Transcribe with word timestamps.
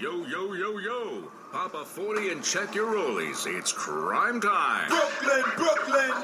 Yo, 0.00 0.24
yo, 0.26 0.54
yo, 0.54 0.78
yo. 0.78 1.24
Pop 1.50 1.74
a 1.74 1.84
40 1.84 2.30
and 2.30 2.44
check 2.44 2.72
your 2.72 2.94
rollies. 2.94 3.50
It's 3.50 3.72
crime 3.72 4.40
time. 4.40 4.86
Brooklyn, 4.86 5.42
Brooklyn. 5.56 6.14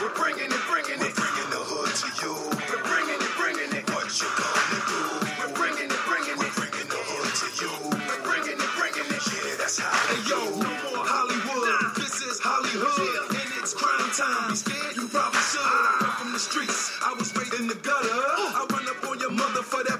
We're 0.00 0.14
bringing 0.16 0.48
it, 0.48 0.62
bringing 0.72 0.96
it. 0.96 1.12
We're 1.12 1.20
bringing 1.20 1.50
the 1.52 1.60
hood 1.68 1.92
to 1.92 2.08
you. 2.24 2.32
We're 2.48 2.80
bringing 2.88 3.20
it, 3.20 3.32
bringing 3.36 3.72
it. 3.76 3.84
What 3.92 4.08
you 4.08 4.30
gonna 4.40 4.80
do? 4.88 5.00
We're 5.36 5.52
bringing 5.52 5.90
it, 5.92 6.00
bringing 6.08 6.32
it. 6.32 6.40
We're 6.40 6.56
bringing 6.64 6.88
the 6.88 7.02
hood 7.12 7.28
to 7.28 7.48
you. 7.60 7.72
We're 7.92 8.24
bringing 8.24 8.56
it, 8.56 8.72
bringing 8.80 9.08
it. 9.12 9.22
Yeah, 9.36 9.60
that's 9.60 9.76
how. 9.76 9.92
Hey, 10.08 10.24
yo, 10.24 10.40
no 10.56 10.72
more 10.88 11.04
Hollywood. 11.04 11.92
This 12.00 12.24
is 12.24 12.40
Hollywood. 12.40 13.36
And 13.36 13.52
it's 13.60 13.76
crime 13.76 14.08
time. 14.16 14.48
Be 14.48 14.56
scared? 14.56 14.96
You 14.96 15.04
probably 15.12 15.44
should. 15.44 15.60
I 15.60 16.08
come 16.08 16.14
from 16.24 16.30
the 16.32 16.40
streets. 16.40 16.96
I 17.04 17.12
was 17.20 17.36
raised 17.36 17.52
in 17.60 17.68
the 17.68 17.76
gutter. 17.84 18.16
I 18.56 18.64
run 18.72 18.88
up 18.88 19.04
on 19.04 19.20
your 19.20 19.36
mother 19.36 19.60
for 19.60 19.84
that 19.84 19.97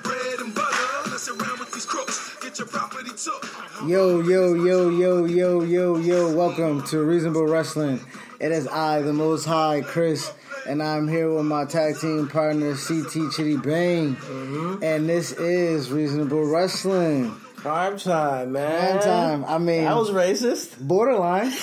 Yo, 3.89 4.21
yo, 4.21 4.53
yo, 4.53 4.91
yo, 4.91 5.25
yo, 5.25 5.63
yo, 5.63 5.97
yo. 5.97 6.37
Welcome 6.37 6.83
to 6.89 7.03
Reasonable 7.03 7.47
Wrestling. 7.47 7.99
It 8.39 8.53
is 8.53 8.69
I, 8.69 9.01
the 9.01 9.15
Most 9.15 9.47
High, 9.47 9.81
Chris, 9.81 10.31
and 10.69 10.83
I'm 10.83 11.09
here 11.09 11.33
with 11.33 11.47
my 11.47 11.65
tag 11.65 11.99
team 11.99 12.29
partner, 12.29 12.73
CT 12.73 13.33
Chidi 13.33 13.63
Bang. 13.63 14.15
And 14.83 15.09
this 15.09 15.33
is 15.33 15.91
Reasonable 15.91 16.45
Wrestling. 16.45 17.31
Prime 17.57 17.97
time, 17.99 18.53
man. 18.53 18.99
Prime 18.99 19.03
time. 19.03 19.45
I 19.47 19.57
mean- 19.57 19.85
that 19.85 19.97
was 19.97 20.11
racist. 20.11 20.79
Borderline. 20.79 21.51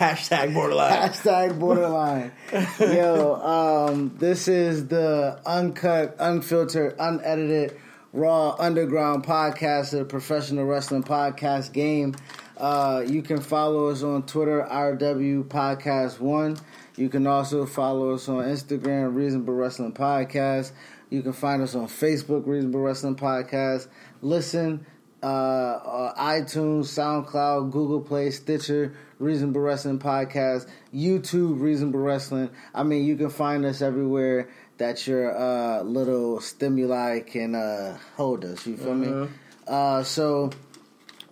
Hashtag 0.00 0.52
borderline. 0.54 1.08
Hashtag 1.08 1.56
borderline. 1.60 2.32
Yo, 2.80 3.36
um, 3.36 4.16
this 4.18 4.48
is 4.48 4.88
the 4.88 5.38
uncut, 5.46 6.16
unfiltered, 6.18 6.96
unedited, 6.98 7.78
raw, 8.12 8.54
underground 8.58 9.24
podcast 9.24 9.90
the 9.90 10.04
professional 10.04 10.64
wrestling 10.66 11.02
podcast 11.02 11.72
game. 11.72 12.14
Uh, 12.58 13.02
you 13.06 13.22
can 13.22 13.40
follow 13.40 13.88
us 13.88 14.02
on 14.02 14.24
Twitter, 14.24 14.66
RW 14.70 15.44
Podcast 15.44 16.20
One. 16.20 16.56
You 16.96 17.08
can 17.08 17.26
also 17.26 17.64
follow 17.64 18.12
us 18.12 18.28
on 18.28 18.44
Instagram, 18.44 19.14
Reasonable 19.14 19.54
Wrestling 19.54 19.94
Podcast. 19.94 20.72
You 21.08 21.22
can 21.22 21.32
find 21.32 21.62
us 21.62 21.74
on 21.74 21.88
Facebook, 21.88 22.46
Reasonable 22.46 22.80
Wrestling 22.80 23.16
Podcast. 23.16 23.88
Listen, 24.20 24.86
uh, 25.22 25.26
uh, 25.26 26.14
iTunes, 26.22 26.86
SoundCloud, 26.86 27.70
Google 27.70 28.00
Play, 28.00 28.30
Stitcher, 28.30 28.94
Reasonable 29.18 29.60
Wrestling 29.60 30.00
Podcast, 30.00 30.68
YouTube, 30.92 31.60
Reasonable 31.60 32.00
Wrestling. 32.00 32.50
I 32.74 32.82
mean, 32.82 33.04
you 33.04 33.16
can 33.16 33.30
find 33.30 33.64
us 33.64 33.80
everywhere 33.80 34.48
that 34.78 35.06
your 35.06 35.36
uh, 35.36 35.82
little 35.82 36.40
stimuli 36.40 37.20
can 37.20 37.54
uh, 37.54 37.98
hold 38.16 38.44
us. 38.44 38.66
You 38.66 38.76
feel 38.76 38.94
me? 38.94 39.28
Uh, 39.66 40.02
so 40.02 40.50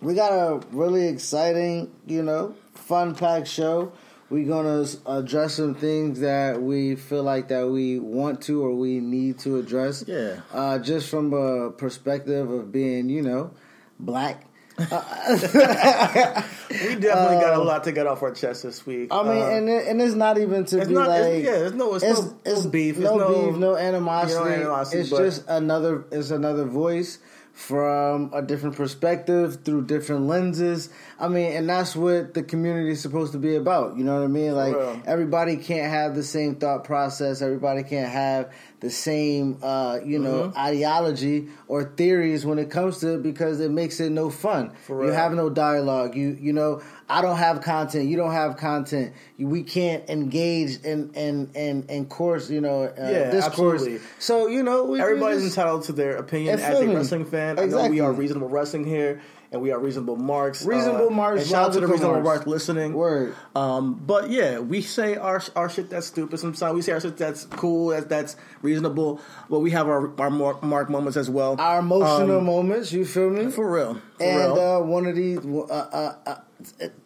we 0.01 0.13
got 0.13 0.31
a 0.31 0.65
really 0.71 1.07
exciting, 1.07 1.91
you 2.07 2.23
know, 2.23 2.55
fun 2.73 3.15
packed 3.15 3.47
show. 3.47 3.91
We're 4.29 4.47
gonna 4.47 4.85
address 5.05 5.55
some 5.55 5.75
things 5.75 6.21
that 6.21 6.61
we 6.61 6.95
feel 6.95 7.23
like 7.23 7.49
that 7.49 7.67
we 7.67 7.99
want 7.99 8.41
to 8.43 8.63
or 8.63 8.73
we 8.73 9.01
need 9.01 9.39
to 9.39 9.57
address. 9.57 10.05
Yeah. 10.07 10.39
Uh, 10.53 10.79
just 10.79 11.09
from 11.09 11.33
a 11.33 11.71
perspective 11.71 12.49
of 12.49 12.71
being, 12.71 13.09
you 13.09 13.21
know, 13.21 13.51
black. 13.99 14.45
We 16.71 16.95
definitely 16.95 17.41
got 17.41 17.53
a 17.53 17.61
lot 17.61 17.83
to 17.83 17.91
get 17.91 18.07
off 18.07 18.23
our 18.23 18.31
chest 18.31 18.63
this 18.63 18.85
week. 18.85 19.09
I 19.11 19.23
mean, 19.23 19.31
Uh, 19.41 19.45
and 19.49 19.69
it, 19.69 19.87
and 19.87 20.01
it's 20.01 20.15
not 20.15 20.37
even 20.37 20.65
to 20.65 20.85
be 20.85 20.93
not, 20.93 21.09
like 21.09 21.21
it's, 21.25 21.45
yeah, 21.45 21.65
it's 21.67 21.75
no, 21.75 21.95
it's, 21.95 22.03
no, 22.05 22.13
no 22.45 22.69
beef, 22.69 22.97
no, 22.97 23.19
it's 23.19 23.19
no 23.19 23.51
beef, 23.51 23.59
no 23.59 23.75
animosity. 23.75 24.39
you 24.39 24.45
know, 24.45 24.53
animosity, 24.53 25.01
it's 25.01 25.09
just 25.09 25.43
another, 25.49 26.05
it's 26.11 26.31
another 26.31 26.63
voice 26.63 27.19
from 27.67 28.31
a 28.33 28.41
different 28.41 28.75
perspective 28.75 29.59
through 29.63 29.85
different 29.85 30.23
lenses. 30.25 30.89
I 31.19 31.27
mean, 31.27 31.51
and 31.55 31.69
that's 31.69 31.95
what 31.95 32.33
the 32.33 32.41
community 32.41 32.91
is 32.91 33.01
supposed 33.01 33.33
to 33.33 33.37
be 33.37 33.55
about. 33.55 33.97
You 33.97 34.03
know 34.03 34.15
what 34.15 34.23
I 34.23 34.27
mean? 34.27 34.53
Like 34.53 34.75
real. 34.75 35.01
everybody 35.05 35.57
can't 35.57 35.91
have 35.91 36.15
the 36.15 36.23
same 36.23 36.55
thought 36.55 36.83
process. 36.83 37.41
Everybody 37.41 37.83
can't 37.83 38.11
have 38.11 38.51
the 38.79 38.89
same, 38.89 39.59
uh, 39.61 39.99
you 40.03 40.17
know, 40.17 40.31
Mm-hmm. 40.31 40.57
ideology 40.57 41.49
or 41.67 41.83
theories 41.83 42.45
when 42.45 42.57
it 42.57 42.71
comes 42.71 42.97
to 42.99 43.15
it 43.15 43.21
because 43.23 43.59
it 43.59 43.69
makes 43.69 43.99
it 43.99 44.11
no 44.11 44.29
fun. 44.31 44.71
For 44.87 45.05
you 45.05 45.11
have 45.11 45.33
no 45.33 45.49
dialogue. 45.49 46.15
You 46.15 46.35
you 46.41 46.53
know, 46.53 46.81
I 47.11 47.21
don't 47.21 47.37
have 47.37 47.61
content. 47.61 48.05
You 48.07 48.15
don't 48.17 48.31
have 48.31 48.55
content. 48.57 49.13
We 49.37 49.63
can't 49.63 50.09
engage 50.09 50.79
in 50.83 51.11
in 51.13 51.51
in, 51.55 51.83
in 51.89 52.05
course. 52.05 52.49
You 52.49 52.61
know, 52.61 52.83
uh, 52.83 52.93
Yeah, 52.97 53.31
discourse. 53.31 53.81
absolutely. 53.81 53.99
So 54.19 54.47
you 54.47 54.63
know, 54.63 54.85
we, 54.85 54.91
we 54.93 55.01
Everybody's 55.01 55.43
just- 55.43 55.57
entitled 55.57 55.83
to 55.85 55.93
their 55.93 56.15
opinion 56.17 56.59
as 56.59 56.79
a 56.79 56.87
wrestling 56.87 57.25
fan. 57.25 57.59
I 57.59 57.65
know 57.65 57.87
we 57.89 57.99
are 57.99 58.11
reasonable 58.13 58.47
wrestling 58.49 58.85
here, 58.85 59.21
and 59.51 59.61
we 59.61 59.71
are 59.71 59.79
reasonable 59.79 60.15
marks. 60.15 60.63
Reasonable 60.65 61.07
uh, 61.07 61.11
marks, 61.11 61.47
shout 61.49 61.65
out 61.69 61.73
to 61.73 61.81
the 61.81 61.87
reasonable 61.87 62.21
marks. 62.21 62.25
marks 62.45 62.47
listening. 62.47 62.93
Word. 62.93 63.35
Um, 63.55 63.95
but 63.95 64.29
yeah, 64.29 64.59
we 64.59 64.81
say 64.81 65.15
our 65.17 65.41
our 65.55 65.69
shit 65.69 65.89
that's 65.89 66.07
stupid. 66.07 66.39
Sometimes 66.39 66.73
we 66.75 66.81
say 66.81 66.93
our 66.93 67.01
shit 67.01 67.17
that's 67.17 67.43
cool, 67.45 67.87
that, 67.89 68.07
that's 68.07 68.37
reasonable. 68.61 69.19
But 69.49 69.59
we 69.59 69.71
have 69.71 69.87
our 69.89 70.13
our 70.21 70.29
mark, 70.29 70.63
mark 70.63 70.89
moments 70.89 71.17
as 71.17 71.29
well. 71.29 71.57
our 71.59 71.79
emotional 71.79 72.37
Um, 72.37 72.45
moments. 72.45 72.93
You 72.93 73.03
feel 73.05 73.29
me? 73.29 73.51
for 73.51 73.69
real. 73.69 73.95
For 74.17 74.23
and 74.23 74.53
real. 74.53 74.59
uh, 74.59 74.79
one 74.81 75.05
of 75.07 75.15
these 75.15 75.39
uh, 75.39 75.59
uh, 75.69 76.15
uh, 76.25 76.35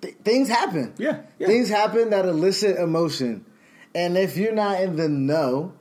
th- 0.02 0.16
things 0.24 0.48
happen. 0.50 0.94
Yeah, 0.98 1.22
yeah. 1.40 1.48
things 1.48 1.70
happen 1.70 2.10
that 2.12 2.26
elicit 2.26 2.78
emotion, 2.78 3.46
and 3.94 4.18
if 4.18 4.38
you're 4.38 4.54
not 4.54 4.82
in 4.82 4.96
the 4.96 5.10
know, 5.10 5.74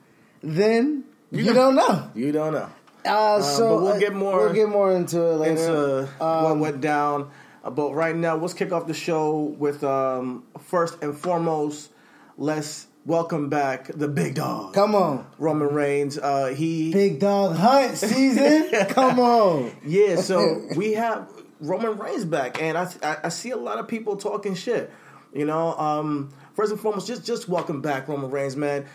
then 0.43 1.05
you, 1.31 1.53
don't 1.53 1.75
know. 1.75 2.11
you 2.15 2.33
don't 2.33 2.53
know. 2.53 2.69
Uh, 3.05 3.43
so 3.43 3.77
but 3.77 3.83
we'll 3.83 3.93
uh, 3.93 3.99
get 3.99 4.15
more 4.15 4.37
We'll 4.39 4.55
get 4.55 4.69
more 4.69 4.93
into 4.93 5.21
it 5.23 5.37
later. 5.37 5.53
into 5.53 6.09
what 6.19 6.27
Um, 6.53 6.61
went 6.61 6.81
down. 6.81 7.31
Uh, 7.63 7.71
But 7.71 7.93
right 7.95 8.17
now, 8.17 8.37
let's 8.37 8.55
kick 8.55 8.73
off 8.73 8.87
the 8.87 8.95
show 8.95 9.55
with 9.59 9.83
um, 9.85 10.45
first 10.65 11.03
and 11.03 11.17
foremost, 11.17 11.91
let's 12.39 12.87
welcome 13.07 13.49
back 13.51 13.91
the 13.95 14.09
big 14.09 14.35
dog, 14.35 14.73
Come 14.73 14.95
on, 14.95 15.27
Roman 15.39 15.69
Reigns. 15.69 16.17
Uh, 16.19 16.55
he 16.57 16.93
big 16.93 17.21
dog 17.21 17.57
hunt 17.57 17.97
season. 17.99 18.71
Come 18.89 19.19
on. 19.21 19.71
yeah. 19.85 20.17
So 20.17 20.63
we 20.77 20.95
have 20.95 21.29
Roman 21.67 21.99
Reigns 21.99 22.25
back, 22.25 22.61
and 22.61 22.77
I, 22.77 22.89
I 23.03 23.17
I 23.25 23.29
see 23.29 23.51
a 23.51 23.57
lot 23.57 23.79
of 23.79 23.89
people 23.89 24.17
talking 24.17 24.55
shit. 24.55 24.91
You 25.33 25.45
know, 25.45 25.77
um, 25.77 26.31
first 26.55 26.71
and 26.71 26.81
foremost, 26.81 27.07
just 27.07 27.25
just 27.25 27.49
welcome 27.49 27.81
back 27.81 28.09
Roman 28.09 28.31
Reigns, 28.31 28.57
man. 28.57 28.87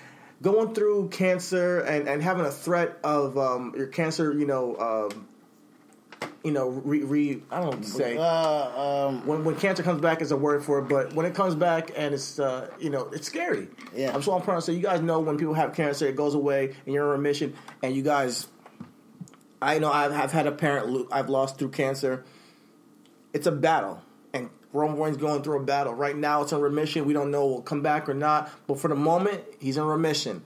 Going 0.42 0.74
through 0.74 1.10
cancer 1.10 1.82
and, 1.82 2.08
and 2.08 2.24
having 2.24 2.46
a 2.46 2.52
threat 2.52 2.98
of 3.04 3.38
um, 3.38 3.74
your 3.76 3.88
cancer, 3.88 4.32
you 4.32 4.46
know, 4.46 4.78
um, 4.78 5.28
you 6.46 6.52
know, 6.52 6.70
re, 6.70 7.04
re 7.04 7.42
I 7.52 7.60
don't 7.60 7.66
know 7.66 7.70
what 7.72 7.84
to 7.84 7.90
say. 7.90 8.18
Uh, 8.18 8.80
um, 8.80 9.28
when 9.28 9.44
when 9.44 9.56
cancer 9.58 9.84
comes 9.84 10.00
back 10.02 10.22
is 10.22 10.32
a 10.32 10.38
word 10.38 10.64
for 10.64 10.80
it, 10.80 10.84
but 10.84 11.14
when 11.14 11.26
it 11.26 11.36
comes 11.36 11.56
back 11.56 11.92
and 11.98 12.14
it's 12.14 12.40
uh, 12.40 12.70
you 12.80 12.90
know 12.90 13.10
it's 13.12 13.28
scary. 13.28 13.68
Yeah. 13.94 14.14
I'm 14.14 14.22
so 14.22 14.34
I'm 14.34 14.46
to 14.46 14.62
say 14.62 14.74
you 14.74 14.82
guys 14.82 15.02
know 15.02 15.20
when 15.20 15.38
people 15.38 15.54
have 15.56 15.74
cancer, 15.74 16.08
it 16.08 16.16
goes 16.16 16.36
away 16.36 16.74
and 16.86 16.94
you're 16.96 17.04
in 17.04 17.12
remission, 17.12 17.54
and 17.84 17.94
you 17.94 18.02
guys, 18.02 18.48
I 19.62 19.80
know 19.80 19.92
I've, 19.92 20.14
I've 20.14 20.32
had 20.32 20.48
a 20.48 20.54
parent 20.54 20.88
lo- 20.88 21.08
I've 21.12 21.30
lost 21.30 21.58
through 21.58 21.72
cancer. 21.72 22.24
It's 23.34 23.48
a 23.48 23.52
battle, 23.52 24.02
and 24.34 24.50
Roman 24.74 25.00
Reigns 25.00 25.18
going 25.18 25.44
through 25.44 25.62
a 25.62 25.64
battle 25.64 25.94
right 25.94 26.16
now. 26.16 26.42
It's 26.42 26.52
in 26.52 26.60
remission. 26.60 27.06
We 27.06 27.14
don't 27.14 27.32
know 27.32 27.46
will 27.46 27.62
come 27.62 27.82
back 27.82 28.10
or 28.10 28.14
not, 28.14 28.52
but 28.68 28.80
for 28.80 28.88
the 28.88 28.96
moment, 28.96 29.44
he's 29.60 29.78
in 29.78 29.84
remission. 29.84 30.44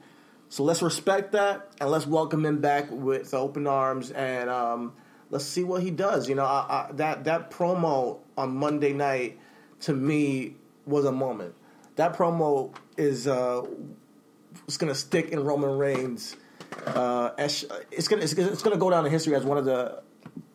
So 0.49 0.63
let's 0.63 0.83
respect 0.83 1.31
that 1.31 1.71
and 1.81 1.89
let's 1.89 2.05
welcome 2.05 2.45
him 2.45 2.61
back 2.61 2.91
with 2.91 3.33
open 3.33 3.65
arms 3.65 4.11
and 4.11 4.51
um, 4.51 4.93
let's 5.31 5.45
see 5.45 5.63
what 5.63 5.81
he 5.81 5.89
does. 5.89 6.29
You 6.29 6.35
know, 6.35 6.45
I, 6.45 6.87
I, 6.89 6.91
that 6.93 7.23
that 7.23 7.49
promo 7.49 8.19
on 8.37 8.55
Monday 8.55 8.93
night 8.93 9.39
to 9.81 9.93
me 9.93 10.55
was 10.85 11.05
a 11.05 11.11
moment. 11.11 11.55
That 11.95 12.15
promo 12.15 12.71
is 12.97 13.27
uh, 13.27 13.63
it's 14.67 14.77
gonna 14.77 14.93
stick 14.93 15.29
in 15.29 15.43
Roman 15.43 15.75
Reigns. 15.77 16.37
Uh, 16.85 17.31
it's 17.37 17.63
gonna 18.07 18.21
it's 18.21 18.61
gonna 18.61 18.77
go 18.77 18.91
down 18.91 19.07
in 19.07 19.11
history 19.11 19.33
as 19.33 19.43
one 19.43 19.57
of 19.57 19.65
the 19.65 20.03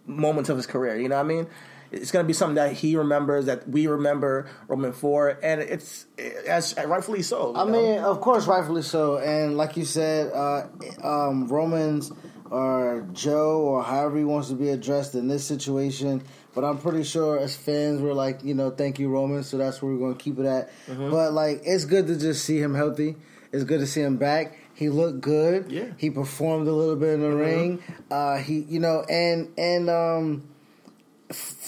moments 0.07 0.49
of 0.49 0.57
his 0.57 0.67
career. 0.67 0.97
You 0.97 1.09
know 1.09 1.17
what 1.17 1.25
I 1.25 1.29
mean? 1.29 1.49
It's 1.91 2.11
going 2.11 2.25
to 2.25 2.27
be 2.27 2.35
something 2.35 2.57
that 2.57 2.73
he 2.73 2.97
remembers, 2.97 3.47
that 3.47 3.69
we 3.69 3.87
remember 3.87 4.49
Roman 4.67 4.93
for, 4.93 5.39
and 5.43 5.61
it's 5.61 6.07
as 6.47 6.75
rightfully 6.77 7.23
so. 7.23 7.55
I 7.57 7.65
know? 7.65 7.73
mean, 7.73 7.99
of 8.01 8.21
course, 8.21 8.47
rightfully 8.47 8.83
so. 8.83 9.19
And 9.19 9.57
like 9.57 9.77
you 9.77 9.85
said, 9.85 10.33
uh, 10.33 10.67
um, 11.03 11.49
Romans 11.49 12.13
or 12.51 13.07
Joe 13.13 13.61
or 13.61 13.83
however 13.83 14.19
he 14.19 14.25
wants 14.25 14.49
to 14.49 14.55
be 14.55 14.71
addressed 14.71 15.15
in 15.15 15.29
this 15.29 15.47
situation. 15.47 16.23
But 16.55 16.65
I'm 16.65 16.79
pretty 16.79 17.05
sure 17.05 17.39
as 17.39 17.57
fans, 17.57 18.01
we're 18.01 18.15
like, 18.15 18.43
you 18.43 18.55
know, 18.55 18.71
thank 18.71 18.99
you, 18.99 19.09
Roman. 19.09 19.45
So 19.45 19.59
that's 19.59 19.81
where 19.81 19.93
we're 19.93 19.99
going 19.99 20.17
to 20.17 20.23
keep 20.23 20.39
it 20.39 20.47
at. 20.47 20.71
Mm-hmm. 20.87 21.11
But 21.11 21.33
like, 21.33 21.63
it's 21.65 21.85
good 21.85 22.07
to 22.09 22.19
just 22.19 22.45
see 22.45 22.59
him 22.59 22.75
healthy. 22.75 23.17
It's 23.53 23.65
good 23.65 23.81
to 23.81 23.87
see 23.87 24.03
him 24.03 24.17
back. 24.17 24.57
He 24.75 24.89
looked 24.91 25.21
good. 25.21 25.71
Yeah. 25.71 25.83
Mm-hmm. 25.83 25.99
He 25.99 26.11
performed 26.11 26.69
a 26.69 26.73
little 26.73 26.97
bit 26.97 27.15
in 27.15 27.21
the 27.21 27.31
ring. 27.31 27.83
Uh, 28.11 28.37
he, 28.37 28.61
you 28.61 28.79
know, 28.79 29.05
and 29.09 29.53
and 29.59 29.91
um, 29.91 30.49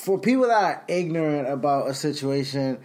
for 0.05 0.19
people 0.19 0.49
that 0.49 0.63
are 0.65 0.85
ignorant 0.89 1.49
about 1.49 1.89
a 1.89 1.95
situation, 1.95 2.79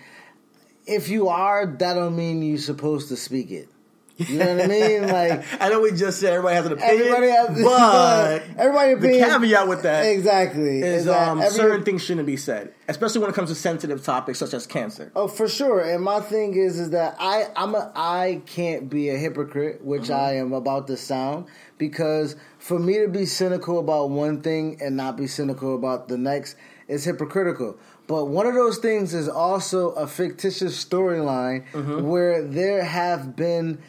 if 0.86 1.10
you 1.10 1.30
are, 1.30 1.66
that 1.66 1.94
don't 1.94 2.16
mean 2.16 2.44
you're 2.44 2.58
supposed 2.58 3.10
to 3.10 3.16
speak 3.18 3.52
it. 3.52 3.70
You 4.18 4.40
know 4.40 4.56
what 4.56 4.64
I 4.64 4.68
mean? 4.68 5.02
Like 5.10 5.44
I 5.62 5.68
know 5.68 5.82
we 5.82 5.92
just 5.92 6.22
said 6.22 6.32
everybody 6.32 6.56
has 6.56 6.66
an 6.66 6.72
opinion, 6.72 7.02
everybody 7.14 7.28
has, 7.32 7.62
but 7.62 8.44
everybody 8.58 8.94
the 8.94 8.98
opinion, 9.10 9.30
caveat 9.30 9.68
with 9.68 9.84
that 9.84 10.04
exactly 10.04 10.80
is 10.82 11.04
that 11.06 11.28
um, 11.28 11.42
every- 11.42 11.58
certain 11.58 11.84
things 11.84 12.02
shouldn't 12.02 12.26
be 12.26 12.38
said, 12.38 12.74
especially 12.88 13.20
when 13.20 13.30
it 13.30 13.34
comes 13.34 13.50
to 13.50 13.56
sensitive 13.56 14.04
topics 14.06 14.40
such 14.40 14.54
as 14.54 14.66
cancer. 14.68 15.12
Oh, 15.18 15.28
for 15.28 15.50
sure. 15.50 15.82
And 15.82 16.02
my 16.02 16.22
thing 16.22 16.56
is, 16.56 16.80
is 16.80 16.92
that 16.92 17.18
I, 17.20 17.48
I'm 17.58 17.76
a, 17.76 17.92
I 17.94 18.42
can't 18.46 18.90
be 18.90 19.10
a 19.10 19.18
hypocrite, 19.18 19.84
which 19.84 20.04
Mm-hmm. 20.04 20.14
I 20.14 20.36
am 20.38 20.54
about 20.54 20.88
to 20.88 20.96
sound, 20.96 21.48
because 21.78 22.38
for 22.58 22.80
me 22.80 23.00
to 23.00 23.10
be 23.10 23.26
cynical 23.26 23.80
about 23.80 24.12
one 24.12 24.42
thing 24.42 24.78
and 24.82 24.96
not 24.96 25.18
be 25.18 25.28
cynical 25.28 25.76
about 25.76 26.08
the 26.08 26.18
next 26.18 26.56
is 26.88 27.04
hypocritical. 27.06 27.78
But 28.08 28.26
one 28.26 28.46
of 28.46 28.54
those 28.54 28.78
things 28.78 29.14
is 29.14 29.28
also 29.28 29.92
a 29.92 30.06
fictitious 30.08 30.84
storyline 30.84 31.66
Mm-hmm. 31.72 32.08
where 32.08 32.44
there 32.48 32.84
have 32.84 33.36
been, 33.36 33.80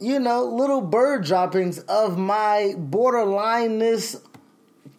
you 0.00 0.18
know, 0.20 0.44
little 0.44 0.80
bird 0.82 1.24
droppings 1.24 1.78
of 1.80 2.18
my 2.18 2.74
borderlineness 2.76 4.20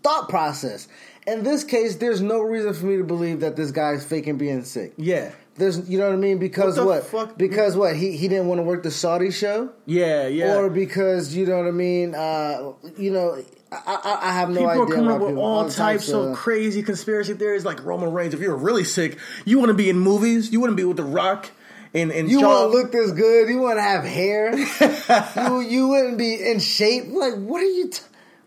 thought 0.02 0.30
process. 0.30 0.88
In 1.28 1.44
this 1.44 1.64
case, 1.64 1.96
there's 1.98 2.22
no 2.22 2.42
reason 2.42 2.74
for 2.74 2.86
me 2.86 2.98
to 2.98 3.04
believe 3.04 3.40
that 3.42 3.56
this 3.56 3.72
guy 3.72 3.92
is 3.92 4.04
faking 4.04 4.38
being 4.38 4.64
sick. 4.64 4.94
Yeah, 4.98 5.32
There's, 5.56 5.88
you 5.88 6.00
know 6.00 6.06
what 6.08 6.14
I 6.14 6.18
mean? 6.18 6.40
Because 6.40 6.80
What 6.80 7.04
what? 7.14 7.38
Because 7.38 7.76
what? 7.76 7.96
He 7.96 8.18
he 8.18 8.28
didn't 8.28 8.48
want 8.48 8.60
to 8.60 8.64
work 8.64 8.82
the 8.82 8.90
Saudi 8.92 9.30
show, 9.30 9.72
yeah, 9.86 10.26
yeah. 10.28 10.56
or 10.56 10.70
because 10.70 11.36
you 11.36 11.46
know 11.46 11.58
what 11.58 11.68
I 11.68 11.72
mean? 11.72 12.16
Uh, 12.16 12.74
you 12.98 13.12
know, 13.12 13.38
I, 13.72 13.78
I, 13.86 14.30
I 14.30 14.32
have 14.34 14.50
no 14.50 14.62
People 14.62 14.70
idea. 14.72 14.84
are 14.84 14.88
coming 14.88 15.12
up 15.12 15.22
with 15.22 15.38
all 15.38 15.70
types 15.70 16.10
of 16.10 16.36
crazy 16.36 16.82
conspiracy 16.82 17.36
theories, 17.36 17.66
like 17.66 17.84
Roman 17.86 18.12
Reigns. 18.12 18.34
If 18.34 18.40
you 18.42 18.50
were 18.50 18.58
really 18.58 18.84
sick, 18.84 19.20
you 19.46 19.60
want 19.60 19.70
to 19.70 19.76
be 19.76 19.90
in 19.90 20.00
movies. 20.00 20.52
You 20.52 20.60
wouldn't 20.60 20.78
be 20.78 20.86
with 20.86 20.98
The 20.98 21.04
Rock. 21.04 21.52
And 21.94 22.12
and 22.12 22.32
You 22.32 22.42
want 22.42 22.72
to 22.72 22.76
look 22.78 22.92
this 22.92 23.12
good? 23.12 23.48
You 23.50 23.60
want 23.60 23.78
to 23.78 23.84
have 23.84 24.04
hair? 24.04 24.58
you 25.50 25.60
you 25.62 25.88
wouldn't 25.90 26.18
be 26.18 26.34
in 26.34 26.60
shape? 26.60 27.06
Like 27.10 27.36
what 27.36 27.62
are 27.62 27.66
you? 27.66 27.90
T- 27.90 28.02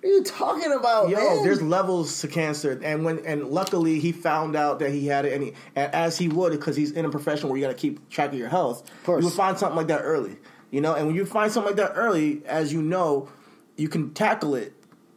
are 0.07 0.11
you 0.11 0.23
talking 0.23 0.73
about, 0.73 1.09
Yo, 1.09 1.17
man? 1.17 1.45
there's 1.45 1.61
levels 1.63 2.21
to 2.21 2.29
cancer, 2.29 2.79
and 2.83 3.05
when 3.05 3.25
and 3.27 3.49
luckily 3.49 3.99
he 3.99 4.13
found 4.13 4.57
out 4.57 4.79
that 4.79 4.91
he 4.91 5.07
had 5.07 5.25
it, 5.25 5.33
and, 5.33 5.43
he, 5.43 5.53
and 5.75 5.93
as 5.95 6.17
he 6.17 6.29
would 6.29 6.53
because 6.53 6.77
he's 6.77 6.93
in 6.93 7.05
a 7.05 7.11
profession 7.11 7.49
where 7.49 7.59
you 7.59 7.65
got 7.65 7.71
to 7.71 7.77
keep 7.77 8.09
track 8.09 8.31
of 8.33 8.39
your 8.39 8.49
health. 8.49 8.89
course. 9.05 9.23
You 9.23 9.27
would 9.29 9.37
find 9.37 9.59
something 9.59 9.77
like 9.77 9.89
that 9.89 10.03
early, 10.03 10.37
you 10.71 10.81
know. 10.81 10.95
And 10.95 11.09
when 11.09 11.17
you 11.17 11.27
find 11.27 11.51
something 11.51 11.77
like 11.77 11.85
that 11.85 11.97
early, 11.97 12.43
as 12.47 12.73
you 12.73 12.83
know, 12.83 13.29
you 13.77 13.89
can 13.89 14.15
tackle 14.15 14.55
it 14.55 14.73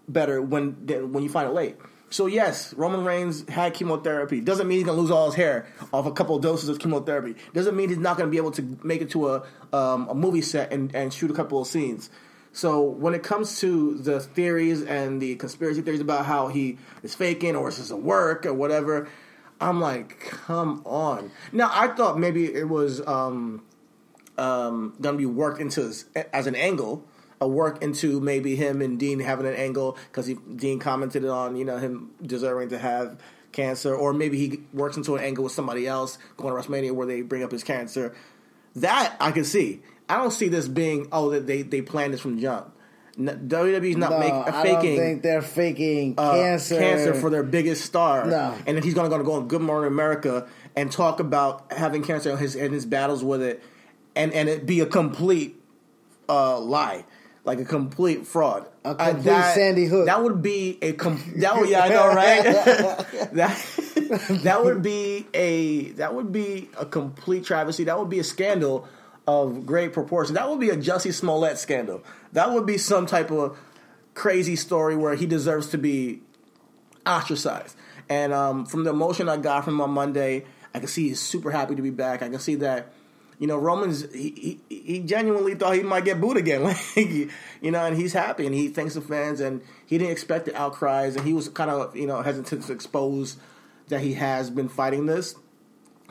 better 0.07 0.41
when 0.41 0.85
than 0.85 1.13
when 1.13 1.23
you 1.23 1.29
find 1.29 1.47
it 1.47 1.53
late. 1.53 1.77
So 2.11 2.25
yes, 2.25 2.73
Roman 2.73 3.05
Reigns 3.05 3.47
had 3.47 3.75
chemotherapy. 3.75 4.41
Doesn't 4.41 4.67
mean 4.67 4.79
he's 4.79 4.85
gonna 4.85 4.99
lose 4.99 5.11
all 5.11 5.27
his 5.27 5.35
hair 5.35 5.67
off 5.93 6.07
a 6.07 6.11
couple 6.11 6.35
of 6.35 6.41
doses 6.41 6.67
of 6.67 6.79
chemotherapy. 6.79 7.35
Doesn't 7.53 7.75
mean 7.75 7.89
he's 7.89 7.99
not 7.99 8.17
gonna 8.17 8.31
be 8.31 8.37
able 8.37 8.51
to 8.51 8.79
make 8.83 9.01
it 9.01 9.11
to 9.11 9.29
a 9.29 9.43
um, 9.71 10.09
a 10.09 10.15
movie 10.15 10.41
set 10.41 10.73
and, 10.73 10.93
and 10.95 11.13
shoot 11.13 11.29
a 11.29 11.35
couple 11.35 11.61
of 11.61 11.67
scenes. 11.67 12.09
So 12.59 12.81
when 12.81 13.13
it 13.13 13.23
comes 13.23 13.61
to 13.61 13.93
the 13.99 14.19
theories 14.19 14.81
and 14.81 15.21
the 15.21 15.37
conspiracy 15.37 15.81
theories 15.81 16.01
about 16.01 16.25
how 16.25 16.49
he 16.49 16.77
is 17.03 17.15
faking 17.15 17.55
or 17.55 17.69
it's 17.69 17.77
just 17.77 17.89
a 17.89 17.95
work 17.95 18.45
or 18.45 18.53
whatever, 18.53 19.07
I'm 19.61 19.79
like, 19.79 20.19
come 20.19 20.81
on. 20.85 21.31
Now 21.53 21.71
I 21.71 21.87
thought 21.87 22.19
maybe 22.19 22.53
it 22.53 22.67
was 22.67 22.99
um, 23.07 23.63
um, 24.37 24.93
to 25.01 25.13
be 25.13 25.25
worked 25.25 25.61
into 25.61 25.83
as, 25.83 26.03
as 26.33 26.47
an 26.47 26.55
angle, 26.55 27.05
a 27.39 27.47
work 27.47 27.81
into 27.81 28.19
maybe 28.19 28.57
him 28.57 28.81
and 28.81 28.99
Dean 28.99 29.21
having 29.21 29.47
an 29.47 29.55
angle 29.55 29.97
because 30.11 30.29
Dean 30.57 30.79
commented 30.79 31.23
on 31.23 31.55
you 31.55 31.63
know 31.63 31.77
him 31.77 32.11
deserving 32.21 32.69
to 32.69 32.77
have 32.77 33.21
cancer, 33.53 33.95
or 33.95 34.11
maybe 34.11 34.37
he 34.37 34.59
works 34.73 34.97
into 34.97 35.15
an 35.15 35.23
angle 35.23 35.45
with 35.45 35.53
somebody 35.53 35.87
else 35.87 36.17
going 36.35 36.53
to 36.53 36.61
WrestleMania 36.61 36.91
where 36.91 37.07
they 37.07 37.21
bring 37.21 37.41
up 37.41 37.53
his 37.53 37.63
cancer. 37.63 38.13
That 38.75 39.15
I 39.21 39.31
can 39.31 39.45
see. 39.45 39.81
I 40.09 40.17
don't 40.17 40.31
see 40.31 40.47
this 40.49 40.67
being 40.67 41.07
oh 41.11 41.29
that 41.29 41.47
they 41.47 41.61
they 41.61 41.81
planned 41.81 42.13
this 42.13 42.21
from 42.21 42.39
jump. 42.39 42.73
N- 43.17 43.47
WWE's 43.49 43.97
not 43.97 44.11
no, 44.11 44.19
make, 44.19 44.31
I 44.31 44.63
don't 44.63 44.81
think 44.81 45.21
they're 45.21 45.41
faking 45.41 46.15
uh, 46.17 46.33
cancer. 46.33 46.77
cancer 46.79 47.13
for 47.13 47.29
their 47.29 47.43
biggest 47.43 47.83
star. 47.83 48.25
No. 48.25 48.55
And 48.65 48.77
then 48.77 48.83
he's 48.83 48.93
going 48.93 49.05
to 49.05 49.09
gonna 49.09 49.25
go 49.25 49.33
on 49.33 49.49
Good 49.49 49.61
Morning 49.61 49.91
America 49.91 50.47
and 50.75 50.89
talk 50.89 51.19
about 51.19 51.73
having 51.73 52.01
cancer 52.01 52.29
and 52.31 52.39
his 52.39 52.55
and 52.55 52.73
his 52.73 52.85
battles 52.85 53.23
with 53.23 53.41
it, 53.41 53.61
and 54.15 54.33
and 54.33 54.47
it 54.47 54.65
be 54.65 54.79
a 54.79 54.85
complete 54.85 55.61
uh, 56.29 56.59
lie, 56.59 57.03
like 57.43 57.59
a 57.59 57.65
complete 57.65 58.25
fraud, 58.25 58.67
A 58.85 58.95
complete 58.95 59.43
Sandy 59.53 59.85
Hook. 59.85 60.05
That 60.05 60.23
would 60.23 60.41
be 60.41 60.77
a 60.81 60.93
com- 60.93 61.21
that 61.37 61.59
would, 61.59 61.69
yeah 61.69 61.81
I 61.81 61.89
know 61.89 62.07
right. 62.07 62.43
that 63.33 64.39
that 64.43 64.63
would 64.63 64.81
be 64.81 65.27
a 65.33 65.89
that 65.93 66.15
would 66.15 66.31
be 66.31 66.69
a 66.79 66.85
complete 66.85 67.43
travesty. 67.43 67.83
That 67.83 67.99
would 67.99 68.09
be 68.09 68.19
a 68.19 68.23
scandal 68.23 68.87
of 69.29 69.65
great 69.65 69.93
proportion. 69.93 70.35
That 70.35 70.49
would 70.49 70.59
be 70.59 70.69
a 70.69 70.77
Jussie 70.77 71.13
Smollett 71.13 71.57
scandal. 71.57 72.03
That 72.33 72.51
would 72.51 72.65
be 72.65 72.77
some 72.77 73.05
type 73.05 73.31
of 73.31 73.57
crazy 74.13 74.55
story 74.55 74.95
where 74.95 75.15
he 75.15 75.25
deserves 75.25 75.67
to 75.69 75.77
be 75.77 76.21
ostracized. 77.05 77.75
And 78.09 78.33
um, 78.33 78.65
from 78.65 78.83
the 78.83 78.89
emotion 78.89 79.29
I 79.29 79.37
got 79.37 79.65
from 79.65 79.75
him 79.75 79.81
on 79.81 79.91
Monday, 79.91 80.45
I 80.73 80.79
can 80.79 80.87
see 80.87 81.09
he's 81.09 81.19
super 81.19 81.51
happy 81.51 81.75
to 81.75 81.81
be 81.81 81.91
back. 81.91 82.21
I 82.21 82.29
can 82.29 82.39
see 82.39 82.55
that, 82.55 82.91
you 83.37 83.47
know, 83.47 83.57
Roman's 83.57 84.11
he, 84.11 84.59
he, 84.69 84.75
he 84.75 84.99
genuinely 84.99 85.55
thought 85.55 85.75
he 85.75 85.83
might 85.83 86.05
get 86.05 86.19
booed 86.19 86.37
again, 86.37 86.63
like, 86.63 86.95
you 86.95 87.29
know, 87.61 87.85
and 87.85 87.95
he's 87.95 88.13
happy 88.13 88.45
and 88.45 88.55
he 88.55 88.67
thanks 88.67 88.95
the 88.95 89.01
fans 89.01 89.39
and 89.39 89.61
he 89.85 89.97
didn't 89.97 90.11
expect 90.11 90.45
the 90.45 90.55
outcries 90.55 91.15
and 91.15 91.25
he 91.25 91.33
was 91.33 91.49
kind 91.49 91.69
of 91.69 91.95
you 91.95 92.07
know 92.07 92.21
hesitant 92.21 92.63
to 92.63 92.73
expose 92.73 93.37
that 93.89 94.01
he 94.01 94.13
has 94.13 94.49
been 94.49 94.69
fighting 94.69 95.05
this, 95.05 95.35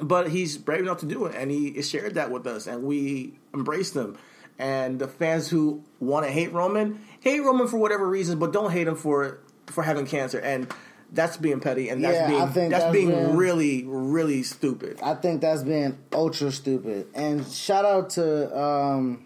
but 0.00 0.28
he's 0.30 0.56
brave 0.58 0.80
enough 0.80 0.98
to 0.98 1.06
do 1.06 1.26
it 1.26 1.34
and 1.34 1.50
he 1.50 1.80
shared 1.82 2.14
that 2.14 2.30
with 2.30 2.46
us 2.46 2.66
and 2.66 2.82
we 2.84 3.34
embraced 3.54 3.94
him. 3.94 4.16
And 4.58 4.98
the 4.98 5.06
fans 5.08 5.48
who 5.48 5.84
want 6.00 6.26
to 6.26 6.32
hate 6.32 6.52
Roman 6.52 7.00
hate 7.20 7.40
Roman 7.40 7.68
for 7.68 7.78
whatever 7.78 8.08
reasons, 8.08 8.38
but 8.40 8.52
don't 8.52 8.70
hate 8.72 8.88
him 8.88 8.96
for 8.96 9.38
for 9.66 9.82
having 9.82 10.06
cancer 10.06 10.38
and. 10.38 10.72
That's 11.10 11.38
being 11.38 11.60
petty, 11.60 11.88
and 11.88 12.04
that's 12.04 12.16
Yeah, 12.18 12.24
I 12.26 12.28
being 12.28 12.48
think 12.52 12.70
that's, 12.70 12.84
that's 12.84 12.92
being 12.92 13.08
being- 13.08 13.34
really, 13.34 13.82
really 13.86 14.42
stupid. 14.42 14.98
I 15.02 15.14
think 15.14 15.40
that's 15.40 15.62
being 15.62 15.96
ultra 16.12 16.52
stupid. 16.52 17.06
And 17.14 17.46
shout 17.46 17.86
out 17.86 18.10
to 18.10 18.54
um, 18.54 19.24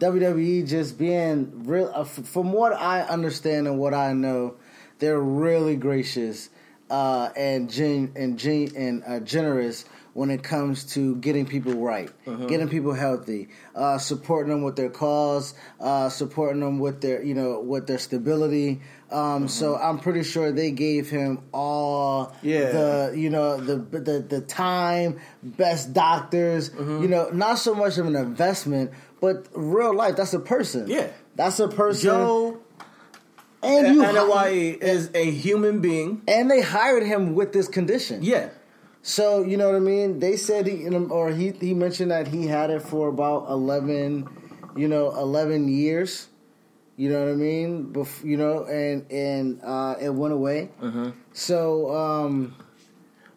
WWE 0.00 0.66
just 0.66 0.98
being 0.98 1.64
real. 1.66 1.92
Uh, 1.94 2.00
f- 2.02 2.08
from 2.26 2.52
what 2.52 2.72
I 2.72 3.02
understand 3.02 3.66
and 3.68 3.78
what 3.78 3.94
I 3.94 4.12
know, 4.14 4.54
they're 4.98 5.20
really 5.20 5.76
gracious 5.76 6.48
uh, 6.90 7.30
and 7.36 7.70
gen- 7.70 8.12
and 8.16 8.38
gen- 8.38 8.72
and 8.76 9.02
uh, 9.06 9.20
generous 9.20 9.84
when 10.12 10.30
it 10.30 10.44
comes 10.44 10.84
to 10.94 11.16
getting 11.16 11.44
people 11.44 11.74
right, 11.74 12.08
getting 12.46 12.68
people 12.68 12.92
healthy, 12.92 13.48
uh, 13.74 13.98
supporting 13.98 14.50
them 14.52 14.62
with 14.62 14.76
their 14.76 14.88
cause, 14.90 15.54
uh, 15.80 16.08
supporting 16.08 16.60
them 16.60 16.78
with 16.78 17.00
their 17.00 17.20
you 17.22 17.34
know 17.34 17.58
with 17.60 17.86
their 17.88 17.98
stability. 17.98 18.80
Um, 19.10 19.48
So 19.48 19.76
I'm 19.76 19.98
pretty 19.98 20.22
sure 20.22 20.52
they 20.52 20.70
gave 20.70 21.10
him 21.10 21.40
all 21.52 22.34
Yeah. 22.42 22.70
the 22.72 23.14
you 23.16 23.28
know 23.30 23.56
the 23.56 23.76
the 23.76 24.20
the 24.20 24.40
time, 24.40 25.18
best 25.42 25.92
doctors. 25.92 26.70
Mm-hmm. 26.70 27.02
You 27.02 27.08
know, 27.08 27.30
not 27.30 27.58
so 27.58 27.74
much 27.74 27.98
of 27.98 28.06
an 28.06 28.14
investment, 28.16 28.92
but 29.20 29.46
real 29.52 29.94
life. 29.96 30.14
That's 30.16 30.34
a 30.34 30.38
person. 30.40 30.86
Yeah. 30.88 31.08
that's 31.34 31.58
a 31.58 31.66
person. 31.68 32.04
Joe 32.04 32.58
and 33.64 33.94
you 33.96 34.02
is 34.80 35.10
a 35.14 35.30
human 35.30 35.80
being. 35.80 36.22
and 36.28 36.50
they 36.50 36.60
hired 36.60 37.02
him 37.02 37.34
with 37.34 37.52
this 37.52 37.68
condition. 37.68 38.22
Yeah, 38.22 38.48
So 39.02 39.42
you 39.42 39.56
know 39.56 39.66
what 39.66 39.76
I 39.76 39.80
mean. 39.80 40.18
They 40.20 40.36
said 40.36 40.66
he 40.66 40.88
or 40.88 41.30
he 41.30 41.50
he 41.52 41.74
mentioned 41.74 42.10
that 42.10 42.28
he 42.28 42.46
had 42.46 42.70
it 42.70 42.82
for 42.82 43.08
about 43.08 43.48
eleven, 43.48 44.28
you 44.76 44.88
know, 44.88 45.10
eleven 45.10 45.68
years. 45.68 46.28
You 46.96 47.10
know 47.10 47.24
what 47.24 47.32
I 47.32 47.34
mean? 47.34 47.92
Bef- 47.92 48.22
you 48.24 48.36
know, 48.36 48.64
and 48.66 49.10
and 49.10 49.60
uh, 49.64 49.96
it 50.00 50.10
went 50.14 50.32
away. 50.32 50.70
Mm-hmm. 50.80 51.10
So 51.32 51.92
um, 51.94 52.54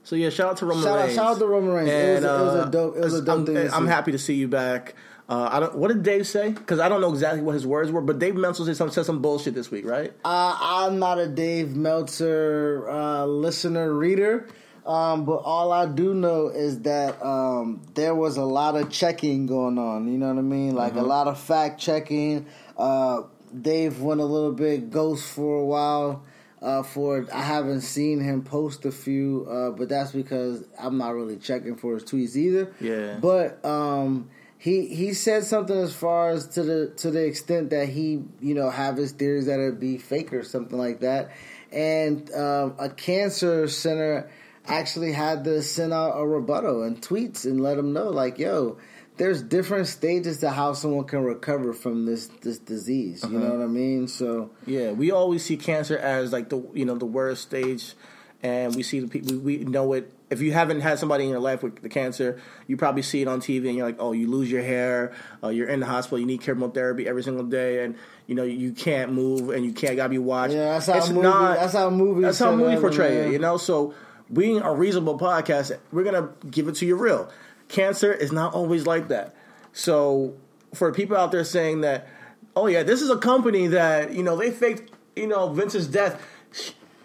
So 0.04 0.16
yeah, 0.16 0.30
shout 0.30 0.52
out 0.52 0.58
to 0.58 0.66
Roman 0.68 0.84
Shout 0.84 1.00
out- 1.00 1.04
Reigns. 1.06 1.16
shout 1.16 1.26
out 1.34 1.40
to 1.40 1.48
Roman 1.48 1.72
Reigns. 1.74 1.90
It 1.90 2.14
was 2.16 2.24
a- 2.24 2.28
it 2.28 2.42
was 2.46 2.56
a 2.56 2.62
uh, 2.62 2.66
dope- 2.70 2.98
it 2.98 3.04
was 3.04 3.14
a 3.16 3.22
dope 3.24 3.40
I'm, 3.40 3.46
thing 3.48 3.70
I'm 3.74 3.88
happy 3.88 4.12
to 4.12 4.20
see 4.20 4.36
you 4.36 4.48
back. 4.48 4.94
Uh, 5.30 5.50
I 5.52 5.60
don't. 5.60 5.76
What 5.76 5.90
did 5.90 6.04
Dave 6.04 6.26
say? 6.26 6.52
Because 6.52 6.80
I 6.80 6.88
don't 6.88 7.02
know 7.02 7.12
exactly 7.12 7.42
what 7.42 7.54
his 7.54 7.68
words 7.68 7.92
were, 7.92 8.02
but 8.02 8.18
Dave 8.18 8.36
Meltzer 8.36 8.64
said 8.64 8.78
some, 8.78 8.92
said 8.92 9.06
some 9.06 9.22
bullshit 9.22 9.54
this 9.54 9.70
week, 9.70 9.86
right? 9.86 10.14
Uh, 10.24 10.58
I'm 10.60 11.00
not 11.00 11.20
a 11.20 11.28
Dave 11.28 11.76
Meltzer 11.76 12.88
uh, 12.90 13.26
listener 13.26 13.94
reader, 13.94 14.48
um, 14.86 15.26
but 15.26 15.38
all 15.38 15.74
I 15.74 15.86
do 15.86 16.14
know 16.14 16.48
is 16.48 16.82
that 16.84 17.22
um, 17.22 17.82
there 17.94 18.16
was 18.16 18.38
a 18.38 18.46
lot 18.46 18.78
of 18.78 18.90
checking 18.90 19.48
going 19.48 19.78
on. 19.78 20.10
You 20.10 20.18
know 20.18 20.30
what 20.30 20.38
I 20.38 20.44
mean? 20.44 20.76
Like 20.76 20.96
a 20.96 21.02
lot 21.02 21.28
of 21.28 21.38
fact 21.38 21.82
checking. 21.82 22.46
Uh, 22.78 23.24
Dave 23.62 24.00
went 24.02 24.22
a 24.22 24.26
little 24.26 24.54
bit 24.54 24.90
ghost 24.90 25.26
for 25.26 25.60
a 25.60 25.66
while. 25.66 26.24
Uh, 26.60 26.82
for 26.82 27.28
I 27.32 27.42
haven't 27.42 27.82
seen 27.82 28.20
him 28.20 28.42
post 28.42 28.86
a 28.86 28.92
few, 28.92 29.46
uh, 29.48 29.70
but 29.72 29.90
that's 29.90 30.12
because 30.12 30.64
I'm 30.80 30.98
not 30.98 31.14
really 31.14 31.36
checking 31.38 31.76
for 31.76 31.94
his 31.94 32.04
tweets 32.04 32.36
either. 32.36 32.74
Yeah. 32.82 33.20
But 33.22 33.64
um, 33.64 34.32
he 34.58 34.88
he 34.88 35.14
said 35.14 35.44
something 35.44 35.78
as 35.78 35.94
far 35.94 36.30
as 36.30 36.48
to 36.50 36.64
the 36.64 36.88
to 36.98 37.12
the 37.12 37.26
extent 37.26 37.70
that 37.70 37.90
he 37.90 38.24
you 38.40 38.54
know 38.54 38.70
have 38.70 38.98
his 38.98 39.12
theories 39.12 39.46
that 39.46 39.60
it'd 39.60 39.80
be 39.80 39.98
fake 39.98 40.34
or 40.34 40.44
something 40.44 40.78
like 40.78 41.02
that, 41.02 41.32
and 41.72 42.32
um, 42.34 42.76
a 42.80 42.90
cancer 42.90 43.68
center 43.68 44.30
actually 44.66 45.14
had 45.14 45.44
to 45.46 45.62
send 45.62 45.94
out 45.94 46.18
a 46.18 46.26
rebuttal 46.26 46.84
and 46.84 47.02
tweets 47.02 47.46
and 47.46 47.62
let 47.62 47.78
him 47.78 47.94
know 47.94 48.10
like 48.10 48.38
yo 48.38 48.78
there's 49.18 49.42
different 49.42 49.88
stages 49.88 50.40
to 50.40 50.50
how 50.50 50.74
someone 50.74 51.06
can 51.06 51.24
recover 51.24 51.74
from 51.74 52.06
this 52.06 52.28
this 52.42 52.60
disease. 52.60 53.24
You 53.24 53.40
know 53.40 53.54
what 53.54 53.64
I 53.64 53.68
mean? 53.68 54.08
So 54.08 54.52
Yeah, 54.66 54.92
we 54.92 55.12
always 55.12 55.44
see 55.44 55.58
cancer 55.58 55.98
as 55.98 56.32
like 56.32 56.50
the 56.50 56.64
you 56.74 56.86
know 56.86 56.96
the 56.96 57.06
worst 57.06 57.42
stage, 57.42 57.94
and 58.42 58.76
we 58.76 58.84
see 58.84 59.00
the 59.00 59.08
people 59.08 59.38
we 59.40 59.58
know 59.58 59.94
it. 59.94 60.14
If 60.30 60.42
you 60.42 60.52
haven't 60.52 60.82
had 60.82 61.00
somebody 61.00 61.24
in 61.24 61.30
your 61.30 61.40
life 61.40 61.64
with 61.64 61.82
the 61.82 61.88
cancer, 61.88 62.42
you 62.68 62.76
probably 62.76 63.02
see 63.02 63.22
it 63.22 63.30
on 63.30 63.40
TV, 63.40 63.68
and 63.70 63.78
you're 63.78 63.86
like, 63.86 63.96
oh, 64.00 64.12
you 64.12 64.28
lose 64.30 64.52
your 64.52 64.62
hair, 64.62 65.14
uh, 65.42 65.48
you're 65.48 65.70
in 65.70 65.80
the 65.80 65.86
hospital, 65.86 66.20
you 66.20 66.26
need 66.26 66.42
chemotherapy 66.42 67.08
every 67.08 67.24
single 67.24 67.46
day, 67.46 67.86
and 67.86 67.96
you 68.28 68.36
know 68.36 68.44
you 68.44 68.74
can't 68.74 69.14
move, 69.14 69.50
and 69.52 69.64
you 69.66 69.72
can't 69.72 69.96
gotta 69.96 70.10
be 70.10 70.18
watched. 70.18 70.54
Yeah, 70.54 70.74
that's 70.74 70.88
how 70.88 70.98
It's 70.98 71.10
movie- 71.10 71.22
not- 71.22 71.56
that's 71.58 71.74
how 71.74 71.90
movies 71.90 72.24
That's 72.26 72.40
how 72.40 72.56
movies 72.56 72.80
portray 72.82 73.28
it. 73.28 73.32
You 73.32 73.40
know, 73.40 73.56
so 73.56 73.94
being 74.34 74.60
a 74.62 74.74
reasonable 74.74 75.18
podcast, 75.18 75.72
we're 75.94 76.04
gonna 76.04 76.30
give 76.52 76.68
it 76.68 76.76
to 76.76 76.86
you 76.86 76.98
real. 76.98 77.30
Cancer 77.70 78.12
is 78.12 78.32
not 78.34 78.54
always 78.54 78.86
like 78.86 79.08
that. 79.08 79.34
So 79.72 80.34
for 80.74 80.92
people 80.92 81.16
out 81.16 81.32
there 81.32 81.46
saying 81.46 81.82
that, 81.82 82.08
oh 82.54 82.68
yeah, 82.68 82.84
this 82.84 83.02
is 83.02 83.10
a 83.10 83.18
company 83.18 83.68
that 83.68 84.12
you 84.14 84.24
know 84.24 84.36
they 84.36 84.52
faked 84.52 84.92
you 85.16 85.28
know 85.28 85.48
Vince's 85.54 85.88
death. 85.88 86.22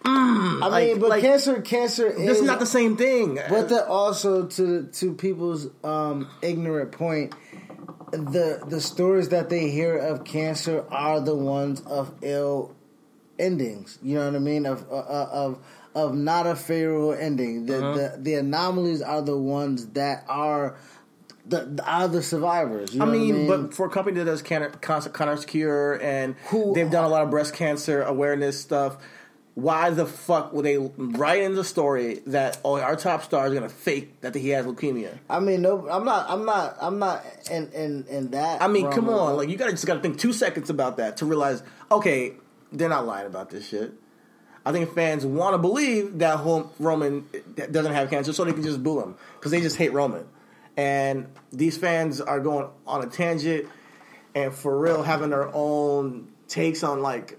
I 0.04 0.68
Like- 0.68 0.86
mean, 0.88 0.98
but 1.00 1.08
like, 1.10 1.22
cancer 1.22 1.60
cancer 1.60 2.06
is 2.06 2.26
This 2.26 2.38
is 2.38 2.44
not 2.46 2.58
the 2.60 2.66
same 2.66 2.96
thing. 2.96 3.38
But 3.48 3.68
the, 3.68 3.86
also 3.86 4.46
to 4.46 4.84
to 4.92 5.12
people's 5.14 5.68
um, 5.84 6.28
ignorant 6.40 6.92
point, 6.92 7.34
the 8.12 8.60
the 8.66 8.80
stories 8.80 9.28
that 9.30 9.48
they 9.48 9.68
hear 9.70 9.96
of 9.96 10.24
cancer 10.24 10.84
are 10.90 11.20
the 11.20 11.34
ones 11.36 11.80
of 11.86 12.12
ill 12.22 12.74
endings. 13.38 13.98
You 14.02 14.16
know 14.16 14.26
what 14.26 14.36
I 14.36 14.38
mean? 14.40 14.66
Of 14.66 14.84
uh, 14.90 14.94
uh, 14.96 15.28
of 15.32 15.58
of 15.94 16.14
not 16.14 16.46
a 16.46 16.56
favorable 16.56 17.12
ending. 17.12 17.66
The, 17.66 17.78
Uh-huh. 17.78 17.94
the 17.94 18.18
the 18.22 18.34
anomalies 18.34 19.02
are 19.02 19.22
the 19.22 19.36
ones 19.36 19.86
that 19.88 20.24
are 20.28 20.76
the 21.46 21.80
are 21.86 22.08
the 22.08 22.22
survivors. 22.22 22.94
You 22.94 23.02
I 23.02 23.04
know 23.06 23.10
what 23.12 23.18
mean, 23.18 23.46
but 23.48 23.74
for 23.74 23.86
a 23.86 23.90
company 23.90 24.18
that 24.18 24.26
does 24.26 24.42
cancer, 24.42 24.70
cancer 24.80 25.10
cure 25.46 25.94
and 26.02 26.34
Who- 26.50 26.72
they've 26.74 26.90
done 26.90 27.04
a 27.04 27.08
lot 27.08 27.22
of 27.24 27.30
breast 27.30 27.54
cancer 27.54 28.02
awareness 28.02 28.60
stuff, 28.60 28.96
why 29.54 29.90
the 29.90 30.06
fuck 30.06 30.52
would 30.52 30.64
they 30.64 30.78
write 30.78 31.42
in 31.42 31.54
the 31.54 31.64
story 31.64 32.20
that 32.26 32.58
oh 32.64 32.78
our 32.80 32.96
top 32.96 33.22
star 33.22 33.46
is 33.46 33.54
gonna 33.54 33.68
fake 33.68 34.20
that 34.22 34.34
he 34.34 34.50
has 34.50 34.64
leukemia? 34.64 35.18
I 35.28 35.40
mean, 35.40 35.62
no, 35.62 35.88
I'm 35.88 36.04
not. 36.04 36.30
I'm 36.30 36.44
not. 36.46 36.76
I'm 36.80 36.98
not 36.98 37.24
in 37.50 37.70
in 37.72 38.06
in 38.08 38.30
that. 38.30 38.62
I 38.62 38.68
mean, 38.68 38.90
come 38.90 39.08
on, 39.10 39.36
like 39.36 39.48
you 39.50 39.56
gotta 39.56 39.72
just 39.72 39.86
gotta 39.86 40.00
think 40.00 40.18
two 40.18 40.32
seconds 40.32 40.70
about 40.70 40.96
that 40.96 41.18
to 41.18 41.26
realize, 41.26 41.62
okay, 41.90 42.34
they're 42.72 42.88
not 42.88 43.06
lying 43.06 43.26
about 43.26 43.50
this 43.50 43.68
shit. 43.68 43.92
I 44.64 44.72
think 44.72 44.94
fans 44.94 45.26
want 45.26 45.54
to 45.54 45.58
believe 45.58 46.18
that 46.20 46.38
Roman 46.78 47.26
doesn't 47.54 47.92
have 47.92 48.08
cancer, 48.08 48.32
so 48.32 48.44
they 48.44 48.52
can 48.52 48.62
just 48.62 48.82
boo 48.82 49.02
him 49.02 49.16
because 49.34 49.50
they 49.50 49.60
just 49.60 49.76
hate 49.76 49.92
Roman. 49.92 50.26
And 50.76 51.26
these 51.52 51.76
fans 51.76 52.22
are 52.22 52.40
going 52.40 52.68
on 52.86 53.02
a 53.02 53.06
tangent 53.06 53.68
and 54.34 54.54
for 54.54 54.78
real 54.78 55.02
having 55.02 55.28
their 55.30 55.50
own 55.52 56.28
takes 56.48 56.82
on 56.82 57.02
like. 57.02 57.38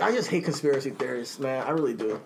I 0.00 0.12
just 0.12 0.28
hate 0.28 0.44
conspiracy 0.44 0.90
theories, 0.90 1.38
man. 1.38 1.66
I 1.66 1.70
really 1.70 1.94
do. 1.94 2.20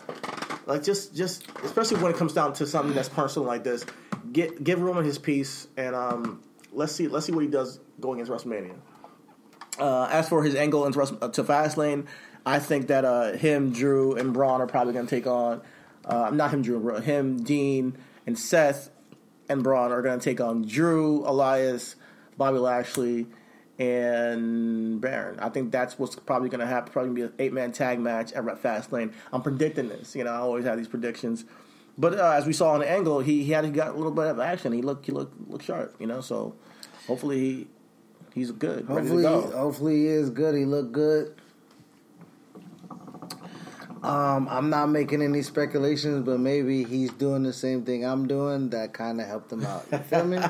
Like 0.67 0.83
just, 0.83 1.15
just 1.15 1.49
especially 1.63 1.99
when 2.03 2.11
it 2.13 2.17
comes 2.17 2.33
down 2.33 2.53
to 2.55 2.67
something 2.67 2.95
that's 2.95 3.09
personal 3.09 3.47
like 3.47 3.65
this. 3.65 3.85
Get 4.33 4.65
give 4.65 4.81
Roman 4.81 5.05
his 5.05 5.19
piece, 5.19 5.69
and 5.77 5.95
um, 5.95 6.43
let's 6.73 6.93
see, 6.93 7.07
let's 7.07 7.27
see 7.27 7.33
what 7.33 7.45
he 7.45 7.51
does 7.51 7.79
going 8.01 8.19
into 8.19 8.33
WrestleMania. 8.33 8.75
Uh, 9.79 10.09
as 10.11 10.29
for 10.29 10.43
his 10.43 10.55
angle 10.55 10.87
into 10.87 11.01
uh, 11.01 11.29
to 11.29 11.45
Fastlane, 11.45 12.07
I 12.47 12.59
think 12.59 12.89
that 12.89 13.05
uh, 13.05 13.33
him, 13.33 13.73
Drew, 13.73 14.15
and 14.17 14.33
Braun 14.33 14.61
are 14.61 14.67
probably 14.67 14.93
going 14.93 15.07
to 15.07 15.11
take 15.11 15.27
on. 15.27 15.63
Uh, 16.05 16.31
not 16.33 16.51
him, 16.51 16.63
Drew, 16.63 16.97
him, 16.97 17.43
Dean, 17.43 17.97
and 18.27 18.39
Seth, 18.39 18.91
and 19.49 19.63
Braun 19.63 19.93
are 19.93 20.03
going 20.03 20.19
to 20.19 20.25
take 20.25 20.41
on 20.41 20.63
Drew, 20.63 21.27
Elias, 21.27 21.97
Bobby 22.37 22.59
Lashley, 22.59 23.27
and 23.79 25.01
Baron. 25.01 25.39
I 25.41 25.49
think 25.49 25.73
that's 25.73 25.99
what's 25.99 26.17
probably 26.17 26.49
going 26.49 26.61
to 26.61 26.67
happen. 26.67 26.93
Probably 26.93 27.13
be 27.13 27.23
an 27.23 27.33
eight 27.39 27.53
man 27.53 27.73
tag 27.73 27.99
match 27.99 28.33
at 28.33 28.45
Fastlane. 28.63 29.13
I'm 29.33 29.43
predicting 29.43 29.89
this. 29.89 30.15
You 30.15 30.25
know, 30.25 30.31
I 30.31 30.37
always 30.37 30.65
have 30.65 30.77
these 30.77 30.89
predictions. 30.89 31.45
But 31.97 32.19
uh, 32.19 32.31
as 32.31 32.47
we 32.47 32.53
saw 32.53 32.73
on 32.73 32.81
the 32.81 32.91
angle, 32.91 33.21
he 33.21 33.45
he 33.45 33.53
had 33.53 33.73
got 33.73 33.89
a 33.89 33.93
little 33.93 34.13
bit 34.13 34.27
of 34.27 34.41
action. 34.41 34.73
He 34.73 34.83
looked 34.83 35.07
he 35.07 35.13
looked 35.13 35.49
looked 35.49 35.65
sharp. 35.65 35.95
You 36.01 36.07
know, 36.07 36.21
so 36.21 36.55
hopefully 37.07 37.39
he, 37.41 37.67
he's 38.35 38.51
good, 38.51 38.87
Hopefully, 38.87 39.23
go. 39.23 39.43
hopefully 39.51 39.97
he 40.03 40.07
is 40.07 40.31
good. 40.31 40.55
He 40.57 40.65
looked 40.65 40.93
good. 40.93 41.35
Um, 44.05 44.49
I'm 44.51 44.69
not 44.71 44.87
making 44.91 45.23
any 45.23 45.43
speculations, 45.43 46.25
but 46.27 46.39
maybe 46.39 46.85
he's 46.85 47.11
doing 47.13 47.43
the 47.43 47.53
same 47.53 47.85
thing 47.85 48.05
I'm 48.05 48.27
doing. 48.29 48.71
That 48.71 48.93
kind 48.93 49.21
of 49.21 49.27
helped 49.27 49.51
him 49.53 49.65
out. 49.65 49.87
You 49.91 49.99
feel 49.99 50.25
me? 50.25 50.39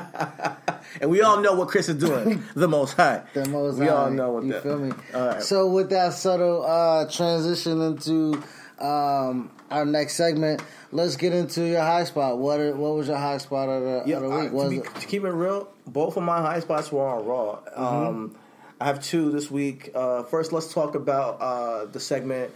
And 1.01 1.09
we 1.09 1.21
all 1.21 1.41
know 1.41 1.53
what 1.55 1.67
Chris 1.69 1.89
is 1.89 1.95
doing. 1.95 2.43
the 2.55 2.67
most 2.67 2.93
high. 2.93 3.23
The 3.33 3.47
most 3.49 3.79
we 3.79 3.89
all 3.89 4.09
know 4.11 4.31
what 4.31 4.43
you 4.43 4.53
that. 4.53 4.63
feel 4.63 4.77
me. 4.77 4.91
All 5.15 5.27
right. 5.27 5.41
So 5.43 5.67
with 5.67 5.89
that 5.89 6.13
subtle 6.13 6.63
uh, 6.63 7.09
transition 7.09 7.81
into 7.81 8.41
um, 8.79 9.49
our 9.71 9.83
next 9.83 10.13
segment, 10.13 10.63
let's 10.91 11.15
get 11.15 11.33
into 11.33 11.65
your 11.67 11.81
high 11.81 12.03
spot. 12.03 12.37
What 12.37 12.59
are, 12.59 12.75
what 12.75 12.93
was 12.95 13.07
your 13.07 13.17
high 13.17 13.39
spot 13.39 13.67
of 13.67 13.81
the, 13.83 14.03
Yeah, 14.09 14.17
of 14.17 14.23
the 14.23 14.29
I- 14.29 14.41
week? 14.43 14.49
to, 14.51 14.55
Was 14.55 14.69
be- 14.69 14.77
it- 14.77 14.95
to 14.95 15.07
keep 15.07 15.23
it 15.23 15.31
real, 15.31 15.67
both 15.87 16.17
of 16.17 16.23
my 16.23 16.39
high 16.39 16.59
spots 16.59 16.91
were 16.91 17.05
on 17.07 17.25
Raw. 17.25 17.59
Mm-hmm. 17.77 17.83
Um, 17.83 18.35
I 18.79 18.85
have 18.85 19.03
two 19.03 19.31
this 19.31 19.49
week. 19.49 19.89
Uh, 19.95 20.23
first, 20.23 20.53
let's 20.53 20.71
talk 20.71 20.95
about 20.95 21.41
uh, 21.41 21.85
the 21.85 21.99
segment 21.99 22.51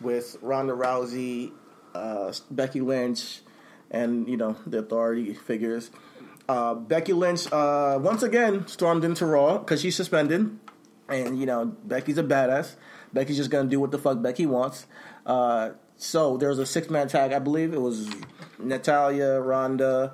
with 0.00 0.36
Ronda 0.42 0.72
Rousey, 0.72 1.52
uh, 1.94 2.32
Becky 2.50 2.80
Lynch, 2.80 3.40
and 3.90 4.28
you 4.28 4.36
know 4.36 4.56
the 4.66 4.78
authority 4.78 5.34
figures. 5.34 5.90
Uh, 6.48 6.74
Becky 6.74 7.12
Lynch 7.12 7.50
uh, 7.52 7.98
once 8.00 8.22
again 8.22 8.66
stormed 8.66 9.04
into 9.04 9.24
Raw 9.26 9.58
because 9.58 9.80
she's 9.80 9.96
suspended, 9.96 10.58
and 11.08 11.38
you 11.38 11.46
know 11.46 11.66
Becky's 11.66 12.18
a 12.18 12.22
badass. 12.22 12.76
Becky's 13.12 13.36
just 13.36 13.50
gonna 13.50 13.68
do 13.68 13.80
what 13.80 13.90
the 13.90 13.98
fuck 13.98 14.20
Becky 14.20 14.44
wants. 14.46 14.86
Uh, 15.24 15.70
so 15.96 16.36
there 16.36 16.48
was 16.48 16.58
a 16.58 16.66
six 16.66 16.90
man 16.90 17.08
tag, 17.08 17.32
I 17.32 17.38
believe 17.38 17.72
it 17.72 17.80
was 17.80 18.10
Natalya, 18.58 19.40
Ronda, 19.40 20.12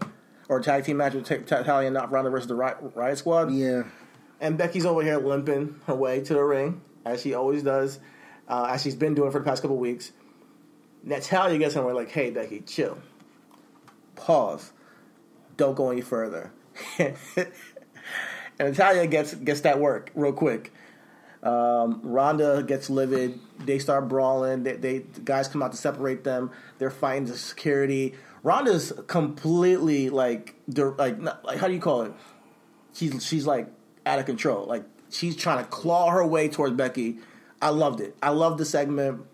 or 0.49 0.61
tag 0.61 0.85
team 0.85 0.99
match 0.99 1.15
with 1.15 1.25
Ta- 1.27 1.57
Natalya, 1.59 1.91
not 1.91 2.13
Ronda 2.13 2.31
versus 2.31 2.49
the 2.49 2.55
Riot, 2.55 2.77
Riot 2.95 3.19
Squad. 3.19 3.51
yeah. 3.53 3.85
And 4.43 4.57
Becky's 4.57 4.87
over 4.87 5.03
here 5.03 5.19
limping 5.19 5.81
her 5.87 5.95
way 5.95 6.21
to 6.23 6.33
the 6.35 6.43
ring, 6.43 6.81
as 7.05 7.21
she 7.21 7.35
always 7.35 7.63
does, 7.63 7.99
uh, 8.51 8.67
as 8.71 8.83
she's 8.83 8.97
been 8.97 9.15
doing 9.15 9.31
for 9.31 9.39
the 9.39 9.45
past 9.45 9.63
couple 9.63 9.79
weeks. 9.79 10.13
Natalya 11.05 11.57
gets 11.57 11.75
somewhere 11.75 11.95
like, 11.95 12.11
hey, 12.11 12.31
Becky, 12.31 12.61
chill. 12.61 12.99
Pause. 14.17 14.73
Don't 15.57 15.75
go 15.75 15.91
any 15.91 16.03
further. 16.03 16.53
and 16.99 17.15
Natalya 18.59 19.07
gets 19.07 19.35
gets 19.35 19.63
that 19.63 19.79
work 19.79 20.11
real 20.15 20.33
quick. 20.33 20.73
Um, 21.43 22.01
Ronda 22.03 22.63
gets 22.63 22.91
livid. 22.91 23.39
They 23.59 23.79
start 23.79 24.09
brawling. 24.09 24.65
They, 24.65 24.77
they 24.77 24.99
the 24.99 25.21
guys 25.21 25.49
come 25.49 25.63
out 25.63 25.71
to 25.73 25.79
separate 25.79 26.25
them. 26.25 26.51
They're 26.79 26.91
fighting 26.91 27.27
the 27.27 27.37
security. 27.37 28.15
Ronda's 28.43 28.93
completely 29.07 30.11
like, 30.11 30.55
like, 30.67 31.19
not, 31.19 31.45
like 31.45 31.59
how 31.59 31.69
do 31.69 31.75
you 31.75 31.81
call 31.81 32.03
it? 32.03 32.13
She's 32.95 33.25
she's 33.25 33.47
like 33.47 33.69
out 34.05 34.19
of 34.19 34.27
control. 34.27 34.67
Like 34.67 34.85
she's 35.09 35.37
trying 35.37 35.65
to 35.65 35.71
claw 35.71 36.11
her 36.11 36.27
way 36.27 36.49
towards 36.49 36.75
Becky. 36.75 37.19
I 37.61 37.71
loved 37.71 38.01
it. 38.01 38.17
I 38.23 38.31
loved 38.31 38.59
the 38.59 38.65
segment. 38.65 39.27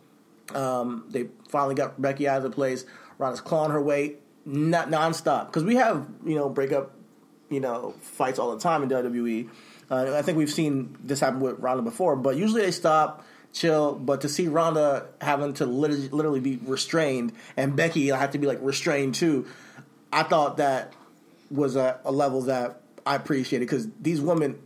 Um, 0.54 1.04
they 1.08 1.28
finally 1.48 1.74
got 1.74 2.00
Becky 2.00 2.28
out 2.28 2.38
of 2.38 2.42
the 2.44 2.50
place. 2.50 2.84
Ronda's 3.18 3.40
clawing 3.40 3.70
her 3.72 3.80
way, 3.80 4.16
not 4.44 4.88
nonstop. 4.88 5.46
Because 5.46 5.64
we 5.64 5.76
have 5.76 6.06
you 6.24 6.34
know 6.34 6.48
breakup, 6.48 6.92
you 7.50 7.60
know 7.60 7.94
fights 8.00 8.38
all 8.38 8.54
the 8.54 8.60
time 8.60 8.82
in 8.82 8.88
WWE. 8.88 9.48
Uh, 9.90 10.16
I 10.16 10.22
think 10.22 10.36
we've 10.36 10.50
seen 10.50 10.96
this 11.02 11.20
happen 11.20 11.40
with 11.40 11.58
Ronda 11.60 11.82
before, 11.82 12.16
but 12.16 12.36
usually 12.36 12.62
they 12.62 12.72
stop, 12.72 13.24
chill. 13.52 13.94
But 13.94 14.22
to 14.22 14.28
see 14.28 14.48
Ronda 14.48 15.06
having 15.20 15.54
to 15.54 15.66
literally, 15.66 16.08
literally 16.08 16.40
be 16.40 16.56
restrained 16.56 17.32
and 17.56 17.76
Becky 17.76 18.08
have 18.08 18.32
to 18.32 18.38
be 18.38 18.46
like 18.46 18.58
restrained 18.62 19.14
too, 19.14 19.46
I 20.12 20.24
thought 20.24 20.56
that 20.56 20.92
was 21.50 21.76
a, 21.76 22.00
a 22.04 22.10
level 22.10 22.42
that 22.42 22.80
I 23.04 23.14
appreciated 23.14 23.66
because 23.66 23.88
these 24.00 24.20
women, 24.20 24.58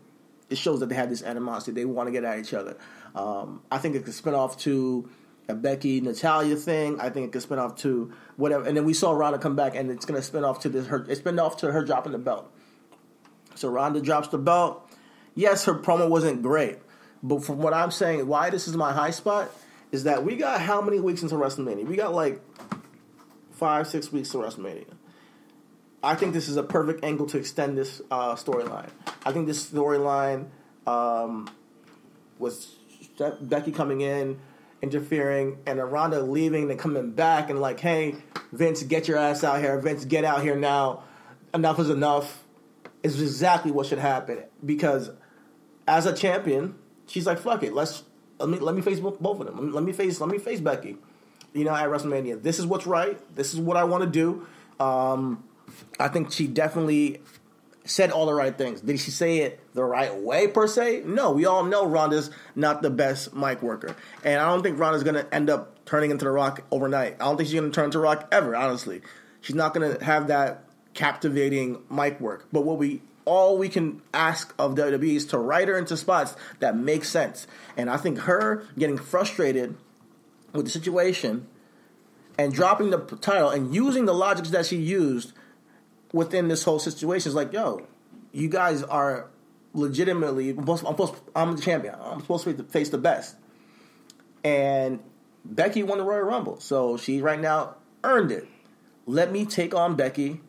it 0.48 0.56
shows 0.56 0.80
that 0.80 0.88
they 0.88 0.94
have 0.94 1.10
this 1.10 1.22
animosity. 1.22 1.72
They 1.72 1.84
want 1.84 2.06
to 2.06 2.12
get 2.12 2.24
at 2.24 2.38
each 2.38 2.54
other. 2.54 2.76
Um, 3.14 3.62
I 3.70 3.78
think 3.78 3.96
it 3.96 4.04
could 4.04 4.14
spin 4.14 4.34
off 4.34 4.58
to 4.60 5.08
a 5.48 5.54
Becky 5.54 6.00
Natalya 6.00 6.56
thing. 6.56 7.00
I 7.00 7.10
think 7.10 7.28
it 7.28 7.32
could 7.32 7.42
spin 7.42 7.58
off 7.58 7.76
to 7.76 8.12
whatever. 8.36 8.66
And 8.66 8.76
then 8.76 8.84
we 8.84 8.94
saw 8.94 9.12
Ronda 9.12 9.38
come 9.38 9.56
back, 9.56 9.74
and 9.74 9.90
it's 9.90 10.06
going 10.06 10.20
to 10.20 10.26
spin 10.26 10.44
off 10.44 10.60
to 10.60 10.68
this. 10.68 10.86
Her, 10.86 11.04
it's 11.08 11.20
spin 11.20 11.38
off 11.38 11.58
to 11.58 11.72
her 11.72 11.84
dropping 11.84 12.12
the 12.12 12.18
belt. 12.18 12.50
So 13.54 13.68
Ronda 13.68 14.00
drops 14.00 14.28
the 14.28 14.38
belt. 14.38 14.88
Yes, 15.34 15.64
her 15.64 15.74
promo 15.74 16.08
wasn't 16.08 16.42
great, 16.42 16.78
but 17.22 17.44
from 17.44 17.58
what 17.58 17.72
I'm 17.72 17.90
saying, 17.90 18.26
why 18.26 18.50
this 18.50 18.66
is 18.66 18.76
my 18.76 18.92
high 18.92 19.10
spot 19.10 19.50
is 19.92 20.04
that 20.04 20.24
we 20.24 20.36
got 20.36 20.60
how 20.60 20.80
many 20.80 21.00
weeks 21.00 21.22
into 21.22 21.34
WrestleMania? 21.34 21.86
We 21.86 21.96
got 21.96 22.14
like 22.14 22.40
five, 23.52 23.86
six 23.86 24.12
weeks 24.12 24.30
to 24.30 24.38
WrestleMania. 24.38 24.86
I 26.02 26.14
think 26.14 26.32
this 26.32 26.48
is 26.48 26.56
a 26.56 26.62
perfect 26.62 27.04
angle 27.04 27.26
to 27.26 27.38
extend 27.38 27.76
this 27.76 28.00
uh, 28.10 28.34
storyline. 28.34 28.90
I 29.24 29.32
think 29.32 29.46
this 29.46 29.70
storyline 29.70 30.46
um, 30.86 31.50
was 32.38 32.76
Becky 33.40 33.72
coming 33.72 34.00
in, 34.00 34.38
interfering, 34.82 35.58
and 35.66 35.78
then 35.78 35.86
Ronda 35.90 36.20
leaving 36.22 36.70
and 36.70 36.78
coming 36.78 37.12
back 37.12 37.50
and 37.50 37.60
like, 37.60 37.80
hey, 37.80 38.16
Vince, 38.52 38.82
get 38.82 39.08
your 39.08 39.18
ass 39.18 39.44
out 39.44 39.60
here. 39.60 39.78
Vince, 39.80 40.04
get 40.04 40.24
out 40.24 40.42
here 40.42 40.56
now. 40.56 41.04
Enough 41.52 41.80
is 41.80 41.90
enough. 41.90 42.44
is 43.02 43.20
exactly 43.20 43.70
what 43.70 43.86
should 43.86 43.98
happen 43.98 44.44
because 44.64 45.10
as 45.86 46.06
a 46.06 46.14
champion, 46.14 46.76
she's 47.06 47.26
like, 47.26 47.38
"Fuck 47.38 47.62
it, 47.62 47.74
let's 47.74 48.04
let 48.38 48.48
me 48.48 48.58
let 48.58 48.74
me 48.74 48.80
face 48.80 49.00
both, 49.00 49.20
of 49.20 49.46
them. 49.46 49.56
Let 49.56 49.64
me, 49.64 49.72
let 49.72 49.82
me 49.82 49.92
face 49.92 50.20
let 50.20 50.30
me 50.30 50.38
face 50.38 50.60
Becky." 50.60 50.96
You 51.52 51.64
know, 51.64 51.74
at 51.74 51.88
WrestleMania, 51.88 52.42
this 52.42 52.60
is 52.60 52.66
what's 52.66 52.86
right. 52.86 53.18
This 53.34 53.52
is 53.52 53.58
what 53.58 53.76
I 53.76 53.82
want 53.82 54.04
to 54.04 54.10
do. 54.10 54.46
Um, 54.78 55.42
I 55.98 56.06
think 56.06 56.30
she 56.30 56.46
definitely 56.46 57.20
said 57.90 58.10
all 58.10 58.26
the 58.26 58.34
right 58.34 58.56
things. 58.56 58.80
Did 58.80 59.00
she 59.00 59.10
say 59.10 59.38
it 59.38 59.60
the 59.74 59.84
right 59.84 60.14
way 60.14 60.46
per 60.46 60.66
se? 60.66 61.02
No. 61.04 61.32
We 61.32 61.44
all 61.46 61.64
know 61.64 61.84
Ronda's 61.84 62.30
not 62.54 62.82
the 62.82 62.90
best 62.90 63.34
mic 63.34 63.62
worker, 63.62 63.94
and 64.24 64.40
I 64.40 64.46
don't 64.46 64.62
think 64.62 64.78
Ronda's 64.78 65.02
to 65.16 65.34
end 65.34 65.50
up 65.50 65.84
turning 65.84 66.10
into 66.10 66.24
the 66.24 66.30
Rock 66.30 66.62
overnight. 66.70 67.16
I 67.20 67.24
don't 67.24 67.36
think 67.36 67.48
she's 67.48 67.60
to 67.60 67.70
turn 67.70 67.90
to 67.90 67.98
Rock 67.98 68.28
ever. 68.32 68.54
Honestly, 68.54 69.02
she's 69.40 69.56
not 69.56 69.74
to 69.92 70.04
have 70.04 70.28
that 70.28 70.64
captivating 70.94 71.82
mic 71.90 72.20
work. 72.20 72.46
But 72.52 72.62
what 72.62 72.78
we 72.78 73.02
all 73.24 73.58
we 73.58 73.68
can 73.68 74.02
ask 74.14 74.54
of 74.58 74.74
WWE 74.74 75.16
is 75.16 75.26
to 75.26 75.38
write 75.38 75.68
her 75.68 75.78
into 75.78 75.96
spots 75.96 76.34
that 76.60 76.76
make 76.76 77.04
sense. 77.04 77.46
And 77.76 77.90
I 77.90 77.96
think 77.96 78.20
her 78.20 78.66
getting 78.78 78.98
frustrated 78.98 79.76
with 80.52 80.64
the 80.64 80.70
situation 80.70 81.46
and 82.38 82.52
dropping 82.52 82.90
the 82.90 82.98
title 82.98 83.50
and 83.50 83.74
using 83.74 84.06
the 84.06 84.14
logics 84.14 84.50
that 84.50 84.66
she 84.66 84.76
used 84.76 85.32
within 86.12 86.48
this 86.48 86.64
whole 86.64 86.78
situation 86.78 87.28
is 87.28 87.34
like, 87.34 87.52
yo, 87.52 87.86
you 88.32 88.48
guys 88.48 88.82
are 88.82 89.28
legitimately. 89.74 90.50
I'm, 90.50 90.58
supposed, 90.58 90.84
I'm, 90.84 90.92
supposed, 90.92 91.14
I'm 91.34 91.56
the 91.56 91.62
champion. 91.62 91.94
I'm 92.00 92.20
supposed 92.20 92.44
to 92.44 92.62
face 92.64 92.88
the 92.90 92.98
best. 92.98 93.36
And 94.42 95.00
Becky 95.44 95.82
won 95.82 95.98
the 95.98 96.04
Royal 96.04 96.22
Rumble, 96.22 96.60
so 96.60 96.96
she 96.96 97.20
right 97.20 97.40
now 97.40 97.76
earned 98.04 98.32
it. 98.32 98.46
Let 99.06 99.32
me 99.32 99.44
take 99.44 99.74
on 99.74 99.96
Becky, 99.96 100.40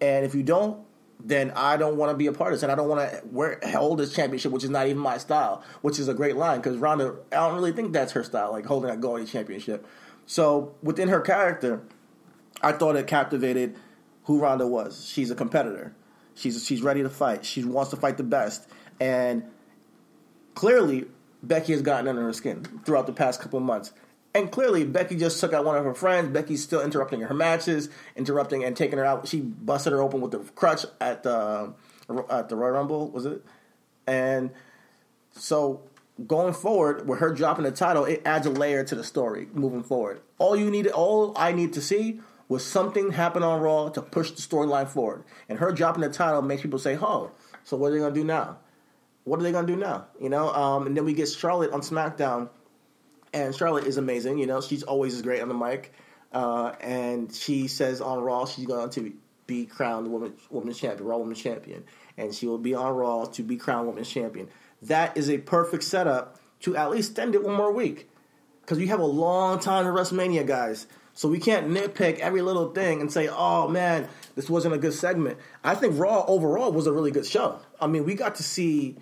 and 0.00 0.24
if 0.24 0.34
you 0.34 0.42
don't, 0.42 0.84
then 1.22 1.50
I 1.54 1.76
don't 1.76 1.96
want 1.96 2.12
to 2.12 2.16
be 2.16 2.26
a 2.26 2.32
part 2.32 2.52
of 2.52 2.58
this, 2.58 2.62
and 2.62 2.72
I 2.72 2.74
don't 2.74 2.88
want 2.88 3.10
to 3.10 3.22
wear 3.26 3.60
hold 3.64 3.98
this 3.98 4.14
championship, 4.14 4.52
which 4.52 4.64
is 4.64 4.70
not 4.70 4.86
even 4.86 4.98
my 4.98 5.18
style. 5.18 5.62
Which 5.82 5.98
is 5.98 6.08
a 6.08 6.14
great 6.14 6.36
line 6.36 6.60
because 6.60 6.78
Ronda, 6.78 7.16
I 7.32 7.36
don't 7.36 7.56
really 7.56 7.72
think 7.72 7.92
that's 7.92 8.12
her 8.12 8.24
style, 8.24 8.52
like 8.52 8.64
holding 8.64 8.90
a 8.90 8.96
gold 8.96 9.26
championship. 9.26 9.86
So 10.26 10.74
within 10.82 11.08
her 11.08 11.20
character, 11.20 11.82
I 12.62 12.72
thought 12.72 12.96
it 12.96 13.06
captivated 13.06 13.76
who 14.30 14.38
Ronda 14.38 14.64
was. 14.64 15.08
She's 15.08 15.32
a 15.32 15.34
competitor. 15.34 15.92
She's 16.36 16.64
she's 16.64 16.82
ready 16.82 17.02
to 17.02 17.10
fight. 17.10 17.44
She 17.44 17.64
wants 17.64 17.90
to 17.90 17.96
fight 17.96 18.16
the 18.16 18.22
best, 18.22 18.68
and 19.00 19.42
clearly 20.54 21.06
Becky 21.42 21.72
has 21.72 21.82
gotten 21.82 22.06
under 22.06 22.22
her 22.22 22.32
skin 22.32 22.64
throughout 22.84 23.06
the 23.06 23.12
past 23.12 23.40
couple 23.40 23.58
of 23.58 23.64
months. 23.64 23.92
And 24.32 24.52
clearly, 24.52 24.84
Becky 24.84 25.16
just 25.16 25.40
took 25.40 25.52
out 25.52 25.64
one 25.64 25.76
of 25.76 25.84
her 25.84 25.94
friends. 25.94 26.28
Becky's 26.28 26.62
still 26.62 26.80
interrupting 26.80 27.22
her 27.22 27.34
matches, 27.34 27.90
interrupting 28.14 28.62
and 28.62 28.76
taking 28.76 28.98
her 28.98 29.04
out. 29.04 29.26
She 29.26 29.40
busted 29.40 29.92
her 29.92 30.00
open 30.00 30.20
with 30.20 30.30
the 30.30 30.38
crutch 30.54 30.86
at 31.00 31.24
the 31.24 31.74
at 32.30 32.48
the 32.48 32.54
Royal 32.54 32.74
Rumble, 32.74 33.10
was 33.10 33.26
it? 33.26 33.44
And 34.06 34.52
so 35.32 35.82
going 36.24 36.54
forward, 36.54 37.08
with 37.08 37.18
her 37.18 37.34
dropping 37.34 37.64
the 37.64 37.72
title, 37.72 38.04
it 38.04 38.22
adds 38.24 38.46
a 38.46 38.50
layer 38.50 38.84
to 38.84 38.94
the 38.94 39.02
story 39.02 39.48
moving 39.52 39.82
forward. 39.82 40.20
All 40.38 40.54
you 40.54 40.70
need, 40.70 40.86
all 40.86 41.32
I 41.36 41.50
need 41.50 41.72
to 41.72 41.82
see 41.82 42.20
was 42.50 42.66
something 42.66 43.12
happen 43.12 43.42
on 43.42 43.60
Raw 43.60 43.88
to 43.90 44.02
push 44.02 44.32
the 44.32 44.42
storyline 44.42 44.88
forward. 44.88 45.22
And 45.48 45.58
her 45.60 45.70
dropping 45.72 46.02
the 46.02 46.10
title 46.10 46.42
makes 46.42 46.62
people 46.62 46.80
say, 46.80 46.98
"Oh, 47.00 47.30
so 47.64 47.78
what 47.78 47.88
are 47.88 47.94
they 47.94 48.00
gonna 48.00 48.12
do 48.12 48.24
now? 48.24 48.58
What 49.24 49.38
are 49.40 49.42
they 49.42 49.52
gonna 49.52 49.66
do 49.66 49.76
now?" 49.76 50.08
You 50.20 50.28
know. 50.28 50.52
Um, 50.52 50.86
and 50.86 50.96
then 50.96 51.04
we 51.04 51.14
get 51.14 51.28
Charlotte 51.28 51.70
on 51.70 51.80
SmackDown 51.80 52.50
and 53.32 53.54
Charlotte 53.54 53.86
is 53.86 53.96
amazing. 53.96 54.38
You 54.38 54.46
know, 54.46 54.60
she's 54.60 54.82
always 54.82 55.20
great 55.22 55.40
on 55.40 55.48
the 55.48 55.54
mic, 55.54 55.92
uh, 56.32 56.72
and 56.80 57.32
she 57.32 57.68
says 57.68 58.00
on 58.00 58.20
Raw 58.20 58.46
she's 58.46 58.66
going 58.66 58.90
to 58.90 59.12
be 59.46 59.66
crowned 59.66 60.08
woman 60.08 60.34
women's 60.50 60.78
champion, 60.78 61.06
Raw 61.06 61.18
women's 61.18 61.40
champion, 61.40 61.84
and 62.16 62.34
she 62.34 62.46
will 62.46 62.58
be 62.58 62.74
on 62.74 62.94
Raw 62.94 63.26
to 63.26 63.42
be 63.42 63.56
crowned 63.56 63.86
women's 63.86 64.10
champion. 64.10 64.48
That 64.82 65.16
is 65.16 65.30
a 65.30 65.38
perfect 65.38 65.84
setup 65.84 66.40
to 66.60 66.76
at 66.76 66.90
least 66.90 67.10
extend 67.10 67.34
it 67.34 67.44
one 67.44 67.54
more 67.54 67.72
week 67.72 68.08
because 68.62 68.78
you 68.78 68.88
have 68.88 69.00
a 69.00 69.06
long 69.06 69.58
time 69.58 69.84
to 69.84 69.90
WrestleMania, 69.90 70.46
guys. 70.46 70.86
So 71.20 71.28
we 71.28 71.38
can't 71.38 71.68
nitpick 71.68 72.18
every 72.20 72.40
little 72.40 72.72
thing 72.72 73.02
and 73.02 73.12
say, 73.12 73.28
"Oh 73.28 73.68
man, 73.68 74.08
this 74.36 74.48
wasn't 74.48 74.74
a 74.74 74.78
good 74.78 74.94
segment." 74.94 75.36
I 75.62 75.74
think 75.74 75.98
Raw 75.98 76.24
overall 76.26 76.72
was 76.72 76.86
a 76.86 76.92
really 76.94 77.10
good 77.10 77.26
show. 77.26 77.58
I 77.78 77.88
mean, 77.88 78.06
we 78.06 78.14
got 78.14 78.36
to 78.36 78.42
see 78.42 78.96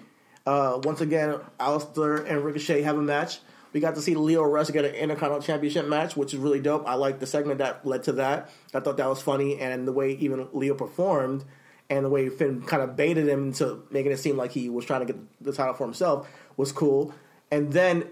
uh, 0.45 0.81
once 0.83 1.01
again 1.01 1.39
Aleister 1.61 2.29
and 2.29 2.45
Ricochet 2.45 2.83
have 2.83 2.99
a 2.99 3.03
match. 3.03 3.39
We 3.73 3.79
got 3.79 3.95
to 3.95 4.03
see 4.03 4.17
Lio 4.17 4.43
Rush 4.43 4.69
get 4.71 4.85
an 4.85 4.97
Intercontinental 4.97 5.47
Championship 5.47 5.87
match, 5.87 6.17
which 6.17 6.35
is 6.35 6.41
really 6.41 6.59
dope. 6.59 6.89
I 6.89 6.95
like 6.95 7.21
the 7.21 7.27
segment 7.27 7.59
that 7.59 7.87
led 7.87 8.03
to 8.03 8.13
that. 8.15 8.51
I 8.75 8.81
thought 8.81 8.97
that 8.97 9.09
was 9.09 9.23
funny, 9.23 9.61
and 9.61 9.87
the 9.87 9.93
way 9.93 10.15
even 10.15 10.49
Leo 10.53 10.75
performed, 10.75 11.45
and 11.89 12.05
the 12.05 12.09
way 12.09 12.29
Finn 12.31 12.63
kind 12.63 12.83
of 12.83 12.97
baited 12.97 13.29
him 13.29 13.51
into 13.51 13.85
making 13.93 14.11
it 14.11 14.19
seem 14.19 14.37
like 14.37 14.51
he 14.51 14.69
was 14.69 14.85
trying 14.85 15.07
to 15.07 15.13
get 15.13 15.23
the 15.41 15.53
title 15.53 15.75
for 15.75 15.85
himself 15.85 16.29
was 16.57 16.73
cool. 16.73 17.15
And 17.53 17.73
then 17.73 18.09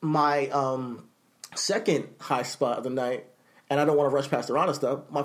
my 0.00 0.46
um, 0.50 1.08
second 1.56 2.08
high 2.20 2.42
spot 2.42 2.78
of 2.78 2.84
the 2.84 2.90
night, 2.90 3.26
and 3.70 3.80
I 3.80 3.84
don't 3.84 3.96
want 3.96 4.10
to 4.10 4.14
rush 4.14 4.28
past 4.30 4.48
the 4.48 4.54
Ronda 4.54 4.74
stuff. 4.74 5.00
My 5.10 5.24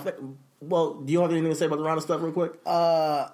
well, 0.62 0.94
do 0.96 1.12
you 1.12 1.22
have 1.22 1.32
anything 1.32 1.50
to 1.50 1.56
say 1.56 1.66
about 1.66 1.78
the 1.78 1.84
Ronda 1.84 2.02
stuff, 2.02 2.22
real 2.22 2.32
quick? 2.32 2.54
Uh, 2.66 3.28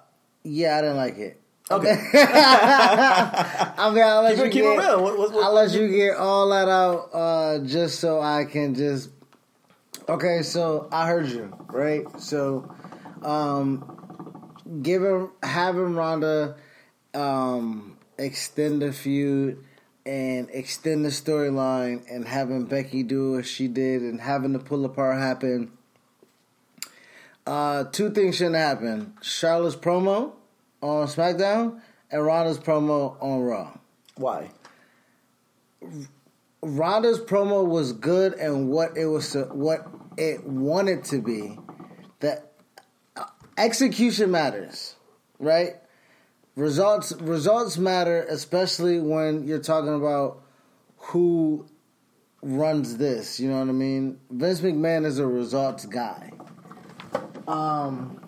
yeah, 0.44 0.78
I 0.78 0.80
didn't 0.80 0.96
like 0.96 1.18
it. 1.18 1.40
Okay. 1.70 1.90
I 2.14 3.90
mean, 3.92 4.02
I'll 4.02 4.22
let 4.22 4.38
you 4.38 4.44
it 4.44 4.52
get, 4.52 4.62
real. 4.64 5.02
What- 5.02 5.18
what- 5.18 5.32
what- 5.32 5.44
I'll 5.44 5.52
let 5.52 5.70
you 5.72 5.88
get 5.88 6.16
all 6.16 6.48
that 6.48 6.68
out, 6.68 7.10
uh, 7.12 7.58
just 7.66 8.00
so 8.00 8.20
I 8.20 8.44
can 8.44 8.74
just. 8.74 9.10
Okay, 10.08 10.42
so 10.42 10.88
I 10.90 11.06
heard 11.06 11.28
you, 11.28 11.54
right? 11.68 12.04
So, 12.18 12.74
um, 13.22 14.48
giving 14.80 15.28
having 15.42 15.94
Ronda 15.94 16.56
um, 17.12 17.98
extend 18.16 18.80
the 18.80 18.92
feud 18.92 19.62
and 20.08 20.48
extend 20.52 21.04
the 21.04 21.10
storyline, 21.10 22.02
and 22.10 22.26
having 22.26 22.64
Becky 22.64 23.02
do 23.02 23.32
what 23.32 23.44
she 23.46 23.68
did, 23.68 24.00
and 24.00 24.18
having 24.18 24.54
the 24.54 24.58
pull 24.58 24.86
apart 24.86 25.18
happen. 25.18 25.70
Uh, 27.46 27.84
two 27.84 28.10
things 28.10 28.36
shouldn't 28.36 28.56
happen: 28.56 29.12
Charlotte's 29.20 29.76
promo 29.76 30.32
on 30.80 31.06
SmackDown 31.08 31.82
and 32.10 32.24
Ronda's 32.24 32.58
promo 32.58 33.22
on 33.22 33.40
Raw. 33.40 33.76
Why? 34.16 34.50
Ronda's 36.62 37.20
promo 37.20 37.66
was 37.66 37.92
good 37.92 38.32
and 38.32 38.70
what 38.70 38.96
it 38.96 39.06
was 39.06 39.34
what 39.52 39.86
it 40.16 40.46
wanted 40.46 41.04
to 41.04 41.20
be. 41.20 41.58
That 42.20 42.50
uh, 43.14 43.26
execution 43.58 44.30
matters, 44.30 44.94
right? 45.38 45.74
Results 46.58 47.12
results 47.20 47.78
matter, 47.78 48.26
especially 48.28 48.98
when 48.98 49.46
you're 49.46 49.60
talking 49.60 49.94
about 49.94 50.42
who 50.96 51.64
runs 52.42 52.96
this. 52.96 53.38
You 53.38 53.48
know 53.48 53.60
what 53.60 53.68
I 53.68 53.72
mean? 53.72 54.18
Vince 54.28 54.60
McMahon 54.60 55.06
is 55.06 55.20
a 55.20 55.26
results 55.26 55.86
guy. 55.86 56.32
Um, 57.46 58.20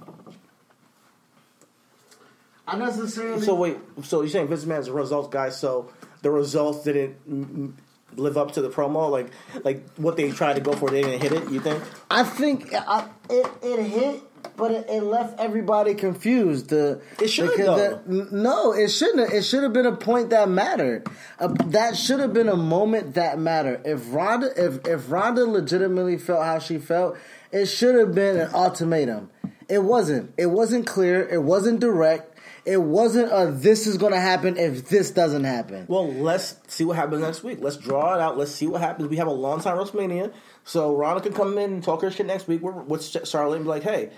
I 2.68 2.76
necessarily 2.76 3.42
So 3.42 3.56
wait, 3.56 3.78
so 4.04 4.20
you're 4.20 4.30
saying 4.30 4.46
Vince 4.46 4.64
McMahon's 4.64 4.86
a 4.86 4.92
results 4.92 5.28
guy? 5.28 5.50
So 5.50 5.90
the 6.22 6.30
results 6.30 6.84
didn't 6.84 7.76
live 8.14 8.38
up 8.38 8.52
to 8.52 8.62
the 8.62 8.70
promo, 8.70 9.10
like 9.10 9.32
like 9.64 9.84
what 9.96 10.16
they 10.16 10.30
tried 10.30 10.54
to 10.54 10.60
go 10.60 10.72
for, 10.74 10.88
they 10.88 11.02
didn't 11.02 11.20
hit 11.20 11.32
it. 11.32 11.50
You 11.50 11.58
think? 11.58 11.82
I 12.08 12.22
think 12.22 12.72
I, 12.74 13.08
it 13.28 13.50
it 13.60 13.82
hit, 13.82 14.22
but 14.56 14.70
it, 14.70 14.86
it 14.90 15.02
left 15.02 15.38
everybody 15.40 15.94
confused. 15.94 16.68
The, 16.68 17.00
It 17.20 17.28
should, 17.28 17.50
though. 17.58 18.00
the- 18.06 18.28
no, 18.32 18.72
it 18.72 18.88
shouldn't. 18.90 19.20
have. 19.28 19.32
It 19.38 19.44
should 19.44 19.62
have 19.62 19.72
been 19.72 19.86
a 19.86 19.96
point 19.96 20.30
that 20.30 20.48
mattered. 20.48 21.06
Uh, 21.38 21.48
that 21.66 21.96
should 21.96 22.20
have 22.20 22.32
been 22.32 22.48
a 22.48 22.56
moment 22.56 23.14
that 23.14 23.38
mattered. 23.38 23.82
If 23.84 24.12
Ronda, 24.12 24.50
if 24.56 24.86
if 24.86 25.10
Ronda 25.10 25.44
legitimately 25.44 26.18
felt 26.18 26.44
how 26.44 26.58
she 26.58 26.78
felt, 26.78 27.16
it 27.52 27.66
should 27.66 27.94
have 27.94 28.14
been 28.14 28.36
an 28.38 28.50
ultimatum. 28.54 29.30
It 29.68 29.82
wasn't. 29.84 30.32
It 30.36 30.46
wasn't 30.46 30.86
clear. 30.86 31.26
It 31.28 31.42
wasn't 31.42 31.80
direct. 31.80 32.26
It 32.66 32.76
wasn't 32.82 33.32
a 33.32 33.50
this 33.50 33.86
is 33.86 33.96
going 33.96 34.12
to 34.12 34.20
happen 34.20 34.56
if 34.58 34.88
this 34.90 35.10
doesn't 35.10 35.44
happen. 35.44 35.86
Well, 35.88 36.12
let's 36.12 36.56
see 36.68 36.84
what 36.84 36.96
happens 36.96 37.22
next 37.22 37.42
week. 37.42 37.58
Let's 37.60 37.78
draw 37.78 38.14
it 38.14 38.20
out. 38.20 38.36
Let's 38.36 38.52
see 38.52 38.66
what 38.66 38.80
happens. 38.82 39.08
We 39.08 39.16
have 39.16 39.28
a 39.28 39.32
long 39.32 39.60
time 39.62 39.78
WrestleMania, 39.78 40.32
so 40.64 40.94
Ronda 40.94 41.22
can 41.22 41.32
come 41.32 41.56
in 41.56 41.72
and 41.72 41.82
talk 41.82 42.02
her 42.02 42.10
shit 42.10 42.26
next 42.26 42.48
week 42.48 42.60
with 42.62 43.26
Charlotte 43.26 43.56
and 43.56 43.64
be 43.64 43.68
like, 43.70 43.82
"Hey, 43.82 44.10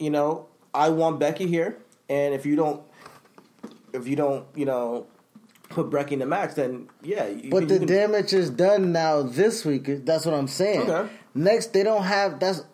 you 0.00 0.10
know, 0.10 0.46
I 0.74 0.88
want 0.88 1.20
Becky 1.20 1.46
here, 1.46 1.76
and 2.08 2.34
if 2.34 2.44
you 2.46 2.56
don't, 2.56 2.82
if 3.92 4.08
you 4.08 4.16
don't, 4.16 4.46
you 4.56 4.64
know, 4.64 5.06
put 5.68 5.90
Becky 5.90 6.14
in 6.14 6.20
the 6.20 6.26
match, 6.26 6.54
then 6.54 6.88
yeah." 7.02 7.28
You, 7.28 7.50
But 7.50 7.62
you 7.62 7.66
the 7.68 7.78
can- 7.78 7.86
damage 7.86 8.32
is 8.32 8.50
done 8.50 8.92
now 8.92 9.22
this 9.22 9.64
week. 9.64 10.04
That's 10.04 10.24
what 10.26 10.34
I'm 10.34 10.48
saying. 10.48 10.90
Okay. 10.90 11.08
Next, 11.34 11.72
they 11.72 11.82
don't 11.84 12.02
have 12.04 12.40
that's 12.40 12.64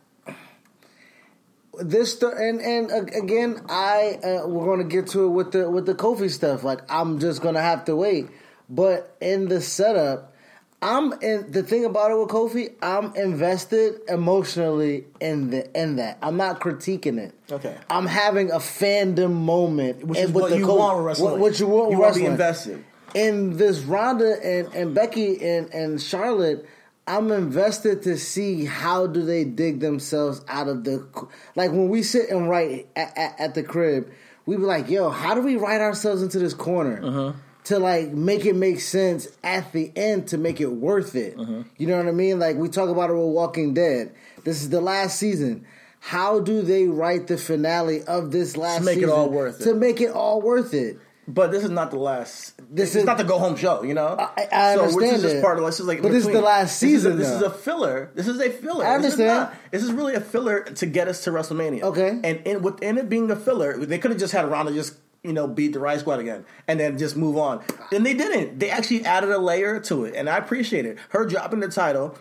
this 1.79 2.23
and 2.23 2.61
and 2.61 2.91
uh, 2.91 3.03
again, 3.23 3.61
I 3.69 4.19
uh, 4.23 4.47
we're 4.47 4.65
going 4.65 4.79
to 4.79 4.85
get 4.97 5.09
to 5.09 5.25
it 5.27 5.29
with 5.29 5.53
the 5.53 5.69
with 5.71 5.87
the 5.87 5.95
Kofi 5.95 6.31
stuff. 6.31 6.65
Like 6.65 6.81
I'm 6.91 7.19
just 7.19 7.43
going 7.43 7.55
to 7.55 7.61
have 7.61 7.85
to 7.87 7.97
wait. 7.97 8.29
But 8.69 9.15
in 9.21 9.49
the 9.49 9.61
setup, 9.61 10.35
I'm 10.83 11.13
in 11.23 11.51
the 11.51 11.63
thing 11.63 11.85
about 11.85 12.11
it 12.11 12.19
with 12.19 12.29
Kofi. 12.29 12.73
I'm 12.83 13.15
invested 13.17 13.95
emotionally 14.09 15.05
in 15.21 15.51
the 15.51 15.81
in 15.81 15.97
that. 15.97 16.19
I'm 16.23 16.37
not 16.37 16.61
critiquing 16.61 17.19
it. 17.19 17.35
Okay. 17.51 17.77
I'm 17.89 18.07
having 18.07 18.51
a 18.51 18.59
fandom 18.59 19.33
moment, 19.33 20.05
Which 20.07 20.19
is 20.19 20.31
what 20.31 20.57
you 20.57 20.67
Kofi- 20.67 20.79
want 20.79 20.97
with 20.99 21.07
wrestling. 21.07 21.31
What, 21.33 21.41
what 21.41 21.61
you 21.61 21.67
want? 21.67 21.91
You 21.93 21.99
want 21.99 22.15
to 22.15 22.21
be 22.21 22.27
wrestling. 22.27 22.33
invested. 22.33 22.85
in 23.15 23.57
this 23.57 23.81
Ronda 23.81 24.37
and, 24.45 24.75
and 24.75 24.95
Becky 24.95 25.43
and, 25.47 25.73
and 25.73 26.01
Charlotte, 26.03 26.67
I'm 27.07 27.33
invested 27.33 28.03
to 28.03 28.19
see 28.19 28.65
how 28.67 29.07
do 29.07 29.25
they 29.25 29.45
dig 29.45 29.81
themselves 29.81 30.43
out 30.47 30.69
of 30.69 30.85
the 30.85 31.07
like 31.55 31.71
when 31.71 31.89
we 31.89 32.03
sit 32.03 32.29
and 32.29 32.51
write 32.51 32.89
at, 32.95 33.17
at, 33.17 33.41
at 33.41 33.55
the 33.55 33.63
crib, 33.63 34.11
we 34.45 34.57
be 34.57 34.63
like, 34.63 34.91
yo, 34.91 35.09
how 35.09 35.35
do 35.35 35.41
we 35.41 35.57
write 35.57 35.81
ourselves 35.81 36.23
into 36.23 36.39
this 36.39 36.53
corner 36.53 37.01
Uh-huh. 37.03 37.33
To 37.67 37.79
like 37.79 38.11
make 38.13 38.45
it 38.47 38.55
make 38.55 38.81
sense 38.81 39.29
at 39.45 39.73
the 39.73 39.93
end 39.97 40.29
to 40.29 40.39
make 40.39 40.61
it 40.61 40.71
worth 40.73 41.15
it? 41.15 41.39
Uh-huh. 41.39 41.63
You 41.79 41.87
know 41.87 41.97
what 41.97 42.07
I 42.09 42.13
mean? 42.13 42.39
Like 42.39 42.57
we 42.57 42.69
talk 42.69 42.89
about 42.89 43.11
it 43.11 43.15
with 43.15 43.27
Walking 43.27 43.75
Dead. 43.75 44.15
This 44.45 44.63
is 44.63 44.69
the 44.71 44.81
last 44.81 45.19
season. 45.19 45.67
How 46.01 46.39
do 46.41 46.63
they 46.63 46.87
write 46.87 47.27
the 47.27 47.37
finale 47.39 48.03
of 48.05 48.31
this 48.31 48.57
last 48.57 48.85
season? 48.85 48.95
to 48.95 49.01
make 49.01 49.03
it 49.03 49.11
all 49.11 49.31
worth 49.31 49.61
it. 49.61 49.65
to 49.65 49.75
make 49.75 50.01
it 50.01 50.11
all 50.11 50.41
worth 50.41 50.73
it? 50.75 50.99
But 51.29 51.51
this 51.51 51.65
is 51.65 51.71
not 51.71 51.91
the 51.91 51.99
last. 51.99 52.57
This 52.59 52.93
This 52.93 52.97
is- 52.97 53.05
not 53.05 53.19
the 53.19 53.25
go 53.25 53.39
home 53.41 53.57
show, 53.57 53.83
you 53.83 53.95
know. 53.95 54.15
I- 54.17 54.47
I 54.53 54.75
so 54.77 54.83
This 54.85 54.95
understand 54.95 55.17
is 55.17 55.23
just 55.33 55.43
part 55.43 55.59
of 55.59 55.65
this 55.67 55.81
is 55.81 55.87
like, 55.87 56.01
But 56.01 56.13
this 56.13 56.25
is 56.25 56.33
the 56.33 56.41
last 56.41 56.79
This 56.81 56.93
is 56.93 57.05
a- 57.05 57.09
season, 57.09 57.19
This 57.19 57.29
is, 57.31 57.43
a 57.43 57.51
filler. 57.51 58.11
This 58.15 58.29
is 58.29 58.39
a 58.41 58.49
filler. 58.51 58.85
I 58.87 58.99
This 58.99 59.15
is 59.15 59.19
understand. 59.21 59.41
not- 59.41 59.55
This 59.73 59.83
is, 59.83 59.93
really 59.93 60.15
a 60.15 60.21
filler 60.21 60.61
to 60.63 60.87
get 60.87 61.09
us 61.09 61.25
to 61.25 61.31
WrestleMania. 61.33 61.83
Okay. 61.83 62.11
and 62.23 62.39
in, 62.45 62.63
within 62.63 62.97
it 62.99 63.09
being 63.09 63.29
a 63.33 63.35
filler, 63.37 63.77
they 63.85 63.99
could 63.99 64.13
have 64.13 64.21
just 64.21 64.33
had 64.35 64.49
Ronda 64.49 64.73
just 64.73 64.95
you 65.27 65.33
know 65.33 65.47
beat 65.47 65.73
the 65.73 65.81
Riot 65.81 66.01
Squad 66.01 66.21
again 66.21 66.45
and 66.69 66.79
then 66.81 66.99
just 66.99 67.17
move 67.17 67.37
on. 67.37 67.63
And 67.93 68.07
they 68.07 68.15
didn't. 68.15 68.59
They 68.59 68.71
actually 68.71 69.05
added 69.05 69.31
a 69.31 69.39
layer 69.39 69.81
to 69.81 70.05
it, 70.05 70.15
and 70.15 70.29
I 70.29 70.37
appreciate 70.37 70.87
it. 70.87 70.99
Her 71.11 71.25
dropping 71.27 71.61
the 71.61 71.69
title. 71.69 72.17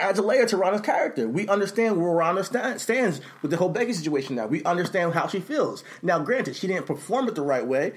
Adds 0.00 0.16
a 0.20 0.22
layer 0.22 0.46
to 0.46 0.56
Ronda's 0.56 0.82
character. 0.82 1.28
We 1.28 1.48
understand 1.48 2.00
where 2.00 2.12
Ronda 2.12 2.44
sta- 2.44 2.78
stands 2.78 3.20
with 3.42 3.50
the 3.50 3.56
whole 3.56 3.68
Becky 3.68 3.92
situation 3.92 4.36
now. 4.36 4.46
We 4.46 4.62
understand 4.62 5.12
how 5.12 5.26
she 5.26 5.40
feels. 5.40 5.82
Now, 6.02 6.20
granted, 6.20 6.54
she 6.54 6.68
didn't 6.68 6.86
perform 6.86 7.26
it 7.26 7.34
the 7.34 7.42
right 7.42 7.66
way, 7.66 7.94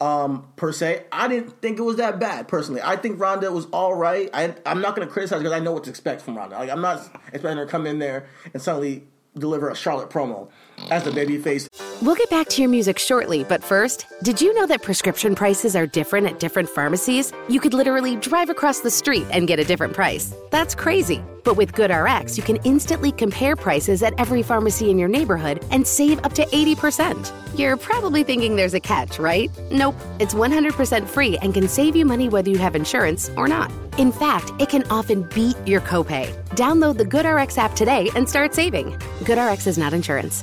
um, 0.00 0.48
per 0.56 0.72
se. 0.72 1.04
I 1.12 1.28
didn't 1.28 1.62
think 1.62 1.78
it 1.78 1.82
was 1.82 1.98
that 1.98 2.18
bad 2.18 2.48
personally. 2.48 2.80
I 2.82 2.96
think 2.96 3.20
Ronda 3.20 3.52
was 3.52 3.66
all 3.66 3.94
right. 3.94 4.28
I, 4.34 4.52
I'm 4.66 4.80
not 4.80 4.96
going 4.96 5.06
to 5.06 5.12
criticize 5.12 5.38
because 5.38 5.52
I 5.52 5.60
know 5.60 5.70
what 5.70 5.84
to 5.84 5.90
expect 5.90 6.22
from 6.22 6.36
Ronda. 6.36 6.56
Like, 6.56 6.70
I'm 6.70 6.80
not 6.80 6.98
expecting 7.32 7.58
her 7.58 7.66
to 7.66 7.70
come 7.70 7.86
in 7.86 8.00
there 8.00 8.26
and 8.52 8.60
suddenly 8.60 9.04
deliver 9.38 9.68
a 9.68 9.76
Charlotte 9.76 10.10
promo 10.10 10.48
as 10.90 11.04
the 11.04 11.12
baby 11.12 11.38
face. 11.38 11.68
We'll 12.02 12.14
get 12.14 12.30
back 12.30 12.48
to 12.50 12.62
your 12.62 12.70
music 12.70 12.98
shortly, 12.98 13.44
but 13.44 13.62
first, 13.62 14.06
did 14.22 14.40
you 14.40 14.52
know 14.54 14.66
that 14.66 14.82
prescription 14.82 15.34
prices 15.34 15.74
are 15.74 15.86
different 15.86 16.26
at 16.26 16.38
different 16.40 16.68
pharmacies? 16.68 17.32
You 17.48 17.60
could 17.60 17.74
literally 17.74 18.16
drive 18.16 18.50
across 18.50 18.80
the 18.80 18.90
street 18.90 19.26
and 19.30 19.48
get 19.48 19.58
a 19.58 19.64
different 19.64 19.94
price. 19.94 20.34
That's 20.50 20.74
crazy. 20.74 21.22
But 21.44 21.56
with 21.56 21.72
GoodRx, 21.72 22.36
you 22.36 22.42
can 22.42 22.56
instantly 22.64 23.12
compare 23.12 23.54
prices 23.54 24.02
at 24.02 24.14
every 24.18 24.42
pharmacy 24.42 24.90
in 24.90 24.98
your 24.98 25.08
neighborhood 25.08 25.64
and 25.70 25.86
save 25.86 26.24
up 26.24 26.32
to 26.34 26.46
80%. 26.46 27.30
You're 27.58 27.76
probably 27.76 28.24
thinking 28.24 28.56
there's 28.56 28.74
a 28.74 28.80
catch, 28.80 29.18
right? 29.18 29.50
Nope. 29.70 29.94
It's 30.18 30.34
100% 30.34 31.06
free 31.06 31.36
and 31.38 31.52
can 31.52 31.68
save 31.68 31.94
you 31.94 32.06
money 32.06 32.28
whether 32.28 32.50
you 32.50 32.58
have 32.58 32.74
insurance 32.74 33.30
or 33.36 33.46
not. 33.46 33.70
In 33.98 34.10
fact, 34.10 34.52
it 34.58 34.70
can 34.70 34.84
often 34.90 35.28
beat 35.34 35.56
your 35.66 35.80
copay. 35.82 36.32
Download 36.56 36.96
the 36.96 37.04
GoodRx 37.04 37.58
app 37.58 37.74
today 37.74 38.10
and 38.16 38.28
start 38.28 38.54
saving. 38.54 38.92
GoodRx 39.20 39.66
is 39.66 39.78
not 39.78 39.92
insurance. 39.92 40.42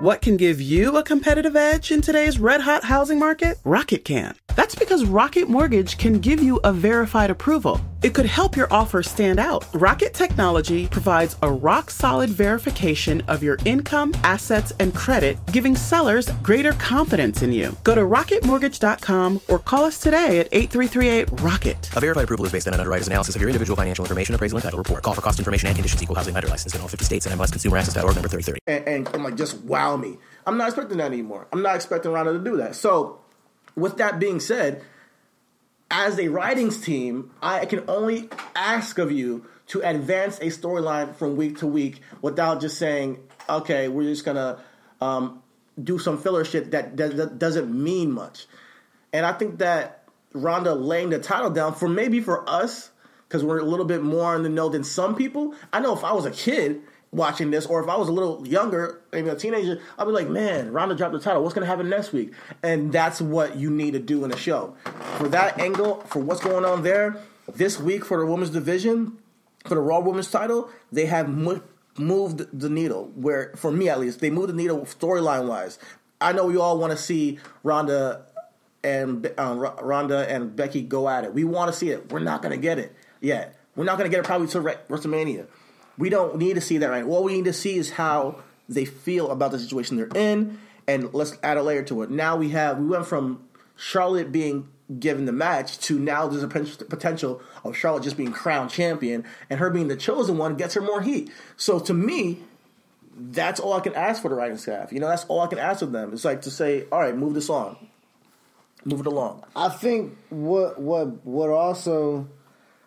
What 0.00 0.20
can 0.20 0.36
give 0.36 0.60
you 0.60 0.98
a 0.98 1.02
competitive 1.02 1.56
edge 1.56 1.90
in 1.90 2.00
today's 2.00 2.38
red 2.38 2.60
hot 2.60 2.84
housing 2.84 3.18
market? 3.18 3.58
Rocket 3.64 4.04
can. 4.04 4.36
That's 4.56 4.74
because 4.74 5.04
Rocket 5.04 5.48
Mortgage 5.48 5.98
can 5.98 6.18
give 6.18 6.42
you 6.42 6.58
a 6.64 6.72
verified 6.72 7.30
approval. 7.30 7.78
It 8.02 8.14
could 8.14 8.26
help 8.26 8.56
your 8.56 8.72
offer 8.72 9.02
stand 9.02 9.38
out. 9.38 9.66
Rocket 9.74 10.14
Technology 10.14 10.86
provides 10.86 11.36
a 11.42 11.50
rock 11.50 11.90
solid 11.90 12.30
verification 12.30 13.20
of 13.28 13.42
your 13.42 13.58
income, 13.64 14.14
assets, 14.24 14.72
and 14.80 14.94
credit, 14.94 15.38
giving 15.52 15.76
sellers 15.76 16.28
greater 16.42 16.72
confidence 16.72 17.42
in 17.42 17.52
you. 17.52 17.76
Go 17.84 17.94
to 17.94 18.00
rocketmortgage.com 18.02 19.42
or 19.48 19.58
call 19.58 19.84
us 19.84 19.98
today 19.98 20.38
at 20.40 20.48
8338 20.52 21.40
Rocket. 21.42 21.90
A 21.96 22.00
verified 22.00 22.24
approval 22.24 22.46
is 22.46 22.52
based 22.52 22.66
on 22.66 22.74
an 22.74 22.80
underwriter's 22.80 23.08
analysis 23.08 23.34
of 23.34 23.40
your 23.42 23.50
individual 23.50 23.76
financial 23.76 24.04
information, 24.04 24.34
appraisal, 24.34 24.56
and 24.56 24.62
title 24.64 24.78
report. 24.78 25.02
Call 25.02 25.14
for 25.14 25.20
cost 25.20 25.38
information 25.38 25.66
and 25.68 25.76
conditions. 25.76 26.02
Equal 26.02 26.16
housing 26.16 26.32
lender 26.32 26.48
license 26.48 26.74
in 26.74 26.80
all 26.80 26.88
50 26.88 27.04
states 27.04 27.26
and 27.26 27.38
MLSConsumerAccess.org 27.38 28.14
number 28.14 28.28
3030. 28.28 28.60
and, 28.66 28.88
and, 28.88 29.14
and 29.14 29.24
like 29.24 29.36
just 29.36 29.60
wow 29.64 29.96
me. 29.96 30.16
I'm 30.46 30.56
not 30.56 30.68
expecting 30.68 30.98
that 30.98 31.12
anymore. 31.12 31.46
I'm 31.52 31.60
not 31.62 31.74
expecting 31.76 32.12
Ronda 32.12 32.32
to 32.32 32.38
do 32.38 32.56
that. 32.58 32.74
So, 32.76 33.20
with 33.76 33.98
that 33.98 34.18
being 34.18 34.40
said, 34.40 34.82
as 35.90 36.18
a 36.18 36.28
writings 36.28 36.80
team, 36.80 37.30
I 37.40 37.64
can 37.66 37.84
only 37.88 38.28
ask 38.56 38.98
of 38.98 39.12
you 39.12 39.46
to 39.68 39.80
advance 39.80 40.38
a 40.38 40.46
storyline 40.46 41.14
from 41.14 41.36
week 41.36 41.58
to 41.58 41.66
week 41.66 42.00
without 42.22 42.60
just 42.60 42.78
saying, 42.78 43.18
"Okay, 43.48 43.88
we're 43.88 44.08
just 44.08 44.24
gonna 44.24 44.58
um, 45.00 45.42
do 45.82 45.98
some 45.98 46.18
filler 46.18 46.44
shit 46.44 46.70
that, 46.72 46.96
that, 46.96 47.16
that 47.16 47.38
doesn't 47.38 47.72
mean 47.72 48.10
much." 48.10 48.46
And 49.12 49.24
I 49.24 49.32
think 49.32 49.58
that 49.58 50.04
Ronda 50.32 50.74
laying 50.74 51.10
the 51.10 51.18
title 51.18 51.50
down 51.50 51.74
for 51.74 51.88
maybe 51.88 52.20
for 52.20 52.48
us 52.48 52.90
because 53.28 53.44
we're 53.44 53.58
a 53.58 53.64
little 53.64 53.86
bit 53.86 54.02
more 54.02 54.34
in 54.36 54.42
the 54.42 54.48
know 54.48 54.68
than 54.68 54.84
some 54.84 55.14
people. 55.14 55.54
I 55.72 55.80
know 55.80 55.94
if 55.94 56.04
I 56.04 56.12
was 56.12 56.26
a 56.26 56.30
kid 56.30 56.82
watching 57.16 57.50
this, 57.50 57.66
or 57.66 57.82
if 57.82 57.88
I 57.88 57.96
was 57.96 58.08
a 58.08 58.12
little 58.12 58.46
younger, 58.46 59.00
maybe 59.12 59.28
a 59.28 59.34
teenager, 59.34 59.80
I'd 59.98 60.04
be 60.04 60.10
like, 60.12 60.28
"Man, 60.28 60.72
Ronda 60.72 60.94
dropped 60.94 61.14
the 61.14 61.18
title. 61.20 61.42
What's 61.42 61.54
going 61.54 61.64
to 61.64 61.70
happen 61.70 61.88
next 61.88 62.12
week?" 62.12 62.32
And 62.62 62.92
that's 62.92 63.20
what 63.20 63.56
you 63.56 63.70
need 63.70 63.92
to 63.92 63.98
do 63.98 64.24
in 64.24 64.32
a 64.32 64.36
show. 64.36 64.74
For 65.18 65.28
that 65.28 65.58
angle, 65.58 66.02
for 66.02 66.20
what's 66.20 66.40
going 66.40 66.64
on 66.64 66.82
there 66.82 67.16
this 67.54 67.80
week 67.80 68.04
for 68.04 68.18
the 68.18 68.26
women's 68.26 68.50
division, 68.50 69.18
for 69.64 69.74
the 69.74 69.80
Raw 69.80 70.00
Women's 70.00 70.30
title, 70.30 70.70
they 70.92 71.06
have 71.06 71.28
mo- 71.28 71.62
moved 71.98 72.46
the 72.58 72.68
needle. 72.68 73.10
Where, 73.14 73.52
for 73.56 73.70
me 73.70 73.88
at 73.88 73.98
least, 73.98 74.20
they 74.20 74.30
moved 74.30 74.50
the 74.50 74.54
needle 74.54 74.80
storyline 74.80 75.48
wise. 75.48 75.78
I 76.20 76.32
know 76.32 76.46
we 76.46 76.56
all 76.56 76.78
want 76.78 76.92
to 76.92 76.96
see 76.98 77.38
Ronda 77.62 78.26
and 78.84 79.26
um, 79.38 79.58
R- 79.58 79.78
Ronda 79.82 80.30
and 80.32 80.54
Becky 80.54 80.82
go 80.82 81.08
at 81.08 81.24
it. 81.24 81.34
We 81.34 81.44
want 81.44 81.72
to 81.72 81.76
see 81.78 81.90
it. 81.90 82.12
We're 82.12 82.20
not 82.20 82.42
going 82.42 82.52
to 82.52 82.60
get 82.60 82.78
it 82.78 82.94
yet. 83.20 83.56
We're 83.74 83.84
not 83.84 83.98
going 83.98 84.10
to 84.10 84.14
get 84.14 84.24
it 84.24 84.26
probably 84.26 84.46
till 84.46 84.62
Re- 84.62 84.76
WrestleMania. 84.88 85.46
We 85.98 86.08
don't 86.08 86.36
need 86.36 86.54
to 86.54 86.60
see 86.60 86.78
that 86.78 86.88
right. 86.88 87.06
What 87.06 87.24
we 87.24 87.34
need 87.34 87.46
to 87.46 87.52
see 87.52 87.76
is 87.76 87.90
how 87.90 88.42
they 88.68 88.84
feel 88.84 89.30
about 89.30 89.52
the 89.52 89.58
situation 89.58 89.96
they're 89.96 90.08
in, 90.14 90.58
and 90.86 91.12
let's 91.14 91.38
add 91.42 91.56
a 91.56 91.62
layer 91.62 91.82
to 91.84 92.02
it. 92.02 92.10
Now 92.10 92.36
we 92.36 92.50
have 92.50 92.78
we 92.78 92.86
went 92.86 93.06
from 93.06 93.44
Charlotte 93.76 94.32
being 94.32 94.68
given 95.00 95.24
the 95.24 95.32
match 95.32 95.78
to 95.78 95.98
now 95.98 96.28
there's 96.28 96.42
a 96.42 96.48
potential 96.48 97.40
of 97.64 97.76
Charlotte 97.76 98.04
just 98.04 98.16
being 98.16 98.32
crowned 98.32 98.70
champion 98.70 99.24
and 99.50 99.58
her 99.58 99.68
being 99.68 99.88
the 99.88 99.96
chosen 99.96 100.38
one 100.38 100.54
gets 100.54 100.74
her 100.74 100.80
more 100.80 101.02
heat. 101.02 101.30
So 101.56 101.80
to 101.80 101.92
me, 101.92 102.38
that's 103.16 103.58
all 103.58 103.72
I 103.72 103.80
can 103.80 103.94
ask 103.94 104.22
for 104.22 104.28
the 104.28 104.34
writing 104.34 104.58
staff. 104.58 104.92
You 104.92 105.00
know, 105.00 105.08
that's 105.08 105.24
all 105.24 105.40
I 105.40 105.48
can 105.48 105.58
ask 105.58 105.82
of 105.82 105.92
them. 105.92 106.12
It's 106.12 106.24
like 106.24 106.42
to 106.42 106.50
say, 106.50 106.84
all 106.92 107.00
right, 107.00 107.16
move 107.16 107.34
this 107.34 107.50
on, 107.50 107.76
move 108.84 109.00
it 109.00 109.06
along. 109.06 109.44
I 109.56 109.70
think 109.70 110.16
what 110.28 110.80
what 110.80 111.24
what 111.26 111.50
also 111.50 112.28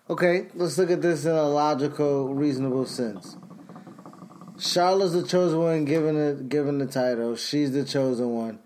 okay, 0.09 0.47
let's 0.55 0.77
look 0.77 0.91
at 0.91 1.01
this 1.01 1.25
in 1.25 1.31
a 1.31 1.43
logical, 1.47 2.33
reasonable 2.33 2.85
sense. 2.85 3.37
Charlotte's 4.57 5.13
the 5.13 5.23
chosen 5.25 5.59
one 5.59 5.85
given 5.85 6.15
the 6.15 6.43
given 6.43 6.79
the 6.79 6.85
title. 6.85 7.35
She's 7.35 7.71
the 7.71 7.85
chosen 7.85 8.29
one. 8.31 8.59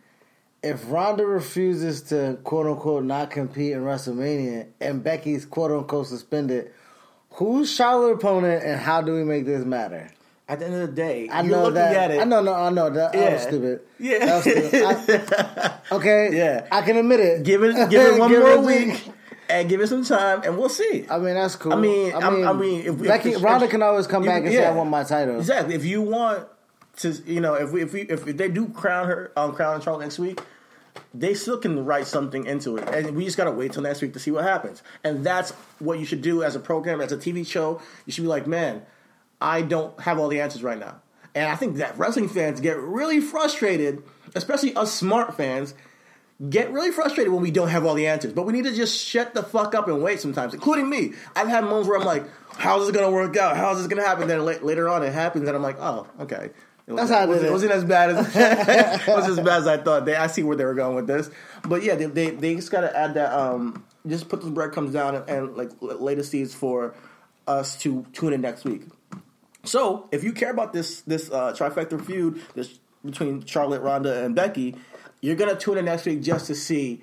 If 0.63 0.89
Ronda 0.89 1.25
refuses 1.25 2.01
to 2.03 2.39
quote 2.43 2.65
unquote 2.65 3.03
not 3.03 3.29
compete 3.29 3.73
in 3.73 3.81
WrestleMania 3.81 4.67
and 4.81 5.03
Becky's 5.03 5.45
quote 5.45 5.71
unquote 5.71 6.07
suspended, 6.07 6.71
who's 7.31 7.71
Charlotte's 7.71 8.23
opponent 8.23 8.63
and 8.63 8.79
how 8.79 9.01
do 9.01 9.13
we 9.13 9.23
make 9.23 9.45
this 9.45 9.63
matter? 9.65 10.09
At 10.47 10.59
the 10.59 10.65
end 10.65 10.75
of 10.75 10.81
the 10.81 10.95
day, 10.95 11.29
I 11.29 11.41
you're 11.41 11.51
know 11.51 11.61
looking 11.63 11.75
that. 11.75 11.95
at 11.95 12.11
it. 12.11 12.19
I 12.21 12.23
know, 12.25 12.41
no, 12.41 12.53
I 12.53 12.69
know 12.69 12.89
that. 12.89 13.13
That 13.13 13.31
was 13.33 13.41
Yeah. 13.43 13.47
stupid. 13.47 13.81
Yeah. 13.99 14.35
Was 14.35 14.43
stupid. 14.43 15.33
I- 15.33 15.73
okay. 15.95 16.29
Yeah. 16.33 16.67
I 16.71 16.81
can 16.81 16.97
admit 16.97 17.19
it. 17.21 17.43
Give 17.43 17.63
it, 17.63 17.89
give 17.89 18.01
it 18.15 18.19
one 18.19 18.29
Give 18.31 18.39
more 18.41 18.51
it- 18.53 18.61
week, 18.87 19.03
and 19.53 19.69
give 19.69 19.81
it 19.81 19.87
some 19.87 20.03
time, 20.03 20.41
and 20.43 20.57
we'll 20.57 20.67
see. 20.67 21.05
I 21.09 21.19
mean, 21.19 21.35
that's 21.35 21.55
cool. 21.55 21.73
I 21.73 21.75
mean, 21.75 22.11
I'm- 22.13 22.47
I 22.47 22.53
mean, 22.53 22.85
if- 22.87 22.97
Becky, 23.01 23.33
if- 23.33 23.43
Ronda 23.43 23.67
can 23.67 23.83
always 23.83 24.07
come 24.07 24.23
you- 24.23 24.29
back 24.29 24.43
and 24.43 24.51
say, 24.51 24.65
"I 24.65 24.71
want 24.73 24.89
my 24.89 25.03
title." 25.03 25.37
Exactly. 25.37 25.75
If 25.75 25.85
you 25.85 26.01
want 26.01 26.47
to, 26.97 27.09
you 27.25 27.39
know, 27.39 27.53
if 27.53 27.71
we 27.71 27.83
if 27.83 27.93
we 27.93 28.01
if 28.01 28.25
they 28.25 28.47
do 28.49 28.67
crown 28.69 29.07
her, 29.07 29.31
um, 29.37 29.53
crown 29.53 29.79
Charlotte 29.81 30.01
next 30.05 30.17
week, 30.17 30.41
they 31.13 31.35
still 31.35 31.57
can 31.59 31.85
write 31.85 32.07
something 32.07 32.45
into 32.47 32.77
it, 32.77 32.89
and 32.89 33.15
we 33.15 33.25
just 33.25 33.37
gotta 33.37 33.51
wait 33.51 33.73
till 33.73 33.83
next 33.83 34.01
week 34.01 34.13
to 34.13 34.19
see 34.19 34.31
what 34.31 34.43
happens. 34.43 34.81
And 35.03 35.23
that's 35.23 35.51
what 35.79 35.99
you 35.99 36.05
should 36.05 36.21
do 36.23 36.41
as 36.43 36.55
a 36.55 36.59
program, 36.59 36.99
as 36.99 37.11
a 37.11 37.17
TV 37.17 37.43
show. 37.45 37.79
You 38.07 38.11
should 38.13 38.23
be 38.23 38.27
like, 38.27 38.47
man, 38.47 38.81
I 39.39 39.61
don't 39.61 39.97
have 40.01 40.17
all 40.19 40.29
the 40.29 40.41
answers 40.41 40.63
right 40.63 40.79
now, 40.79 40.95
and 41.35 41.47
I 41.47 41.55
think 41.55 41.77
that 41.77 41.95
wrestling 41.97 42.27
fans 42.27 42.59
get 42.59 42.79
really 42.79 43.19
frustrated, 43.19 44.01
especially 44.33 44.75
us 44.75 44.91
smart 44.91 45.37
fans. 45.37 45.75
Get 46.49 46.71
really 46.71 46.91
frustrated 46.91 47.31
when 47.31 47.41
we 47.41 47.51
don't 47.51 47.69
have 47.69 47.85
all 47.85 47.93
the 47.93 48.07
answers, 48.07 48.33
but 48.33 48.45
we 48.45 48.53
need 48.53 48.65
to 48.65 48.73
just 48.73 48.99
shut 48.99 49.33
the 49.33 49.43
fuck 49.43 49.75
up 49.75 49.87
and 49.87 50.01
wait 50.01 50.19
sometimes, 50.19 50.53
including 50.53 50.89
me. 50.89 51.13
I've 51.35 51.47
had 51.47 51.63
moments 51.63 51.87
where 51.87 51.97
I'm 51.97 52.05
like, 52.05 52.25
"How's 52.57 52.85
this 52.85 52.95
gonna 52.95 53.11
work 53.11 53.37
out? 53.37 53.55
How's 53.55 53.77
this 53.77 53.87
gonna 53.87 54.05
happen?" 54.05 54.27
Then 54.27 54.43
la- 54.43 54.53
later 54.61 54.89
on, 54.89 55.03
it 55.03 55.13
happens, 55.13 55.47
and 55.47 55.55
I'm 55.55 55.63
like, 55.63 55.77
"Oh, 55.79 56.07
okay." 56.21 56.49
It 56.85 56.95
That's 56.95 57.09
how 57.09 57.23
it 57.23 57.29
wasn't, 57.29 57.47
it 57.47 57.51
wasn't 57.51 57.71
as 57.71 57.85
bad 57.85 58.09
as 58.09 58.35
it 58.35 59.07
wasn't 59.07 59.39
as 59.39 59.45
bad 59.45 59.59
as 59.59 59.67
I 59.67 59.77
thought. 59.77 60.05
They, 60.05 60.15
I 60.15 60.27
see 60.27 60.43
where 60.43 60.57
they 60.57 60.65
were 60.65 60.73
going 60.73 60.95
with 60.95 61.07
this, 61.07 61.29
but 61.63 61.83
yeah, 61.83 61.95
they 61.95 62.07
they, 62.07 62.31
they 62.31 62.55
just 62.55 62.71
gotta 62.71 62.95
add 62.97 63.13
that 63.13 63.31
um 63.31 63.85
just 64.05 64.27
put 64.27 64.41
those 64.41 64.51
breadcrumbs 64.51 64.91
down 64.91 65.15
and, 65.15 65.29
and 65.29 65.55
like 65.55 65.69
lay 65.79 66.15
the 66.15 66.23
seeds 66.23 66.53
for 66.53 66.93
us 67.47 67.77
to 67.77 68.05
tune 68.11 68.33
in 68.33 68.41
next 68.41 68.65
week. 68.65 68.83
So, 69.63 70.09
if 70.11 70.23
you 70.23 70.33
care 70.33 70.51
about 70.51 70.73
this 70.73 71.01
this 71.01 71.31
uh, 71.31 71.53
trifecta 71.53 72.03
feud 72.03 72.41
this 72.53 72.79
between 73.05 73.45
Charlotte, 73.45 73.81
Ronda, 73.81 74.23
and 74.23 74.35
Becky, 74.35 74.75
you're 75.23 75.35
gonna 75.35 75.55
tune 75.55 75.77
in 75.77 75.85
next 75.85 76.05
week 76.05 76.21
just 76.21 76.47
to 76.47 76.55
see 76.55 77.01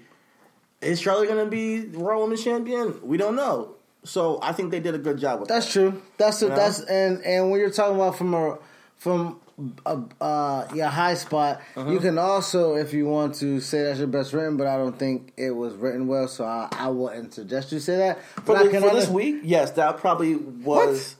is 0.80 1.00
Charlotte 1.00 1.28
gonna 1.28 1.46
be 1.46 1.86
Royal 1.86 2.22
Women's 2.22 2.44
Champion? 2.44 3.00
We 3.02 3.16
don't 3.16 3.34
know. 3.36 3.74
So, 4.02 4.38
I 4.42 4.52
think 4.52 4.70
they 4.70 4.80
did 4.80 4.94
a 4.94 4.98
good 4.98 5.18
job 5.18 5.40
with 5.40 5.48
That's 5.50 5.66
that. 5.66 5.72
true. 5.72 6.02
That's 6.16 6.40
a, 6.40 6.48
know? 6.48 6.56
that's 6.56 6.80
and 6.80 7.22
and 7.24 7.50
when 7.50 7.60
you're 7.60 7.70
talking 7.70 7.96
about 7.96 8.16
from 8.16 8.32
a 8.32 8.58
from 8.96 9.40
a 9.84 9.98
uh, 10.22 10.66
your 10.74 10.86
high 10.86 11.12
spot, 11.14 11.60
Uh-huh. 11.76 11.90
you 11.90 11.98
can 11.98 12.16
also, 12.16 12.76
if 12.76 12.94
you 12.94 13.04
want 13.06 13.34
to, 13.36 13.60
say 13.60 13.82
that's 13.82 13.98
your 13.98 14.08
best 14.08 14.32
written. 14.32 14.56
But 14.56 14.68
I 14.68 14.78
don't 14.78 14.98
think 14.98 15.34
it 15.36 15.50
was 15.50 15.74
written 15.74 16.06
well, 16.06 16.28
so 16.28 16.44
I, 16.46 16.68
I 16.72 16.88
wouldn't 16.88 17.34
suggest 17.34 17.72
you 17.72 17.78
say 17.78 17.96
that. 17.98 18.24
For, 18.36 18.40
But 18.54 18.56
I 18.56 18.62
the- 18.68 18.80
for 18.80 18.90
this 18.94 19.08
week, 19.10 19.40
yes, 19.42 19.72
that 19.72 19.98
probably 19.98 20.34
was 20.36 21.16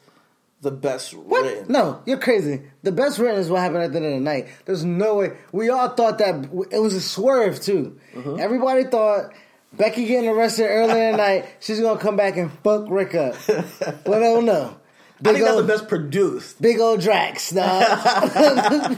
the 0.63 0.71
best 0.71 1.15
What? 1.15 1.45
written. 1.45 1.67
No, 1.73 2.03
you're 2.07 2.19
crazy. 2.19 2.63
The 2.83 2.93
best 2.93 3.19
written 3.19 3.41
is 3.41 3.49
what 3.49 3.61
happened 3.61 3.83
at 3.83 3.93
the 3.93 3.99
end 3.99 4.07
of 4.07 4.13
the 4.15 4.21
night. 4.21 4.49
There's 4.67 4.85
no 4.85 5.17
way. 5.17 5.33
We 5.53 5.71
all 5.71 5.89
thought 5.91 6.19
that 6.19 6.51
it 6.71 6.79
was 6.79 6.95
a 6.95 7.01
swerve 7.01 7.61
too. 7.61 7.99
Mm-hmm. 8.15 8.39
Everybody 8.41 8.85
thought 8.85 9.33
Becky 9.73 10.05
getting 10.07 10.29
arrested 10.29 10.67
earlier 10.67 11.07
in 11.07 11.13
the 11.13 11.17
night, 11.17 11.47
she's 11.61 11.81
gonna 11.81 11.99
come 12.01 12.17
back 12.17 12.37
and 12.37 12.51
fuck 12.65 12.87
Ric 12.91 13.15
up. 13.15 13.37
but 13.47 14.15
I 14.15 14.19
don't 14.21 14.45
know. 14.47 14.77
I 15.19 15.23
Big 15.23 15.33
think 15.35 15.45
that's 15.45 15.57
the 15.59 15.63
best 15.65 15.89
produced. 15.89 16.63
big 16.63 16.81
old 16.81 17.01
Drax, 17.03 17.51
dog. 17.53 18.97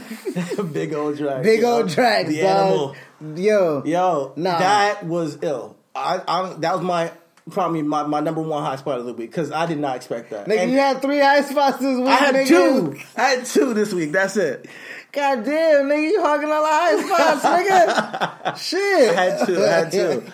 Big 0.73 0.93
old 0.93 1.17
drag. 1.17 1.43
big 1.43 1.63
old 1.63 1.87
know? 1.87 1.93
Drax, 1.93 2.29
The 2.29 2.41
dog. 2.41 2.95
animal. 3.21 3.43
Yo, 3.43 3.83
Yo, 3.85 4.33
Nah. 4.37 4.57
that 4.59 5.05
was 5.05 5.37
ill. 5.41 5.75
I, 5.95 6.21
I 6.27 6.53
that 6.59 6.73
was 6.73 6.81
my 6.81 7.11
probably 7.49 7.81
my, 7.81 8.03
my 8.03 8.19
number 8.19 8.41
one 8.41 8.63
high 8.63 8.75
spot 8.77 8.99
of 8.99 9.05
the 9.05 9.13
week 9.13 9.29
because 9.31 9.51
I 9.51 9.65
did 9.65 9.77
not 9.79 9.95
expect 9.95 10.29
that. 10.31 10.47
nigga, 10.47 10.59
And 10.59 10.71
you 10.71 10.77
had 10.77 11.01
three 11.01 11.19
high 11.19 11.41
spots 11.41 11.77
this 11.77 11.97
week. 11.97 12.07
I 12.07 12.15
had 12.15 12.35
nigga. 12.35 12.47
two. 12.47 12.99
I 13.17 13.21
had 13.21 13.45
two 13.45 13.73
this 13.73 13.93
week. 13.93 14.11
That's 14.11 14.37
it. 14.37 14.67
God 15.11 15.43
damn, 15.45 15.85
nigga, 15.85 16.11
you 16.11 16.21
hogging 16.21 16.49
all 16.49 16.63
the 16.63 16.69
high 16.69 17.39
spots, 17.39 17.45
nigga. 17.45 18.57
Shit. 18.57 19.17
I 19.17 19.23
had 19.25 19.45
two. 19.45 19.63
I 19.63 19.67
had 19.67 19.91
two. 19.91 20.23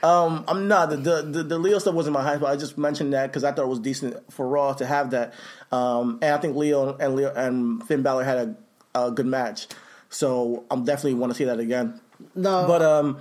Um, 0.00 0.44
I'm 0.46 0.68
not 0.68 0.90
the, 0.90 0.96
the 0.96 1.22
the 1.22 1.42
the 1.42 1.58
Lio 1.58 1.80
stuff 1.80 1.92
wasn't 1.92 2.14
my 2.14 2.22
high 2.22 2.36
spot. 2.36 2.50
I 2.52 2.56
just 2.56 2.78
mentioned 2.78 3.14
that 3.14 3.26
because 3.26 3.42
I 3.42 3.50
thought 3.50 3.64
it 3.64 3.68
was 3.68 3.80
decent 3.80 4.32
for 4.32 4.46
Raw 4.46 4.72
to 4.74 4.86
have 4.86 5.10
that. 5.10 5.34
Um, 5.72 6.20
and 6.22 6.32
I 6.32 6.38
think 6.38 6.54
Lio 6.56 6.96
and 6.96 7.16
Lio 7.16 7.32
and 7.34 7.82
Finn 7.84 8.02
Balor 8.02 8.22
had 8.22 8.56
a, 8.94 9.06
a 9.06 9.10
good 9.10 9.26
match. 9.26 9.66
So 10.08 10.62
I'm 10.70 10.84
definitely 10.84 11.14
want 11.14 11.32
to 11.32 11.36
see 11.36 11.46
that 11.46 11.58
again. 11.58 12.00
No, 12.36 12.64
But 12.68 12.80
um, 12.80 13.18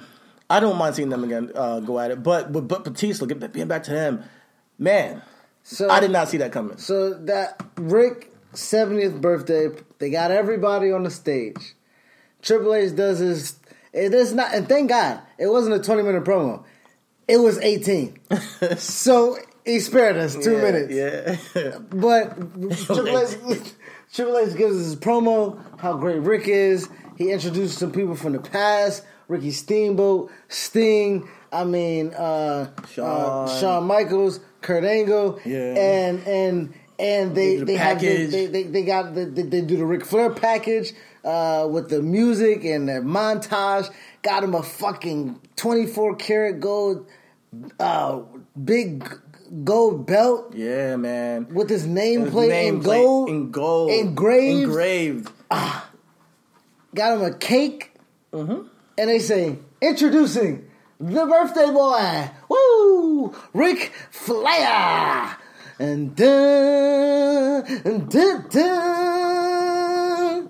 I 0.49 0.60
don't 0.60 0.77
mind 0.77 0.95
seeing 0.95 1.10
them 1.10 1.23
again 1.23 1.51
uh, 1.55 1.79
go 1.81 1.99
at 1.99 2.12
it. 2.12 2.23
But 2.23 2.51
but, 2.53 2.67
but 2.67 2.83
Batista, 2.83 3.25
get 3.25 3.51
being 3.53 3.67
back 3.67 3.83
to 3.83 3.91
him, 3.91 4.23
man, 4.77 5.21
so 5.63 5.89
I 5.89 5.99
did 5.99 6.12
not 6.12 6.29
see 6.29 6.38
that 6.38 6.51
coming. 6.51 6.77
So 6.77 7.13
that 7.25 7.62
Ric 7.75 8.31
70th 8.53 9.19
birthday, 9.19 9.69
they 9.99 10.10
got 10.10 10.31
everybody 10.31 10.91
on 10.91 11.03
the 11.03 11.12
stage. 11.12 11.75
Triple 12.41 12.73
H 12.73 12.95
does 12.95 13.19
his. 13.19 13.60
It 13.93 14.13
is 14.13 14.33
not, 14.33 14.53
and 14.53 14.69
thank 14.69 14.89
God 14.89 15.21
it 15.38 15.47
wasn't 15.47 15.75
a 15.75 15.79
20 15.79 16.03
minute 16.03 16.23
promo. 16.23 16.63
It 17.27 17.38
was 17.38 17.57
18. 17.57 18.17
so 18.77 19.38
he 19.65 19.79
spared 19.81 20.15
us 20.15 20.36
two 20.36 20.53
Yeah, 20.53 20.62
minutes. 20.62 20.93
Yeah. 21.55 21.77
But 21.89 22.36
Triple 22.86 23.17
H, 23.17 23.71
Triple 24.13 24.38
H 24.38 24.55
gives 24.55 24.77
us 24.77 24.86
his 24.86 24.95
promo, 24.95 25.60
how 25.79 25.97
great 25.97 26.21
Ric 26.21 26.47
is. 26.47 26.88
He 27.17 27.31
introduces 27.31 27.77
some 27.77 27.91
people 27.91 28.15
from 28.15 28.33
the 28.33 28.39
past 28.39 29.03
Ricky 29.28 29.52
Steamboat, 29.52 30.32
Sting, 30.48 31.28
I 31.52 31.63
mean, 31.63 32.13
uh, 32.13 32.70
Shawn. 32.92 33.48
uh, 33.50 33.60
Shawn 33.60 33.86
Michaels, 33.86 34.40
Kurt 34.62 34.84
Angle, 34.84 35.40
Yeah. 35.46 35.60
and 35.76 36.28
and 36.28 36.74
and 37.00 37.36
they 37.36 37.58
The 37.58 37.66
they 37.66 37.76
have 37.76 38.00
the, 38.00 38.26
they, 38.26 38.46
they 38.48 38.63
they 38.63 38.84
got 38.84 39.13
the, 39.13 39.26
they, 39.26 39.44
they 39.44 39.62
do 39.62 39.78
the 39.78 39.86
Ric 39.86 40.06
Flair 40.06 40.30
package 40.32 40.94
uh, 41.24 41.68
with 41.70 41.90
the 41.90 42.02
music 42.02 42.63
and 42.66 42.88
the 42.90 42.94
montage. 43.04 43.90
Got 44.24 44.44
him 44.44 44.56
a 44.56 44.63
fucking 44.63 45.40
twenty 45.56 45.86
four 45.88 46.16
karat 46.16 46.60
gold, 46.60 47.06
uh, 47.80 48.22
big 48.63 49.08
gold 49.63 50.06
belt 50.06 50.54
Yeah, 50.56 50.96
man. 50.98 51.54
with 51.54 51.70
his 51.70 51.86
nameplate 51.88 52.68
in 52.68 52.80
nameplate 52.82 52.84
gold, 53.04 53.30
in 53.30 53.52
gold, 53.52 53.92
engraved. 53.92 54.63
engraved. 54.63 55.32
Got 56.96 57.18
him 57.18 57.22
a 57.24 57.34
cake, 57.34 57.92
Mm-hmm. 58.34 58.68
And 58.97 59.10
they 59.10 59.19
say, 59.19 59.57
"Introducing 59.81 60.69
the 60.99 61.25
birthday 61.25 61.71
boy, 61.71 62.29
woo, 62.49 63.36
Ric 63.53 63.91
Flair." 64.12 65.38
And 65.79 66.15
dun, 66.15 67.63
and 67.86 68.10
dun, 68.10 68.47
dun. 68.49 70.47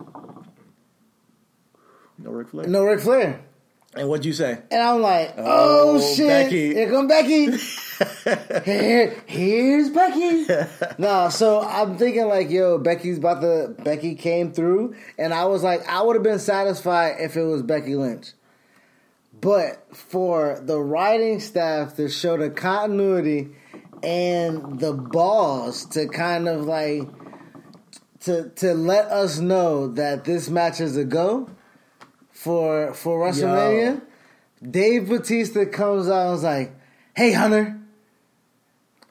No 2.18 2.32
Ric 2.32 2.48
Flair. 2.50 2.68
no 2.68 2.84
Ric 2.86 3.00
Flair. 3.02 3.42
And 3.96 4.08
what'd 4.10 4.26
you 4.26 4.34
say? 4.34 4.60
And 4.70 4.82
I'm 4.82 5.02
like, 5.02 5.34
oh, 5.38 5.98
Oh, 5.98 6.16
shit. 6.16 6.28
Becky. 6.28 6.74
Here 6.76 6.90
come 6.90 7.08
Becky. 7.08 7.52
Here, 8.66 9.16
here's 9.26 9.90
Becky. 9.90 10.46
no, 11.00 11.30
so 11.30 11.62
I'm 11.62 11.98
thinking 11.98 12.28
like, 12.28 12.50
yo, 12.52 12.78
Becky's 12.78 13.18
about 13.18 13.42
to 13.42 13.74
Becky 13.84 14.14
came 14.16 14.52
through 14.54 14.96
and 15.18 15.34
I 15.34 15.46
was 15.46 15.64
like, 15.64 15.88
I 15.90 16.02
would 16.04 16.16
have 16.16 16.24
been 16.24 16.38
satisfied 16.40 17.16
if 17.20 17.36
it 17.36 17.44
was 17.44 17.64
Becky 17.64 17.96
Lynch. 17.96 18.34
But 19.40 19.96
for 19.96 20.60
the 20.62 20.80
writing 20.80 21.40
staff 21.40 21.96
to 21.98 22.10
show 22.10 22.38
the 22.38 22.50
continuity 22.50 23.50
and 24.02 24.80
the 24.80 24.94
balls 24.94 25.86
to 25.88 26.08
kind 26.08 26.48
of 26.48 26.66
like 26.66 27.04
to 28.22 28.50
to 28.50 28.74
let 28.74 29.06
us 29.06 29.40
know 29.40 29.90
that 29.90 30.24
this 30.24 30.50
match 30.50 30.82
is 30.82 30.98
a 30.98 31.06
go 31.06 31.50
for 32.32 32.94
for 32.94 33.28
WrestleMania, 33.28 34.02
Dave 34.70 35.08
Batista 35.08 35.66
comes 35.66 36.08
out 36.08 36.24
and 36.24 36.32
was 36.32 36.44
like, 36.44 36.74
"Hey, 37.16 37.32
Hunter. 37.32 37.80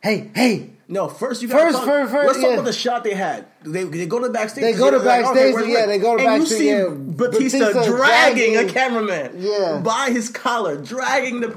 Hey, 0.03 0.31
hey." 0.35 0.76
No, 0.89 1.09
first 1.09 1.43
you 1.43 1.49
First, 1.49 1.73
got 1.75 1.85
first, 1.85 2.13
first, 2.13 2.27
Let's 2.29 2.41
talk 2.41 2.53
about 2.53 2.65
the 2.65 2.73
shot 2.73 3.03
they 3.03 3.15
had. 3.15 3.47
They, 3.65 3.83
they 3.83 4.07
go 4.07 4.21
to 4.21 4.29
the 4.29 4.33
backstage. 4.33 4.63
They 4.63 4.73
go 4.73 4.89
to 4.91 4.99
They're 5.01 5.23
like, 5.23 5.25
backstage, 5.25 5.55
where's 5.55 5.67
yeah, 5.69 5.87
they 5.87 5.99
go 5.99 6.17
to 6.17 6.25
and 6.25 6.41
backstage, 6.43 6.61
you 6.61 6.65
see 6.65 6.71
yeah. 6.71 6.89
Batista, 6.91 7.59
Batista 7.59 7.87
dragging, 7.97 8.53
dragging- 8.53 8.71
a 8.71 8.73
cameraman, 8.73 9.33
Yeah. 9.37 9.81
by 9.85 10.11
his 10.13 10.29
collar, 10.31 10.77
dragging 10.81 11.41
the 11.41 11.49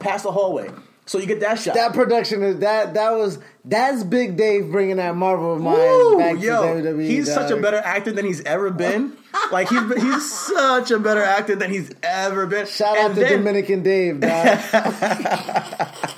past 0.00 0.24
the 0.24 0.32
hallway. 0.32 0.68
So 1.06 1.18
you 1.18 1.26
get 1.26 1.40
that 1.40 1.58
shot. 1.60 1.74
That 1.74 1.94
production 1.94 2.42
is 2.42 2.58
that 2.58 2.92
that 2.94 3.12
was 3.12 3.38
that's 3.64 4.02
Big 4.02 4.36
Dave 4.36 4.70
bringing 4.70 4.96
that 4.96 5.14
Marvel 5.16 5.54
of 5.54 5.62
mine 5.62 5.74
Woo, 5.78 6.18
back 6.18 6.38
yo, 6.38 6.82
to 6.82 6.88
WWE. 6.90 7.06
he's 7.06 7.32
such 7.32 7.50
a 7.50 7.56
better 7.56 7.78
actor 7.78 8.12
than 8.12 8.26
he's 8.26 8.42
ever 8.42 8.68
been. 8.70 9.16
like 9.52 9.68
he's 9.70 9.82
been- 9.84 10.00
he's 10.00 10.30
such 10.30 10.90
a 10.90 10.98
better 10.98 11.22
actor 11.22 11.54
than 11.56 11.70
he's 11.70 11.92
ever 12.02 12.46
been. 12.46 12.66
Shout 12.66 12.98
out 12.98 13.14
to 13.14 13.20
then- 13.20 13.38
Dominican 13.38 13.82
Dave, 13.82 14.20
dog. 14.20 14.58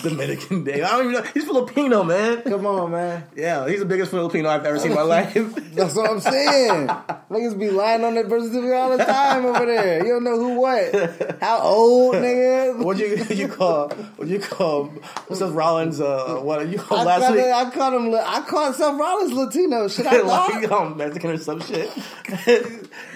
Dominican 0.08 0.64
Dave. 0.64 0.84
I 0.84 0.90
don't 0.90 1.10
even 1.10 1.12
know. 1.12 1.30
He's 1.34 1.44
Filipino, 1.44 2.02
man. 2.02 2.42
Come 2.42 2.66
on, 2.66 2.90
man. 2.92 3.24
Yeah, 3.36 3.68
he's 3.68 3.80
the 3.80 3.84
biggest 3.86 4.10
Filipino 4.10 4.48
I've 4.48 4.64
ever 4.64 4.78
seen 4.78 4.92
in 4.92 4.96
my 4.96 5.02
life. 5.02 5.34
That's 5.74 5.94
what 5.94 6.10
I'm 6.10 6.20
saying. 6.20 6.88
Niggas 7.30 7.58
be 7.58 7.70
lying 7.70 8.04
on 8.04 8.14
their 8.14 8.26
birth 8.26 8.44
certificate 8.44 8.72
all 8.74 8.96
the 8.96 9.04
time 9.04 9.44
over 9.46 9.66
there. 9.66 10.04
You 10.04 10.12
don't 10.14 10.24
know 10.24 10.36
who 10.38 10.60
what. 10.60 11.38
How 11.40 11.60
old, 11.60 12.14
nigga? 12.16 12.82
What 12.82 12.98
you 12.98 13.24
you 13.30 13.48
call 13.48 13.88
what 14.16 14.28
you 14.28 14.40
call 14.40 14.92
Seth 15.32 15.50
Rollins? 15.52 16.00
Uh, 16.00 16.36
what 16.42 16.60
are 16.60 16.64
you 16.64 16.78
I 16.78 16.82
called 16.82 17.06
last 17.06 17.32
week? 17.32 17.40
it- 17.40 17.52
I 17.52 17.70
called 17.70 17.94
him. 17.94 18.14
I 18.14 18.40
called 18.46 18.74
Seth 18.74 18.98
Rollins 18.98 19.32
Latino. 19.32 19.88
Should 19.88 20.06
I 20.06 20.20
like 20.22 20.70
um, 20.70 20.96
Mexican 20.96 21.30
or 21.30 21.36
some 21.38 21.60
shit. 21.60 21.90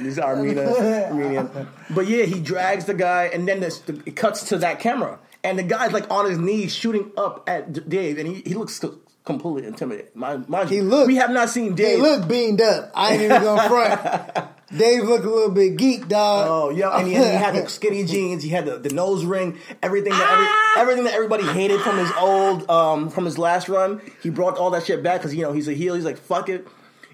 These 0.01 0.19
are 0.19 0.37
Armenian. 0.37 1.49
But 1.91 2.07
yeah, 2.09 2.25
he 2.25 2.41
drags 2.41 2.85
the 2.85 2.95
guy, 2.95 3.25
and 3.33 3.47
then 3.49 3.61
this, 3.61 3.79
the, 3.81 4.01
it 4.07 4.17
cuts 4.17 4.49
to 4.51 4.59
that 4.59 4.81
camera, 4.81 5.19
and 5.45 5.59
the 5.59 5.63
guy's 5.63 5.93
like 5.93 6.11
on 6.11 6.29
his 6.29 6.39
knees 6.39 6.75
shooting 6.75 7.13
up 7.17 7.49
at 7.49 7.89
Dave, 7.89 8.19
and 8.19 8.27
he, 8.27 8.43
he 8.45 8.55
looks 8.55 8.83
completely 9.25 9.67
intimidated. 9.69 10.15
Mind, 10.17 10.49
mind 10.49 10.69
He 10.71 10.81
looked- 10.83 11.07
We 11.07 11.17
have 11.17 11.31
not 11.31 11.49
seen 11.51 11.75
Dave. 11.75 12.01
look 12.01 12.27
beamed 12.29 12.61
up. 12.61 12.91
I 12.95 13.13
ain't 13.13 13.23
even 13.23 13.43
gonna 13.43 13.69
front. 13.69 14.49
Dave 14.77 15.05
look 15.05 15.23
a 15.25 15.29
little 15.29 15.51
bit 15.51 15.77
geek, 15.77 16.09
dog. 16.09 16.47
Oh 16.51 16.71
yeah, 16.71 16.99
and 16.99 17.07
he, 17.07 17.15
he 17.15 17.21
had 17.21 17.55
the 17.55 17.69
skinny 17.79 18.05
jeans. 18.05 18.43
He 18.43 18.49
had 18.49 18.67
the, 18.67 18.79
the 18.79 18.89
nose 18.91 19.25
ring. 19.25 19.59
Everything 19.83 20.11
that 20.13 20.21
Ah! 20.27 20.73
every, 20.81 20.83
everything 20.83 21.05
that 21.05 21.15
everybody 21.15 21.45
hated 21.45 21.81
from 21.81 21.97
his 21.99 22.11
old 22.19 22.69
um 22.69 23.09
from 23.11 23.25
his 23.25 23.39
last 23.39 23.69
run. 23.69 24.01
He 24.23 24.31
brought 24.31 24.57
all 24.59 24.71
that 24.71 24.85
shit 24.87 25.03
back 25.03 25.21
because 25.21 25.35
you 25.35 25.43
know 25.43 25.53
he's 25.53 25.69
a 25.69 25.75
heel. 25.75 25.95
He's 25.95 26.05
like 26.05 26.17
fuck 26.19 26.49
it, 26.49 26.67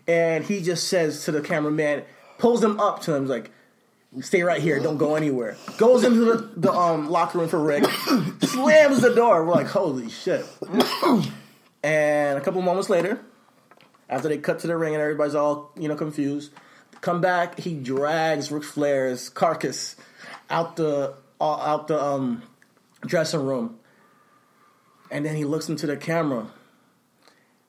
and 0.09 0.43
he 0.45 0.63
just 0.63 0.89
says 0.89 1.25
to 1.27 1.33
the 1.33 1.43
cameraman, 1.43 2.05
pulls 2.39 2.65
him 2.65 2.81
up 2.81 3.03
to 3.03 3.15
him, 3.15 3.25
he's 3.25 3.31
like. 3.31 3.51
Stay 4.21 4.43
right 4.43 4.61
here. 4.61 4.81
Don't 4.81 4.97
go 4.97 5.15
anywhere. 5.15 5.57
Goes 5.79 6.03
into 6.03 6.25
the, 6.25 6.51
the 6.57 6.73
um, 6.73 7.09
locker 7.09 7.39
room 7.39 7.49
for 7.49 7.61
Ric. 7.61 7.85
slams 8.43 9.03
the 9.03 9.15
door. 9.15 9.45
We're 9.45 9.55
like, 9.55 9.69
holy 9.69 10.11
shit. 10.11 10.45
and 11.85 12.37
a 12.37 12.41
couple 12.41 12.61
moments 12.61 12.91
later, 12.91 13.21
after 14.09 14.29
they 14.29 14.39
cut 14.39 14.59
to 14.61 14.67
the 14.67 14.77
ring 14.77 14.95
and 14.95 15.01
everybody's 15.03 15.37
all 15.37 15.71
you 15.79 15.89
know 15.89 15.95
confused, 15.95 16.53
come 17.01 17.21
back. 17.21 17.61
He 17.61 17.75
drags 17.75 18.51
Ric 18.51 18.65
Flair's 18.65 19.29
carcass 19.29 19.95
out 20.51 20.75
the 20.75 21.15
uh, 21.41 21.45
out 21.45 21.87
the 21.87 22.03
um 22.03 22.43
dressing 23.03 23.45
room, 23.45 23.79
and 25.13 25.25
then 25.25 25.37
he 25.37 25.45
looks 25.45 25.69
into 25.69 25.87
the 25.87 25.97
camera, 25.97 26.49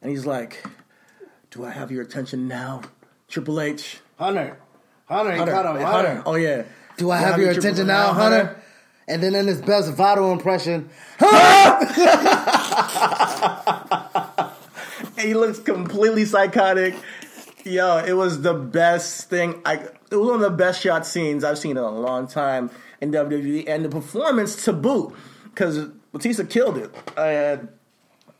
and 0.01 0.09
he's 0.09 0.25
like, 0.25 0.65
"Do 1.51 1.63
I 1.63 1.69
have 1.69 1.91
your 1.91 2.01
attention 2.01 2.47
now, 2.47 2.81
Triple 3.27 3.61
H?" 3.61 3.99
Hunter. 4.17 4.57
Hunter, 5.11 5.35
Hunter, 5.35 5.69
him. 5.69 5.77
Hey, 5.77 5.83
Hunter. 5.83 6.23
Oh 6.25 6.35
yeah. 6.35 6.63
Do 6.97 7.11
I 7.11 7.17
have 7.17 7.39
your 7.39 7.51
attention 7.51 7.87
now, 7.87 8.13
Hunter? 8.13 8.57
And 9.07 9.21
then 9.21 9.35
in 9.35 9.47
his 9.47 9.61
best 9.61 9.91
Votto 9.91 10.31
impression, 10.31 10.89
And 15.17 15.19
he 15.19 15.33
looks 15.33 15.59
completely 15.59 16.23
psychotic. 16.25 16.95
Yo, 17.65 17.97
it 17.97 18.13
was 18.13 18.41
the 18.41 18.53
best 18.53 19.29
thing. 19.29 19.61
I 19.65 19.75
it 19.75 20.15
was 20.15 20.27
one 20.27 20.35
of 20.35 20.41
the 20.41 20.49
best 20.51 20.81
shot 20.81 21.05
scenes 21.05 21.43
I've 21.43 21.57
seen 21.57 21.71
in 21.71 21.77
a 21.77 21.89
long 21.89 22.27
time 22.27 22.69
in 23.01 23.11
WWE, 23.11 23.67
and 23.67 23.83
the 23.83 23.89
performance 23.89 24.63
to 24.65 24.73
boot 24.73 25.13
because 25.45 25.87
Batista 26.11 26.43
killed 26.45 26.77
it. 26.77 26.93
And 27.17 27.67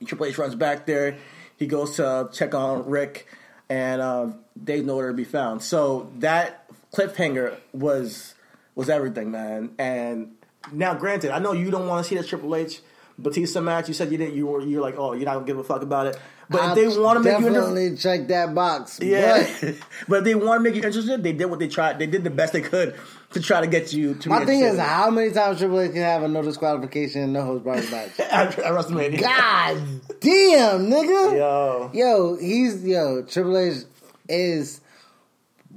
Triple 0.05 0.27
H 0.27 0.37
runs 0.37 0.55
back 0.55 0.85
there. 0.85 1.17
He 1.57 1.67
goes 1.67 1.97
to 1.97 2.29
check 2.31 2.55
on 2.55 2.89
Ric, 2.89 3.27
and 3.69 4.01
uh, 4.01 4.27
Dave's 4.61 4.85
nowhere 4.85 5.09
to 5.09 5.13
be 5.13 5.23
found. 5.23 5.61
So 5.61 6.11
that 6.19 6.60
cliffhanger 6.93 7.57
was 7.73 8.35
was 8.75 8.89
everything, 8.89 9.31
man. 9.31 9.71
And 9.77 10.35
now, 10.71 10.93
granted, 10.93 11.31
I 11.31 11.39
know 11.39 11.53
you 11.53 11.71
don't 11.71 11.87
want 11.87 12.05
to 12.05 12.09
see 12.09 12.15
the 12.15 12.23
Triple 12.23 12.55
H 12.55 12.81
Batista 13.17 13.61
match. 13.61 13.87
You 13.87 13.93
said 13.93 14.11
you 14.11 14.17
didn't. 14.17 14.35
You 14.35 14.47
were 14.47 14.61
you're 14.61 14.81
like, 14.81 14.95
oh, 14.97 15.13
you're 15.13 15.25
not 15.25 15.35
gonna 15.35 15.45
give 15.45 15.57
a 15.57 15.63
fuck 15.63 15.81
about 15.81 16.07
it. 16.07 16.19
But 16.49 16.61
I'll 16.61 16.69
if 16.71 16.75
they 16.75 16.99
want 16.99 17.17
to 17.17 17.23
make 17.23 17.39
you 17.39 17.45
definitely 17.45 17.95
check 17.95 18.27
that 18.27 18.53
box. 18.53 18.99
yeah, 19.01 19.47
But 19.61 19.75
but 20.09 20.15
if 20.19 20.23
they 20.25 20.35
want 20.35 20.59
to 20.59 20.63
make 20.69 20.75
you 20.75 20.83
interested, 20.83 21.23
they 21.23 21.31
did 21.31 21.45
what 21.45 21.59
they 21.59 21.69
tried. 21.69 21.97
They 21.97 22.07
did 22.07 22.25
the 22.25 22.29
best 22.29 22.51
they 22.51 22.61
could 22.61 22.95
to 23.31 23.39
try 23.41 23.61
to 23.61 23.67
get 23.67 23.93
you 23.93 24.15
to. 24.15 24.29
my 24.29 24.43
thing 24.45 24.59
is, 24.59 24.77
how 24.77 25.09
many 25.09 25.31
times 25.31 25.59
Triple 25.59 25.79
H 25.79 25.93
can 25.93 26.01
have 26.01 26.23
a 26.23 26.27
no 26.27 26.41
disqualification 26.41 27.21
and 27.21 27.33
no 27.33 27.43
holds 27.45 27.63
barred 27.63 27.89
match? 27.89 28.19
at, 28.19 28.59
at 28.59 28.73
WrestleMania. 28.73 29.21
God 29.21 29.77
damn, 30.19 30.89
nigga. 30.91 31.37
Yo. 31.37 31.91
Yo, 31.93 32.35
he's 32.35 32.83
yo. 32.83 33.23
Triple 33.23 33.57
H 33.57 33.83
is 34.27 34.81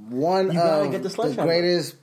one 0.09 0.55
of 0.57 0.91
the 0.91 0.99
the, 0.99 1.35
greatest. 1.35 1.95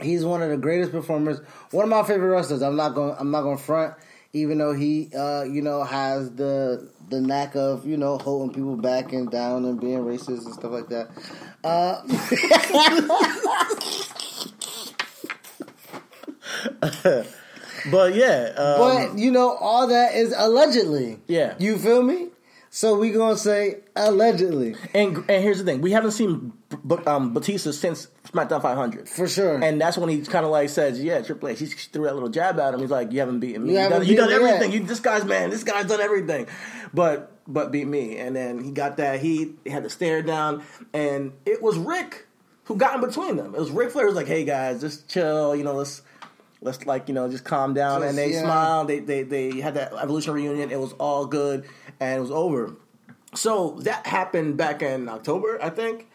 He's 0.00 0.24
one 0.24 0.42
of 0.42 0.50
the 0.50 0.56
greatest 0.56 0.92
performers. 0.92 1.40
One 1.70 1.84
of 1.84 1.90
my 1.90 2.02
favorite 2.02 2.28
wrestlers. 2.28 2.62
I'm 2.62 2.76
not 2.76 2.94
going. 2.94 3.14
I'm 3.18 3.30
not 3.30 3.42
going 3.42 3.58
front. 3.58 3.94
Even 4.34 4.56
though 4.56 4.72
he, 4.72 5.10
uh, 5.14 5.42
you 5.42 5.60
know, 5.60 5.84
has 5.84 6.30
the 6.32 6.90
the 7.10 7.20
knack 7.20 7.54
of 7.54 7.86
you 7.86 7.96
know 7.96 8.18
holding 8.18 8.54
people 8.54 8.76
back 8.76 9.12
and 9.12 9.30
down 9.30 9.64
and 9.66 9.80
being 9.80 9.98
racist 9.98 10.46
and 10.46 10.54
stuff 10.54 10.72
like 10.72 10.88
that. 10.88 11.10
Uh, 11.62 12.02
But 17.90 18.14
yeah, 18.14 18.52
um, 18.56 18.78
but 18.78 19.18
you 19.18 19.30
know, 19.30 19.56
all 19.56 19.88
that 19.88 20.14
is 20.14 20.34
allegedly. 20.36 21.18
Yeah. 21.26 21.54
you 21.58 21.78
feel 21.78 22.02
me? 22.02 22.28
So 22.70 22.96
we 22.96 23.10
gonna 23.10 23.36
say 23.36 23.80
allegedly 23.94 24.76
and 24.94 25.18
and 25.28 25.42
here's 25.42 25.58
the 25.58 25.64
thing: 25.64 25.82
we 25.82 25.92
haven't 25.92 26.12
seen 26.12 26.52
B- 26.72 26.96
B- 26.96 27.04
um, 27.06 27.34
Batista 27.34 27.70
since 27.70 28.08
SmackDown 28.28 28.62
500. 28.62 29.08
for 29.08 29.28
sure. 29.28 29.62
And 29.62 29.80
that's 29.80 29.96
when 29.98 30.08
he 30.08 30.22
kind 30.22 30.44
of 30.44 30.50
like 30.50 30.68
says, 30.68 31.02
"Yeah, 31.02 31.20
Triple 31.20 31.48
H." 31.48 31.58
He 31.58 31.66
threw 31.66 32.04
that 32.04 32.14
little 32.14 32.28
jab 32.28 32.58
at 32.58 32.74
him. 32.74 32.80
He's 32.80 32.90
like, 32.90 33.12
"You 33.12 33.20
haven't 33.20 33.40
beaten 33.40 33.66
me. 33.66 33.74
You 33.74 33.80
You, 33.80 33.88
done, 33.88 34.06
you 34.06 34.16
done 34.16 34.28
beaten 34.28 34.42
me 34.42 34.46
yet." 34.48 34.54
everything. 34.54 34.80
You, 34.80 34.86
this 34.86 35.00
guy's 35.00 35.24
man. 35.24 35.50
This 35.50 35.64
guy's 35.64 35.86
done 35.86 36.00
everything, 36.00 36.46
but 36.94 37.32
but 37.46 37.70
beat 37.72 37.86
me." 37.86 38.16
And 38.18 38.34
then 38.34 38.62
he 38.62 38.70
got 38.70 38.96
that 38.96 39.20
heat. 39.20 39.58
He 39.64 39.70
had 39.70 39.82
to 39.84 39.90
stare 39.90 40.22
down, 40.22 40.62
and 40.92 41.32
it 41.46 41.62
was 41.62 41.76
Ric 41.76 42.26
who 42.64 42.76
got 42.76 42.94
in 42.94 43.00
between 43.00 43.36
them. 43.36 43.54
It 43.54 43.60
was 43.60 43.70
Ric 43.70 43.90
Flair. 43.90 44.06
Was 44.06 44.14
like, 44.14 44.26
"Hey 44.26 44.44
guys, 44.44 44.80
just 44.80 45.08
chill. 45.08 45.54
You 45.54 45.64
know, 45.64 45.74
let's 45.74 46.02
let's 46.60 46.86
like 46.86 47.08
you 47.08 47.14
know 47.14 47.28
just 47.30 47.44
calm 47.44 47.74
down." 47.74 48.00
Just, 48.00 48.10
and 48.10 48.18
they 48.18 48.32
yeah. 48.32 48.42
smiled. 48.42 48.88
They 48.88 49.00
they 49.00 49.22
they 49.22 49.60
had 49.60 49.74
that 49.74 49.92
Evolution 49.94 50.32
reunion. 50.34 50.70
It 50.70 50.80
was 50.80 50.92
all 50.94 51.26
good, 51.26 51.66
and 52.00 52.18
it 52.18 52.20
was 52.20 52.30
over. 52.30 52.76
So 53.34 53.78
that 53.80 54.06
happened 54.06 54.58
back 54.58 54.82
in 54.82 55.08
October, 55.08 55.58
I 55.62 55.70
think, 55.70 56.06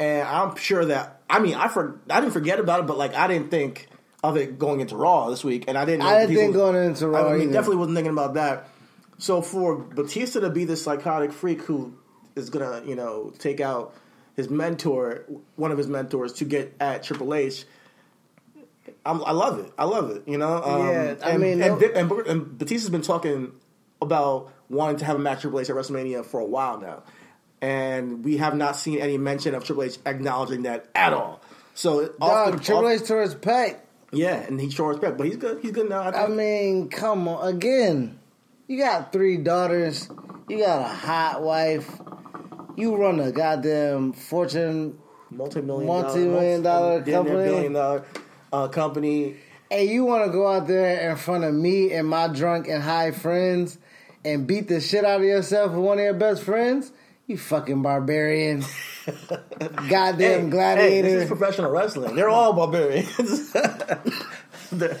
and 0.00 0.26
I'm 0.26 0.56
sure 0.56 0.84
that 0.86 1.20
I 1.30 1.38
mean 1.38 1.54
I 1.54 1.68
for 1.68 2.00
I 2.10 2.20
didn't 2.20 2.32
forget 2.32 2.58
about 2.58 2.80
it, 2.80 2.86
but 2.88 2.98
like 2.98 3.14
I 3.14 3.28
didn't 3.28 3.50
think 3.52 3.86
of 4.24 4.36
it 4.36 4.58
going 4.58 4.80
into 4.80 4.96
Raw 4.96 5.30
this 5.30 5.44
week, 5.44 5.64
and 5.68 5.78
I 5.78 5.84
didn't. 5.84 6.00
know 6.00 6.06
I 6.06 6.14
didn't 6.20 6.28
people- 6.30 6.42
think 6.42 6.54
going 6.54 6.76
into 6.76 7.06
Raw 7.08 7.28
I 7.28 7.32
mean, 7.34 7.42
either. 7.42 7.52
definitely 7.52 7.76
wasn't 7.76 7.96
thinking 7.96 8.12
about 8.12 8.34
that. 8.34 8.68
So 9.18 9.40
for 9.42 9.76
Batista 9.76 10.40
to 10.40 10.50
be 10.50 10.64
this 10.64 10.82
psychotic 10.82 11.30
freak 11.32 11.62
who 11.62 11.94
is 12.34 12.50
gonna 12.50 12.82
you 12.84 12.96
know 12.96 13.32
take 13.38 13.60
out 13.60 13.94
his 14.36 14.48
mentor, 14.50 15.24
one 15.56 15.70
of 15.70 15.78
his 15.78 15.86
mentors, 15.88 16.32
to 16.34 16.44
get 16.44 16.74
at 16.80 17.02
Triple 17.02 17.34
H. 17.34 17.64
I'm, 19.04 19.22
I 19.24 19.32
love 19.32 19.58
it. 19.58 19.72
I 19.78 19.84
love 19.84 20.10
it. 20.10 20.22
You 20.26 20.38
know. 20.38 20.62
Um, 20.62 20.86
Yeah, 20.88 21.14
I 21.22 21.30
and, 21.30 21.42
mean, 21.42 21.62
and, 21.62 21.82
and, 21.82 22.10
and 22.26 22.58
Batista's 22.58 22.90
been 22.90 23.02
talking 23.02 23.52
about 24.02 24.52
wanting 24.68 24.96
to 24.98 25.04
have 25.04 25.16
a 25.16 25.18
match 25.18 25.40
Triple 25.42 25.60
H 25.60 25.70
at 25.70 25.76
WrestleMania 25.76 26.24
for 26.24 26.40
a 26.40 26.44
while 26.44 26.78
now, 26.78 27.02
and 27.62 28.24
we 28.24 28.38
have 28.38 28.54
not 28.56 28.76
seen 28.76 28.98
any 28.98 29.18
mention 29.18 29.54
of 29.54 29.64
Triple 29.64 29.84
H 29.84 29.98
acknowledging 30.06 30.62
that 30.62 30.86
at 30.94 31.12
all. 31.12 31.40
So 31.74 32.08
Dog, 32.20 32.58
the- 32.58 32.64
Triple 32.64 32.86
off- 32.86 33.00
H 33.02 33.06
tore 33.08 33.22
his 33.22 33.34
pec. 33.34 33.76
yeah, 34.12 34.36
and 34.36 34.60
he 34.60 34.70
showed 34.70 34.88
respect, 34.88 35.16
but 35.18 35.26
he's 35.26 35.36
good. 35.36 35.60
He's 35.62 35.72
good 35.72 35.88
now. 35.88 36.00
I, 36.02 36.24
I 36.24 36.28
mean, 36.28 36.88
come 36.88 37.28
on. 37.28 37.46
Again, 37.54 38.18
you 38.66 38.78
got 38.78 39.12
three 39.12 39.36
daughters. 39.36 40.08
You 40.48 40.58
got 40.58 40.80
a 40.80 40.94
hot 40.94 41.42
wife. 41.42 41.88
You 42.76 42.96
run 42.96 43.20
a 43.20 43.30
goddamn 43.30 44.12
fortune. 44.14 44.98
multi-million, 45.30 45.86
multi-million 45.86 46.62
dollar 46.62 47.04
near 47.04 47.14
company. 47.16 47.44
billion 47.44 47.72
dollar 47.74 48.04
uh, 48.52 48.68
company. 48.68 49.36
And 49.70 49.88
you 49.88 50.04
want 50.04 50.24
to 50.26 50.32
go 50.32 50.48
out 50.48 50.66
there 50.66 51.10
in 51.10 51.16
front 51.16 51.44
of 51.44 51.54
me 51.54 51.92
and 51.92 52.08
my 52.08 52.26
drunk 52.26 52.66
and 52.66 52.82
high 52.82 53.12
friends 53.12 53.78
and 54.24 54.44
beat 54.46 54.66
the 54.66 54.80
shit 54.80 55.04
out 55.04 55.20
of 55.20 55.26
yourself 55.26 55.70
with 55.72 55.80
one 55.80 55.98
of 55.98 56.04
your 56.04 56.14
best 56.14 56.42
friends? 56.42 56.90
You 57.30 57.38
fucking 57.38 57.80
barbarian. 57.82 58.64
Goddamn 59.88 60.50
Hey, 60.50 60.90
Hey, 60.90 61.00
this 61.00 61.22
is 61.22 61.28
professional 61.28 61.70
wrestling. 61.70 62.16
They're 62.16 62.28
all 62.28 62.52
barbarians. 62.54 63.52
God 64.72 64.98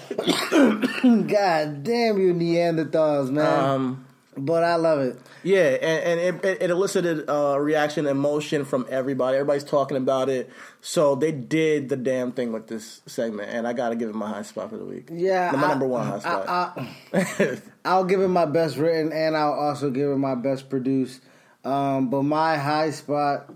damn 1.82 2.20
you 2.20 2.32
Neanderthals, 2.32 3.32
man. 3.32 3.64
um, 3.64 4.06
but 4.36 4.62
I 4.62 4.76
love 4.76 5.00
it. 5.00 5.18
yeah, 5.42 5.70
and, 5.70 6.20
and 6.20 6.44
it, 6.44 6.62
it 6.62 6.70
elicited 6.70 7.28
uh, 7.28 7.58
reaction, 7.58 8.06
emotion 8.06 8.64
from 8.64 8.86
everybody. 8.88 9.36
Everybody's 9.36 9.64
talking 9.64 9.96
about 9.96 10.28
it. 10.28 10.48
So 10.80 11.16
they 11.16 11.32
did 11.32 11.88
the 11.88 11.96
damn 11.96 12.30
thing 12.30 12.52
with 12.52 12.68
this 12.68 13.02
segment, 13.06 13.50
and 13.50 13.66
I 13.66 13.72
got 13.72 13.88
to 13.88 13.96
give 13.96 14.08
it 14.08 14.14
my 14.14 14.28
high 14.28 14.42
spot 14.42 14.70
for 14.70 14.76
the 14.76 14.84
week. 14.84 15.08
Yeah, 15.12 15.50
my 15.52 15.64
I- 15.64 15.68
number 15.68 15.86
one 15.88 16.06
high 16.06 16.20
spot. 16.20 16.48
I, 16.48 17.58
I'll 17.84 18.04
give 18.04 18.20
it 18.20 18.28
my 18.28 18.46
best 18.46 18.76
written, 18.76 19.12
and 19.12 19.36
I'll 19.36 19.52
also 19.54 19.90
give 19.90 20.10
it 20.10 20.16
my 20.16 20.36
best 20.36 20.70
produced. 20.70 21.22
Um, 21.64 22.08
but 22.08 22.22
my 22.22 22.56
high 22.56 22.90
spot 22.90 23.50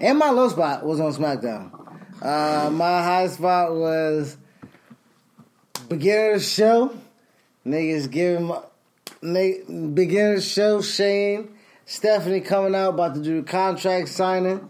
and 0.00 0.18
my 0.18 0.30
low 0.30 0.48
spot 0.48 0.84
was 0.84 0.98
on 0.98 1.12
SmackDown. 1.12 1.72
Uh, 2.22 2.70
my 2.70 3.02
high 3.02 3.26
spot 3.26 3.74
was 3.74 4.36
beginning 5.88 6.34
of 6.36 6.40
the 6.40 6.46
show. 6.46 6.96
Niggas 7.66 8.10
giving 8.10 8.46
my 8.46 8.60
nigg- 9.22 9.68
of 9.68 9.94
the 9.94 10.40
show. 10.40 10.80
Shane, 10.80 11.54
Stephanie 11.84 12.40
coming 12.40 12.74
out 12.74 12.94
about 12.94 13.14
to 13.14 13.22
do 13.22 13.42
the 13.42 13.46
contract 13.46 14.08
signing. 14.08 14.66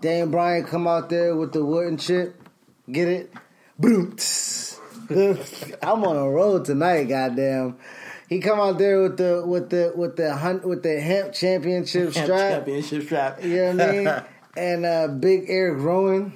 Daniel 0.00 0.28
Bryan 0.28 0.64
come 0.64 0.86
out 0.86 1.10
there 1.10 1.36
with 1.36 1.52
the 1.52 1.64
wooden 1.64 1.98
chip. 1.98 2.34
Get 2.90 3.08
it? 3.08 3.32
Boom. 3.78 4.16
I'm 5.82 6.04
on 6.04 6.16
a 6.16 6.28
road 6.28 6.64
tonight, 6.64 7.04
goddamn. 7.04 7.76
He 8.32 8.40
come 8.40 8.58
out 8.58 8.78
there 8.78 9.02
with 9.02 9.18
the 9.18 9.44
with 9.46 9.68
the 9.68 9.92
with 9.94 10.16
the 10.16 10.34
hunt 10.34 10.64
with 10.64 10.82
the 10.82 10.98
hemp 10.98 11.34
championship 11.34 12.14
Champ- 12.14 12.24
strap. 12.24 12.50
Championship 12.50 13.02
strap. 13.02 13.44
You 13.44 13.56
know 13.56 13.76
what 13.76 13.80
I 13.80 13.92
mean? 13.92 14.24
and 14.56 14.86
uh, 14.86 15.08
Big 15.08 15.50
Erick 15.50 15.82
Rowan. 15.82 16.32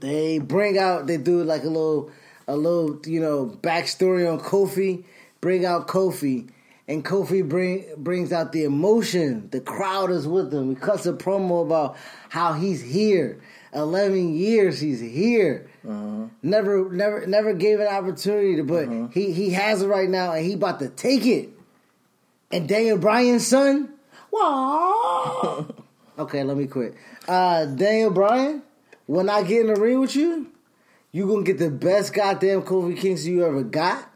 They 0.00 0.40
bring 0.40 0.76
out 0.76 1.06
they 1.06 1.16
do 1.16 1.44
like 1.44 1.62
a 1.62 1.68
little 1.68 2.10
a 2.48 2.56
little, 2.56 3.00
you 3.06 3.20
know, 3.20 3.46
backstory 3.62 4.30
on 4.30 4.40
Kofi. 4.40 5.04
Bring 5.40 5.64
out 5.64 5.86
Kofi. 5.86 6.50
And 6.88 7.04
Kofi 7.04 7.48
bring 7.48 7.86
brings 7.96 8.32
out 8.32 8.50
the 8.50 8.64
emotion. 8.64 9.48
The 9.50 9.60
crowd 9.60 10.10
is 10.10 10.26
with 10.26 10.52
him. 10.52 10.70
He 10.70 10.74
cuts 10.74 11.06
a 11.06 11.12
promo 11.12 11.64
about 11.64 11.96
how 12.30 12.54
he's 12.54 12.82
here. 12.82 13.40
Eleven 13.72 14.34
years 14.34 14.80
he's 14.80 15.00
here. 15.00 15.70
Never, 15.84 16.90
never, 16.90 17.26
never 17.26 17.52
gave 17.54 17.80
an 17.80 17.88
opportunity 17.88 18.56
to, 18.56 18.64
but 18.64 19.12
he 19.12 19.32
he 19.32 19.50
has 19.50 19.82
it 19.82 19.86
right 19.86 20.08
now, 20.08 20.32
and 20.32 20.44
he 20.44 20.54
about 20.54 20.78
to 20.80 20.88
take 20.88 21.26
it. 21.26 21.50
And 22.50 22.68
Daniel 22.68 22.98
Bryan's 22.98 23.46
son, 23.46 23.92
wow. 24.30 25.66
okay, 26.18 26.42
let 26.44 26.56
me 26.56 26.66
quit. 26.66 26.94
Uh, 27.28 27.66
Daniel 27.66 28.10
Bryan, 28.10 28.62
when 29.06 29.28
I 29.28 29.42
get 29.42 29.62
in 29.62 29.74
the 29.74 29.80
ring 29.80 30.00
with 30.00 30.14
you, 30.16 30.48
you 31.12 31.26
gonna 31.26 31.42
get 31.44 31.58
the 31.58 31.70
best 31.70 32.14
goddamn 32.14 32.62
Kofi 32.62 32.96
Kingston 32.96 33.32
you 33.32 33.44
ever 33.44 33.62
got. 33.62 34.10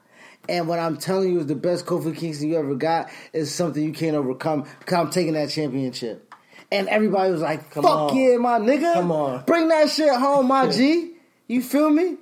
And 0.49 0.67
what 0.67 0.79
I'm 0.79 0.97
telling 0.97 1.31
you 1.33 1.41
is 1.41 1.47
the 1.47 1.55
best 1.55 1.85
Kofi 1.85 2.17
Kingston 2.17 2.49
you 2.49 2.57
ever 2.59 2.75
got 2.75 3.11
is 3.35 3.55
something 3.55 3.83
you 3.83 3.93
can't 3.93 4.17
overcome. 4.17 4.65
Cause 4.87 4.99
I'm 4.99 5.11
taking 5.11 5.35
that 5.35 5.51
championship. 5.51 6.35
And 6.73 6.89
everybody 6.89 7.31
was 7.31 7.41
like, 7.43 7.71
Come 7.71 7.83
fuck 7.83 8.13
on. 8.13 8.17
yeah, 8.17 8.37
my 8.39 8.59
nigga. 8.59 8.95
Come 8.95 9.13
on. 9.13 9.45
Bring 9.45 9.69
that 9.69 9.91
shit 9.91 10.13
home, 10.15 10.49
my 10.49 10.69
G. 10.73 11.13
You 11.49 11.63
feel 11.63 11.91
me? 11.91 12.19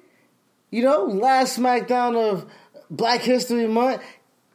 you 0.71 0.83
know, 0.83 1.05
last 1.05 1.59
SmackDown 1.59 2.17
of 2.17 2.47
Black 2.91 3.21
History 3.21 3.67
Month, 3.67 4.03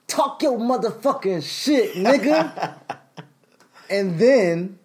talk 0.08 0.42
your 0.44 0.58
motherfucking 0.58 1.44
shit, 1.44 1.96
nigga. 1.96 2.76
and 3.90 4.20
then 4.20 4.78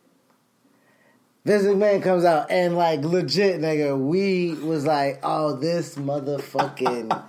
Vince 1.45 1.64
McMahon 1.64 2.03
comes 2.03 2.24
out 2.24 2.51
and 2.51 2.76
like 2.76 3.01
legit, 3.01 3.61
nigga, 3.61 3.99
we 3.99 4.55
was 4.55 4.87
like, 4.87 5.20
oh, 5.22 5.57
this 5.57 5.97
motherfucking 5.97 7.22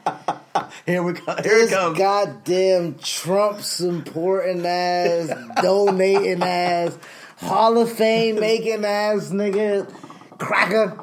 Here 0.85 1.03
we 1.03 1.13
go. 1.13 1.35
Here 1.35 1.43
this 1.43 1.71
comes. 1.71 1.97
goddamn 1.97 2.97
Trump 2.99 3.61
supporting 3.61 4.65
ass, 4.65 5.29
donating 5.61 6.41
ass, 6.43 6.97
Hall 7.37 7.77
of 7.77 7.91
Fame 7.91 8.39
making 8.39 8.85
ass 8.85 9.29
nigga, 9.29 9.91
cracker. 10.37 10.97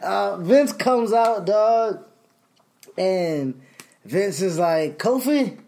uh, 0.02 0.36
Vince 0.38 0.72
comes 0.72 1.12
out, 1.12 1.46
dog, 1.46 2.04
and 2.96 3.60
Vince 4.04 4.42
is 4.42 4.58
like, 4.58 4.98
Kofi, 4.98 5.58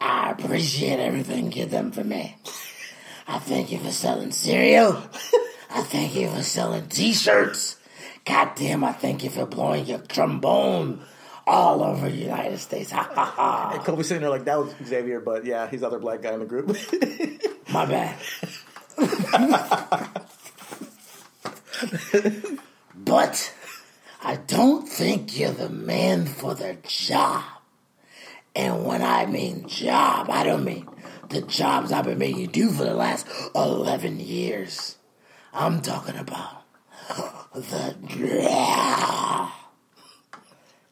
I 0.00 0.30
appreciate 0.30 0.98
everything 0.98 1.52
you 1.52 1.66
done 1.66 1.92
for 1.92 2.04
me. 2.04 2.36
I 3.26 3.38
thank 3.38 3.70
you 3.70 3.78
for 3.78 3.92
selling 3.92 4.32
cereal. 4.32 5.02
I 5.70 5.82
thank 5.82 6.14
you 6.14 6.28
for 6.28 6.42
selling 6.42 6.88
t-shirts. 6.88 7.76
Goddamn, 8.24 8.84
I 8.84 8.92
thank 8.92 9.24
you 9.24 9.30
for 9.30 9.46
blowing 9.46 9.86
your 9.86 9.98
trombone 9.98 11.02
all 11.46 11.82
over 11.82 12.08
the 12.08 12.16
United 12.16 12.58
States. 12.58 12.90
Ha 12.90 13.10
ha 13.14 13.24
ha. 13.24 13.70
And 13.74 13.82
Kofi 13.82 14.04
sitting 14.04 14.20
there 14.20 14.30
like 14.30 14.44
that 14.44 14.58
was 14.58 14.74
Xavier, 14.84 15.20
but 15.20 15.44
yeah, 15.44 15.68
he's 15.68 15.80
the 15.80 15.86
other 15.86 15.98
black 15.98 16.22
guy 16.22 16.34
in 16.34 16.40
the 16.40 16.46
group. 16.46 16.68
My 17.72 17.86
bad. 17.86 18.18
but 22.94 23.54
I 24.22 24.36
don't 24.36 24.88
think 24.88 25.38
you're 25.38 25.50
the 25.50 25.68
man 25.68 26.26
for 26.26 26.54
the 26.54 26.76
job. 26.86 27.42
And 28.54 28.84
when 28.84 29.02
I 29.02 29.26
mean 29.26 29.66
job, 29.68 30.28
I 30.30 30.44
don't 30.44 30.64
mean 30.64 30.86
the 31.28 31.42
jobs 31.42 31.90
I've 31.90 32.04
been 32.04 32.18
making 32.18 32.40
you 32.40 32.46
do 32.46 32.70
for 32.70 32.84
the 32.84 32.94
last 32.94 33.26
11 33.54 34.20
years. 34.20 34.96
I'm 35.52 35.80
talking 35.80 36.16
about 36.16 36.62
the 37.54 37.96
job. 38.06 39.50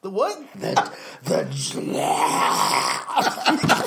the 0.03 0.11
what? 0.11 0.38
the 0.55 0.74
the 1.22 1.45
the 1.45 1.80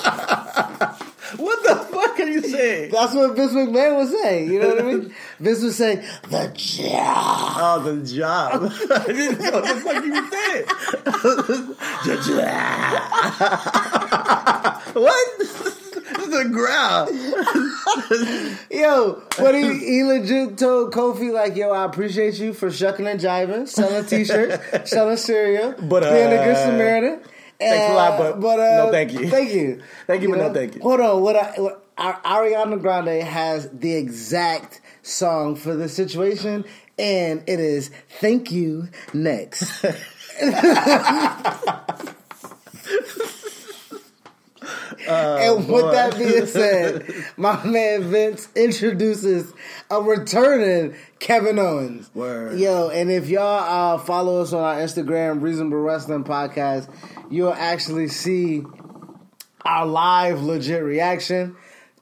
saying? 2.43 2.91
That's 2.91 3.13
what 3.13 3.35
Vince 3.35 3.53
McMahon 3.53 3.97
was 3.97 4.11
saying. 4.11 4.51
You 4.51 4.59
know 4.59 4.69
what 4.69 4.79
I 4.79 4.83
mean? 4.83 5.13
Vince 5.39 5.61
was 5.63 5.75
saying 5.75 6.03
the 6.29 6.51
job. 6.55 7.57
Oh, 7.57 7.79
the 7.83 8.01
job. 8.05 8.63
I 8.91 9.05
didn't 9.07 9.39
know 9.41 9.51
what 9.51 9.63
the 9.63 9.75
fuck 9.81 10.03
you 10.03 10.11
were 10.11 10.29
saying. 10.31 10.65
what? 14.93 15.29
the 16.33 16.49
ground. 16.49 17.09
Yo, 18.71 19.21
but 19.37 19.55
he, 19.55 19.77
he 19.79 20.03
legit 20.03 20.57
told 20.57 20.93
Kofi 20.93 21.31
like, 21.31 21.55
"Yo, 21.55 21.71
I 21.71 21.85
appreciate 21.85 22.39
you 22.39 22.53
for 22.53 22.71
shucking 22.71 23.07
and 23.07 23.19
jiving, 23.19 23.67
selling 23.67 24.05
T-shirts, 24.05 24.89
selling 24.89 25.17
cereal, 25.17 25.73
But, 25.73 26.03
being 26.03 26.27
a 26.27 26.43
good 26.43 26.55
uh, 26.55 26.65
Samaritan." 26.65 27.19
thanks 27.59 27.91
a 27.91 27.95
lot, 27.95 28.17
but 28.17 28.41
but 28.41 28.57
no 28.57 28.91
thank 28.91 29.13
you. 29.13 29.29
Thank 29.29 29.51
you, 29.53 29.81
Thank 30.07 30.21
you, 30.23 30.29
but 30.29 30.37
no 30.37 30.53
thank 30.53 30.75
you. 30.75 30.81
Hold 30.81 30.99
on, 30.99 31.21
what, 31.21 31.35
I, 31.35 31.61
what 31.61 31.82
Ariana 31.97 32.81
Grande 32.81 33.23
has 33.23 33.69
the 33.71 33.93
exact 33.93 34.81
song 35.01 35.55
for 35.55 35.75
the 35.75 35.87
situation, 35.89 36.65
and 36.97 37.43
it 37.47 37.59
is 37.59 37.91
"Thank 38.19 38.51
You" 38.51 38.89
next. 39.13 39.83
and 45.07 45.67
with 45.67 45.91
that 45.91 46.15
being 46.17 46.45
said, 46.45 47.05
my 47.37 47.63
man 47.65 48.03
Vince 48.03 48.47
introduces 48.55 49.53
a 49.89 50.01
returning 50.01 50.95
Kevin 51.19 51.59
Owens. 51.59 52.09
Word. 52.15 52.59
Yo, 52.59 52.89
and 52.89 53.11
if 53.11 53.29
y'all 53.29 53.95
uh, 53.95 53.97
follow 53.99 54.41
us 54.41 54.53
on 54.53 54.63
our 54.63 54.77
Instagram, 54.77 55.41
Reasonable 55.41 55.79
Wrestling 55.79 56.23
Podcast, 56.23 56.89
you'll 57.29 57.53
actually 57.53 58.07
see 58.07 58.63
our 59.65 59.85
live 59.85 60.41
legit 60.41 60.83
reaction 60.83 61.55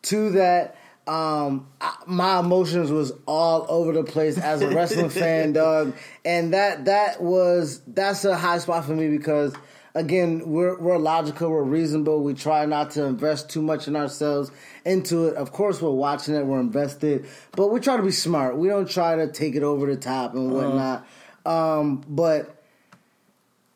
to 0.04 0.32
that. 0.32 0.76
Um, 1.08 1.68
I- 1.82 1.96
my 2.06 2.40
emotions 2.40 2.92
was 2.92 3.12
all 3.26 3.66
over 3.68 3.92
the 3.92 4.04
place 4.04 4.38
as 4.38 4.62
a 4.62 4.70
wrestling 4.70 5.10
fan, 5.22 5.52
dog, 5.54 5.94
and 6.24 6.54
that 6.54 6.86
that 6.86 7.22
was 7.22 7.82
that's 7.88 8.24
a 8.24 8.38
high 8.38 8.60
spot 8.60 8.86
for 8.86 8.94
me 8.94 9.10
because 9.10 9.54
again 9.96 10.44
we're 10.46 10.80
we're 10.80 10.98
logical, 11.00 11.50
we're 11.50 11.64
reasonable, 11.64 12.22
we 12.24 12.36
try 12.36 12.66
not 12.68 12.92
to 12.92 13.04
invest 13.06 13.50
too 13.50 13.64
much 13.64 13.88
in 13.88 13.96
ourselves 13.96 14.52
into 14.86 15.28
it. 15.28 15.36
Of 15.36 15.52
course, 15.52 15.82
we're 15.82 15.90
watching 15.90 16.36
it, 16.36 16.46
we're 16.46 16.60
invested, 16.60 17.26
but 17.54 17.72
we 17.72 17.80
try 17.80 17.98
to 17.98 18.04
be 18.04 18.12
smart. 18.12 18.56
We 18.58 18.68
don't 18.68 18.90
try 18.90 19.16
to 19.16 19.28
take 19.32 19.56
it 19.56 19.64
over 19.64 19.88
the 19.88 20.00
top 20.00 20.36
and 20.36 20.52
whatnot. 20.52 21.06
Um, 21.46 22.04
but 22.08 22.64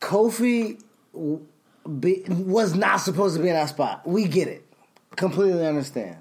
Kofi 0.00 0.80
be, 2.00 2.22
was 2.28 2.74
not 2.74 2.98
supposed 2.98 3.36
to 3.36 3.42
be 3.42 3.48
in 3.48 3.54
that 3.54 3.68
spot. 3.68 4.06
We 4.06 4.28
get 4.28 4.48
it. 4.48 4.65
Completely 5.16 5.66
understand. 5.66 6.16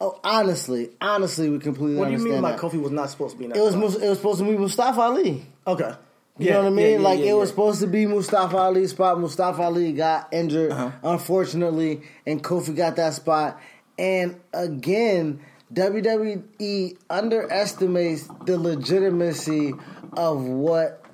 Oh, 0.00 0.18
honestly, 0.24 0.90
honestly, 1.00 1.48
we 1.48 1.58
completely 1.60 1.96
What 1.96 2.06
do 2.06 2.12
you 2.12 2.18
mean 2.18 2.42
by 2.42 2.52
that. 2.52 2.60
Kofi 2.60 2.80
was 2.80 2.90
not 2.90 3.08
supposed 3.10 3.34
to 3.34 3.38
be 3.38 3.44
in 3.44 3.50
that? 3.50 3.58
It 3.58 3.62
was 3.62 3.76
mus- 3.76 3.96
it 4.02 4.08
was 4.08 4.18
supposed 4.18 4.40
to 4.40 4.44
be 4.44 4.56
Mustafa 4.56 5.00
Ali. 5.00 5.46
okay. 5.66 5.92
You 6.38 6.46
Yeah, 6.46 6.52
know 6.54 6.58
what 6.62 6.66
I 6.66 6.70
mean? 6.70 6.90
yeah, 6.92 6.98
like 6.98 7.18
yeah, 7.20 7.32
it 7.32 7.34
was 7.34 7.50
supposed 7.50 7.80
to 7.82 7.86
be 7.86 8.06
Mustafa 8.06 8.56
Ali's 8.56 8.90
spot. 8.90 9.20
Mustafa 9.20 9.62
Ali 9.62 9.92
got 9.92 10.32
injured, 10.32 10.72
Uh-huh. 10.72 10.90
unfortunately, 11.04 12.00
and 12.26 12.42
Kofi 12.42 12.74
got 12.74 12.96
that 12.96 13.12
spot. 13.12 13.60
And 13.98 14.40
again, 14.54 15.40
WWE 15.72 16.96
underestimates 17.10 18.28
the 18.46 18.58
legitimacy 18.58 19.74
of 20.16 20.42
what 20.42 21.04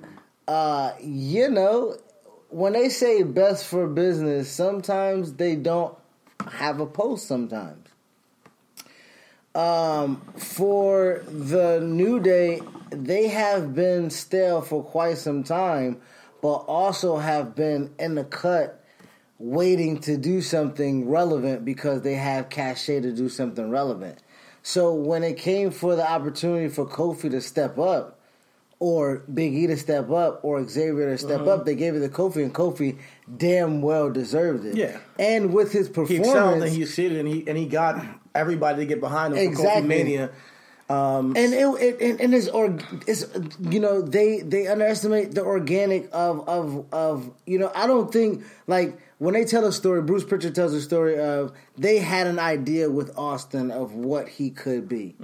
uh, 0.47 0.93
you 1.01 1.49
know. 1.49 1.95
When 2.49 2.73
they 2.73 2.89
say 2.89 3.21
best 3.21 3.67
for 3.67 3.85
business, 3.87 4.49
sometimes 4.49 5.33
they 5.33 5.55
don't 5.55 5.95
have 6.47 6.79
a 6.79 6.85
post. 6.85 7.27
Sometimes 7.27 7.89
um, 9.55 10.21
for 10.37 11.23
the 11.27 11.79
New 11.81 12.19
Day, 12.19 12.61
they 12.91 13.27
have 13.27 13.73
been 13.73 14.09
stale 14.09 14.61
for 14.61 14.83
quite 14.83 15.17
some 15.17 15.43
time, 15.43 15.99
but 16.41 16.53
also 16.53 17.17
have 17.17 17.55
been 17.55 17.93
in 17.99 18.15
the 18.15 18.23
cut 18.23 18.83
waiting 19.39 19.99
to 20.01 20.17
do 20.17 20.41
something 20.41 21.09
relevant 21.09 21.63
because 21.63 22.01
they 22.01 22.15
have 22.15 22.49
cachet 22.49 23.01
to 23.01 23.11
do 23.11 23.29
something 23.29 23.69
relevant. 23.69 24.19
So 24.61 24.93
when 24.93 25.23
it 25.23 25.37
came 25.37 25.71
for 25.71 25.95
the 25.95 26.09
opportunity 26.09 26.67
for 26.67 26.85
Kofi 26.85 27.31
to 27.31 27.41
step 27.41 27.79
up, 27.79 28.18
or 28.79 29.23
Big 29.33 29.53
E 29.53 29.67
to 29.67 29.75
step 29.77 30.09
up, 30.09 30.39
or 30.43 30.65
Xavier 30.67 31.11
to 31.11 31.17
step 31.17 31.41
Uh-huh. 31.41 31.51
up, 31.55 31.65
they 31.65 31.75
gave 31.75 31.95
it 31.95 31.99
to 31.99 32.07
Kofi, 32.09 32.43
and 32.43 32.53
Kofi 32.53 32.97
damn 33.37 33.81
well 33.81 34.09
deserved 34.09 34.65
it. 34.65 34.75
Yeah. 34.75 34.97
and 35.19 35.53
with 35.53 35.71
his 35.73 35.87
He 35.87 35.93
performance, 35.93 36.27
excelled 36.27 36.63
and 36.63 36.71
he 36.71 36.85
succeeded 36.85 37.17
and 37.19 37.27
he 37.27 37.43
and 37.47 37.57
he 37.57 37.65
got 37.65 38.03
everybody 38.33 38.79
to 38.79 38.85
get 38.85 39.01
behind 39.01 39.33
him 39.35 39.45
for 39.45 39.51
Exactly. 39.51 39.81
Kofi 39.83 39.87
Mania. 39.87 40.29
and 40.89 41.35
it, 41.37 41.67
it 41.81 42.01
and, 42.01 42.21
and 42.21 42.33
it's 42.33 42.47
or 42.47 42.75
it's 43.05 43.25
you 43.59 43.79
know 43.79 44.01
they 44.01 44.39
they 44.41 44.65
underestimate 44.67 45.33
the 45.33 45.43
organic 45.43 46.07
of 46.13 46.47
of 46.47 46.85
of 46.93 47.31
you 47.45 47.59
know 47.59 47.71
I 47.75 47.85
don't 47.85 48.11
think 48.11 48.43
like 48.65 48.97
when 49.19 49.33
they 49.33 49.43
tell 49.45 49.65
a 49.65 49.71
story 49.73 50.01
Bruce 50.01 50.23
Pritchard 50.23 50.55
tells 50.55 50.73
a 50.73 50.81
story 50.81 51.19
of 51.19 51.51
they 51.77 51.97
had 51.99 52.25
an 52.27 52.39
idea 52.39 52.89
with 52.89 53.15
Austin 53.17 53.69
of 53.71 53.93
what 53.93 54.27
he 54.29 54.49
could 54.49 54.87
be. 54.89 55.15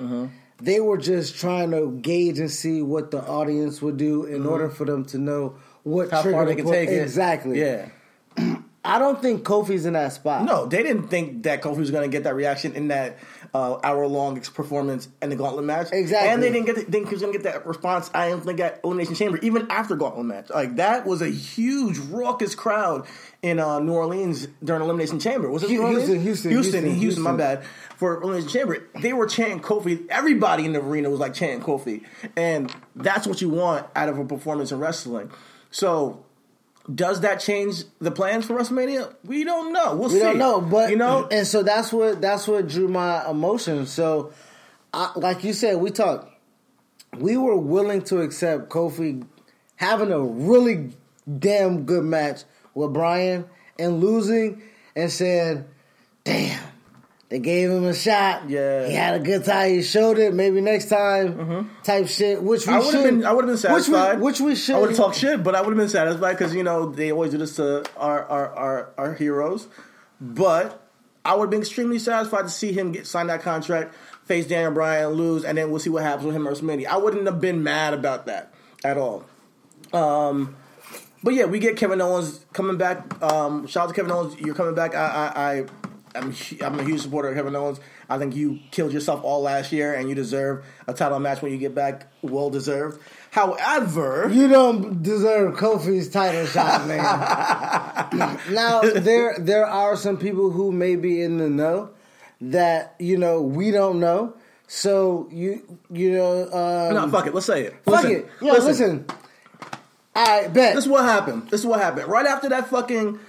They 0.58 0.80
were 0.80 0.97
just 0.97 1.38
trying 1.38 1.72
to 1.72 1.91
gauge 2.01 2.39
and 2.39 2.49
see 2.49 2.82
what 2.82 3.12
the 3.12 3.22
audience 3.22 3.82
would 3.82 3.97
do 3.97 4.24
in 4.26 4.45
order 4.45 4.70
for 4.70 4.86
them 4.86 5.03
to 5.06 5.18
know 5.18 5.58
what 5.84 6.12
How 6.12 6.24
far 6.24 6.45
they 6.45 6.56
can 6.56 6.66
take 6.66 6.89
it. 6.89 7.01
Exactly. 7.01 7.60
Yeah. 7.60 7.89
I 8.86 8.99
don't 8.99 9.20
think 9.20 9.43
Kofi's 9.43 9.86
in 9.86 9.93
that 9.93 10.14
spot. 10.14 10.45
No, 10.45 10.68
they 10.68 10.84
didn't 10.84 11.08
think 11.08 11.43
that 11.43 11.62
Kofi 11.62 11.78
was 11.78 11.91
going 11.91 12.10
to 12.10 12.16
get 12.16 12.24
that 12.26 12.36
reaction 12.36 12.74
in 12.74 12.89
that 12.89 13.18
uh, 13.51 13.80
hour 13.84 14.06
long 14.06 14.39
performance 14.39 15.10
in 15.22 15.30
the 15.30 15.36
Gauntlet 15.36 15.66
match. 15.66 15.88
Exactly. 15.91 16.30
and 16.30 16.43
they 16.43 16.51
didn't 16.51 16.68
get 16.68 16.76
the, 16.76 16.82
think 16.84 17.08
he 17.08 17.16
was 17.16 17.22
going 17.22 17.34
to 17.34 17.39
get 17.39 17.51
that 17.51 17.66
response. 17.66 18.12
I 18.14 18.30
don't 18.30 18.43
think 18.43 18.60
at 18.60 18.82
Elimination 18.84 19.16
Chamber, 19.16 19.39
even 19.41 19.68
after 19.72 19.95
Gauntlet 19.95 20.26
match. 20.26 20.49
Like 20.51 20.76
that 20.76 21.06
was 21.06 21.22
a 21.22 21.30
huge 21.30 21.97
raucous 21.97 22.53
crowd 22.53 23.08
in 23.41 23.60
uh, 23.60 23.80
New 23.80 23.93
Orleans 23.93 24.47
during 24.64 24.84
Elimination 24.84 25.20
Chamber. 25.20 25.49
Was 25.49 25.64
it 25.64 25.70
Houston? 25.70 25.91
Houston, 25.91 26.22
Houston, 26.22 26.51
Houston, 26.51 26.84
Houston, 26.84 26.99
Houston, 26.99 27.24
My 27.24 27.36
bad. 27.36 27.64
For 27.97 28.21
Elimination 28.21 28.49
Chamber, 28.49 28.87
they 28.99 29.13
were 29.13 29.25
chanting 29.25 29.61
Kofi. 29.61 30.07
Everybody 30.09 30.65
in 30.65 30.73
the 30.73 30.81
arena 30.81 31.09
was 31.09 31.19
like 31.19 31.33
chanting 31.33 31.61
Kofi, 31.61 32.03
and 32.35 32.73
that's 32.95 33.25
what 33.25 33.41
you 33.41 33.49
want 33.49 33.87
out 33.95 34.09
of 34.09 34.17
a 34.17 34.25
performance 34.25 34.71
in 34.71 34.79
wrestling. 34.79 35.31
So. 35.71 36.21
Does 36.93 37.21
that 37.21 37.39
change 37.39 37.83
the 37.97 38.11
plans 38.11 38.45
for 38.45 38.53
WrestleMania? 38.53 39.11
We 39.23 39.43
don't 39.43 39.73
know. 39.73 39.95
We'll 39.95 40.09
see. 40.09 40.17
We 40.17 40.21
see. 40.21 40.25
don't 40.27 40.37
know, 40.37 40.61
but 40.61 40.91
you 40.91 40.95
know, 40.95 41.27
and 41.31 41.47
so 41.47 41.63
that's 41.63 41.91
what 41.91 42.21
that's 42.21 42.47
what 42.47 42.67
drew 42.67 42.87
my 42.87 43.27
emotion. 43.27 43.87
So, 43.87 44.33
I, 44.93 45.11
like 45.15 45.43
you 45.43 45.53
said, 45.53 45.77
we 45.77 45.89
talked. 45.89 46.31
We 47.17 47.37
were 47.37 47.57
willing 47.57 48.03
to 48.03 48.21
accept 48.21 48.69
Kofi 48.69 49.25
having 49.77 50.11
a 50.11 50.19
really 50.19 50.91
damn 51.39 51.85
good 51.85 52.03
match 52.03 52.43
with 52.75 52.93
Bryan 52.93 53.45
and 53.79 53.99
losing 53.99 54.61
and 54.95 55.11
said, 55.11 55.65
damn, 56.23 56.61
they 57.30 57.39
gave 57.39 57.69
him 57.71 57.86
a 57.86 57.93
shot. 57.93 58.49
Yeah. 58.49 58.88
He 58.88 58.93
had 58.93 59.19
a 59.19 59.23
good 59.23 59.45
time. 59.45 59.71
He 59.71 59.82
showed 59.82 60.19
it. 60.19 60.34
Maybe 60.34 60.61
next 60.61 60.89
time 60.89 61.69
type 61.84 62.07
shit, 62.07 62.41
which 62.41 62.67
we 62.67 62.73
Mm-hmm. 62.73 62.82
I 62.82 62.86
would 62.86 62.93
have 62.93 63.03
should. 63.03 63.03
been. 63.03 63.26
I 63.26 63.32
would 63.34 63.47
have 63.47 63.61
been 63.61 63.71
which 63.73 63.88
we- 63.88 63.93
satisfied. 63.93 64.19
Which 64.21 64.39
we, 64.41 64.55
should. 64.55 64.76
I 64.76 64.80
would 64.80 64.89
have 64.89 64.97
talked 64.97 65.15
shit, 65.17 65.43
but 65.43 65.55
I 65.55 65.61
would 65.61 65.69
have 65.69 65.78
been 65.78 65.89
satisfied 65.89 66.34
because 66.34 66.53
you 66.53 66.63
know 66.63 66.91
they 66.91 67.11
always 67.11 67.32
do 67.32 67.38
this 67.38 67.55
to 67.57 67.84
our 67.97 68.23
our 68.26 68.53
our, 68.55 68.89
our 68.97 69.13
heroes. 69.15 69.67
But 70.21 70.82
I 71.26 71.34
would 71.36 71.45
have 71.45 71.49
been 71.51 71.61
extremely 71.61 71.99
satisfied 71.99 72.43
to 72.43 72.49
see 72.49 72.71
him 72.71 72.91
get 72.91 73.07
sign 73.07 73.28
that 73.28 73.41
contract, 73.41 73.95
face 74.26 74.45
Daniel 74.47 74.71
Bryan, 74.71 75.09
lose, 75.09 75.43
and 75.43 75.57
then 75.57 75.71
we'll 75.71 75.80
see 75.80 75.89
what 75.89 76.03
happens 76.03 76.26
with 76.28 76.36
him 76.36 76.43
versus 76.43 76.63
WrestleMania. 76.63 76.86
I 76.88 76.97
wouldn't 76.97 77.26
have 77.26 77.41
been 77.41 77.63
mad 77.63 77.93
about 77.95 78.28
that 78.28 78.53
at 78.84 78.97
all. 78.97 79.26
Um, 79.93 80.55
but 81.23 81.34
yeah, 81.34 81.45
we 81.45 81.57
get 81.59 81.76
Kevin 81.78 82.01
Owens 82.01 82.45
coming 82.53 82.78
back. 82.78 83.21
Um, 83.23 83.65
shout 83.67 83.86
out 83.86 83.88
to 83.89 83.93
Kevin 83.95 84.11
Owens. 84.11 84.39
You're 84.39 84.53
coming 84.55 84.76
back. 84.76 84.93
I, 84.93 85.05
I, 85.36 85.51
I 85.59 85.65
I'm, 86.16 86.34
I'm 86.61 86.80
a 86.80 86.84
huge 86.84 87.01
supporter 87.01 87.30
of 87.30 87.36
Kevin 87.36 87.55
Owens. 87.55 87.80
I 88.09 88.18
think 88.18 88.36
you 88.36 88.59
killed 88.72 88.93
yourself 88.93 89.24
all 89.24 89.41
last 89.41 89.72
year, 89.72 89.93
and 89.93 90.07
you 90.07 90.16
deserve 90.16 90.66
a 90.88 90.93
title 90.93 91.20
match 91.20 91.41
when 91.41 91.51
you 91.51 91.57
get 91.57 91.76
back. 91.76 92.07
Well 92.22 92.49
deserved. 92.49 93.01
However, 93.32 94.30
You 94.32 94.47
don't 94.47 95.03
deserve 95.03 95.55
Kofi's 95.55 96.09
title 96.09 96.45
shot, 96.45 96.88
man. 96.88 97.01
now 98.51 98.82
there 98.82 99.36
there 99.39 99.66
are 99.66 99.97
some 99.97 100.18
people 100.18 100.51
who 100.51 100.72
may 100.72 100.95
be 100.95 101.22
in 101.22 101.38
the 101.38 101.49
know 101.49 101.89
that 102.39 102.95
you 102.99 103.18
know 103.18 103.41
we 103.41 103.72
don't 103.72 103.99
know. 103.99 104.36
So 104.68 105.28
you 105.32 105.80
you 105.91 106.11
know 106.13 106.43
um, 106.43 106.93
no, 106.93 107.09
fuck 107.09 107.28
it. 107.28 107.34
Let's 107.34 107.45
say 107.45 107.63
it. 107.63 107.74
fuck 107.84 108.03
Listen, 108.03 108.11
it. 108.11 108.30
Yeah, 108.41 108.51
listen. 108.53 109.05
I 110.16 110.47
bet. 110.47 110.76
This 110.76 110.86
is 110.86 110.89
what 110.89 111.03
happened. 111.03 111.49
This 111.49 111.59
is 111.59 111.66
what 111.66 111.82
happened. 111.82 112.07
Right 112.07 112.26
after 112.26 112.47
that 112.49 112.70
fucking 112.70 113.20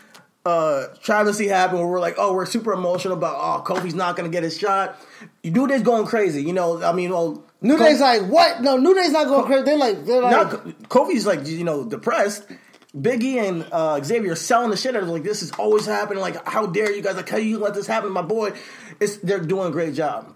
uh, 0.46 0.94
travesty 1.02 1.48
happened, 1.48 1.80
where 1.80 1.88
we're 1.88 2.00
like, 2.00 2.14
oh, 2.18 2.32
we're 2.32 2.46
super 2.46 2.72
emotional 2.72 3.16
about, 3.16 3.34
oh, 3.36 3.64
Kofi's 3.64 3.94
not 3.94 4.16
gonna 4.16 4.28
get 4.28 4.44
his 4.44 4.56
shot. 4.56 4.96
You 5.42 5.50
New 5.50 5.66
Day's 5.66 5.82
going 5.82 6.06
crazy. 6.06 6.42
You 6.42 6.52
know, 6.52 6.82
I 6.82 6.92
mean, 6.92 7.10
well, 7.10 7.44
New 7.60 7.76
Day's 7.76 8.00
like 8.00 8.22
what? 8.22 8.62
No, 8.62 8.76
New 8.76 8.94
Day's 8.94 9.10
not 9.10 9.26
going 9.26 9.44
crazy. 9.44 9.64
They're 9.64 9.76
like 9.76 10.04
they're 10.06 10.22
like 10.22 10.30
now 10.30 10.72
Kofi's 10.88 11.26
like, 11.26 11.46
you 11.46 11.64
know, 11.64 11.84
depressed. 11.84 12.46
Biggie 12.96 13.36
and 13.46 13.66
uh, 13.72 14.02
Xavier 14.02 14.32
are 14.32 14.36
selling 14.36 14.70
the 14.70 14.76
shit 14.76 14.96
out 14.96 15.02
of. 15.02 15.08
Like 15.08 15.24
this 15.24 15.42
is 15.42 15.50
always 15.52 15.84
happening. 15.84 16.20
Like 16.20 16.46
how 16.48 16.66
dare 16.66 16.94
you 16.94 17.02
guys? 17.02 17.16
Like 17.16 17.28
how 17.28 17.36
you 17.36 17.58
let 17.58 17.74
this 17.74 17.86
happen 17.86 18.08
to 18.08 18.14
my 18.14 18.22
boy? 18.22 18.52
It's 19.00 19.16
they're 19.18 19.40
doing 19.40 19.68
a 19.68 19.70
great 19.70 19.94
job. 19.94 20.34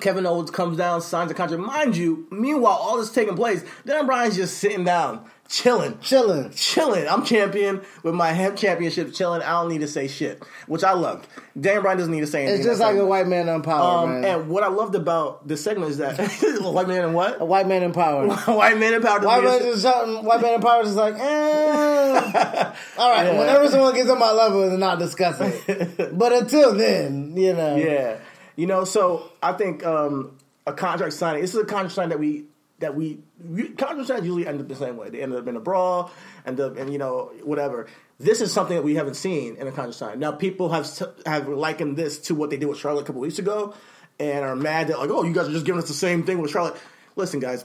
Kevin 0.00 0.24
Owens 0.26 0.50
comes 0.50 0.76
down, 0.78 1.00
signs 1.02 1.30
a 1.30 1.34
contract. 1.34 1.62
Mind 1.62 1.96
you, 1.96 2.26
meanwhile, 2.30 2.72
all 2.80 2.96
this 2.98 3.10
taking 3.12 3.36
place, 3.36 3.62
Dan 3.86 4.06
Bryan's 4.06 4.36
just 4.36 4.56
sitting 4.58 4.84
down, 4.84 5.24
chilling, 5.50 5.98
chilling. 6.00 6.50
chilling. 6.52 7.06
I'm 7.06 7.24
champion 7.24 7.82
with 8.02 8.14
my 8.14 8.32
hemp 8.32 8.56
championship, 8.56 9.12
chilling. 9.12 9.42
I 9.42 9.50
don't 9.60 9.68
need 9.68 9.82
to 9.82 9.86
say 9.88 10.08
shit, 10.08 10.42
which 10.66 10.82
I 10.82 10.92
loved. 10.94 11.28
Dan 11.60 11.82
Bryan 11.82 11.98
doesn't 11.98 12.12
need 12.12 12.22
to 12.22 12.26
say 12.26 12.42
anything. 12.44 12.60
It's 12.60 12.66
just 12.66 12.80
like 12.80 12.96
a 12.96 13.04
white 13.04 13.26
man 13.28 13.50
in 13.50 13.60
power, 13.60 14.04
Um, 14.04 14.22
man. 14.22 14.40
and 14.40 14.48
what 14.48 14.62
I 14.62 14.68
loved 14.68 14.94
about 14.94 15.46
this 15.46 15.62
segment 15.62 15.90
is 15.90 15.98
that 15.98 16.18
white 16.62 16.88
man 16.88 17.04
in 17.04 17.12
what 17.12 17.38
a 17.40 17.44
white 17.44 17.68
man 17.68 17.82
in 17.82 17.92
power. 17.92 18.26
white 18.46 18.78
man 18.78 18.94
in 18.94 19.02
power. 19.02 19.20
White 19.20 19.44
man 19.44 19.60
is 19.62 19.82
something. 19.82 20.24
White 20.24 20.40
man 20.40 20.54
in 20.54 20.60
power 20.62 20.80
is 20.80 20.86
just 20.88 20.96
like, 20.96 21.16
eh. 21.16 22.72
all 22.98 23.10
right. 23.10 23.30
Whenever 23.38 23.68
someone 23.68 23.94
gets 23.94 24.08
on 24.08 24.18
my 24.18 24.32
level, 24.32 24.70
then 24.70 24.82
I'll 24.82 24.96
discuss 24.96 25.38
it. 25.40 26.16
but 26.18 26.32
until 26.32 26.74
then, 26.74 27.36
you 27.36 27.52
know, 27.52 27.76
Yeah, 27.76 28.16
you 28.56 28.66
know. 28.66 28.84
So 28.84 29.30
I 29.42 29.52
think 29.52 29.84
um, 29.84 30.38
a 30.66 30.72
contract 30.72 31.14
signing. 31.14 31.42
This 31.42 31.54
is 31.54 31.60
a 31.60 31.64
contract 31.64 31.94
signing 31.94 32.10
that 32.10 32.18
we 32.20 32.44
that 32.82 32.96
we, 32.96 33.20
we 33.48 33.68
contract 33.70 34.08
signings 34.08 34.24
usually 34.24 34.46
end 34.46 34.60
up 34.60 34.68
the 34.68 34.76
same 34.76 34.96
way. 34.96 35.08
They 35.08 35.22
end 35.22 35.32
up 35.34 35.46
in 35.46 35.56
a 35.56 35.60
brawl, 35.60 36.10
end 36.44 36.60
up 36.60 36.76
and 36.76 36.92
you 36.92 36.98
know 36.98 37.32
whatever. 37.42 37.86
This 38.18 38.40
is 38.40 38.52
something 38.52 38.76
that 38.76 38.82
we 38.82 38.94
haven't 38.94 39.14
seen 39.14 39.56
in 39.56 39.66
a 39.66 39.72
contract 39.72 39.94
signing. 39.94 40.20
Now 40.20 40.32
people 40.32 40.70
have 40.70 40.86
have 41.26 41.48
likened 41.48 41.96
this 41.96 42.18
to 42.20 42.34
what 42.34 42.50
they 42.50 42.56
did 42.56 42.66
with 42.66 42.78
Charlotte 42.78 43.02
a 43.02 43.04
couple 43.04 43.20
weeks 43.20 43.38
ago, 43.38 43.74
and 44.18 44.44
are 44.44 44.56
mad 44.56 44.88
that 44.88 44.98
like, 44.98 45.10
oh, 45.10 45.24
you 45.24 45.32
guys 45.32 45.48
are 45.48 45.52
just 45.52 45.64
giving 45.64 45.80
us 45.80 45.88
the 45.88 45.94
same 45.94 46.24
thing 46.24 46.38
with 46.38 46.50
Charlotte. 46.50 46.76
Listen, 47.16 47.40
guys, 47.40 47.64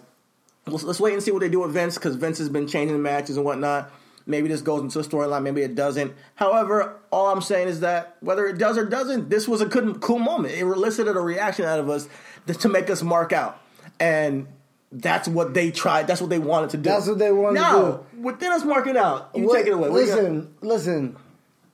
let's, 0.66 0.84
let's 0.84 1.00
wait 1.00 1.14
and 1.14 1.24
see 1.24 1.32
what 1.32 1.40
they 1.40 1.50
do 1.50 1.60
with 1.60 1.72
Vince 1.72 1.96
because 1.96 2.16
Vince 2.16 2.38
has 2.40 2.50
been 2.50 2.68
changing 2.68 2.96
the 2.96 3.02
matches 3.02 3.38
and 3.38 3.46
whatnot. 3.46 3.92
Maybe 4.28 4.50
this 4.50 4.62
goes 4.62 4.82
into 4.82 5.00
a 5.00 5.04
storyline, 5.04 5.42
maybe 5.44 5.62
it 5.62 5.74
doesn't. 5.74 6.14
However, 6.36 7.00
all 7.12 7.28
I'm 7.32 7.42
saying 7.42 7.70
is 7.70 7.80
that 7.80 8.18
whether 8.20 8.46
it 8.46 8.58
does 8.58 8.78
or 8.78 8.86
doesn't, 8.86 9.30
this 9.30 9.48
was 9.48 9.62
a 9.62 9.66
good, 9.66 10.02
cool 10.02 10.20
moment. 10.20 10.54
It 10.54 10.62
elicited 10.62 11.16
a 11.16 11.22
reaction 11.22 11.64
out 11.66 11.80
of 11.80 11.90
us 11.90 12.10
to 12.48 12.68
make 12.70 12.90
us 12.90 13.02
mark 13.02 13.32
out, 13.32 13.60
and 14.00 14.48
that's 14.92 15.28
what 15.28 15.54
they 15.54 15.72
tried. 15.72 16.08
That's 16.08 16.22
what 16.22 16.30
they 16.30 16.40
wanted 16.40 16.72
to 16.72 16.78
do. 16.78 16.84
That's 16.90 17.08
what 17.08 17.20
they 17.20 17.32
wanted 17.32 17.60
to 17.60 17.66
do. 17.66 17.72
now, 17.72 18.06
within 18.22 18.52
us 18.52 18.64
marking 18.66 18.98
out, 18.98 19.30
you 19.34 19.46
What- 19.46 19.58
take 19.58 19.68
it 19.68 19.72
away. 19.74 19.90
What? 19.90 20.02
Listen, 20.02 20.54
listen. 20.62 21.16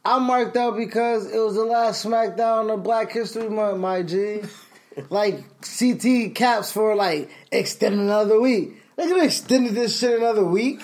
I 0.06 0.20
marked 0.20 0.58
out 0.58 0.76
because 0.76 1.32
it 1.32 1.39
was 1.39 1.56
the 1.56 1.64
last 1.64 2.06
SmackDown 2.06 2.72
of 2.74 2.84
Black 2.84 3.12
History 3.12 3.49
Month, 3.49 3.80
my 3.80 4.04
G. 4.04 4.41
like 5.10 5.43
CT 5.62 6.36
caps 6.36 6.72
for 6.72 6.93
like 6.95 7.30
extend 7.51 7.95
another 7.99 8.39
week. 8.39 8.82
They 8.95 9.08
could 9.08 9.18
have 9.18 9.26
extended 9.26 9.74
this 9.74 9.97
shit 9.97 10.20
another 10.20 10.45
week. 10.45 10.82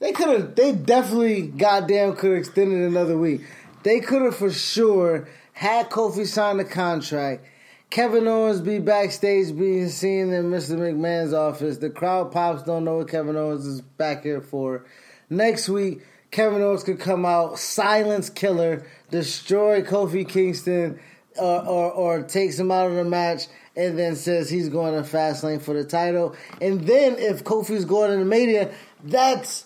They 0.00 0.12
could 0.12 0.28
have. 0.28 0.54
They 0.54 0.72
definitely, 0.72 1.42
goddamn, 1.42 2.16
could 2.16 2.30
have 2.30 2.38
extended 2.38 2.88
another 2.88 3.18
week. 3.18 3.42
They 3.82 4.00
could 4.00 4.22
have 4.22 4.36
for 4.36 4.50
sure 4.50 5.28
had 5.52 5.90
Kofi 5.90 6.26
sign 6.26 6.58
the 6.58 6.64
contract. 6.64 7.44
Kevin 7.90 8.28
Owens 8.28 8.60
be 8.60 8.78
backstage 8.78 9.56
being 9.56 9.88
seen 9.88 10.32
in 10.32 10.50
Mr. 10.50 10.76
McMahon's 10.76 11.32
office. 11.32 11.78
The 11.78 11.88
crowd 11.88 12.30
pops 12.30 12.62
don't 12.62 12.84
know 12.84 12.98
what 12.98 13.08
Kevin 13.08 13.36
Owens 13.36 13.66
is 13.66 13.80
back 13.80 14.24
here 14.24 14.42
for. 14.42 14.84
Next 15.30 15.68
week, 15.68 16.02
Kevin 16.30 16.60
Owens 16.60 16.84
could 16.84 17.00
come 17.00 17.24
out, 17.24 17.58
silence 17.58 18.28
killer, 18.28 18.86
destroy 19.10 19.80
Kofi 19.80 20.28
Kingston, 20.28 21.00
or, 21.36 21.66
or, 21.66 21.92
or 21.92 22.22
takes 22.22 22.58
him 22.58 22.70
out 22.70 22.90
of 22.90 22.96
the 22.96 23.04
match, 23.04 23.44
and 23.74 23.98
then 23.98 24.16
says 24.16 24.50
he's 24.50 24.68
going 24.68 24.94
to 24.94 25.08
Fastlane 25.08 25.62
for 25.62 25.72
the 25.72 25.84
title. 25.84 26.36
And 26.60 26.86
then 26.86 27.16
if 27.16 27.42
Kofi's 27.42 27.86
going 27.86 28.10
to 28.10 28.18
the 28.18 28.24
media, 28.24 28.70
that's 29.02 29.64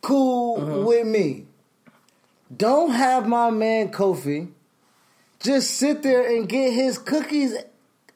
cool 0.00 0.60
uh-huh. 0.60 0.80
with 0.86 1.06
me. 1.06 1.46
Don't 2.56 2.90
have 2.90 3.28
my 3.28 3.50
man 3.50 3.90
Kofi 3.90 4.48
just 5.40 5.70
sit 5.72 6.02
there 6.02 6.36
and 6.36 6.48
get 6.48 6.72
his 6.72 6.98
cookies 6.98 7.54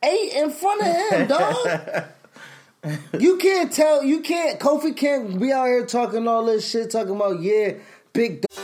ate 0.02 0.32
in 0.34 0.50
front 0.50 0.82
of 0.82 1.10
him, 1.10 1.26
dog. 1.28 2.04
you 3.18 3.38
can't 3.38 3.72
tell, 3.72 4.04
you 4.04 4.20
can't, 4.20 4.60
Kofi 4.60 4.94
can't 4.94 5.40
be 5.40 5.50
out 5.50 5.66
here 5.66 5.86
talking 5.86 6.28
all 6.28 6.44
this 6.44 6.68
shit, 6.68 6.90
talking 6.90 7.16
about, 7.16 7.40
yeah, 7.40 7.74
big 8.12 8.42
dog. 8.42 8.63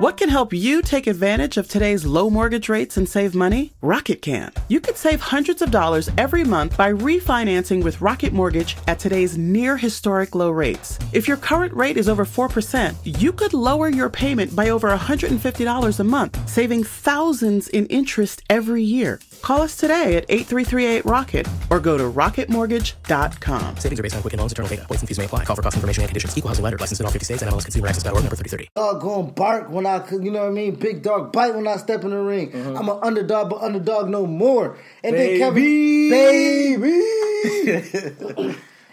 What 0.00 0.16
can 0.16 0.30
help 0.30 0.54
you 0.54 0.80
take 0.80 1.06
advantage 1.06 1.58
of 1.58 1.68
today's 1.68 2.06
low 2.06 2.30
mortgage 2.30 2.70
rates 2.70 2.96
and 2.96 3.06
save 3.06 3.34
money? 3.34 3.74
Rocket 3.82 4.22
can. 4.22 4.50
You 4.66 4.80
could 4.80 4.96
save 4.96 5.20
hundreds 5.20 5.60
of 5.60 5.70
dollars 5.70 6.08
every 6.16 6.42
month 6.42 6.74
by 6.74 6.90
refinancing 6.90 7.84
with 7.84 8.00
Rocket 8.00 8.32
Mortgage 8.32 8.78
at 8.86 8.98
today's 8.98 9.36
near 9.36 9.76
historic 9.76 10.34
low 10.34 10.52
rates. 10.52 10.98
If 11.12 11.28
your 11.28 11.36
current 11.36 11.74
rate 11.74 11.98
is 11.98 12.08
over 12.08 12.24
4%, 12.24 12.96
you 13.04 13.30
could 13.30 13.52
lower 13.52 13.90
your 13.90 14.08
payment 14.08 14.56
by 14.56 14.70
over 14.70 14.88
$150 14.88 16.00
a 16.00 16.04
month, 16.04 16.48
saving 16.48 16.84
thousands 16.84 17.68
in 17.68 17.84
interest 17.88 18.42
every 18.48 18.82
year. 18.82 19.20
Call 19.42 19.62
us 19.62 19.74
today 19.76 20.16
at 20.16 20.28
8338-ROCKET 20.28 21.48
or 21.70 21.80
go 21.80 21.96
to 21.96 22.04
rocketmortgage.com. 22.04 23.76
Savings 23.78 23.98
are 23.98 24.02
based 24.02 24.14
on 24.14 24.20
Quicken 24.20 24.38
Loans, 24.38 24.52
internal 24.52 24.68
data. 24.68 24.84
Points 24.86 25.02
and 25.02 25.08
fees 25.08 25.18
may 25.18 25.24
apply. 25.24 25.44
Call 25.44 25.56
for 25.56 25.62
cost 25.62 25.76
information 25.76 26.02
and 26.02 26.08
conditions. 26.08 26.36
Equal 26.36 26.48
housing 26.50 26.62
lender. 26.62 26.76
Licensed 26.78 27.00
in 27.00 27.06
all 27.06 27.12
50 27.12 27.24
states 27.24 27.42
and 27.42 27.50
MLS 27.50 27.64
Consumer 27.64 27.88
Access 27.88 28.04
MLSConsumerAccess.org 28.04 28.22
number 28.24 28.36
3030. 28.36 28.68
dog 28.76 29.00
going 29.00 29.30
bark 29.30 29.70
when 29.70 29.86
I, 29.86 30.06
you 30.10 30.30
know 30.30 30.40
what 30.42 30.48
I 30.48 30.50
mean? 30.50 30.74
Big 30.74 31.02
dog 31.02 31.32
bite 31.32 31.54
when 31.54 31.66
I 31.66 31.76
step 31.76 32.04
in 32.04 32.10
the 32.10 32.18
ring. 32.18 32.52
Mm-hmm. 32.52 32.76
I'm 32.76 32.88
an 32.90 32.98
underdog, 33.02 33.50
but 33.50 33.62
underdog 33.62 34.08
no 34.10 34.26
more. 34.26 34.76
And 35.02 35.16
then 35.16 35.38
Kevin, 35.38 35.62
baby, 36.10 37.00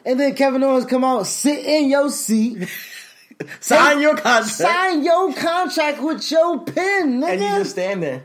and 0.06 0.20
then 0.20 0.34
Kevin 0.36 0.64
Owens 0.64 0.86
come 0.86 1.04
out, 1.04 1.28
sit 1.28 1.66
in 1.66 1.90
your 1.90 2.10
seat, 2.10 2.68
Sign 3.60 4.02
your 4.02 4.16
contract, 4.16 4.48
sign 4.48 5.04
your 5.04 5.34
contract 5.34 6.02
with 6.02 6.32
your 6.32 6.64
pen, 6.64 7.22
nigga. 7.22 7.30
and 7.34 7.42
you 7.42 7.48
just 7.60 7.72
stand 7.72 8.02
there. 8.02 8.24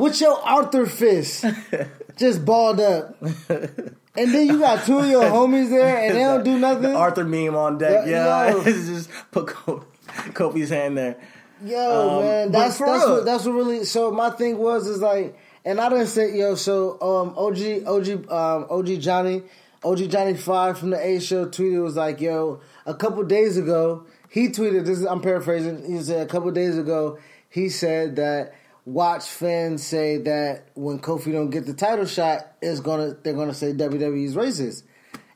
With 0.00 0.20
your 0.20 0.38
Arthur 0.40 0.86
fist 0.86 1.44
just 2.16 2.44
balled 2.44 2.80
up. 2.80 3.16
And 3.22 4.34
then 4.34 4.46
you 4.48 4.58
got 4.58 4.84
two 4.84 4.98
of 4.98 5.06
your 5.08 5.22
homies 5.24 5.70
there 5.70 5.98
and 5.98 6.14
they 6.16 6.20
don't 6.20 6.44
do 6.44 6.58
nothing. 6.58 6.82
The 6.82 6.94
Arthur 6.94 7.24
meme 7.24 7.54
on 7.54 7.78
deck. 7.78 8.06
Yeah, 8.06 8.48
Yeah, 8.56 8.62
just 8.64 9.08
put 9.30 9.46
Kofi's 9.46 10.70
hand 10.70 10.98
there. 10.98 11.16
Yo, 11.64 11.78
Um, 12.18 12.22
man, 12.24 12.52
that's 12.52 12.78
that's 12.78 13.04
real. 13.04 13.16
what 13.16 13.24
that's 13.24 13.44
what 13.44 13.52
really. 13.52 13.84
So 13.84 14.10
my 14.10 14.30
thing 14.30 14.58
was 14.58 14.86
is 14.86 15.00
like, 15.00 15.38
and 15.64 15.78
I 15.80 15.88
didn't 15.90 16.06
say 16.06 16.36
yo. 16.36 16.54
So 16.54 16.92
um, 17.00 17.34
OG 17.36 17.86
OG 17.86 18.30
um, 18.32 18.66
OG 18.70 19.00
Johnny 19.00 19.42
OG 19.84 19.98
Johnny 20.10 20.34
Five 20.34 20.78
from 20.78 20.90
the 20.90 20.98
A 20.98 21.20
Show 21.20 21.46
tweeted 21.46 21.82
was 21.82 21.96
like, 21.96 22.20
yo, 22.20 22.60
a 22.86 22.94
couple 22.94 23.22
days 23.24 23.58
ago 23.58 24.06
he 24.30 24.48
tweeted. 24.48 24.86
This 24.86 24.98
is 25.00 25.04
I'm 25.04 25.20
paraphrasing. 25.20 25.84
He 25.90 26.02
said 26.02 26.26
a 26.26 26.30
couple 26.30 26.50
days 26.50 26.78
ago 26.78 27.18
he 27.50 27.68
said 27.68 28.16
that 28.16 28.54
watch 28.92 29.24
fans 29.26 29.86
say 29.86 30.18
that 30.18 30.64
when 30.74 30.98
Kofi 30.98 31.32
don't 31.32 31.50
get 31.50 31.66
the 31.66 31.74
title 31.74 32.06
shot, 32.06 32.46
is 32.60 32.80
gonna 32.80 33.16
they're 33.22 33.34
gonna 33.34 33.54
say 33.54 33.72
WWE's 33.72 34.34
racist. 34.34 34.82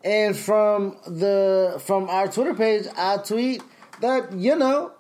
And 0.03 0.37
from 0.37 0.97
the 1.07 1.81
from 1.85 2.11
our 2.11 2.29
Twitter 2.29 2.55
page, 2.55 2.87
I 2.97 3.19
tweet 3.19 3.63
that 4.01 4.33
you 4.33 4.57
know 4.57 4.93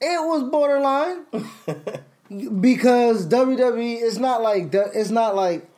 it 0.00 0.20
was 0.20 0.44
borderline 0.44 1.26
because 2.60 3.26
WWE 3.26 4.00
is 4.00 4.18
not 4.18 4.42
like 4.42 4.72
it's 4.72 5.10
not 5.10 5.34
like 5.34 5.68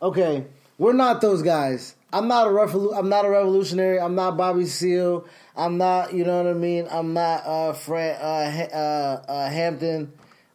okay, 0.00 0.46
we're 0.78 0.92
not 0.92 1.20
those 1.20 1.42
guys. 1.42 1.96
I'm 2.14 2.28
not 2.28 2.46
a 2.46 2.50
revolu- 2.50 2.96
I'm 2.96 3.08
not 3.08 3.24
a 3.24 3.30
revolutionary. 3.30 3.98
I'm 3.98 4.14
not 4.14 4.36
Bobby 4.36 4.66
Seale. 4.66 5.26
I'm 5.56 5.78
not, 5.78 6.12
you 6.12 6.24
know 6.24 6.42
what 6.42 6.50
I 6.50 6.52
mean. 6.52 6.86
I'm 6.90 7.14
not 7.14 7.46
uh, 7.46 7.72
Fred 7.72 8.18
uh, 8.20 8.76
uh, 8.76 9.24
uh, 9.26 9.48
Hampton. 9.48 10.12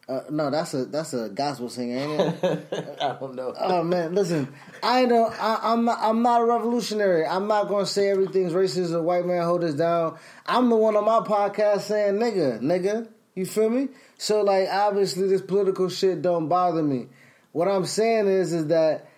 Uh, 0.08 0.22
no, 0.30 0.50
that's 0.50 0.72
a 0.72 0.86
that's 0.86 1.12
a 1.12 1.28
gospel 1.28 1.68
singer, 1.68 1.98
ain't 1.98 2.42
it? 2.42 2.96
I 3.02 3.14
don't 3.20 3.34
know. 3.34 3.52
Oh 3.60 3.84
man, 3.84 4.14
listen, 4.14 4.48
I 4.82 5.04
know 5.04 5.26
I, 5.26 5.58
I'm 5.62 5.84
not, 5.84 5.98
I'm 6.00 6.22
not 6.22 6.40
a 6.40 6.44
revolutionary. 6.46 7.26
I'm 7.26 7.46
not 7.46 7.68
gonna 7.68 7.84
say 7.84 8.08
everything's 8.08 8.54
racist 8.54 8.94
or 8.94 9.02
white 9.02 9.26
man 9.26 9.42
hold 9.42 9.64
us 9.64 9.74
down. 9.74 10.16
I'm 10.46 10.70
the 10.70 10.76
one 10.76 10.96
on 10.96 11.04
my 11.04 11.20
podcast 11.20 11.82
saying 11.82 12.14
nigga, 12.14 12.60
nigga. 12.60 13.08
You 13.34 13.44
feel 13.44 13.68
me? 13.68 13.88
So 14.16 14.40
like, 14.40 14.68
obviously, 14.70 15.28
this 15.28 15.42
political 15.42 15.90
shit 15.90 16.22
don't 16.22 16.48
bother 16.48 16.82
me. 16.82 17.08
What 17.52 17.68
I'm 17.68 17.84
saying 17.84 18.28
is, 18.28 18.54
is 18.54 18.68
that 18.68 19.10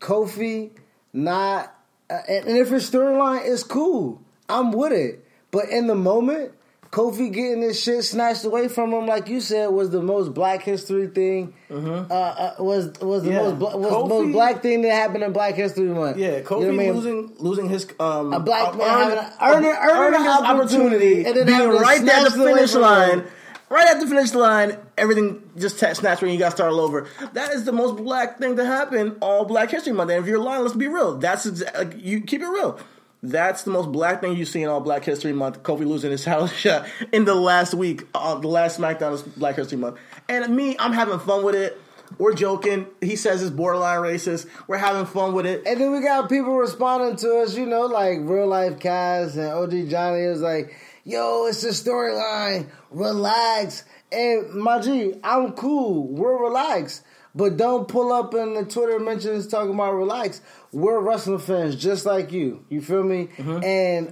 Kofi 0.00 0.70
not, 1.12 1.74
uh, 2.08 2.20
and, 2.26 2.46
and 2.46 2.56
if 2.56 2.70
his 2.70 2.90
storyline 2.90 3.44
is 3.44 3.64
cool, 3.64 4.22
I'm 4.48 4.72
with 4.72 4.92
it. 4.92 5.26
But 5.50 5.68
in 5.68 5.88
the 5.88 5.94
moment, 5.94 6.52
Kofi 6.90 7.30
getting 7.32 7.60
this 7.60 7.82
shit 7.82 8.02
snatched 8.04 8.44
away 8.44 8.68
from 8.68 8.92
him, 8.94 9.06
like 9.06 9.28
you 9.28 9.40
said, 9.40 9.66
was 9.66 9.90
the 9.90 10.00
most 10.00 10.32
Black 10.32 10.62
History 10.62 11.06
thing. 11.08 11.52
Uh, 11.70 11.74
uh, 12.10 12.54
was 12.60 12.92
was 13.00 13.22
the 13.24 13.28
Mm-hmm. 13.30 13.32
Yeah. 13.32 13.42
most 13.42 13.58
bla- 13.58 13.76
was 13.76 13.90
the 13.90 14.08
most 14.08 14.32
black 14.32 14.62
thing 14.62 14.80
that 14.82 14.92
happened 14.92 15.22
in 15.22 15.32
Black 15.32 15.54
History 15.54 15.84
Month. 15.88 16.16
Yeah, 16.16 16.40
Kofi 16.40 16.62
You 16.62 16.72
know 16.72 16.76
what 16.76 16.82
I 16.82 16.86
mean? 16.86 16.94
losing 16.94 17.32
losing 17.38 17.68
his 17.68 17.86
um 18.00 18.32
A 18.32 18.40
black 18.40 18.74
man 18.76 18.86
earn- 18.88 19.24
having 19.38 19.64
a- 19.64 19.68
earning- 19.68 19.76
earning 19.90 20.20
an 20.22 20.44
opportunity, 20.46 21.24
and 21.26 21.36
then 21.36 21.46
being 21.46 21.68
right 21.68 22.02
there 22.04 22.16
at 22.16 22.24
the 22.24 22.30
snatch 22.30 22.34
it 22.34 22.40
away 22.40 22.54
finish 22.54 22.74
line. 22.74 23.10
him. 23.20 23.26
Right 23.70 23.86
at 23.86 24.00
the 24.00 24.06
finish 24.06 24.32
line, 24.34 24.78
everything 24.96 25.42
just 25.58 25.78
t- 25.78 25.92
snatched 25.92 26.22
when 26.22 26.30
you 26.30 26.38
got 26.38 26.46
to 26.52 26.56
start 26.56 26.72
all 26.72 26.80
over. 26.80 27.06
That 27.34 27.52
is 27.52 27.64
the 27.64 27.72
most 27.72 28.02
black 28.02 28.38
thing 28.38 28.56
to 28.56 28.64
happen 28.64 29.16
all 29.20 29.44
Black 29.44 29.70
History 29.70 29.92
Month. 29.92 30.10
And 30.10 30.20
if 30.22 30.26
you're 30.26 30.38
lying, 30.38 30.62
let's 30.62 30.74
be 30.74 30.88
real. 30.88 31.18
That's 31.18 31.44
exa- 31.44 31.76
like, 31.76 31.92
you 32.02 32.22
keep 32.22 32.40
it 32.40 32.46
real. 32.48 32.78
That's 33.22 33.64
the 33.64 33.70
most 33.72 33.90
black 33.90 34.20
thing 34.20 34.36
you 34.36 34.44
see 34.44 34.62
in 34.62 34.68
all 34.68 34.80
Black 34.80 35.04
History 35.04 35.32
Month. 35.32 35.62
Kofi 35.64 35.86
losing 35.86 36.12
his 36.12 36.24
title 36.24 36.46
shot 36.46 36.88
in 37.12 37.24
the 37.24 37.34
last 37.34 37.74
week, 37.74 38.06
uh, 38.14 38.36
the 38.36 38.48
last 38.48 38.78
SmackDown 38.78 39.14
is 39.14 39.22
Black 39.22 39.56
History 39.56 39.78
Month. 39.78 39.98
And 40.28 40.54
me, 40.54 40.76
I'm 40.78 40.92
having 40.92 41.18
fun 41.18 41.42
with 41.44 41.56
it. 41.56 41.80
We're 42.16 42.34
joking. 42.34 42.86
He 43.00 43.16
says 43.16 43.42
it's 43.42 43.50
borderline 43.50 43.98
racist. 43.98 44.46
We're 44.66 44.78
having 44.78 45.04
fun 45.04 45.34
with 45.34 45.46
it. 45.46 45.66
And 45.66 45.80
then 45.80 45.92
we 45.92 46.00
got 46.00 46.28
people 46.28 46.56
responding 46.56 47.16
to 47.16 47.40
us, 47.40 47.54
you 47.54 47.66
know, 47.66 47.82
like 47.82 48.18
real 48.22 48.46
life 48.46 48.78
Kaz 48.78 49.36
and 49.36 49.48
OG 49.48 49.90
Johnny 49.90 50.26
was 50.26 50.40
like, 50.40 50.74
yo, 51.04 51.46
it's 51.46 51.64
a 51.64 51.68
storyline. 51.68 52.68
Relax. 52.90 53.84
And 54.10 54.54
my 54.54 54.80
G, 54.80 55.14
I'm 55.22 55.52
cool. 55.52 56.06
We're 56.06 56.42
relaxed. 56.42 57.04
But 57.34 57.56
don't 57.56 57.86
pull 57.86 58.12
up 58.12 58.34
in 58.34 58.54
the 58.54 58.64
Twitter 58.64 58.98
mentions 58.98 59.46
talking 59.46 59.74
about 59.74 59.92
relax. 59.92 60.40
We're 60.70 61.00
wrestling 61.00 61.38
fans 61.38 61.76
just 61.76 62.04
like 62.04 62.30
you. 62.30 62.62
You 62.68 62.82
feel 62.82 63.02
me? 63.02 63.28
And 63.38 63.46
Mm-hmm. 63.48 63.64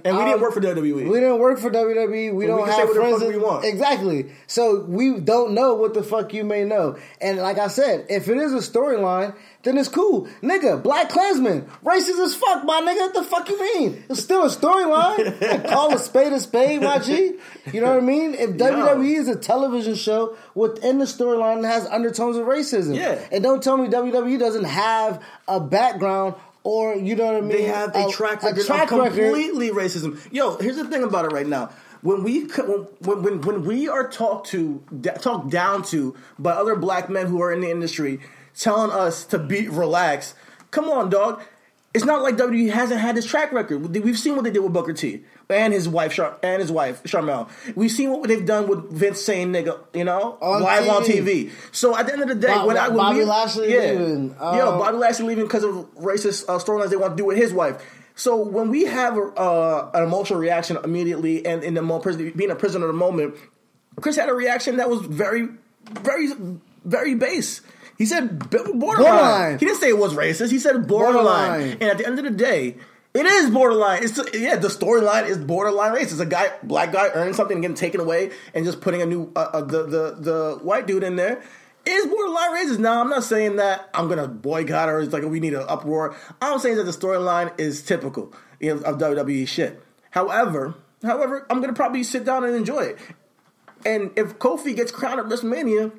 And 0.07 0.17
we 0.17 0.23
didn't 0.23 0.33
um, 0.35 0.41
work 0.41 0.53
for 0.53 0.61
WWE. 0.61 1.07
We 1.09 1.19
didn't 1.19 1.37
work 1.39 1.59
for 1.59 1.69
WWE. 1.69 2.33
We 2.33 2.45
So 2.45 2.57
don't 2.57 2.63
we 2.65 2.71
have 2.71 2.89
friends. 2.89 3.21
in- 3.21 3.27
we 3.29 3.37
want. 3.37 3.63
Exactly. 3.65 4.31
So 4.47 4.81
we 4.81 5.19
don't 5.19 5.51
know 5.53 5.75
what 5.75 5.93
the 5.93 6.01
fuck 6.03 6.33
you 6.33 6.43
may 6.43 6.63
know. 6.63 6.97
And 7.21 7.37
like 7.37 7.59
I 7.59 7.67
said, 7.67 8.07
if 8.09 8.27
it 8.27 8.37
is 8.37 8.53
a 8.53 8.57
storyline, 8.71 9.35
then 9.63 9.77
it's 9.77 9.89
cool. 9.89 10.27
Nigga, 10.41 10.81
Black 10.81 11.09
Klansman, 11.09 11.63
racist 11.83 12.23
as 12.23 12.33
fuck, 12.35 12.63
my 12.63 12.79
nigga. 12.81 12.97
What 13.01 13.13
the 13.13 13.23
fuck 13.23 13.49
you 13.49 13.59
mean? 13.59 14.03
It's 14.09 14.21
still 14.23 14.43
a 14.43 14.49
storyline. 14.49 15.67
Call 15.69 15.93
a 15.93 15.99
spade 15.99 16.31
a 16.33 16.39
spade, 16.39 16.81
my 16.81 16.99
G. 16.99 17.33
You 17.73 17.81
know 17.81 17.89
what 17.93 17.97
I 18.03 18.05
mean? 18.05 18.33
If 18.33 18.51
WWE 18.51 19.15
is 19.17 19.27
a 19.27 19.35
television 19.35 19.95
show 19.95 20.37
within 20.55 20.99
the 20.99 21.05
storyline 21.05 21.61
that 21.63 21.67
has 21.67 21.85
undertones 21.87 22.37
of 22.37 22.45
racism. 22.47 22.95
Yeah. 22.95 23.19
And 23.31 23.43
don't 23.43 23.61
tell 23.61 23.77
me 23.77 23.89
WWE 23.89 24.39
doesn't 24.39 24.63
have 24.63 25.21
a 25.47 25.59
background 25.59 26.35
or 26.67 26.95
you 26.95 27.15
know 27.15 27.27
what 27.27 27.35
I 27.35 27.39
mean? 27.39 27.49
They 27.49 27.63
have 27.63 27.95
a, 27.95 28.11
track 28.11 28.43
record 28.43 28.57
a 28.57 28.63
track 28.65 28.91
of 28.91 28.99
record. 28.99 29.15
completely 29.15 29.69
racism. 29.69 30.19
Yo, 30.33 30.57
here's 30.57 30.75
the 30.75 30.83
thing 30.83 31.01
about 31.01 31.23
it 31.23 31.31
right 31.31 31.47
now. 31.47 31.69
When 32.01 32.25
we 32.25 32.41
when 32.41 33.23
when, 33.23 33.41
when 33.41 33.63
we 33.63 33.87
are 33.87 34.09
talked 34.09 34.47
to 34.47 34.83
talked 35.21 35.49
down 35.49 35.83
to 35.83 36.13
by 36.37 36.51
other 36.51 36.75
black 36.75 37.09
men 37.09 37.27
who 37.27 37.41
are 37.41 37.53
in 37.53 37.61
the 37.61 37.71
industry, 37.71 38.19
telling 38.53 38.91
us 38.91 39.23
to 39.27 39.39
be 39.39 39.69
relaxed. 39.69 40.35
Come 40.69 40.89
on, 40.89 41.09
dog. 41.09 41.41
It's 41.93 42.05
not 42.05 42.21
like 42.21 42.35
WWE 42.37 42.69
hasn't 42.71 42.99
had 42.99 43.15
this 43.15 43.25
track 43.25 43.51
record. 43.51 43.95
We've 44.03 44.19
seen 44.19 44.35
what 44.35 44.43
they 44.43 44.51
did 44.51 44.59
with 44.59 44.73
Booker 44.73 44.93
T 44.93 45.23
and 45.49 45.73
his 45.73 45.89
wife 45.89 46.13
Char- 46.13 46.37
and 46.43 46.61
his 46.61 46.71
wife 46.71 47.01
Sharmell. 47.03 47.49
We've 47.75 47.89
seen 47.89 48.11
what 48.11 48.27
they've 48.27 48.45
done 48.45 48.67
with 48.67 48.91
Vince 48.91 49.21
saying 49.23 49.51
"nigga," 49.51 49.79
you 49.93 50.03
know, 50.03 50.37
On 50.41 50.61
live 50.61 50.87
on 50.89 51.03
TV. 51.03 51.45
TV. 51.47 51.51
So 51.71 51.97
at 51.97 52.05
the 52.05 52.13
end 52.13 52.21
of 52.21 52.27
the 52.27 52.35
day, 52.35 52.49
Bob- 52.53 52.67
when 52.67 52.77
I 52.77 52.89
when 52.89 52.97
Bobby 52.97 53.19
we, 53.19 53.25
Lashley 53.25 53.73
yeah, 53.73 53.79
leaving. 53.93 54.35
yo, 54.39 54.71
Um, 54.73 54.79
Bobby 54.79 54.97
Lashley 54.97 55.25
leaving 55.27 55.45
because 55.45 55.63
of 55.63 55.73
racist 55.95 56.45
uh, 56.47 56.59
storylines 56.59 56.89
they 56.89 56.97
want 56.97 57.13
to 57.13 57.17
do 57.17 57.25
with 57.25 57.37
his 57.37 57.51
wife. 57.53 57.81
So 58.15 58.35
when 58.35 58.69
we 58.69 58.83
have 58.85 59.15
a, 59.17 59.21
uh, 59.21 59.91
an 59.93 60.03
emotional 60.03 60.39
reaction 60.39 60.77
immediately, 60.83 61.45
and 61.45 61.63
in 61.63 61.73
the 61.73 61.81
mo- 61.81 61.99
pris- 61.99 62.15
being 62.17 62.51
a 62.51 62.55
prisoner 62.55 62.85
of 62.85 62.89
the 62.93 62.97
moment, 62.97 63.35
Chris 64.01 64.15
had 64.17 64.27
a 64.29 64.33
reaction 64.33 64.77
that 64.77 64.89
was 64.89 65.01
very, 65.01 65.47
very, 66.01 66.29
very 66.83 67.15
base. 67.15 67.61
He 67.97 68.05
said 68.05 68.49
borderline. 68.49 68.79
Borderline. 68.79 69.59
He 69.59 69.65
didn't 69.65 69.79
say 69.79 69.89
it 69.89 69.97
was 69.97 70.13
racist. 70.13 70.51
He 70.51 70.59
said 70.59 70.87
borderline. 70.87 71.49
Borderline. 71.49 71.71
And 71.73 71.83
at 71.83 71.97
the 71.97 72.05
end 72.05 72.19
of 72.19 72.25
the 72.25 72.31
day, 72.31 72.77
it 73.13 73.25
is 73.25 73.49
borderline. 73.49 74.03
It's 74.03 74.19
yeah, 74.35 74.57
the 74.57 74.67
storyline 74.67 75.27
is 75.27 75.37
borderline 75.39 75.93
racist. 75.95 76.19
A 76.19 76.25
guy, 76.25 76.51
black 76.61 76.91
guy, 76.91 77.09
earning 77.13 77.33
something 77.33 77.55
and 77.55 77.63
getting 77.63 77.75
taken 77.75 77.99
away, 77.99 78.31
and 78.53 78.63
just 78.63 78.81
putting 78.81 79.01
a 79.01 79.05
new 79.05 79.31
uh, 79.35 79.39
uh, 79.53 79.61
the 79.61 79.83
the 79.83 80.15
the 80.19 80.59
white 80.61 80.85
dude 80.85 81.03
in 81.03 81.15
there 81.15 81.41
is 81.85 82.05
borderline 82.05 82.51
racist. 82.51 82.79
Now, 82.79 83.01
I'm 83.01 83.09
not 83.09 83.23
saying 83.23 83.55
that 83.55 83.89
I'm 83.93 84.07
gonna 84.07 84.27
boycott 84.27 84.89
or 84.89 84.99
it's 84.99 85.13
like 85.13 85.23
we 85.23 85.39
need 85.39 85.53
an 85.53 85.65
uproar. 85.67 86.15
I'm 86.41 86.59
saying 86.59 86.75
that 86.77 86.83
the 86.83 86.91
storyline 86.91 87.59
is 87.59 87.81
typical 87.81 88.33
you 88.59 88.75
know, 88.75 88.81
of 88.81 88.97
WWE 88.97 89.47
shit. 89.47 89.81
However, 90.11 90.75
however, 91.01 91.47
I'm 91.49 91.61
gonna 91.61 91.73
probably 91.73 92.03
sit 92.03 92.25
down 92.25 92.43
and 92.43 92.55
enjoy 92.55 92.81
it. 92.81 92.99
And 93.85 94.11
if 94.15 94.37
Kofi 94.37 94.75
gets 94.75 94.91
crowned 94.91 95.19
at 95.19 95.25
WrestleMania, 95.25 95.91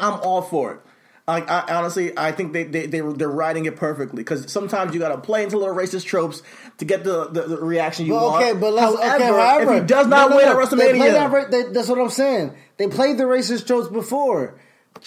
I'm 0.00 0.14
all 0.20 0.42
for 0.42 0.74
it. 0.74 0.80
I, 1.28 1.40
I 1.42 1.76
honestly, 1.76 2.16
I 2.16 2.32
think 2.32 2.54
they 2.54 2.64
they, 2.64 2.86
they 2.86 3.00
they're 3.00 3.28
writing 3.28 3.66
it 3.66 3.76
perfectly 3.76 4.16
because 4.22 4.50
sometimes 4.50 4.94
you 4.94 4.98
got 5.00 5.10
to 5.10 5.18
play 5.18 5.42
into 5.44 5.58
little 5.58 5.74
racist 5.74 6.06
tropes 6.06 6.42
to 6.78 6.86
get 6.86 7.04
the, 7.04 7.26
the, 7.28 7.42
the 7.42 7.56
reaction 7.58 8.06
you 8.06 8.14
Well, 8.14 8.30
want. 8.30 8.42
okay, 8.44 8.58
but 8.58 8.72
let's 8.72 8.96
however, 8.96 9.14
okay. 9.14 9.26
However, 9.26 9.74
if 9.74 9.80
he 9.82 9.86
does 9.86 10.06
not 10.06 10.30
no, 10.30 10.36
no, 10.36 10.36
win 10.36 10.46
no. 10.46 10.60
at 10.60 10.68
WrestleMania, 10.68 11.30
that 11.30 11.50
they- 11.50 11.72
that's 11.72 11.88
what 11.88 11.98
I'm 11.98 12.08
saying. 12.08 12.54
They 12.78 12.88
played 12.88 13.18
the 13.18 13.24
racist 13.24 13.66
tropes 13.66 13.88
before. 13.88 14.58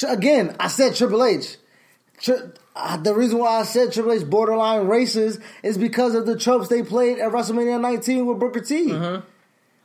Again, 0.08 0.56
I 0.60 0.68
said 0.68 0.96
Triple 0.96 1.24
H. 1.24 1.58
Tri- 2.22 2.38
uh, 2.76 2.98
the 2.98 3.14
reason 3.16 3.40
why 3.40 3.60
I 3.60 3.64
said 3.64 3.92
Triple 3.92 4.14
H 4.14 4.30
borderline 4.30 4.86
racist 4.86 5.42
is 5.64 5.78
because 5.78 6.14
of 6.14 6.26
the 6.28 6.38
tropes 6.38 6.68
they 6.68 6.84
played 6.84 7.18
at 7.20 7.32
WrestleMania 7.32 7.82
19 7.82 8.28
with 8.28 8.40
Booker 8.40 8.62
T. 8.62 8.90
Mm-hmm. 8.90 9.26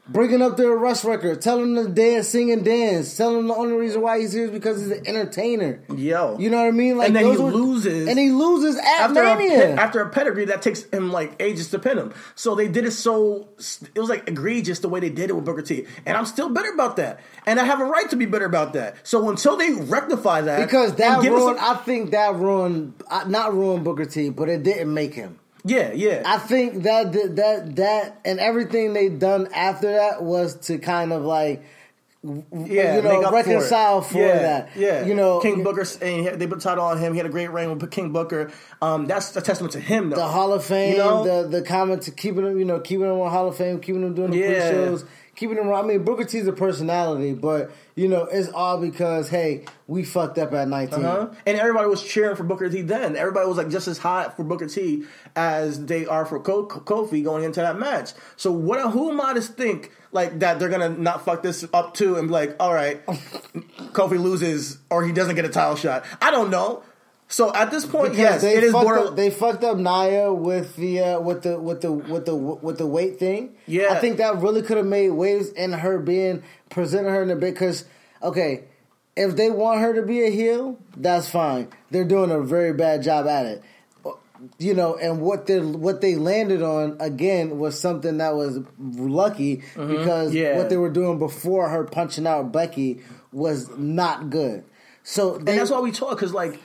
Bringing 0.08 0.40
up 0.40 0.56
their 0.56 0.70
arrest 0.72 1.02
record, 1.02 1.40
telling 1.42 1.74
them 1.74 1.86
to 1.86 1.92
dance, 1.92 2.28
sing 2.28 2.52
and 2.52 2.64
dance, 2.64 3.16
telling 3.16 3.38
them 3.38 3.48
the 3.48 3.54
only 3.54 3.74
reason 3.74 4.00
why 4.02 4.20
he's 4.20 4.32
here 4.32 4.44
is 4.44 4.52
because 4.52 4.80
he's 4.80 4.90
an 4.92 5.04
entertainer. 5.04 5.82
Yo. 5.96 6.36
you 6.38 6.48
know 6.48 6.58
what 6.58 6.68
I 6.68 6.70
mean? 6.70 6.96
Like 6.96 7.08
And 7.08 7.16
then 7.16 7.24
he 7.32 7.36
were- 7.36 7.50
loses. 7.50 8.08
and 8.08 8.16
he 8.16 8.30
loses 8.30 8.76
after 8.78 9.20
a, 9.20 9.36
Mania. 9.36 9.58
pe- 9.58 9.72
after 9.72 10.00
a 10.00 10.08
pedigree 10.08 10.44
that 10.44 10.62
takes 10.62 10.84
him 10.84 11.10
like 11.10 11.34
ages 11.40 11.70
to 11.70 11.80
pin 11.80 11.98
him. 11.98 12.14
So 12.36 12.54
they 12.54 12.68
did 12.68 12.84
it 12.84 12.92
so 12.92 13.48
it 13.94 13.98
was 13.98 14.08
like 14.08 14.28
egregious 14.28 14.78
the 14.78 14.88
way 14.88 15.00
they 15.00 15.10
did 15.10 15.28
it 15.30 15.32
with 15.34 15.44
Booker 15.44 15.62
T. 15.62 15.86
And 16.06 16.16
I'm 16.16 16.26
still 16.26 16.50
bitter 16.50 16.70
about 16.72 16.96
that. 16.96 17.18
And 17.44 17.58
I 17.58 17.64
have 17.64 17.80
a 17.80 17.84
right 17.84 18.08
to 18.10 18.16
be 18.16 18.26
bitter 18.26 18.46
about 18.46 18.74
that. 18.74 18.94
So 19.02 19.28
until 19.28 19.56
they 19.56 19.72
rectify 19.72 20.42
that, 20.42 20.60
Because 20.64 20.94
that 20.96 21.14
and 21.14 21.22
give 21.24 21.32
us 21.32 21.40
ruined, 21.40 21.58
a- 21.58 21.62
I 21.64 21.74
think 21.78 22.12
that 22.12 22.36
ruined, 22.36 22.94
not 23.26 23.54
ruined 23.54 23.82
Booker 23.82 24.04
T, 24.04 24.30
but 24.30 24.48
it 24.48 24.62
didn't 24.62 24.94
make 24.94 25.14
him. 25.14 25.40
Yeah, 25.66 25.92
yeah. 25.92 26.22
I 26.24 26.38
think 26.38 26.84
that 26.84 27.12
that 27.12 27.76
that 27.76 28.20
and 28.24 28.38
everything 28.40 28.92
they 28.92 29.08
done 29.08 29.48
after 29.54 29.90
that 29.92 30.22
was 30.22 30.54
to 30.66 30.78
kind 30.78 31.12
of 31.12 31.22
like 31.22 31.62
yeah, 32.52 32.96
you 32.96 33.02
know, 33.02 33.30
reconcile 33.30 34.00
for, 34.02 34.14
for 34.14 34.18
yeah, 34.18 34.38
that. 34.38 34.68
Yeah, 34.76 35.04
You 35.06 35.14
know, 35.14 35.38
King 35.40 35.62
Booker, 35.62 35.84
and 36.02 36.26
had- 36.26 36.38
they 36.40 36.46
put 36.48 36.60
title 36.60 36.84
on 36.84 36.98
him. 36.98 37.12
He 37.12 37.18
had 37.18 37.26
a 37.26 37.30
great 37.30 37.52
reign 37.52 37.70
with 37.70 37.88
King 37.90 38.12
Booker. 38.12 38.50
Um, 38.82 39.06
that's 39.06 39.36
a 39.36 39.40
testament 39.40 39.72
to 39.74 39.80
him, 39.80 40.10
though. 40.10 40.16
the 40.16 40.26
Hall 40.26 40.52
of 40.52 40.64
Fame, 40.64 40.92
You 40.92 40.98
know? 40.98 41.42
the 41.42 41.48
the 41.48 41.62
comment 41.62 42.02
to 42.02 42.10
keeping 42.10 42.44
him, 42.44 42.58
you 42.58 42.64
know, 42.64 42.80
keeping 42.80 43.06
him 43.06 43.20
on 43.20 43.30
Hall 43.30 43.48
of 43.48 43.56
Fame, 43.56 43.78
keeping 43.80 44.02
him 44.02 44.14
doing 44.14 44.30
the 44.32 44.38
Yeah. 44.38 44.70
pre-shows, 44.70 45.04
keeping 45.36 45.56
him. 45.58 45.72
I 45.72 45.82
mean, 45.82 46.02
Booker 46.02 46.24
T's 46.24 46.46
a 46.46 46.52
personality, 46.52 47.34
but 47.34 47.70
you 47.94 48.08
know, 48.08 48.24
it's 48.24 48.48
all 48.50 48.78
because 48.80 49.28
hey, 49.28 49.64
we 49.86 50.02
fucked 50.02 50.38
up 50.38 50.52
at 50.52 50.68
19 50.68 51.04
Uh-huh. 51.04 51.28
And 51.46 51.58
everybody 51.58 51.86
was 51.88 52.02
cheering 52.02 52.34
for 52.36 52.42
Booker 52.44 52.68
T 52.68 52.82
then. 52.82 53.14
Everybody 53.16 53.46
was 53.46 53.56
like 53.56 53.68
just 53.68 53.86
as 53.88 53.98
hot 53.98 54.36
for 54.36 54.44
Booker 54.44 54.66
T 54.66 55.04
as 55.36 55.84
they 55.86 56.06
are 56.06 56.26
for 56.26 56.40
Ko- 56.40 56.66
Kofi 56.66 57.22
going 57.22 57.44
into 57.44 57.60
that 57.60 57.78
match. 57.78 58.10
So 58.36 58.50
what? 58.50 58.90
Who 58.90 59.10
am 59.10 59.20
I 59.20 59.34
to 59.34 59.40
think 59.40 59.92
like 60.12 60.38
that 60.40 60.58
they're 60.58 60.68
gonna 60.70 60.88
not 60.88 61.24
fuck 61.24 61.42
this 61.42 61.64
up 61.72 61.94
too 61.94 62.16
and 62.16 62.28
be 62.28 62.32
like, 62.32 62.56
all 62.58 62.72
right, 62.74 63.04
Kofi 63.06 64.18
loses 64.20 64.78
or 64.90 65.04
he 65.04 65.12
doesn't 65.12 65.36
get 65.36 65.44
a 65.44 65.50
title 65.50 65.76
shot? 65.76 66.04
I 66.20 66.30
don't 66.30 66.50
know. 66.50 66.82
So 67.28 67.52
at 67.52 67.70
this 67.72 67.84
point, 67.84 68.12
Because 68.12 68.18
yes, 68.18 68.42
they 68.42 68.56
it 68.56 68.64
is 68.64 68.74
up, 68.74 69.16
they 69.16 69.30
fucked 69.30 69.64
up 69.64 69.76
Nia 69.78 70.32
with 70.32 70.76
the 70.76 71.00
uh, 71.00 71.20
with 71.20 71.42
the 71.42 71.58
with 71.58 71.80
the 71.80 71.90
with 71.92 72.24
the 72.26 72.34
with 72.36 72.78
the 72.78 72.86
weight 72.86 73.18
thing. 73.18 73.56
Yeah. 73.66 73.88
I 73.90 73.98
think 73.98 74.18
that 74.18 74.36
really 74.38 74.62
could 74.62 74.76
have 74.76 74.86
made 74.86 75.10
waves 75.10 75.48
in 75.50 75.72
her 75.72 75.98
being 75.98 76.44
presenting 76.70 77.12
her 77.12 77.22
in 77.22 77.30
a 77.30 77.36
bit 77.36 77.54
because 77.54 77.84
okay, 78.22 78.64
if 79.16 79.34
they 79.34 79.50
want 79.50 79.80
her 79.80 79.92
to 79.94 80.02
be 80.02 80.24
a 80.24 80.30
heel, 80.30 80.78
that's 80.96 81.28
fine. 81.28 81.68
They're 81.90 82.04
doing 82.04 82.30
a 82.30 82.40
very 82.40 82.72
bad 82.72 83.02
job 83.02 83.26
at 83.26 83.46
it. 83.46 83.62
You 84.58 84.74
know, 84.74 84.96
and 84.96 85.20
what 85.22 85.46
they 85.46 85.58
what 85.60 86.02
they 86.02 86.14
landed 86.14 86.62
on 86.62 86.96
again 87.00 87.58
was 87.58 87.80
something 87.80 88.18
that 88.18 88.36
was 88.36 88.60
lucky 88.78 89.62
because 89.74 90.28
Mm-hmm. 90.30 90.36
Yeah. 90.36 90.58
what 90.58 90.68
they 90.68 90.76
were 90.76 90.90
doing 90.90 91.18
before 91.18 91.70
her 91.70 91.84
punching 91.84 92.26
out 92.26 92.52
Becky 92.52 93.00
was 93.32 93.68
not 93.76 94.28
good. 94.30 94.62
So 95.02 95.38
they, 95.38 95.52
and 95.52 95.60
that's 95.60 95.70
why 95.70 95.80
we 95.80 95.90
talk 95.90 96.10
because 96.10 96.34
like 96.34 96.60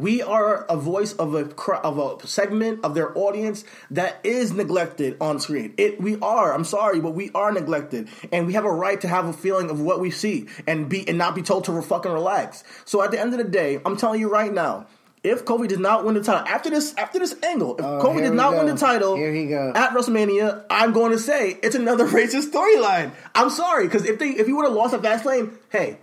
we 0.00 0.22
are 0.22 0.64
a 0.64 0.76
voice 0.76 1.12
of 1.14 1.34
a 1.34 1.54
of 1.84 1.98
a 1.98 2.26
segment 2.26 2.84
of 2.84 2.94
their 2.94 3.16
audience 3.16 3.64
that 3.90 4.18
is 4.24 4.52
neglected 4.52 5.16
on 5.20 5.38
screen. 5.40 5.74
It 5.76 6.00
we 6.00 6.18
are. 6.20 6.52
I'm 6.52 6.64
sorry, 6.64 7.00
but 7.00 7.12
we 7.12 7.30
are 7.34 7.52
neglected, 7.52 8.08
and 8.32 8.46
we 8.46 8.54
have 8.54 8.64
a 8.64 8.72
right 8.72 9.00
to 9.00 9.08
have 9.08 9.26
a 9.26 9.32
feeling 9.32 9.70
of 9.70 9.80
what 9.80 10.00
we 10.00 10.10
see 10.10 10.46
and 10.66 10.88
be 10.88 11.06
and 11.08 11.18
not 11.18 11.34
be 11.34 11.42
told 11.42 11.64
to 11.64 11.80
fucking 11.82 12.12
relax. 12.12 12.64
So 12.84 13.02
at 13.02 13.10
the 13.10 13.20
end 13.20 13.32
of 13.32 13.38
the 13.38 13.44
day, 13.44 13.80
I'm 13.84 13.96
telling 13.96 14.20
you 14.20 14.28
right 14.30 14.52
now. 14.52 14.86
If 15.22 15.44
Kofi 15.44 15.68
does 15.68 15.78
not 15.78 16.06
win 16.06 16.14
the 16.14 16.22
title 16.22 16.48
after 16.48 16.70
this 16.70 16.94
after 16.96 17.18
this 17.18 17.34
angle, 17.42 17.76
if 17.76 17.84
Oh, 17.84 18.10
here 18.14 18.22
does 18.22 18.32
not 18.32 18.52
go. 18.52 18.56
win 18.64 18.66
the 18.74 18.80
title 18.80 19.16
Here 19.16 19.30
he 19.34 19.48
go. 19.48 19.70
at 19.74 19.90
WrestleMania, 19.90 20.64
I'm 20.70 20.92
going 20.94 21.12
to 21.12 21.18
say 21.18 21.58
it's 21.62 21.74
another 21.76 22.06
racist 22.18 22.50
storyline. 22.52 23.12
I'm 23.34 23.50
sorry 23.50 23.84
because 23.84 24.06
if 24.06 24.18
they 24.18 24.30
if 24.30 24.46
he 24.46 24.54
would 24.54 24.64
have 24.64 24.72
lost 24.72 24.94
at 24.94 25.02
Fastlane, 25.02 25.52
hey, 25.68 25.98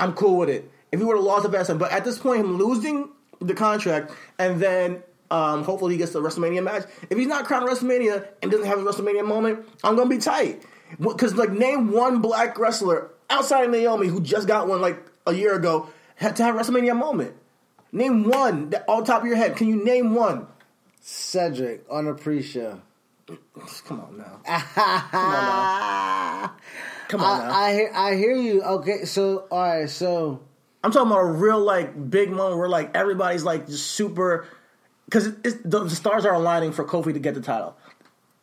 I'm 0.00 0.14
cool 0.14 0.36
with 0.38 0.48
it. 0.48 0.68
If 0.90 1.00
he 1.00 1.04
would 1.04 1.16
have 1.16 1.24
lost 1.24 1.42
the 1.42 1.48
best, 1.48 1.76
but 1.78 1.92
at 1.92 2.04
this 2.04 2.18
point, 2.18 2.40
him 2.40 2.56
losing 2.56 3.10
the 3.40 3.54
contract 3.54 4.12
and 4.38 4.60
then 4.60 5.02
um, 5.30 5.62
hopefully 5.64 5.94
he 5.94 5.98
gets 5.98 6.12
the 6.12 6.20
WrestleMania 6.22 6.62
match. 6.62 6.84
If 7.10 7.18
he's 7.18 7.26
not 7.26 7.44
crowned 7.44 7.68
WrestleMania 7.68 8.26
and 8.42 8.50
doesn't 8.50 8.66
have 8.66 8.78
a 8.78 8.82
WrestleMania 8.82 9.26
moment, 9.26 9.68
I'm 9.84 9.96
gonna 9.96 10.08
be 10.08 10.18
tight. 10.18 10.62
Because 10.98 11.34
like 11.34 11.50
name 11.50 11.92
one 11.92 12.22
black 12.22 12.58
wrestler 12.58 13.10
outside 13.28 13.64
of 13.64 13.70
Naomi 13.70 14.08
who 14.08 14.20
just 14.20 14.48
got 14.48 14.68
one 14.68 14.80
like 14.80 14.98
a 15.26 15.34
year 15.34 15.54
ago 15.54 15.88
had 16.16 16.36
to 16.36 16.44
have 16.44 16.56
a 16.56 16.58
WrestleMania 16.58 16.96
moment. 16.96 17.34
Name 17.92 18.24
one 18.24 18.70
that 18.70 18.84
on 18.88 19.04
top 19.04 19.22
of 19.22 19.28
your 19.28 19.36
head. 19.36 19.56
Can 19.56 19.68
you 19.68 19.84
name 19.84 20.14
one? 20.14 20.46
Cedric 21.00 21.84
on 21.90 22.06
a 22.06 22.14
pre-show. 22.14 22.80
Come 23.86 24.00
on 24.00 24.18
now. 24.18 24.40
Come 25.10 25.20
on 25.20 25.44
now. 25.44 26.52
Come 27.08 27.20
on 27.20 27.38
now. 27.38 27.54
I, 27.54 27.68
I 27.68 27.72
hear 27.72 27.92
I 27.94 28.14
hear 28.14 28.34
you. 28.34 28.62
Okay, 28.62 29.04
so 29.04 29.46
all 29.50 29.60
right, 29.60 29.90
so 29.90 30.40
I'm 30.82 30.92
talking 30.92 31.10
about 31.10 31.20
a 31.20 31.32
real 31.32 31.60
like 31.60 32.10
big 32.10 32.30
moment 32.30 32.58
where 32.58 32.68
like 32.68 32.96
everybody's 32.96 33.44
like 33.44 33.66
just 33.66 33.92
super 33.92 34.46
because 35.06 35.34
the, 35.40 35.84
the 35.84 35.90
stars 35.90 36.24
are 36.24 36.34
aligning 36.34 36.72
for 36.72 36.84
Kofi 36.84 37.14
to 37.14 37.18
get 37.18 37.34
the 37.34 37.40
title. 37.40 37.76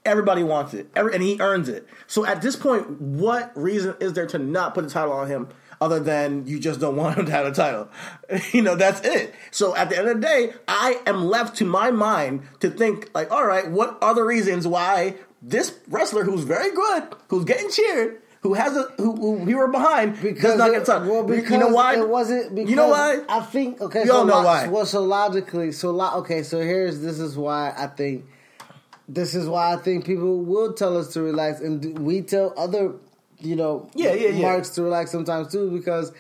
Everybody 0.03 0.43
wants 0.43 0.73
it, 0.73 0.89
Every, 0.95 1.13
and 1.13 1.23
he 1.23 1.39
earns 1.39 1.69
it. 1.69 1.88
So 2.07 2.25
at 2.25 2.41
this 2.41 2.55
point, 2.55 3.01
what 3.01 3.51
reason 3.55 3.95
is 3.99 4.13
there 4.13 4.27
to 4.27 4.38
not 4.38 4.73
put 4.73 4.83
the 4.83 4.89
title 4.89 5.13
on 5.13 5.27
him 5.27 5.49
other 5.81 5.99
than 5.99 6.45
you 6.45 6.59
just 6.59 6.79
don't 6.79 6.95
want 6.97 7.17
him 7.17 7.25
to 7.25 7.31
have 7.31 7.45
a 7.45 7.51
title? 7.51 7.89
you 8.51 8.61
know, 8.61 8.75
that's 8.75 9.01
it. 9.01 9.33
So 9.51 9.75
at 9.75 9.89
the 9.89 9.97
end 9.97 10.07
of 10.07 10.15
the 10.15 10.21
day, 10.21 10.53
I 10.67 10.99
am 11.05 11.25
left 11.25 11.57
to 11.57 11.65
my 11.65 11.91
mind 11.91 12.43
to 12.59 12.69
think 12.69 13.09
like, 13.15 13.31
all 13.31 13.45
right, 13.45 13.69
what 13.69 13.97
are 14.01 14.13
the 14.13 14.23
reasons 14.23 14.67
why 14.67 15.15
this 15.41 15.77
wrestler 15.88 16.23
who's 16.23 16.43
very 16.43 16.73
good, 16.73 17.03
who's 17.29 17.45
getting 17.45 17.69
cheered, 17.69 18.21
who 18.45 18.53
has 18.53 18.77
a 18.77 18.83
who, 18.97 19.15
who 19.15 19.31
we 19.43 19.55
were 19.55 19.67
behind, 19.69 20.21
does 20.21 20.55
not 20.55 20.69
get 20.69 20.85
title? 20.85 21.09
Well, 21.11 21.23
because 21.23 21.49
you 21.49 21.57
know 21.57 21.69
why? 21.69 21.95
it 21.97 22.07
wasn't. 22.07 22.53
Because 22.53 22.69
you 22.69 22.75
know 22.75 22.89
why? 22.89 23.21
I 23.27 23.39
think 23.41 23.81
okay. 23.81 24.03
We 24.03 24.07
so 24.09 24.17
all 24.17 24.25
know 24.25 24.35
lo- 24.35 24.43
why. 24.45 24.67
Well, 24.67 24.85
so 24.85 25.01
logically, 25.01 25.71
so 25.71 25.89
lo- 25.89 26.17
okay. 26.19 26.43
So 26.43 26.59
here's 26.59 27.01
this 27.01 27.19
is 27.19 27.35
why 27.35 27.73
I 27.75 27.87
think 27.87 28.25
this 29.09 29.33
is 29.33 29.47
why 29.47 29.73
I 29.73 29.77
think 29.77 30.05
people 30.05 30.43
will 30.43 30.73
tell 30.73 30.95
us 30.95 31.11
to 31.13 31.23
relax, 31.23 31.59
and 31.59 31.97
we 31.97 32.21
tell 32.21 32.53
other 32.55 32.93
you 33.39 33.55
know 33.55 33.89
Yeah, 33.95 34.13
yeah, 34.13 34.29
yeah. 34.29 34.41
marks 34.43 34.69
to 34.71 34.83
relax 34.83 35.09
sometimes 35.11 35.51
too 35.51 35.71
because 35.71 36.11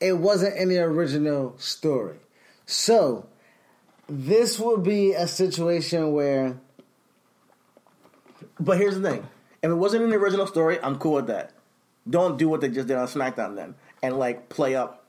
it 0.00 0.18
wasn't 0.18 0.58
in 0.58 0.68
the 0.68 0.80
original 0.80 1.54
story. 1.58 2.18
So 2.66 3.24
this 4.06 4.58
would 4.58 4.82
be 4.82 5.12
a 5.14 5.26
situation 5.26 6.12
where 6.12 6.58
But 8.58 8.76
here's 8.76 9.00
the 9.00 9.10
thing: 9.10 9.26
if 9.62 9.70
it 9.70 9.74
wasn't 9.74 10.04
in 10.04 10.10
the 10.10 10.16
original 10.16 10.46
story, 10.46 10.78
I'm 10.82 10.98
cool 10.98 11.14
with 11.14 11.28
that. 11.28 11.52
Don't 12.10 12.36
do 12.36 12.48
what 12.48 12.60
they 12.60 12.68
just 12.68 12.88
did 12.88 12.96
on 12.96 13.06
SmackDown 13.06 13.54
then, 13.56 13.74
and 14.02 14.18
like 14.18 14.48
play 14.48 14.74
up 14.74 15.00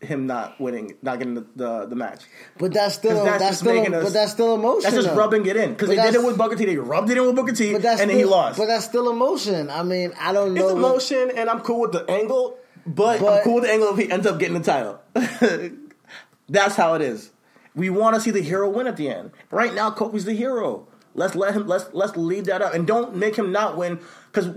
him 0.00 0.28
not 0.28 0.60
winning, 0.60 0.94
not 1.02 1.18
getting 1.18 1.34
the 1.34 1.46
the, 1.56 1.86
the 1.86 1.96
match. 1.96 2.22
But 2.58 2.72
that's 2.72 2.94
still 2.94 3.24
that's 3.24 3.42
that's, 3.42 3.58
still 3.58 3.74
making 3.74 3.94
us- 3.94 4.04
but 4.04 4.12
that's 4.12 4.32
still 4.32 4.54
emotion. 4.54 4.82
That's 4.84 4.94
just 4.94 5.08
though. 5.08 5.16
rubbing 5.16 5.46
it 5.46 5.56
in 5.56 5.72
because 5.72 5.88
they 5.88 5.96
did 5.96 6.14
it 6.14 6.22
with 6.22 6.38
Booker 6.38 6.56
T. 6.56 6.64
They 6.64 6.76
rubbed 6.76 7.10
it 7.10 7.18
in 7.18 7.26
with 7.26 7.34
Booker 7.34 7.52
T, 7.52 7.70
But 7.72 7.76
and 7.76 7.84
that's 7.84 7.98
then 7.98 8.08
still, 8.08 8.18
he 8.18 8.24
lost. 8.24 8.58
But 8.58 8.66
that's 8.66 8.84
still 8.84 9.10
emotion. 9.10 9.70
I 9.70 9.82
mean, 9.82 10.12
I 10.18 10.32
don't 10.32 10.54
know. 10.54 10.68
it's 10.68 10.72
emotion, 10.72 11.32
and 11.34 11.50
I'm 11.50 11.60
cool 11.60 11.80
with 11.80 11.92
the 11.92 12.08
angle. 12.08 12.58
But, 12.86 13.20
I'm 13.20 13.42
cool 13.44 13.56
with 13.56 13.64
the 13.64 13.70
angle 13.70 13.90
if 13.90 13.98
he 13.98 14.10
ends 14.10 14.26
up 14.26 14.38
getting 14.38 14.58
the 14.58 14.64
title. 14.64 14.98
that's 16.48 16.74
how 16.74 16.94
it 16.94 17.02
is. 17.02 17.32
We 17.74 17.90
want 17.90 18.14
to 18.14 18.20
see 18.20 18.30
the 18.30 18.40
hero 18.40 18.70
win 18.70 18.86
at 18.86 18.96
the 18.96 19.10
end. 19.10 19.32
Right 19.50 19.74
now, 19.74 19.90
Kofi's 19.90 20.24
the 20.24 20.32
hero. 20.32 20.88
Let's 21.14 21.34
let 21.34 21.54
him. 21.54 21.66
Let's 21.66 21.92
let's 21.92 22.16
lead 22.16 22.46
that 22.46 22.62
up, 22.62 22.72
and 22.72 22.86
don't 22.86 23.16
make 23.16 23.36
him 23.36 23.52
not 23.52 23.76
win 23.76 23.98
because 24.32 24.50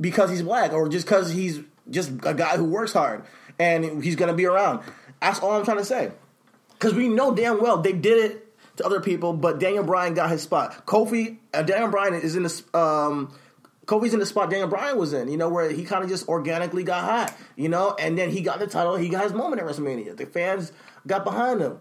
because 0.00 0.30
he's 0.30 0.42
black 0.42 0.72
or 0.72 0.88
just 0.88 1.06
because 1.06 1.30
he's 1.30 1.60
just 1.90 2.10
a 2.24 2.34
guy 2.34 2.56
who 2.56 2.64
works 2.64 2.92
hard 2.92 3.24
and 3.58 4.02
he's 4.02 4.16
gonna 4.16 4.34
be 4.34 4.46
around. 4.46 4.80
That's 5.20 5.40
all 5.40 5.52
I'm 5.52 5.64
trying 5.64 5.78
to 5.78 5.84
say. 5.84 6.12
Because 6.72 6.94
we 6.94 7.08
know 7.08 7.34
damn 7.34 7.60
well 7.60 7.78
they 7.78 7.92
did 7.92 8.30
it 8.30 8.48
to 8.76 8.86
other 8.86 9.00
people, 9.00 9.32
but 9.32 9.58
Daniel 9.58 9.84
Bryan 9.84 10.14
got 10.14 10.30
his 10.30 10.42
spot. 10.42 10.86
Kofi, 10.86 11.38
uh, 11.52 11.62
Daniel 11.62 11.90
Bryan 11.90 12.14
is 12.14 12.36
in 12.36 12.44
the 12.44 12.78
um, 12.78 13.34
Kofi's 13.86 14.12
in 14.12 14.20
the 14.20 14.26
spot 14.26 14.50
Daniel 14.50 14.68
Bryan 14.68 14.96
was 14.98 15.12
in. 15.12 15.28
You 15.28 15.36
know 15.36 15.48
where 15.48 15.70
he 15.70 15.84
kind 15.84 16.04
of 16.04 16.10
just 16.10 16.28
organically 16.28 16.84
got 16.84 17.04
hot. 17.04 17.36
You 17.56 17.68
know, 17.68 17.96
and 17.98 18.16
then 18.16 18.30
he 18.30 18.42
got 18.42 18.58
the 18.58 18.66
title. 18.66 18.96
He 18.96 19.08
got 19.08 19.24
his 19.24 19.32
moment 19.32 19.60
at 19.60 19.68
WrestleMania. 19.68 20.16
The 20.16 20.26
fans 20.26 20.72
got 21.06 21.24
behind 21.24 21.60
him. 21.60 21.78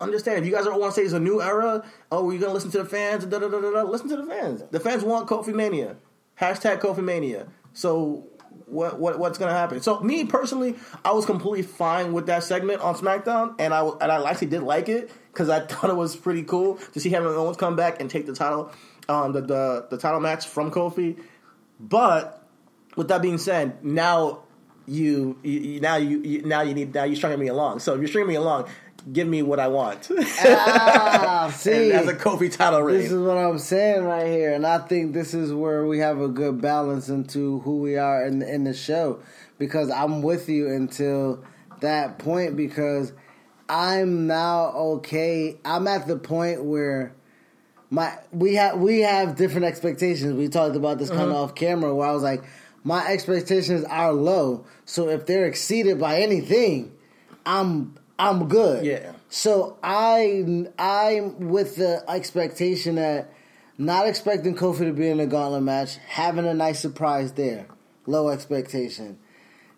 Understand 0.00 0.40
if 0.40 0.46
you 0.46 0.52
guys 0.52 0.64
don't 0.64 0.80
want 0.80 0.92
to 0.94 1.00
say 1.00 1.04
it's 1.04 1.14
a 1.14 1.20
new 1.20 1.40
era. 1.40 1.84
Oh, 2.10 2.24
we're 2.24 2.40
gonna 2.40 2.52
listen 2.52 2.72
to 2.72 2.78
the 2.78 2.84
fans. 2.84 3.24
Da, 3.24 3.38
da, 3.38 3.48
da, 3.48 3.60
da. 3.60 3.82
Listen 3.84 4.08
to 4.08 4.16
the 4.16 4.26
fans. 4.26 4.64
The 4.70 4.80
fans 4.80 5.04
want 5.04 5.28
Kofi 5.28 5.54
Mania. 5.54 5.96
Hashtag 6.42 6.80
Kofi 6.80 7.04
Mania. 7.04 7.46
So 7.72 8.26
what 8.66 8.98
what 8.98 9.16
what's 9.18 9.38
gonna 9.38 9.52
happen? 9.52 9.80
So 9.80 10.00
me 10.00 10.24
personally, 10.24 10.74
I 11.04 11.12
was 11.12 11.24
completely 11.24 11.62
fine 11.62 12.12
with 12.12 12.26
that 12.26 12.42
segment 12.42 12.80
on 12.80 12.96
SmackDown, 12.96 13.54
and 13.60 13.72
I 13.72 13.86
and 13.86 14.10
I 14.10 14.28
actually 14.28 14.48
did 14.48 14.64
like 14.64 14.88
it 14.88 15.12
because 15.32 15.48
I 15.48 15.60
thought 15.66 15.88
it 15.88 15.96
was 15.96 16.16
pretty 16.16 16.42
cool 16.42 16.76
to 16.94 17.00
see 17.00 17.10
Kevin 17.10 17.28
Owens 17.28 17.56
come 17.56 17.76
back 17.76 18.00
and 18.00 18.10
take 18.10 18.26
the 18.26 18.34
title, 18.34 18.72
um, 19.08 19.32
the 19.32 19.40
the 19.40 19.86
the 19.90 19.98
title 19.98 20.18
match 20.18 20.48
from 20.48 20.72
Kofi. 20.72 21.16
But 21.78 22.44
with 22.96 23.06
that 23.08 23.22
being 23.22 23.38
said, 23.38 23.84
now 23.84 24.42
you, 24.86 25.38
you 25.42 25.80
now 25.80 25.96
you, 25.96 26.20
you 26.22 26.42
now 26.42 26.62
you 26.62 26.74
need 26.74 26.92
now 26.92 27.04
you're 27.04 27.14
stringing 27.14 27.38
me 27.38 27.48
along. 27.48 27.78
So 27.78 27.94
if 27.94 28.00
you're 28.00 28.08
stringing 28.08 28.28
me 28.28 28.34
along, 28.34 28.68
give 29.10 29.26
me 29.26 29.42
what 29.42 29.58
I 29.58 29.68
want. 29.68 30.10
Ah, 30.44 31.52
see, 31.54 31.90
and 31.90 31.92
as 31.92 32.08
a 32.08 32.14
Kofi 32.14 32.54
title 32.54 32.86
This 32.86 33.10
is 33.10 33.18
what 33.18 33.36
I'm 33.36 33.58
saying 33.58 34.04
right 34.04 34.26
here, 34.26 34.54
and 34.54 34.66
I 34.66 34.78
think 34.78 35.12
this 35.12 35.34
is 35.34 35.52
where 35.52 35.86
we 35.86 35.98
have 35.98 36.20
a 36.20 36.28
good 36.28 36.60
balance 36.60 37.08
into 37.08 37.60
who 37.60 37.78
we 37.78 37.96
are 37.96 38.24
in 38.26 38.42
in 38.42 38.64
the 38.64 38.74
show. 38.74 39.20
Because 39.58 39.90
I'm 39.90 40.22
with 40.22 40.48
you 40.48 40.68
until 40.68 41.42
that 41.80 42.18
point. 42.18 42.56
Because 42.56 43.12
I'm 43.68 44.26
now 44.26 44.66
okay. 44.96 45.58
I'm 45.64 45.86
at 45.86 46.06
the 46.06 46.16
point 46.16 46.64
where 46.64 47.14
my 47.90 48.18
we 48.32 48.54
have 48.54 48.78
we 48.78 49.00
have 49.00 49.36
different 49.36 49.66
expectations. 49.66 50.34
We 50.34 50.48
talked 50.48 50.76
about 50.76 50.98
this 50.98 51.10
kind 51.10 51.30
of 51.30 51.36
off 51.36 51.54
camera, 51.54 51.94
where 51.94 52.08
I 52.08 52.12
was 52.12 52.22
like, 52.22 52.42
my 52.84 53.06
expectations 53.06 53.84
are 53.84 54.12
low. 54.12 54.66
So 54.84 55.08
if 55.08 55.26
they're 55.26 55.46
exceeded 55.46 56.00
by 56.00 56.20
anything, 56.20 56.92
I'm 57.44 57.94
I'm 58.22 58.48
good. 58.48 58.84
Yeah. 58.84 59.12
So 59.28 59.78
I 59.82 60.66
I'm 60.78 61.48
with 61.48 61.76
the 61.76 62.04
expectation 62.08 62.94
that 62.96 63.32
not 63.78 64.06
expecting 64.06 64.54
Kofi 64.54 64.80
to 64.80 64.92
be 64.92 65.08
in 65.08 65.18
a 65.20 65.26
gauntlet 65.26 65.62
match, 65.62 65.96
having 66.06 66.46
a 66.46 66.54
nice 66.54 66.78
surprise 66.80 67.32
there, 67.32 67.66
low 68.06 68.28
expectation. 68.28 69.18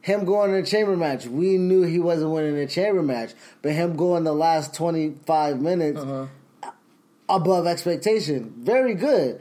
him 0.02 0.26
going 0.26 0.50
in 0.50 0.56
a 0.62 0.66
chamber 0.66 0.96
match, 0.96 1.26
we 1.26 1.56
knew 1.56 1.82
he 1.82 1.98
wasn't 1.98 2.30
winning 2.30 2.56
a 2.58 2.66
chamber 2.66 3.02
match, 3.02 3.32
but 3.62 3.72
him 3.72 3.96
going 3.96 4.24
the 4.24 4.34
last 4.34 4.74
25 4.74 5.60
minutes 5.62 5.98
Uh-huh. 6.00 6.26
above 7.28 7.66
expectation, 7.66 8.52
very 8.58 8.94
good. 8.94 9.40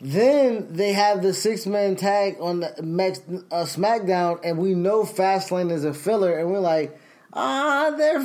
Then 0.00 0.66
they 0.72 0.92
have 0.94 1.22
the 1.22 1.32
six 1.32 1.66
man 1.66 1.94
tag 1.94 2.36
on 2.40 2.60
the 2.60 2.82
Max, 2.82 3.20
uh, 3.52 3.62
SmackDown, 3.64 4.40
and 4.42 4.58
we 4.58 4.74
know 4.74 5.04
Fastlane 5.04 5.70
is 5.70 5.84
a 5.84 5.94
filler, 5.94 6.36
and 6.38 6.50
we're 6.50 6.58
like, 6.58 6.98
ah, 7.34 7.92
they're 7.96 8.22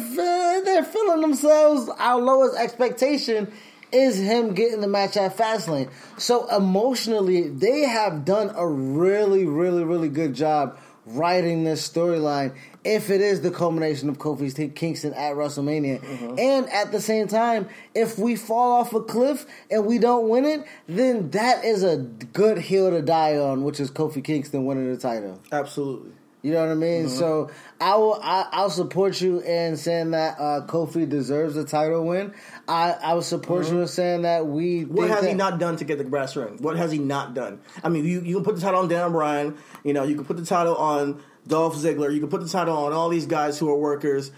they're 0.63 0.83
filling 0.83 1.21
themselves. 1.21 1.89
Our 1.97 2.21
lowest 2.21 2.57
expectation 2.57 3.51
is 3.91 4.17
him 4.17 4.53
getting 4.53 4.81
the 4.81 4.87
match 4.87 5.17
at 5.17 5.35
Fastlane. 5.35 5.89
So 6.17 6.47
emotionally, 6.55 7.49
they 7.49 7.81
have 7.81 8.25
done 8.25 8.51
a 8.55 8.67
really, 8.67 9.45
really, 9.45 9.83
really 9.83 10.09
good 10.09 10.33
job 10.33 10.77
writing 11.05 11.63
this 11.63 11.87
storyline. 11.87 12.55
If 12.83 13.09
it 13.09 13.19
is 13.19 13.41
the 13.41 13.51
culmination 13.51 14.09
of 14.09 14.19
Kofi 14.19 14.53
T- 14.53 14.69
Kingston 14.69 15.13
at 15.13 15.33
WrestleMania, 15.33 16.37
and 16.39 16.69
at 16.69 16.91
the 16.91 17.01
same 17.01 17.27
time, 17.27 17.67
if 17.93 18.17
we 18.17 18.35
fall 18.35 18.73
off 18.79 18.93
a 18.93 19.01
cliff 19.01 19.45
and 19.69 19.85
we 19.85 19.97
don't 19.97 20.29
win 20.29 20.45
it, 20.45 20.65
then 20.87 21.31
that 21.31 21.65
is 21.65 21.83
a 21.83 21.97
good 21.97 22.57
hill 22.57 22.91
to 22.91 23.01
die 23.01 23.37
on, 23.37 23.63
which 23.63 23.79
is 23.79 23.91
Kofi 23.91 24.23
Kingston 24.23 24.65
winning 24.65 24.91
the 24.93 24.99
title. 24.99 25.41
Absolutely. 25.51 26.11
You 26.41 26.53
know 26.53 26.61
what 26.61 26.71
I 26.71 26.75
mean? 26.75 27.09
So 27.09 27.49
I 27.81 27.97
will. 27.97 28.17
I, 28.21 28.47
I'll 28.51 28.69
support 28.69 29.19
you 29.19 29.41
in 29.41 29.75
saying 29.75 30.11
that 30.11 30.39
uh, 30.39 30.65
Kofi 30.65 31.07
deserves 31.07 31.57
a 31.57 31.65
title 31.65 32.05
win. 32.05 32.33
I, 32.65 32.91
I 32.93 33.13
will 33.13 33.21
support 33.21 33.69
you 33.69 33.81
in 33.81 33.87
saying 33.87 34.21
that 34.21 34.47
we. 34.47 34.85
What 34.85 35.09
has 35.09 35.25
he 35.25 35.33
not 35.33 35.59
done 35.59 35.75
to 35.77 35.83
get 35.83 35.97
the 35.97 36.05
brass 36.05 36.37
ring? 36.37 36.57
What 36.61 36.77
has 36.77 36.93
he 36.93 36.97
not 36.97 37.33
done? 37.33 37.59
I 37.83 37.89
mean, 37.89 38.05
you, 38.05 38.21
you 38.21 38.35
can 38.35 38.45
put 38.45 38.55
the 38.55 38.61
title 38.61 38.79
on 38.79 38.87
Dan 38.87 39.11
Bryan. 39.11 39.57
You 39.83 39.91
know, 39.91 40.03
you 40.03 40.15
can 40.15 40.23
put 40.23 40.37
the 40.37 40.45
title 40.45 40.75
on 40.77 41.21
Dolph 41.45 41.75
Ziggler. 41.75 42.13
You 42.13 42.21
can 42.21 42.29
put 42.29 42.41
the 42.41 42.49
title 42.49 42.77
on 42.77 42.93
all 42.93 43.09
these 43.09 43.25
guys 43.25 43.59
who 43.59 43.69
are 43.69 43.77
workers. 43.77 44.31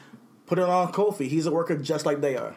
Put 0.48 0.58
it 0.58 0.66
on 0.66 0.92
Kofi. 0.92 1.28
He's 1.28 1.46
a 1.46 1.52
worker 1.52 1.78
just 1.78 2.06
like 2.08 2.20
they 2.22 2.36
are. 2.36 2.56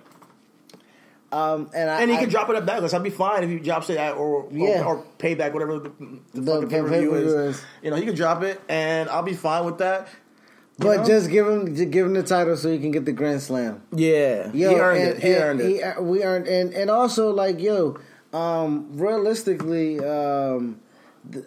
Um, 1.34 1.68
and 1.74 1.90
I, 1.90 2.00
And 2.02 2.10
he 2.10 2.16
I- 2.16 2.20
can 2.20 2.28
drop 2.28 2.48
it 2.50 2.56
at 2.56 2.64
Backlash. 2.64 2.94
I'd 2.94 3.02
be 3.02 3.10
fine 3.10 3.42
if 3.42 3.50
he 3.50 3.58
drops 3.58 3.90
it 3.90 3.96
at 3.96 4.14
or 4.14 4.44
or, 4.44 4.48
Yeah. 4.52 4.84
or 4.84 5.04
payback, 5.18 5.52
whatever 5.52 5.80
the, 5.80 5.90
the, 6.34 6.40
The 6.40 6.52
fucking 6.52 6.68
pay-per-view 6.68 7.10
pay-per-view 7.10 7.14
is. 7.48 7.56
is. 7.56 7.64
You 7.82 7.90
know, 7.90 7.96
he 7.96 8.04
can 8.04 8.14
drop 8.14 8.42
it, 8.44 8.60
and 8.68 9.08
I'll 9.10 9.22
be 9.24 9.32
fine 9.34 9.64
with 9.64 9.78
that. 9.78 10.06
But 10.78 10.98
know? 10.98 11.04
just 11.04 11.30
give 11.30 11.46
him, 11.48 11.74
just 11.74 11.90
give 11.90 12.06
him 12.06 12.14
the 12.14 12.22
title 12.22 12.56
so 12.56 12.70
he 12.70 12.78
can 12.78 12.90
get 12.92 13.04
the 13.04 13.12
Grand 13.12 13.40
Slam. 13.42 13.82
yeah, 13.92 14.50
Yo, 14.52 14.70
he 14.70 14.76
earned 14.76 15.02
and- 15.02 15.08
it. 15.18 15.22
He 15.22 15.32
and 15.32 15.42
earned 15.44 15.60
he- 15.60 15.76
it. 15.80 16.02
we 16.02 16.22
earned, 16.22 16.46
and 16.46 16.72
and 16.74 16.90
also 16.90 17.30
like 17.30 17.60
yo, 17.60 17.96
um, 18.32 18.88
realistically, 18.92 19.98
um, 20.04 20.80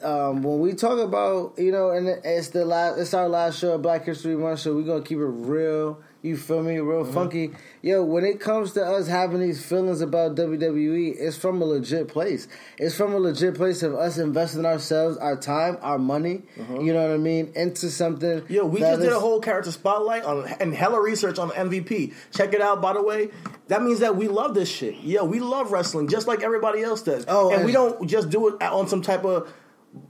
um, 0.03 0.43
when 0.43 0.59
we 0.59 0.73
talk 0.73 0.97
about 0.99 1.53
you 1.57 1.71
know, 1.71 1.91
and 1.91 2.07
it's 2.07 2.49
the 2.49 2.65
last, 2.65 2.97
it's 2.99 3.13
our 3.13 3.29
last 3.29 3.59
show 3.59 3.77
Black 3.77 4.05
History 4.05 4.35
Month, 4.35 4.59
so 4.61 4.75
we're 4.75 4.83
gonna 4.83 5.01
keep 5.01 5.17
it 5.19 5.23
real. 5.25 5.99
You 6.24 6.36
feel 6.36 6.63
me? 6.63 6.80
Real 6.80 7.03
Mm-hmm. 7.03 7.13
funky. 7.13 7.51
Yo, 7.84 8.03
when 8.03 8.26
it 8.26 8.39
comes 8.39 8.74
to 8.74 8.84
us 8.84 9.07
having 9.07 9.39
these 9.39 9.63
feelings 9.63 10.01
about 10.01 10.36
WWE, 10.36 11.15
it's 11.18 11.38
from 11.38 11.61
a 11.61 11.65
legit 11.65 12.07
place. 12.07 12.47
It's 12.78 12.95
from 12.95 13.13
a 13.13 13.18
legit 13.20 13.53
place 13.55 13.84
of 13.84 13.93
us 13.93 14.18
investing 14.18 14.65
ourselves, 14.65 15.15
our 15.18 15.36
time, 15.38 15.78
our 15.82 15.99
money. 15.99 16.41
You 16.57 16.91
know 16.93 17.01
what 17.03 17.11
I 17.11 17.18
mean, 17.18 17.51
into 17.55 17.89
something. 17.91 18.41
Mm-hmm. 18.41 18.53
Yo, 18.53 18.65
we 18.65 18.80
just 18.80 18.99
did 19.01 19.11
a 19.11 19.20
whole 19.20 19.39
character 19.39 19.72
spotlight 19.72 20.24
on 20.24 20.45
and 20.59 20.74
hella 20.74 20.99
research 21.01 21.38
on 21.39 21.49
MVP. 21.51 22.13
Check 22.36 22.53
it 22.53 22.61
out, 22.61 22.82
by 22.82 22.93
the 22.93 23.03
way. 23.03 23.30
That 23.68 23.84
means 23.84 23.99
that 23.99 24.15
we 24.15 24.28
love 24.28 24.55
this 24.55 24.70
shit. 24.70 24.95
Yo, 24.95 25.24
we 25.24 25.39
love 25.39 25.72
wrestling 25.72 26.07
just 26.07 26.28
like 26.28 26.41
everybody 26.41 26.82
else 26.82 27.01
does. 27.03 27.26
Oh, 27.28 27.49
and, 27.49 27.57
and- 27.57 27.65
we 27.65 27.72
don't 27.72 28.07
just 28.09 28.30
do 28.32 28.47
it 28.49 28.61
on 28.61 28.88
some 28.88 29.01
type 29.03 29.24
of, 29.24 29.53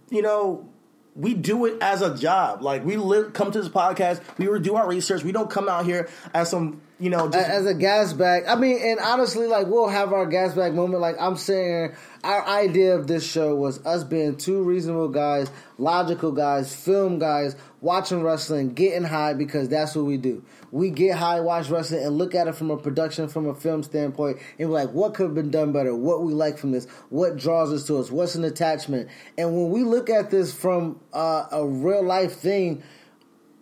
you 0.10 0.22
know, 0.22 0.70
we 1.18 1.34
do 1.34 1.66
it 1.66 1.82
as 1.82 2.02
a 2.02 2.16
job. 2.16 2.62
Like 2.62 2.86
we 2.86 2.96
live, 2.96 3.34
come 3.34 3.52
to 3.52 3.60
this 3.60 3.70
podcast, 3.70 4.22
we 4.38 4.48
do 4.60 4.76
our 4.76 4.88
research. 4.88 5.24
We 5.24 5.32
don't 5.32 5.50
come 5.50 5.68
out 5.68 5.86
here 5.86 6.08
as 6.34 6.52
some, 6.52 6.82
you 7.00 7.12
know, 7.12 7.30
just 7.30 7.48
as 7.48 7.66
a 7.68 7.76
gas 7.76 8.14
bag. 8.14 8.46
I 8.48 8.56
mean, 8.56 8.80
and 8.82 9.00
honestly, 9.00 9.46
like 9.46 9.68
we'll 9.68 9.88
have 9.88 10.14
our 10.14 10.26
gas 10.26 10.56
bag 10.56 10.74
moment. 10.74 11.00
Like 11.00 11.16
I'm 11.20 11.38
saying, 11.38 11.96
our 12.24 12.48
idea 12.48 12.96
of 12.96 13.08
this 13.08 13.26
show 13.26 13.56
was 13.56 13.86
us 13.86 14.04
being 14.04 14.36
two 14.36 14.64
reasonable 14.64 15.10
guys, 15.10 15.52
logical 15.78 16.32
guys, 16.32 16.76
film 16.76 17.20
guys, 17.20 17.56
watching 17.82 18.24
wrestling, 18.24 18.74
getting 18.74 19.04
high 19.04 19.34
because 19.34 19.70
that's 19.70 19.96
what 19.96 20.06
we 20.06 20.18
do. 20.18 20.44
We 20.72 20.90
get 20.90 21.18
high, 21.18 21.40
watch 21.40 21.70
wrestling, 21.70 22.04
and 22.04 22.18
look 22.18 22.34
at 22.34 22.48
it 22.48 22.56
from 22.56 22.72
a 22.72 22.78
production, 22.78 23.28
from 23.28 23.48
a 23.48 23.54
film 23.54 23.84
standpoint, 23.84 24.40
and 24.58 24.70
we're 24.70 24.76
like, 24.76 24.92
what 24.92 25.14
could 25.14 25.28
have 25.28 25.36
been 25.36 25.52
done 25.52 25.72
better? 25.72 25.96
What 25.96 26.24
we 26.24 26.34
like 26.34 26.58
from 26.58 26.72
this? 26.72 26.88
What 27.10 27.38
draws 27.38 27.72
us 27.72 27.86
to 27.88 27.98
us? 27.98 28.12
What's 28.12 28.36
an 28.36 28.44
attachment? 28.44 29.10
And 29.38 29.56
when 29.56 29.70
we 29.70 29.84
look 29.84 30.10
at 30.10 30.32
this 30.32 30.54
from 30.54 31.00
uh, 31.14 31.46
a 31.52 31.66
real 31.66 32.04
life 32.04 32.34
thing, 32.34 32.84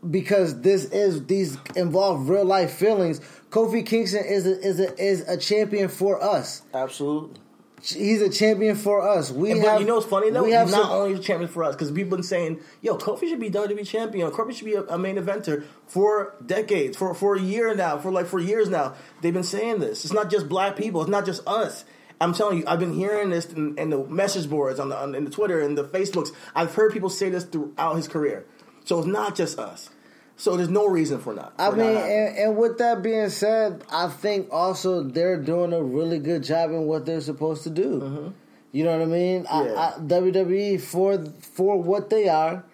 because 0.10 0.62
this 0.62 0.86
is 0.86 1.26
these 1.26 1.58
involve 1.76 2.30
real 2.30 2.46
life 2.46 2.72
feelings. 2.74 3.20
Kofi 3.50 3.86
Kingston 3.86 4.24
is 4.26 4.46
a, 4.46 4.60
is 4.60 4.80
a 4.80 4.98
is 5.02 5.22
a 5.22 5.38
champion 5.38 5.88
for 5.88 6.22
us. 6.22 6.62
absolutely. 6.74 7.42
He's 7.84 8.20
a 8.20 8.30
champion 8.30 8.76
for 8.76 9.08
us. 9.08 9.32
We 9.32 9.52
And, 9.52 9.62
have, 9.62 9.80
you 9.80 9.86
know 9.86 9.96
what's 9.96 10.08
funny 10.08 10.32
though? 10.32 10.42
We 10.42 10.50
He's 10.50 10.58
have 10.58 10.72
not 10.72 10.92
only 10.92 11.14
a 11.14 11.20
champion 11.20 11.50
for 11.52 11.64
us 11.64 11.76
because 11.76 11.92
people 11.92 12.18
been 12.18 12.24
saying, 12.24 12.60
"Yo, 12.82 12.98
Kofi 12.98 13.30
should 13.30 13.40
be 13.40 13.52
WWE 13.52 13.86
champion. 13.86 14.32
Kofi 14.32 14.56
should 14.56 14.66
be 14.66 14.74
a, 14.74 14.82
a 14.84 14.98
main 14.98 15.18
eventer 15.18 15.66
for 15.86 16.34
decades, 16.44 16.98
for 16.98 17.14
for 17.14 17.36
a 17.36 17.42
year 17.42 17.76
now, 17.76 18.00
for 18.00 18.12
like 18.12 18.26
for 18.26 18.40
years 18.40 18.70
now." 18.70 18.96
They've 19.22 19.34
been 19.34 19.44
saying 19.44 19.82
this. 19.82 20.04
It's 20.04 20.14
not 20.14 20.32
just 20.32 20.50
black 20.50 20.76
people. 20.76 21.02
It's 21.02 21.12
not 21.12 21.26
just 21.28 21.48
us. 21.48 21.86
I'm 22.20 22.34
telling 22.34 22.60
you, 22.60 22.64
I've 22.66 22.80
been 22.80 22.94
hearing 22.94 23.30
this 23.30 23.46
in, 23.52 23.78
in 23.78 23.90
the 23.92 24.00
message 24.06 24.50
boards, 24.50 24.80
on 24.80 24.90
the 24.90 24.98
on, 24.98 25.14
in 25.14 25.26
the 25.26 25.32
Twitter, 25.32 25.62
and 25.62 25.78
the 25.78 25.84
Facebooks. 25.84 26.30
I've 26.56 26.74
heard 26.74 26.92
people 26.92 27.10
say 27.10 27.30
this 27.30 27.44
throughout 27.44 27.98
his 27.98 28.08
career. 28.08 28.46
So 28.86 28.98
it's 29.00 29.08
not 29.08 29.36
just 29.36 29.60
us. 29.60 29.90
So 30.38 30.58
there's 30.58 30.70
no 30.70 30.88
reason 30.88 31.20
for 31.20 31.34
not. 31.34 31.54
I 31.58 31.72
mean, 31.72 31.96
and, 31.96 32.38
and 32.38 32.58
with 32.58 32.78
that 32.80 33.02
being 33.02 33.30
said, 33.30 33.84
I 33.90 34.10
think 34.10 34.50
also 34.52 35.02
they're 35.04 35.42
doing 35.42 35.72
a 35.72 35.82
really 35.82 36.20
good 36.20 36.44
job 36.44 36.72
in 36.72 36.84
what 36.84 37.06
they're 37.06 37.22
supposed 37.22 37.64
to 37.64 37.70
do. 37.70 38.34
You 38.72 38.84
know 38.84 38.92
what 38.92 39.04
I 39.04 39.06
mean? 39.06 39.46
Mm-hmm. 39.46 39.68
Yeah. 39.68 39.80
I, 39.80 39.96
I, 39.96 40.00
WWE 40.00 40.82
for 40.82 41.24
for 41.54 41.82
what 41.82 42.10
they 42.10 42.28
are, 42.28 42.66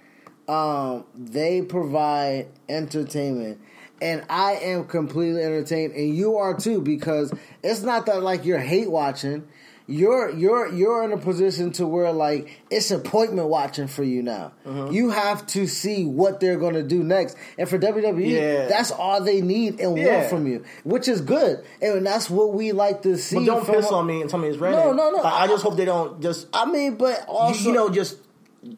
um, 0.47 1.05
they 1.15 1.61
provide 1.61 2.47
entertainment, 2.67 3.61
and 4.01 4.25
I 4.27 4.53
am 4.53 4.85
completely 4.85 5.43
entertained, 5.43 5.93
and 5.93 6.15
you 6.15 6.37
are 6.37 6.57
too 6.57 6.81
because 6.81 7.31
it's 7.61 7.83
not 7.83 8.07
that 8.07 8.23
like 8.23 8.45
you're 8.45 8.57
hate 8.57 8.89
watching. 8.89 9.47
You're 9.91 10.29
you're 10.31 10.71
you're 10.73 11.03
in 11.03 11.11
a 11.11 11.17
position 11.17 11.71
to 11.73 11.85
where 11.85 12.11
like 12.11 12.61
it's 12.69 12.91
appointment 12.91 13.49
watching 13.49 13.87
for 13.87 14.03
you 14.03 14.23
now. 14.23 14.53
Mm-hmm. 14.65 14.93
You 14.93 15.09
have 15.09 15.45
to 15.47 15.67
see 15.67 16.05
what 16.05 16.39
they're 16.39 16.57
going 16.57 16.75
to 16.75 16.83
do 16.83 17.03
next, 17.03 17.35
and 17.57 17.67
for 17.67 17.77
WWE, 17.77 18.25
Yeah. 18.27 18.67
that's 18.67 18.91
all 18.91 19.21
they 19.21 19.41
need 19.41 19.79
and 19.79 19.97
Yeah. 19.97 20.17
want 20.19 20.29
from 20.29 20.47
you, 20.47 20.63
which 20.83 21.07
is 21.07 21.19
good, 21.21 21.63
and 21.81 22.05
that's 22.05 22.29
what 22.29 22.53
we 22.53 22.71
like 22.71 23.01
to 23.03 23.17
see. 23.17 23.35
But 23.35 23.45
don't 23.45 23.65
piss 23.65 23.87
on 23.91 24.07
me 24.07 24.21
and 24.21 24.29
tell 24.29 24.39
me 24.39 24.47
it's 24.47 24.57
raining. 24.57 24.79
No, 24.79 24.93
no, 24.93 25.11
no. 25.11 25.21
I, 25.23 25.43
I 25.43 25.47
just 25.47 25.63
hope 25.63 25.75
they 25.75 25.85
don't 25.85 26.21
just 26.21 26.47
I 26.53 26.65
mean, 26.65 26.95
but 26.95 27.25
also 27.27 27.59
you, 27.59 27.67
you 27.67 27.73
know, 27.73 27.89
just 27.89 28.17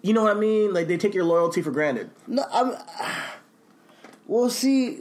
you 0.01 0.13
know 0.13 0.23
what 0.23 0.35
I 0.35 0.39
mean. 0.39 0.73
Like 0.73 0.87
they 0.87 0.97
take 0.97 1.13
your 1.13 1.25
loyalty 1.25 1.61
for 1.61 1.71
granted. 1.71 2.09
No, 2.27 2.43
I'm. 2.51 2.73
We'll 4.25 4.49
see. 4.49 4.99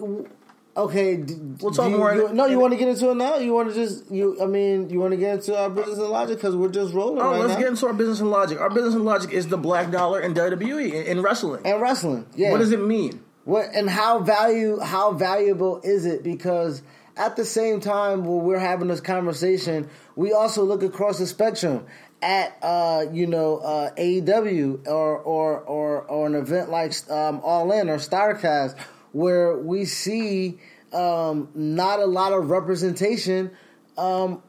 Okay, 0.75 1.17
d- 1.19 1.35
We'll 1.61 1.71
talk 1.73 1.91
you- 1.91 1.99
more 1.99 2.15
you- 2.15 2.31
no, 2.33 2.47
you 2.47 2.59
want 2.59 2.73
to 2.73 2.79
get 2.79 2.89
into 2.89 3.11
it 3.11 3.15
now? 3.17 3.37
You 3.37 3.53
want 3.53 3.69
to 3.69 3.75
just 3.75 4.11
you? 4.11 4.39
I 4.41 4.47
mean, 4.47 4.89
you 4.89 5.01
want 5.01 5.11
to 5.13 5.19
get 5.19 5.35
into 5.35 5.55
our 5.59 5.69
business 5.69 5.99
and 5.99 6.09
logic 6.09 6.39
because 6.39 6.57
we're 6.57 6.71
just 6.71 6.95
rolling 6.95 7.21
Oh, 7.21 7.31
right 7.33 7.41
let's 7.41 7.53
now. 7.53 7.59
get 7.59 7.69
into 7.69 7.87
our 7.87 7.93
business 7.93 8.21
and 8.21 8.31
logic. 8.31 8.59
Our 8.59 8.71
business 8.71 8.95
and 8.95 9.05
logic 9.05 9.33
is 9.33 9.49
the 9.49 9.59
black 9.59 9.91
dollar 9.91 10.21
in 10.21 10.33
WWE 10.33 10.93
in, 10.95 11.19
in 11.19 11.23
wrestling. 11.23 11.61
and 11.67 11.81
wrestling. 11.83 12.25
Yeah. 12.35 12.53
What 12.53 12.59
does 12.59 12.73
it 12.73 12.81
mean? 12.83 13.21
What 13.45 13.67
and 13.75 13.91
how 13.91 14.21
value 14.21 14.79
how 14.81 15.13
valuable 15.13 15.81
is 15.85 16.07
it? 16.07 16.23
Because 16.25 16.81
at 17.19 17.37
the 17.37 17.45
same 17.45 17.81
time, 17.81 18.25
while 18.25 18.41
we're 18.41 18.59
having 18.59 18.89
this 18.89 19.01
conversation, 19.03 19.91
we 20.17 20.33
also 20.33 20.65
look 20.65 20.83
across 20.83 21.19
the 21.19 21.27
spectrum 21.27 21.85
at 22.23 22.57
uh, 22.63 23.05
you 23.13 23.27
know 23.27 23.59
uh, 23.59 23.91
AEW 23.99 24.87
or 24.87 25.19
or 25.19 25.59
or 25.59 26.03
or 26.03 26.27
an 26.29 26.35
event 26.37 26.71
like 26.71 26.95
um, 27.11 27.41
All 27.45 27.71
In 27.73 27.91
or 27.91 27.97
Starcast, 27.99 28.77
where 29.13 29.57
we 29.57 29.85
see 29.85 30.59
um, 30.93 31.49
not 31.55 32.01
a 32.01 32.07
lot 32.07 32.33
of 32.33 32.51
representation. 32.51 33.51
Um, 33.97 34.43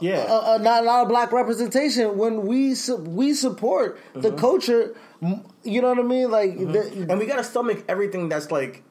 Yeah. 0.00 0.18
uh, 0.28 0.54
uh, 0.54 0.58
not 0.62 0.82
a 0.82 0.86
lot 0.86 1.02
of 1.02 1.08
black 1.08 1.32
representation 1.32 2.16
when 2.16 2.46
we 2.46 2.74
su- 2.74 2.96
we 2.96 3.34
support 3.34 3.98
the 4.14 4.32
culture. 4.32 4.94
You 5.62 5.82
know 5.82 5.88
what 5.88 5.98
I 5.98 6.02
mean? 6.02 6.30
Like 6.30 6.56
the, 6.56 7.06
and 7.10 7.18
we 7.18 7.26
got 7.26 7.36
to 7.36 7.44
stomach 7.44 7.84
everything 7.88 8.28
that's 8.28 8.50
like 8.50 8.82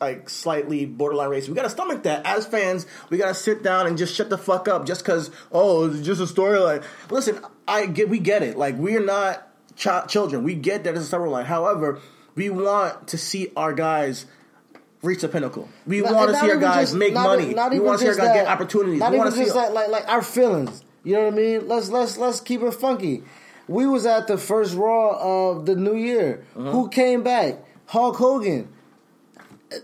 like 0.00 0.28
slightly 0.28 0.84
borderline 0.84 1.30
racist. 1.30 1.48
We 1.48 1.54
got 1.54 1.62
to 1.62 1.70
stomach 1.70 2.02
that 2.02 2.26
as 2.26 2.46
fans. 2.46 2.86
We 3.10 3.16
got 3.16 3.28
to 3.28 3.34
sit 3.34 3.62
down 3.62 3.86
and 3.86 3.96
just 3.96 4.14
shut 4.14 4.28
the 4.28 4.36
fuck 4.38 4.68
up 4.68 4.86
just 4.86 5.02
because 5.02 5.30
oh 5.50 5.86
it's 5.90 6.02
just 6.06 6.20
a 6.20 6.24
storyline. 6.32 6.84
Listen, 7.10 7.40
I 7.66 7.86
get 7.86 8.08
we 8.08 8.18
get 8.18 8.42
it. 8.42 8.56
Like 8.58 8.76
we're 8.76 9.00
not 9.04 9.48
ch- 9.74 10.06
children. 10.08 10.44
We 10.44 10.54
get 10.54 10.84
that 10.84 10.94
it's 10.94 11.10
a 11.12 11.16
storyline. 11.16 11.46
However, 11.46 12.00
we 12.34 12.50
want 12.50 13.08
to 13.08 13.18
see 13.18 13.50
our 13.56 13.72
guys. 13.72 14.26
Reach 15.02 15.22
the 15.22 15.28
pinnacle. 15.28 15.68
We 15.84 16.00
Not- 16.00 16.14
want 16.14 16.30
to 16.30 16.36
see 16.38 16.50
our 16.50 16.56
guys 16.58 16.88
just- 16.90 16.94
make 16.94 17.12
not 17.12 17.26
money. 17.26 17.52
Not 17.54 17.72
we 17.72 17.80
want 17.80 17.98
to 17.98 18.04
see 18.04 18.08
our 18.10 18.14
guys 18.14 18.26
that. 18.28 18.34
get 18.34 18.46
opportunities. 18.46 19.00
Not 19.00 19.10
we 19.10 19.16
even 19.16 19.24
want 19.24 19.30
to 19.34 19.36
see 19.38 19.44
just 19.46 19.56
that, 19.56 19.72
like 19.74 19.88
like 19.88 20.08
our 20.08 20.22
feelings. 20.22 20.84
You 21.02 21.14
know 21.14 21.24
what 21.24 21.32
I 21.32 21.36
mean? 21.36 21.66
Let's 21.68 21.88
let's 21.90 22.16
let's 22.18 22.40
keep 22.40 22.62
it 22.62 22.72
funky. 22.72 23.24
We 23.66 23.86
was 23.86 24.06
at 24.06 24.28
the 24.28 24.38
first 24.38 24.74
Raw 24.76 25.16
of 25.18 25.66
the 25.66 25.74
new 25.74 25.96
year. 25.96 26.44
Uh-huh. 26.56 26.70
Who 26.70 26.88
came 26.88 27.22
back? 27.24 27.56
Hulk 27.86 28.16
Hogan. 28.16 28.68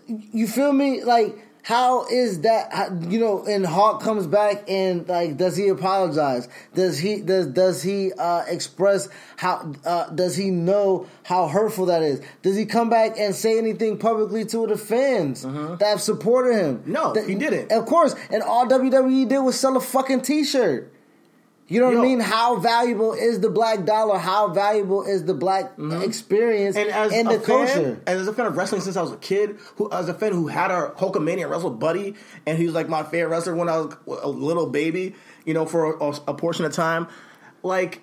You 0.06 0.46
feel 0.46 0.72
me? 0.72 1.02
Like, 1.02 1.36
how 1.62 2.06
is 2.06 2.40
that? 2.42 2.90
You 3.08 3.20
know, 3.20 3.44
and 3.44 3.66
Hulk 3.66 4.02
comes 4.02 4.26
back 4.26 4.64
and 4.68 5.06
like, 5.08 5.36
does 5.36 5.56
he 5.56 5.68
apologize? 5.68 6.48
Does 6.74 6.98
he 6.98 7.20
does 7.20 7.46
does 7.48 7.82
he 7.82 8.12
uh, 8.14 8.44
express 8.48 9.08
how? 9.36 9.72
Uh, 9.84 10.08
does 10.10 10.34
he 10.36 10.50
know 10.50 11.06
how 11.24 11.46
hurtful 11.48 11.86
that 11.86 12.02
is? 12.02 12.22
Does 12.42 12.56
he 12.56 12.64
come 12.64 12.88
back 12.88 13.18
and 13.18 13.34
say 13.34 13.58
anything 13.58 13.98
publicly 13.98 14.44
to 14.46 14.66
the 14.66 14.76
fans 14.78 15.42
that 15.42 15.82
have 15.86 16.00
supported 16.00 16.54
him? 16.54 16.82
No, 16.86 17.12
That- 17.12 17.28
he 17.28 17.34
didn't. 17.34 17.70
Of 17.72 17.86
course, 17.86 18.14
and 18.30 18.42
all 18.42 18.66
WWE 18.66 19.28
did 19.28 19.38
was 19.40 19.58
sell 19.58 19.76
a 19.76 19.80
fucking 19.80 20.22
T-shirt. 20.22 20.92
You 21.70 21.80
know 21.80 21.88
what 21.88 21.98
I 21.98 22.02
mean? 22.02 22.20
How 22.20 22.56
valuable 22.56 23.12
is 23.12 23.40
the 23.40 23.50
black 23.50 23.84
dollar? 23.84 24.18
How 24.18 24.48
valuable 24.48 25.02
is 25.02 25.24
the 25.24 25.34
black 25.34 25.72
experience 25.78 26.76
Mm-hmm. 26.76 26.88
And 26.88 26.96
as 26.96 27.12
in 27.12 27.26
a 27.26 27.32
the 27.34 27.40
fan, 27.40 27.66
culture? 27.66 28.00
and 28.06 28.18
as 28.20 28.26
a 28.26 28.32
fan 28.32 28.46
of 28.46 28.56
wrestling 28.56 28.80
since 28.80 28.96
I 28.96 29.02
was 29.02 29.12
a 29.12 29.18
kid, 29.18 29.58
who 29.76 29.92
as 29.92 30.08
a 30.08 30.14
fan 30.14 30.32
who 30.32 30.46
had 30.48 30.70
a 30.70 30.92
Hulkamania 30.96 31.48
wrestle 31.48 31.70
buddy, 31.70 32.14
and 32.46 32.56
he 32.56 32.64
was 32.64 32.74
like 32.74 32.88
my 32.88 33.02
favorite 33.02 33.28
wrestler 33.28 33.54
when 33.54 33.68
I 33.68 33.80
was 33.80 33.96
a 34.22 34.28
little 34.28 34.66
baby, 34.66 35.14
you 35.44 35.52
know, 35.52 35.66
for 35.66 35.96
a, 35.98 36.08
a 36.28 36.34
portion 36.34 36.64
of 36.64 36.72
time. 36.72 37.06
Like, 37.62 38.00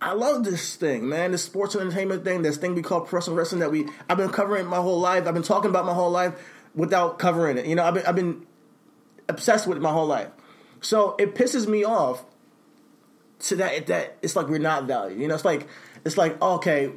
I 0.00 0.12
love 0.14 0.42
this 0.42 0.74
thing, 0.74 1.08
man. 1.08 1.30
This 1.30 1.44
sports 1.44 1.76
and 1.76 1.82
entertainment 1.82 2.24
thing, 2.24 2.42
this 2.42 2.56
thing 2.56 2.74
we 2.74 2.82
call 2.82 3.02
professional 3.02 3.36
wrestling 3.36 3.60
that 3.60 3.70
we 3.70 3.86
I've 4.10 4.16
been 4.16 4.30
covering 4.30 4.66
my 4.66 4.78
whole 4.78 4.98
life. 4.98 5.28
I've 5.28 5.34
been 5.34 5.44
talking 5.44 5.70
about 5.70 5.86
my 5.86 5.94
whole 5.94 6.10
life 6.10 6.34
without 6.74 7.20
covering 7.20 7.56
it. 7.56 7.66
You 7.66 7.76
know, 7.76 7.84
I've 7.84 7.94
been 7.94 8.06
I've 8.06 8.16
been 8.16 8.46
obsessed 9.28 9.68
with 9.68 9.78
it 9.78 9.80
my 9.80 9.92
whole 9.92 10.06
life. 10.06 10.28
So 10.80 11.14
it 11.18 11.34
pisses 11.36 11.68
me 11.68 11.84
off 11.84 12.24
to 13.44 13.56
that 13.56 13.86
that 13.86 14.16
it's 14.22 14.36
like 14.36 14.48
we're 14.48 14.58
not 14.58 14.84
valued. 14.84 15.20
You 15.20 15.28
know, 15.28 15.34
it's 15.34 15.44
like 15.44 15.66
it's 16.04 16.16
like 16.16 16.36
oh, 16.40 16.56
okay, 16.56 16.92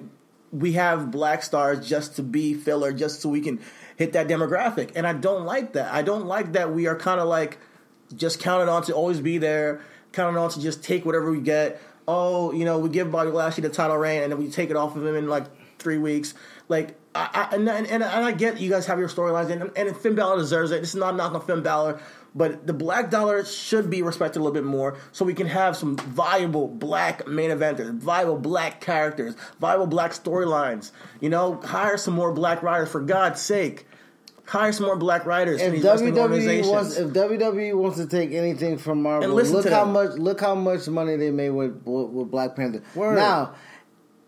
we 0.52 0.74
have 0.74 1.12
black 1.12 1.44
stars 1.44 1.88
just 1.88 2.16
to 2.16 2.24
be 2.24 2.54
filler, 2.54 2.92
just 2.92 3.22
so 3.22 3.30
we 3.30 3.42
can 3.42 3.60
hit 3.96 4.14
that 4.14 4.28
demographic, 4.28 4.92
and 4.96 5.06
I 5.06 5.14
don't 5.14 5.46
like 5.46 5.74
that. 5.74 5.94
I 5.94 6.02
don't 6.02 6.26
like 6.26 6.54
that 6.54 6.74
we 6.74 6.88
are 6.88 6.96
kind 6.96 7.20
of 7.20 7.28
like 7.28 7.58
just 8.16 8.40
counted 8.40 8.70
on 8.70 8.84
to 8.84 8.94
always 8.94 9.20
be 9.20 9.38
there, 9.38 9.82
counted 10.14 10.40
on 10.40 10.50
to 10.52 10.62
just 10.62 10.84
take 10.84 11.06
whatever 11.06 11.32
we 11.32 11.42
get. 11.42 11.82
Oh, 12.08 12.54
you 12.54 12.64
know, 12.64 12.80
we 12.80 12.88
give 12.88 13.12
Bobby 13.12 13.32
Lashley 13.32 13.64
the 13.64 13.70
title 13.70 13.98
reign, 13.98 14.24
and 14.24 14.32
then 14.32 14.40
we 14.40 14.50
take 14.50 14.70
it 14.70 14.78
off 14.78 14.96
of 14.96 15.06
him 15.06 15.16
in 15.16 15.28
like 15.28 15.46
three 15.78 15.98
weeks. 15.98 16.34
Like, 16.70 16.98
I, 17.14 17.30
I 17.52 17.56
and, 17.56 17.68
and, 17.68 17.88
and 17.88 18.04
I 18.04 18.32
get 18.32 18.60
you 18.62 18.70
guys 18.70 18.86
have 18.86 19.00
your 19.00 19.10
storylines, 19.10 19.50
and, 19.50 19.72
and 19.76 19.98
Finn 19.98 20.16
Balor 20.16 20.38
deserves 20.38 20.72
it. 20.72 20.80
This 20.80 20.90
is 20.90 20.96
not 20.96 21.14
a 21.14 21.18
knock 21.18 21.34
on 21.34 21.42
Finn 21.42 21.64
Balor, 21.64 22.00
but 22.38 22.68
the 22.68 22.74
black 22.74 23.10
dollar 23.10 23.44
should 23.44 23.90
be 23.90 24.04
respected 24.04 24.40
a 24.40 24.42
little 24.42 24.54
bit 24.54 24.64
more, 24.64 24.96
so 25.12 25.26
we 25.26 25.34
can 25.34 25.48
have 25.48 25.76
some 25.76 25.98
viable 25.98 26.68
black 26.68 27.28
main 27.28 27.50
eventers, 27.50 27.98
viable 27.98 28.38
black 28.38 28.80
characters, 28.80 29.36
viable 29.60 29.88
black 29.88 30.12
storylines. 30.12 30.92
You 31.20 31.30
know, 31.30 31.60
hire 31.62 31.98
some 31.98 32.14
more 32.14 32.32
black 32.32 32.62
writers 32.62 32.90
for 32.90 33.02
God's 33.02 33.42
sake. 33.42 33.88
Hire 34.46 34.72
some 34.72 34.86
more 34.86 34.96
black 34.96 35.26
writers 35.26 35.62
If 35.62 35.74
WWE 35.84 36.70
wants, 36.70 36.96
if 36.96 37.10
WWE 37.10 37.74
wants 37.76 37.98
to 37.98 38.06
take 38.06 38.32
anything 38.32 38.78
from 38.78 39.02
Marvel, 39.02 39.30
look 39.30 39.68
how 39.68 39.84
them. 39.84 39.94
much 39.94 40.12
look 40.12 40.40
how 40.40 40.56
much 40.56 40.88
money 40.88 41.18
they 41.18 41.32
made 41.32 41.50
with 41.50 41.82
with, 41.84 42.10
with 42.12 42.32
Black 42.32 42.56
Panther. 42.56 42.82
Word. 42.96 43.16
Now, 43.16 43.56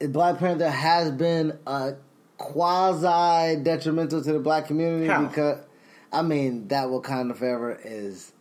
Black 0.01 0.39
Panther 0.39 0.69
has 0.69 1.11
been 1.11 1.57
uh, 1.65 1.91
quasi 2.37 3.61
detrimental 3.61 4.23
to 4.23 4.33
the 4.33 4.39
black 4.39 4.65
community 4.65 5.07
How? 5.07 5.25
because 5.25 5.59
I 6.11 6.21
mean 6.21 6.67
that 6.69 6.87
Wakanda 6.87 7.35
Forever 7.35 7.79
is 7.83 8.31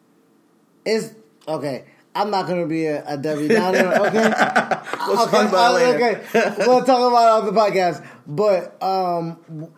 is 0.84 1.14
okay. 1.46 1.84
I'm 2.14 2.30
not 2.30 2.46
gonna 2.46 2.66
be 2.66 2.86
a, 2.86 3.04
a 3.06 3.16
Debbie 3.16 3.48
Downer, 3.54 3.78
okay? 4.06 4.28
Let's 4.28 5.22
okay, 5.22 5.30
talk 5.30 5.48
about 5.48 5.54
uh, 5.54 5.74
later. 5.74 6.22
okay. 6.34 6.54
we'll 6.66 6.84
talk 6.84 7.12
about 7.12 7.44
it 7.44 7.48
on 7.48 7.54
the 7.54 7.60
podcast. 7.60 8.04
But 8.26 8.82
um, 8.82 9.68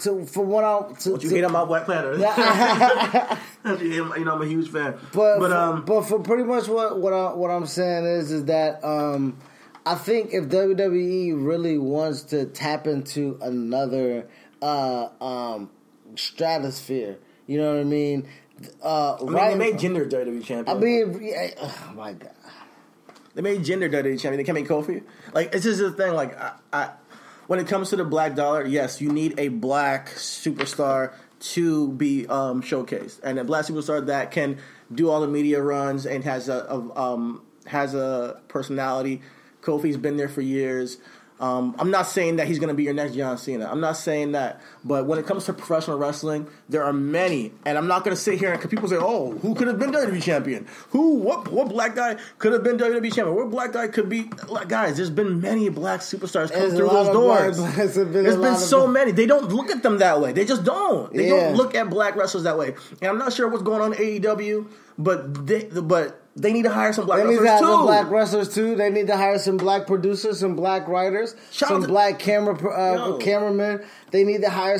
to, 0.00 0.24
for 0.26 0.44
what 0.44 0.64
I 0.64 0.92
to, 1.00 1.10
Don't 1.10 1.22
you 1.22 1.28
to- 1.30 1.34
hate 1.36 1.50
my 1.50 1.64
Black 1.64 1.86
Panther? 1.86 2.14
you, 3.84 4.14
you 4.16 4.24
know, 4.24 4.34
I'm 4.34 4.42
a 4.42 4.46
huge 4.46 4.70
fan. 4.70 4.94
But 5.12 5.38
but 5.38 5.50
for, 5.50 5.54
um, 5.56 5.84
but 5.84 6.02
for 6.02 6.20
pretty 6.20 6.44
much 6.44 6.68
what 6.68 7.00
what 7.00 7.12
I, 7.12 7.34
what 7.34 7.50
I'm 7.50 7.66
saying 7.66 8.04
is 8.06 8.30
is 8.30 8.44
that 8.46 8.82
um, 8.84 9.36
I 9.84 9.96
think 9.96 10.32
if 10.32 10.44
WWE 10.44 11.44
really 11.44 11.78
wants 11.78 12.22
to 12.24 12.46
tap 12.46 12.86
into 12.86 13.38
another 13.42 14.28
uh, 14.62 15.08
um, 15.20 15.70
stratosphere, 16.14 17.18
you 17.46 17.58
know 17.58 17.74
what 17.74 17.80
I 17.80 17.84
mean? 17.84 18.28
Uh, 18.82 19.14
I 19.14 19.24
mean, 19.24 19.32
right? 19.32 19.50
they 19.50 19.58
made 19.58 19.74
Jinder 19.74 20.10
WWE 20.10 20.44
champion. 20.44 20.76
I 20.76 20.80
mean, 20.80 21.18
yeah, 21.22 21.50
oh 21.60 21.92
my 21.96 22.12
god. 22.12 22.32
They 23.34 23.42
made 23.42 23.60
Jinder 23.60 23.90
WWE 23.90 24.20
champion. 24.20 24.36
They 24.36 24.44
can't 24.44 24.54
make 24.54 24.68
Kofi. 24.68 25.02
Like 25.32 25.54
it's 25.54 25.64
just 25.64 25.80
the 25.80 25.90
thing. 25.90 26.12
Like 26.14 26.38
I, 26.38 26.52
I, 26.72 26.90
when 27.46 27.58
it 27.58 27.66
comes 27.66 27.90
to 27.90 27.96
the 27.96 28.04
black 28.04 28.34
dollar, 28.34 28.64
yes, 28.66 29.00
you 29.00 29.10
need 29.10 29.38
a 29.38 29.48
black 29.48 30.10
superstar 30.10 31.14
to 31.40 31.88
be 31.92 32.26
um, 32.28 32.62
showcased, 32.62 33.20
and 33.24 33.38
a 33.38 33.44
black 33.44 33.64
superstar 33.64 34.06
that 34.06 34.30
can 34.30 34.58
do 34.94 35.10
all 35.10 35.20
the 35.20 35.28
media 35.28 35.60
runs 35.60 36.06
and 36.06 36.24
has 36.24 36.48
a, 36.48 36.58
a 36.68 36.98
um, 36.98 37.42
has 37.66 37.94
a 37.94 38.40
personality. 38.48 39.22
Kofi's 39.62 39.96
been 39.96 40.16
there 40.16 40.28
for 40.28 40.40
years. 40.40 40.98
Um, 41.42 41.74
I'm 41.80 41.90
not 41.90 42.06
saying 42.06 42.36
that 42.36 42.46
he's 42.46 42.60
going 42.60 42.68
to 42.68 42.74
be 42.74 42.84
your 42.84 42.94
next 42.94 43.14
John 43.16 43.36
Cena. 43.36 43.68
I'm 43.68 43.80
not 43.80 43.96
saying 43.96 44.30
that. 44.32 44.60
But 44.84 45.06
when 45.06 45.18
it 45.18 45.26
comes 45.26 45.44
to 45.46 45.52
professional 45.52 45.98
wrestling, 45.98 46.46
there 46.68 46.84
are 46.84 46.92
many, 46.92 47.52
and 47.66 47.76
I'm 47.76 47.88
not 47.88 48.04
going 48.04 48.14
to 48.16 48.20
sit 48.22 48.38
here 48.38 48.52
and 48.52 48.70
people 48.70 48.88
say, 48.88 48.96
"Oh, 48.96 49.32
who 49.42 49.56
could 49.56 49.66
have 49.66 49.76
been 49.76 49.90
WWE 49.90 50.22
champion? 50.22 50.68
Who? 50.90 51.16
What? 51.16 51.50
What 51.50 51.68
black 51.68 51.96
guy 51.96 52.16
could 52.38 52.52
have 52.52 52.62
been 52.62 52.78
WWE 52.78 53.12
champion? 53.12 53.34
What 53.34 53.50
black 53.50 53.72
guy 53.72 53.88
could 53.88 54.08
be?" 54.08 54.30
Like, 54.48 54.68
guys, 54.68 54.96
there's 54.96 55.10
been 55.10 55.40
many 55.40 55.68
black 55.68 55.98
superstars 56.00 56.50
come 56.52 56.60
There's 56.60 56.74
through 56.74 56.88
those 56.90 57.08
doors. 57.08 57.58
been 57.58 58.12
There's 58.22 58.36
been 58.36 58.56
so 58.56 58.86
many. 58.86 59.10
They 59.10 59.26
don't 59.26 59.48
look 59.52 59.70
at 59.70 59.82
them 59.82 59.98
that 59.98 60.20
way. 60.20 60.32
They 60.32 60.44
just 60.44 60.62
don't. 60.62 61.12
They 61.12 61.28
Yeah. 61.28 61.48
don't 61.48 61.56
look 61.56 61.74
at 61.74 61.90
black 61.90 62.14
wrestlers 62.14 62.44
that 62.44 62.56
way. 62.56 62.76
And 63.00 63.10
I'm 63.10 63.18
not 63.18 63.32
sure 63.32 63.48
what's 63.48 63.64
going 63.64 63.80
on 63.82 63.94
in 63.94 63.98
AEW, 64.22 64.68
but 64.96 65.44
they, 65.44 65.64
but 65.64 66.21
they 66.34 66.52
need 66.52 66.62
to 66.62 66.70
hire 66.70 66.92
some 66.92 67.04
black 67.06 67.18
They 67.22 67.28
need 67.28 67.36
to 67.36 67.42
wrestlers 67.42 67.60
too. 67.60 67.74
some 67.76 67.82
black 67.86 68.10
wrestlers 68.10 68.54
too. 68.54 68.74
They 68.76 68.90
need 68.90 69.06
to 69.08 69.16
hire 69.16 69.38
some 69.38 69.56
black 69.58 69.86
producers, 69.86 70.40
some 70.40 70.56
black 70.56 70.88
writers, 70.88 71.34
Shout 71.50 71.68
some 71.68 71.82
to- 71.82 71.88
black 71.88 72.18
camera 72.18 72.54
uh, 72.70 73.18
cameramen. 73.18 73.84
They 74.10 74.24
need 74.24 74.40
to 74.42 74.50
hire. 74.50 74.78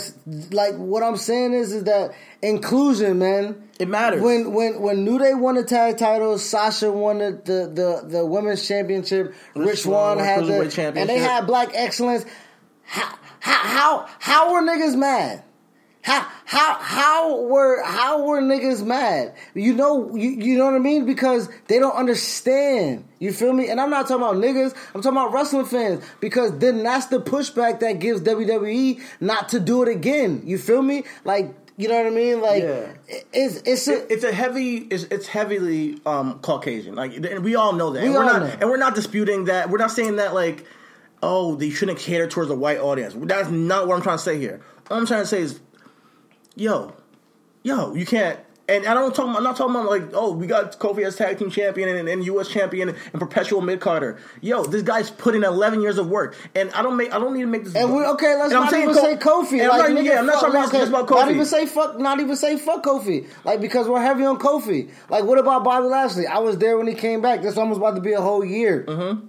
Like 0.51 0.77
what 0.77 1.03
I'm 1.03 1.17
saying 1.17 1.53
is, 1.53 1.73
is 1.73 1.85
that 1.85 2.13
inclusion, 2.43 3.19
man. 3.19 3.69
It 3.79 3.89
matters. 3.89 4.23
When 4.23 4.53
when 4.53 4.81
when 4.81 5.05
New 5.05 5.19
Day 5.19 5.35
won 5.35 5.57
the 5.57 5.65
tag 5.65 5.99
titles, 5.99 6.45
Sasha 6.45 6.91
won 6.91 7.19
the 7.19 7.31
the 7.45 7.67
the, 8.03 8.09
the 8.09 8.27
women's 8.27 8.67
championship. 8.67 9.35
Rich 9.55 9.81
Swann 9.83 10.19
had 10.19 10.45
the 10.47 10.93
and 10.97 11.09
they 11.09 11.19
had 11.19 11.47
black 11.47 11.71
excellence. 11.75 12.25
How 12.85 13.15
how 13.41 13.57
how, 13.57 14.07
how 14.19 14.53
were 14.53 14.63
niggas 14.63 14.97
mad? 14.97 15.43
How 16.03 16.27
how 16.45 16.75
how 16.81 17.43
were 17.43 17.83
how 17.85 18.27
were 18.27 18.43
niggas 18.43 18.85
mad? 18.85 19.35
You 19.55 19.73
know 19.73 20.15
you, 20.17 20.31
you 20.31 20.59
know 20.59 20.65
what 20.67 20.75
I 20.75 20.79
mean 20.81 21.07
because 21.07 21.49
they 21.69 21.79
don't 21.79 21.95
understand. 21.95 23.05
You 23.21 23.33
feel 23.33 23.53
me? 23.53 23.69
And 23.71 23.81
I'm 23.81 23.89
not 23.91 24.09
talking 24.09 24.17
about 24.25 24.35
niggas. 24.37 24.75
I'm 24.95 25.01
talking 25.03 25.17
about 25.17 25.33
wrestling 25.33 25.65
fans 25.67 26.05
because 26.21 26.59
then 26.59 26.83
that's 26.83 27.07
the 27.07 27.21
pushback 27.21 27.81
that 27.81 28.01
gives 28.01 28.21
WWE 28.23 29.01
not 29.21 29.51
to 29.51 29.61
do 29.61 29.83
it 29.85 29.89
again. 29.89 30.43
You 30.45 30.59
feel 30.59 30.83
me? 30.83 31.05
Like 31.25 31.55
you 31.77 31.89
know 31.89 31.97
what 31.97 32.07
I 32.07 32.11
mean? 32.11 32.41
Like 32.41 32.63
Yeah. 32.65 32.93
it's 33.33 33.57
it's 33.65 33.87
a, 33.89 34.13
it's 34.13 34.25
a 34.25 34.33
heavy 34.33 34.79
it's, 34.79 35.05
it's 35.05 35.29
heavily 35.29 36.01
um 36.05 36.41
caucasian 36.41 36.97
like 36.97 37.15
and 37.15 37.45
we 37.45 37.55
all 37.55 37.73
know 37.75 37.91
that 37.93 38.01
We 38.03 38.07
and 38.07 38.15
we're 38.17 38.25
all 38.25 38.41
not 38.41 38.43
know. 38.43 38.57
and 38.61 38.69
we're 38.71 38.77
not 38.77 38.95
disputing 38.97 39.45
that 39.45 39.71
we're 39.71 39.79
not 39.79 39.93
saying 39.93 40.17
that 40.17 40.35
like 40.35 40.67
oh 41.23 41.55
they 41.55 41.71
shouldn't 41.71 41.99
cater 41.99 42.27
towards 42.27 42.51
a 42.51 42.55
white 42.57 42.79
audience 42.79 43.15
that's 43.17 43.49
not 43.51 43.87
what 43.89 43.97
i'm 43.97 44.03
trying 44.03 44.19
to 44.19 44.23
say 44.23 44.39
here 44.39 44.61
all 44.91 44.99
i'm 44.99 45.07
trying 45.07 45.23
to 45.23 45.27
say 45.27 45.41
is 45.41 45.61
yo 46.57 46.95
yo 47.63 47.95
you 47.95 48.07
can't 48.07 48.39
and 48.69 48.87
I 48.87 48.95
don't 48.95 49.15
talk. 49.15 49.37
I'm 49.37 49.43
not 49.43 49.57
talking 49.57 49.75
about 49.75 49.91
like, 49.91 50.11
oh, 50.15 50.33
we 50.33 50.47
got 50.47 50.79
Kofi 50.79 51.05
as 51.05 51.17
tag 51.17 51.39
team 51.39 51.51
champion 51.51 51.89
and, 51.89 52.09
and 52.09 52.25
U.S. 52.27 52.49
champion 52.49 52.91
and 52.91 53.21
perpetual 53.21 53.61
mid 53.61 53.81
carder. 53.81 54.19
Yo, 54.41 54.63
this 54.65 54.83
guy's 54.83 55.11
put 55.11 55.35
in 55.35 55.43
11 55.45 55.83
years 55.83 55.99
of 55.99 56.09
work, 56.09 56.37
and 56.55 56.71
I 56.71 56.83
don't 56.83 56.97
make. 56.97 57.13
I 57.13 57.19
don't 57.19 57.35
need 57.35 57.41
to 57.43 57.47
make 57.47 57.65
this. 57.65 57.75
and 57.75 57.93
we 57.95 58.05
okay. 58.05 58.37
Let's 58.37 58.53
not 58.53 58.73
even 58.73 58.95
Ko- 58.95 59.01
say 59.03 59.17
Kofi. 59.17 59.63
and 59.63 59.71
I'm 59.71 59.79
not, 59.79 59.91
nigga, 59.91 60.05
yeah, 60.05 60.19
I'm 60.21 60.27
not 60.27 60.41
fuck- 60.41 60.53
talking 60.53 60.89
about 60.89 61.03
okay, 61.03 61.15
about 61.15 61.27
Not 61.27 61.31
even 61.33 61.47
say 61.47 61.67
fuck. 61.67 61.99
Not 61.99 62.21
even 62.21 62.37
say 62.37 62.57
fuck 62.57 62.85
Kofi. 62.85 63.27
Like 63.45 63.61
because 63.61 63.89
we're 63.89 64.01
heavy 64.01 64.25
on 64.25 64.39
Kofi. 64.39 64.91
Like 65.11 65.25
what 65.25 65.39
about 65.39 65.65
Bobby 65.65 65.89
Lashley? 65.89 66.27
I 66.27 66.39
was 66.39 66.57
there 66.59 66.79
when 66.79 66.87
he 66.87 66.95
came 66.95 67.21
back. 67.21 67.43
That's 67.43 67.59
almost 67.59 67.79
about 67.79 67.97
to 67.97 68.01
be 68.01 68.13
a 68.13 68.21
whole 68.21 68.45
year. 68.45 68.85
Mm-hmm. 68.87 69.27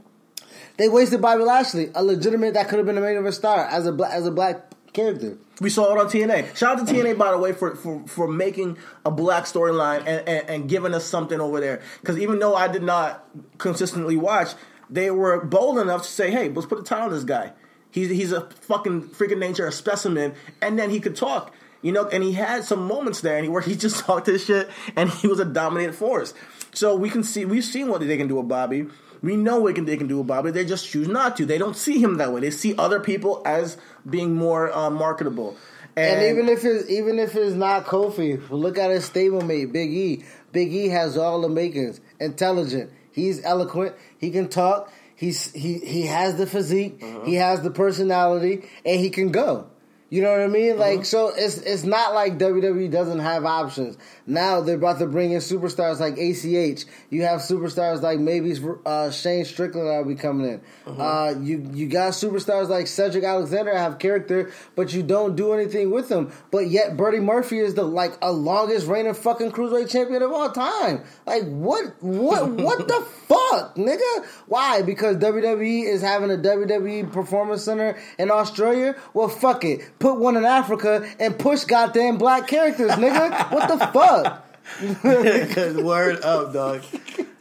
They 0.77 0.89
wasted 0.89 1.21
Bobby 1.21 1.43
Lashley, 1.43 1.89
a 1.95 2.03
legitimate 2.03 2.53
that 2.53 2.69
could 2.69 2.77
have 2.77 2.85
been 2.85 2.97
a 2.97 3.01
main 3.01 3.17
event 3.17 3.35
star 3.35 3.65
as 3.65 3.87
a 3.87 3.91
black 3.91 4.13
as 4.13 4.27
a 4.27 4.31
black 4.31 4.72
character. 4.93 5.37
We 5.59 5.69
saw 5.69 5.93
it 5.93 5.99
on 5.99 6.07
TNA. 6.07 6.55
Shout 6.55 6.79
out 6.79 6.87
to 6.87 6.93
TNA, 6.93 7.17
by 7.17 7.31
the 7.31 7.37
way, 7.37 7.53
for 7.53 7.75
for, 7.75 8.03
for 8.07 8.27
making 8.27 8.77
a 9.05 9.11
black 9.11 9.45
storyline 9.45 9.99
and, 9.99 10.27
and, 10.27 10.49
and 10.49 10.69
giving 10.69 10.93
us 10.93 11.05
something 11.05 11.39
over 11.39 11.59
there. 11.59 11.81
Because 12.01 12.17
even 12.17 12.39
though 12.39 12.55
I 12.55 12.67
did 12.67 12.83
not 12.83 13.27
consistently 13.57 14.17
watch, 14.17 14.49
they 14.89 15.11
were 15.11 15.43
bold 15.43 15.79
enough 15.79 16.03
to 16.03 16.07
say, 16.07 16.31
"Hey, 16.31 16.49
let's 16.49 16.67
put 16.67 16.79
a 16.79 16.83
title 16.83 17.05
on 17.05 17.11
this 17.11 17.23
guy. 17.23 17.53
He's 17.91 18.09
he's 18.09 18.31
a 18.31 18.49
fucking 18.49 19.09
freaking 19.09 19.39
nature, 19.39 19.67
a 19.67 19.71
specimen." 19.71 20.35
And 20.61 20.77
then 20.77 20.89
he 20.89 20.99
could 20.99 21.15
talk, 21.15 21.53
you 21.81 21.91
know. 21.91 22.07
And 22.07 22.23
he 22.23 22.33
had 22.33 22.63
some 22.63 22.85
moments 22.85 23.21
there, 23.21 23.35
and 23.35 23.45
he 23.45 23.49
where 23.49 23.61
he 23.61 23.75
just 23.85 24.05
talked 24.05 24.27
his 24.27 24.45
shit, 24.45 24.69
and 24.95 25.09
he 25.09 25.27
was 25.27 25.39
a 25.39 25.45
dominant 25.45 25.95
force. 25.95 26.33
So 26.73 26.95
we 26.95 27.09
can 27.09 27.23
see 27.23 27.45
we've 27.45 27.63
seen 27.63 27.87
what 27.87 28.01
they 28.01 28.17
can 28.17 28.27
do 28.27 28.35
with 28.35 28.47
Bobby. 28.47 28.87
We 29.23 29.37
know 29.37 29.57
what 29.57 29.73
they 29.85 29.95
can 29.95 30.07
do 30.07 30.17
with 30.17 30.27
Bobby. 30.27 30.51
They 30.51 30.65
just 30.65 30.89
choose 30.89 31.07
not 31.07 31.37
to. 31.37 31.45
They 31.45 31.57
don't 31.57 31.77
see 31.77 31.97
him 31.97 32.17
that 32.17 32.33
way. 32.33 32.41
They 32.41 32.51
see 32.51 32.75
other 32.77 32.99
people 32.99 33.41
as 33.45 33.77
being 34.09 34.35
more 34.35 34.71
uh, 34.75 34.89
marketable. 34.89 35.55
And, 35.95 36.21
And 36.21 36.37
even 36.37 36.49
if 36.49 36.65
it's 36.65 36.89
even 36.89 37.19
if 37.19 37.35
it's 37.35 37.55
not 37.55 37.85
Kofi, 37.85 38.41
look 38.49 38.77
at 38.77 38.89
his 38.89 39.07
stablemate, 39.09 39.71
Big 39.71 39.91
E. 39.93 40.25
Big 40.51 40.73
E 40.73 40.87
has 40.89 41.17
all 41.17 41.41
the 41.41 41.49
makings. 41.49 42.01
Intelligent. 42.19 42.91
He's 43.11 43.43
eloquent. 43.43 43.95
He 44.17 44.31
can 44.31 44.49
talk. 44.49 44.91
He's 45.15 45.51
he 45.53 45.77
he 45.79 46.07
has 46.07 46.35
the 46.35 46.47
physique. 46.47 46.99
Uh-huh. 47.01 47.25
He 47.25 47.35
has 47.35 47.61
the 47.61 47.69
personality, 47.71 48.67
and 48.85 48.99
he 48.99 49.09
can 49.11 49.31
go. 49.31 49.67
You 50.09 50.21
know 50.21 50.31
what 50.31 50.41
I 50.41 50.47
mean? 50.47 50.77
Like 50.77 50.95
Uh-huh. 50.99 51.03
so, 51.03 51.27
it's 51.35 51.57
it's 51.57 51.83
not 51.83 52.13
like 52.13 52.37
WWE 52.39 52.89
doesn't 52.91 53.19
have 53.19 53.45
options. 53.45 53.97
Now 54.25 54.61
they're 54.61 54.75
about 54.75 54.99
to 54.99 55.05
bring 55.05 55.31
in 55.31 55.39
superstars 55.39 55.99
like 55.99 56.17
ACH. 56.17 56.85
You 57.09 57.23
have 57.23 57.41
superstars 57.41 58.01
like 58.01 58.19
maybe 58.19 58.55
uh, 58.85 59.11
Shane 59.11 59.43
Strickland 59.45 59.87
that'll 59.87 60.05
be 60.05 60.15
coming 60.15 60.47
in. 60.47 60.61
Uh-huh. 60.85 61.03
uh 61.03 61.35
you 61.41 61.69
you 61.73 61.87
got 61.87 62.13
superstars 62.13 62.69
like 62.69 62.87
Cedric 62.87 63.23
Alexander 63.23 63.75
have 63.75 63.99
character, 63.99 64.51
but 64.75 64.93
you 64.93 65.03
don't 65.03 65.35
do 65.35 65.53
anything 65.53 65.91
with 65.91 66.09
them. 66.09 66.31
But 66.51 66.67
yet 66.67 66.95
Buddy 66.95 67.19
Murphy 67.19 67.59
is 67.59 67.73
the 67.73 67.83
like 67.83 68.17
a 68.21 68.31
longest 68.31 68.87
reigning 68.87 69.13
fucking 69.13 69.51
cruiserweight 69.51 69.89
champion 69.89 70.21
of 70.21 70.31
all 70.31 70.51
time. 70.51 71.03
Like 71.25 71.43
what 71.43 72.01
what 72.01 72.49
what 72.63 72.87
the 72.87 73.01
fuck, 73.27 73.75
nigga? 73.75 74.25
Why? 74.47 74.81
Because 74.81 75.17
WWE 75.17 75.85
is 75.85 76.01
having 76.01 76.31
a 76.31 76.37
WWE 76.37 77.11
Performance 77.11 77.63
Center 77.63 77.97
in 78.17 78.31
Australia. 78.31 78.95
Well, 79.13 79.27
fuck 79.27 79.63
it. 79.65 79.81
Put 79.99 80.19
one 80.19 80.37
in 80.37 80.45
Africa 80.45 81.07
and 81.19 81.37
push 81.37 81.65
goddamn 81.65 82.17
black 82.17 82.47
characters, 82.47 82.91
nigga. 82.91 83.51
What 83.51 83.67
the 83.67 83.77
fuck? 83.93 84.12
word 85.83 86.21
up, 86.23 86.53
dog. 86.53 86.83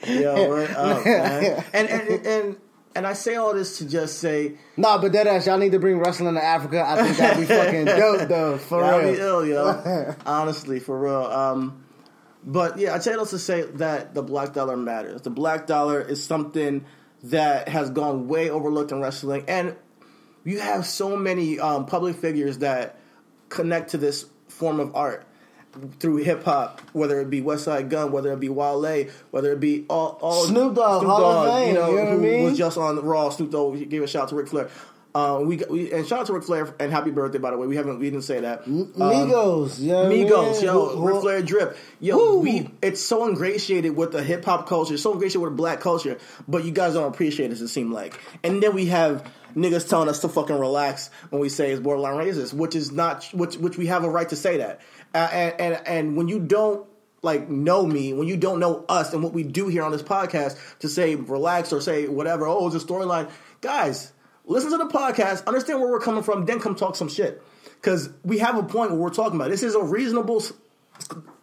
Yeah, 0.07 0.49
word 0.49 0.71
up, 0.71 1.05
man. 1.05 1.65
And 1.73 1.89
and 1.89 2.27
and 2.27 2.57
and 2.95 3.07
I 3.07 3.13
say 3.15 3.37
all 3.37 3.55
this 3.55 3.79
to 3.79 3.89
just 3.89 4.19
say, 4.19 4.55
Nah, 4.77 4.99
but 4.99 5.13
that 5.13 5.27
ass, 5.27 5.47
y'all 5.47 5.59
need 5.59 5.73
to 5.73 5.79
bring 5.79 5.99
wrestling 5.99 6.35
to 6.35 6.45
Africa. 6.45 6.85
I 6.87 7.03
think 7.03 7.17
that'd 7.17 7.41
be 7.41 7.47
fucking 7.47 7.85
dope, 7.87 8.29
though. 8.29 8.59
For 8.59 8.81
That'd 8.83 9.05
real. 9.05 9.15
be 9.15 9.21
ill, 9.21 9.47
yo. 9.47 10.15
Honestly, 10.27 10.81
for 10.81 10.99
real. 10.99 11.25
Um, 11.25 11.85
but 12.45 12.79
yeah, 12.79 12.95
I 12.95 12.99
say 12.99 13.13
those 13.13 13.31
to 13.31 13.39
say 13.39 13.63
that 13.63 14.15
the 14.15 14.23
black 14.23 14.53
dollar 14.53 14.77
matters. 14.77 15.23
The 15.23 15.31
black 15.31 15.67
dollar 15.67 16.01
is 16.01 16.23
something 16.23 16.85
that 17.25 17.69
has 17.69 17.91
gone 17.91 18.29
way 18.29 18.51
overlooked 18.51 18.91
in 18.91 19.01
wrestling, 19.01 19.45
and 19.47 19.77
you 20.45 20.59
have 20.59 20.85
so 20.85 21.17
many 21.17 21.61
um, 21.61 21.87
public 21.87 22.17
figures 22.17 22.59
that 22.59 22.99
connect 23.49 23.91
to 23.91 23.99
this 23.99 24.27
form 24.49 24.81
of 24.81 24.95
art 24.97 25.25
through 25.99 26.17
hip 26.19 26.45
hop, 26.45 26.81
whether 26.93 27.21
it 27.21 27.31
be 27.31 27.41
Westside 27.41 27.89
Gunn, 27.89 28.13
whether 28.13 28.33
it 28.33 28.41
be 28.41 28.49
Wale, 28.49 29.07
whether 29.31 29.53
it 29.53 29.61
be 29.61 29.87
all, 29.89 30.19
all 30.21 30.45
Snoop 30.45 30.75
Dogg, 30.75 31.05
of 31.05 31.47
Fame, 31.55 31.69
you 31.69 31.75
know, 31.75 31.91
you 31.91 31.97
know 31.97 32.03
what 32.05 32.09
I 32.09 32.11
who 32.13 32.19
mean? 32.21 32.45
was 32.45 32.59
just 32.59 32.77
on 32.79 32.97
Raw. 33.05 33.31
Snoop 33.31 33.51
Dogg 33.51 33.73
we 33.75 33.85
gave 33.87 34.03
a 34.03 34.07
shout 34.07 34.25
out 34.25 34.29
to 34.31 34.37
Ric 34.37 34.49
Flair. 34.49 34.69
Uh, 35.15 35.43
we, 35.45 35.59
we 35.69 35.93
and 35.93 36.07
shout 36.07 36.21
out 36.21 36.27
to 36.27 36.33
Ric 36.33 36.43
Flair 36.43 36.75
and 36.81 36.91
happy 36.91 37.11
birthday 37.11 37.37
by 37.39 37.51
the 37.51 37.59
way. 37.59 37.67
We 37.67 37.77
haven't 37.77 37.99
we 37.99 38.09
didn't 38.09 38.25
say 38.25 38.41
that. 38.41 38.67
Um, 38.67 38.93
Migos, 38.97 39.79
you 39.79 39.89
know 39.93 39.97
what 39.99 40.07
I 40.07 40.09
mean? 40.09 40.27
Migos, 40.27 40.63
yo, 40.63 40.73
Who- 40.73 40.97
who- 40.97 41.07
Ric 41.09 41.21
Flair 41.21 41.43
drip, 41.43 41.77
yo, 42.01 42.17
Woo. 42.17 42.39
we 42.41 42.71
it's 42.81 43.03
so 43.03 43.29
ingratiated 43.29 43.95
with 43.95 44.13
the 44.13 44.23
hip 44.23 44.45
hop 44.45 44.67
culture, 44.67 44.97
so 44.97 45.13
ingratiated 45.13 45.43
with 45.43 45.57
black 45.57 45.81
culture, 45.81 46.17
but 46.49 46.65
you 46.65 46.71
guys 46.71 46.95
don't 46.95 47.13
appreciate 47.13 47.51
it. 47.53 47.61
It 47.61 47.69
seem 47.69 47.93
like, 47.93 48.19
and 48.43 48.63
then 48.63 48.75
we 48.75 48.87
have 48.87 49.31
niggas 49.55 49.87
telling 49.87 50.09
us 50.09 50.21
to 50.21 50.29
fucking 50.31 50.59
relax 50.59 51.11
when 51.29 51.43
we 51.43 51.51
say 51.51 51.73
it's 51.73 51.81
borderline 51.83 52.15
racist, 52.15 52.55
which 52.55 52.75
is 52.75 52.91
not, 52.91 53.23
which 53.35 53.57
which 53.59 53.77
we 53.77 53.89
have 53.89 54.05
a 54.05 54.09
right 54.09 54.31
to 54.31 54.37
say 54.37 54.57
that, 54.57 54.81
uh, 55.15 55.29
and 55.33 55.61
and 55.61 55.87
and 55.87 56.17
when 56.17 56.29
you 56.29 56.39
don't 56.41 56.87
like 57.23 57.49
know 57.49 57.87
me, 57.87 58.13
when 58.13 58.27
you 58.27 58.37
don't 58.37 58.59
know 58.59 58.85
us 58.89 59.13
and 59.13 59.23
what 59.23 59.33
we 59.33 59.43
do 59.43 59.69
here 59.69 59.83
on 59.83 59.93
this 59.93 60.03
podcast, 60.03 60.59
to 60.81 60.89
say 60.89 61.15
relax 61.15 61.73
or 61.73 61.81
say 61.81 62.09
whatever, 62.09 62.47
oh, 62.47 62.67
it's 62.67 62.83
a 62.83 62.87
storyline, 62.87 63.31
guys. 63.61 64.13
Listen 64.45 64.73
to 64.73 64.79
the 64.79 64.87
podcast, 64.87 65.47
understand 65.47 65.81
where 65.81 65.89
we're 65.89 66.01
coming 66.01 66.25
from, 66.25 66.47
then 66.47 66.59
come 66.59 66.75
talk 66.75 66.97
some 66.97 67.09
shit. 67.09 67.41
Because 67.77 68.11
we 68.25 68.39
have 68.39 68.59
a 68.59 68.63
point 68.63 68.91
where 68.91 68.99
we're 68.99 69.11
talking 69.11 69.37
about. 69.37 69.51
This 69.51 69.63
is 69.63 69.77
a 69.77 69.83
reasonable 69.83 70.43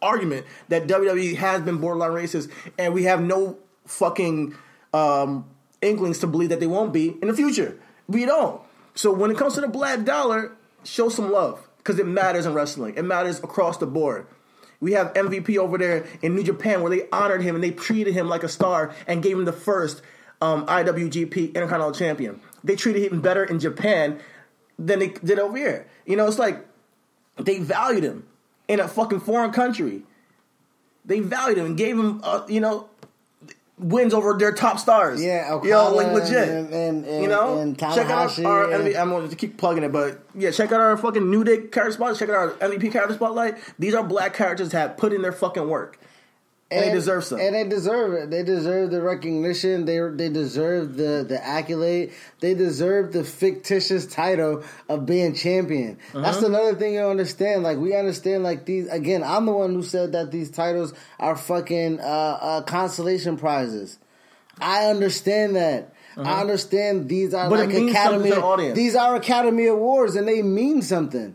argument 0.02 0.46
that 0.68 0.86
WWE 0.86 1.36
has 1.36 1.62
been 1.62 1.78
borderline 1.78 2.10
racist, 2.10 2.50
and 2.78 2.92
we 2.92 3.04
have 3.04 3.22
no 3.22 3.58
fucking 3.86 4.54
um, 4.92 5.46
inklings 5.80 6.18
to 6.18 6.26
believe 6.26 6.50
that 6.50 6.60
they 6.60 6.66
won't 6.66 6.92
be 6.92 7.16
in 7.22 7.28
the 7.28 7.34
future. 7.34 7.78
We 8.06 8.26
don't. 8.26 8.60
So 8.94 9.12
when 9.12 9.30
it 9.30 9.38
comes 9.38 9.54
to 9.54 9.62
the 9.62 9.68
black 9.68 10.04
dollar, 10.04 10.52
show 10.84 11.08
some 11.08 11.30
love 11.32 11.69
because 11.80 11.98
it 11.98 12.06
matters 12.06 12.44
in 12.44 12.52
wrestling. 12.52 12.94
It 12.96 13.04
matters 13.04 13.38
across 13.38 13.78
the 13.78 13.86
board. 13.86 14.26
We 14.80 14.92
have 14.92 15.12
MVP 15.14 15.56
over 15.56 15.78
there 15.78 16.06
in 16.22 16.34
New 16.34 16.42
Japan 16.42 16.82
where 16.82 16.90
they 16.90 17.08
honored 17.10 17.42
him 17.42 17.54
and 17.54 17.64
they 17.64 17.70
treated 17.70 18.14
him 18.14 18.28
like 18.28 18.42
a 18.42 18.48
star 18.48 18.94
and 19.06 19.22
gave 19.22 19.36
him 19.36 19.44
the 19.44 19.52
first 19.52 20.02
um, 20.40 20.66
IWGP 20.66 21.54
Intercontinental 21.54 21.92
Champion. 21.92 22.40
They 22.62 22.76
treated 22.76 23.10
him 23.10 23.20
better 23.20 23.44
in 23.44 23.58
Japan 23.58 24.20
than 24.78 24.98
they 24.98 25.08
did 25.08 25.38
over 25.38 25.56
here. 25.56 25.86
You 26.06 26.16
know, 26.16 26.26
it's 26.26 26.38
like 26.38 26.66
they 27.36 27.58
valued 27.58 28.04
him 28.04 28.26
in 28.68 28.80
a 28.80 28.88
fucking 28.88 29.20
foreign 29.20 29.52
country. 29.52 30.02
They 31.04 31.20
valued 31.20 31.58
him 31.58 31.66
and 31.66 31.76
gave 31.76 31.98
him, 31.98 32.20
uh, 32.22 32.46
you 32.48 32.60
know, 32.60 32.89
wins 33.80 34.12
over 34.14 34.36
their 34.38 34.52
top 34.52 34.78
stars. 34.78 35.22
Yeah, 35.22 35.48
yo, 35.48 35.56
Okada 35.56 35.94
like 35.96 36.12
legit. 36.12 36.48
and- 36.48 36.72
and- 36.72 37.04
and- 37.06 37.22
you 37.22 37.28
know, 37.28 37.58
and 37.58 37.78
check 37.78 38.06
out 38.10 38.38
our, 38.44 38.66
MVP 38.68 38.96
I'm 38.96 39.08
going 39.10 39.28
to 39.28 39.36
keep 39.36 39.56
plugging 39.56 39.82
it, 39.82 39.90
but 39.92 40.20
yeah, 40.34 40.50
check 40.50 40.70
out 40.72 40.80
our 40.80 40.96
fucking 40.96 41.28
New 41.30 41.44
Day 41.44 41.58
character 41.62 41.92
spotlight. 41.92 42.16
Check 42.18 42.28
out 42.28 42.34
our 42.34 42.50
MVP 42.60 42.92
character 42.92 43.14
spotlight. 43.14 43.56
These 43.78 43.94
are 43.94 44.02
black 44.04 44.34
characters 44.34 44.68
that 44.70 44.78
have 44.78 44.96
put 44.96 45.12
in 45.12 45.22
their 45.22 45.32
fucking 45.32 45.68
work, 45.68 45.98
and, 46.70 46.84
they 46.84 46.92
deserve 46.92 47.24
some. 47.24 47.40
And 47.40 47.54
they 47.54 47.64
deserve 47.64 48.12
it. 48.14 48.30
They 48.30 48.42
deserve 48.44 48.90
the 48.90 49.02
recognition. 49.02 49.84
They 49.86 49.98
they 50.14 50.28
deserve 50.28 50.96
the 50.96 51.24
the 51.28 51.44
accolade. 51.44 52.12
They 52.40 52.54
deserve 52.54 53.12
the 53.12 53.24
fictitious 53.24 54.06
title 54.06 54.62
of 54.88 55.04
being 55.06 55.34
champion. 55.34 55.98
That's 56.14 56.36
Uh-huh. 56.38 56.46
another 56.46 56.74
thing 56.76 56.94
you 56.94 57.00
understand. 57.00 57.62
Like 57.64 57.78
we 57.78 57.94
understand. 57.96 58.42
Like 58.44 58.66
these 58.66 58.88
again. 58.88 59.22
I'm 59.24 59.46
the 59.46 59.52
one 59.52 59.74
who 59.74 59.82
said 59.82 60.12
that 60.12 60.30
these 60.30 60.50
titles 60.50 60.92
are 61.18 61.36
fucking 61.36 62.00
uh, 62.00 62.02
uh, 62.04 62.62
consolation 62.62 63.36
prizes. 63.36 63.98
I 64.60 64.86
understand 64.86 65.56
that. 65.56 65.92
I 66.16 66.40
understand 66.40 67.08
these 67.08 67.32
are 67.34 67.46
Uh-huh. 67.46 67.50
But 67.50 67.60
it 67.70 67.80
like 67.82 67.90
Academy. 67.90 68.28
to 68.30 68.34
the 68.36 68.42
audience. 68.42 68.76
These 68.76 68.94
are 68.94 69.16
Academy 69.16 69.66
Awards, 69.66 70.16
and 70.16 70.28
they 70.28 70.42
mean 70.42 70.82
something. 70.82 71.34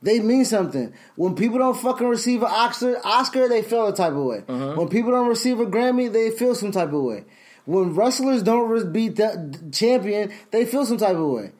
They 0.00 0.20
mean 0.20 0.44
something. 0.44 0.92
When 1.16 1.34
people 1.34 1.58
don't 1.58 1.76
fucking 1.76 2.06
receive 2.06 2.42
an 2.42 2.48
Oscar, 2.50 3.00
Oscar 3.04 3.48
they 3.48 3.62
feel 3.62 3.88
a 3.88 3.94
type 3.94 4.12
of 4.12 4.24
way. 4.24 4.44
Uh-huh. 4.48 4.74
When 4.74 4.88
people 4.88 5.10
don't 5.10 5.28
receive 5.28 5.58
a 5.58 5.66
Grammy, 5.66 6.12
they 6.12 6.30
feel 6.30 6.54
some 6.54 6.70
type 6.70 6.92
of 6.92 7.02
way. 7.02 7.24
When 7.64 7.94
wrestlers 7.94 8.42
don't 8.42 8.92
beat 8.92 9.16
the 9.16 9.58
champion, 9.72 10.32
they 10.52 10.64
feel 10.64 10.86
some 10.86 10.98
type 10.98 11.16
of 11.16 11.26
way. 11.28 11.52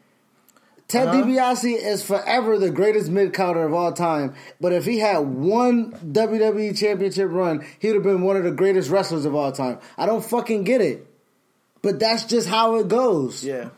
Ted 0.86 1.08
Uh-huh. 1.08 1.22
DiBiase 1.22 1.76
is 1.84 2.02
forever 2.02 2.56
the 2.58 2.70
greatest 2.70 3.10
mid 3.10 3.34
counter 3.34 3.64
of 3.64 3.74
all 3.74 3.92
time. 3.92 4.34
But 4.60 4.72
if 4.72 4.84
he 4.86 5.00
had 5.00 5.18
one 5.18 5.92
WWE 5.92 6.78
championship 6.78 7.28
run, 7.30 7.66
he 7.78 7.88
would 7.88 7.96
have 7.96 8.04
been 8.04 8.22
one 8.22 8.36
of 8.36 8.44
the 8.44 8.52
greatest 8.52 8.88
wrestlers 8.88 9.24
of 9.26 9.34
all 9.34 9.52
time. 9.52 9.80
I 9.98 10.06
don't 10.06 10.24
fucking 10.24 10.64
get 10.64 10.80
it. 10.80 11.06
But 11.82 12.00
that's 12.00 12.24
just 12.24 12.48
how 12.48 12.76
it 12.76 12.88
goes. 12.88 13.44
yeah. 13.44 13.68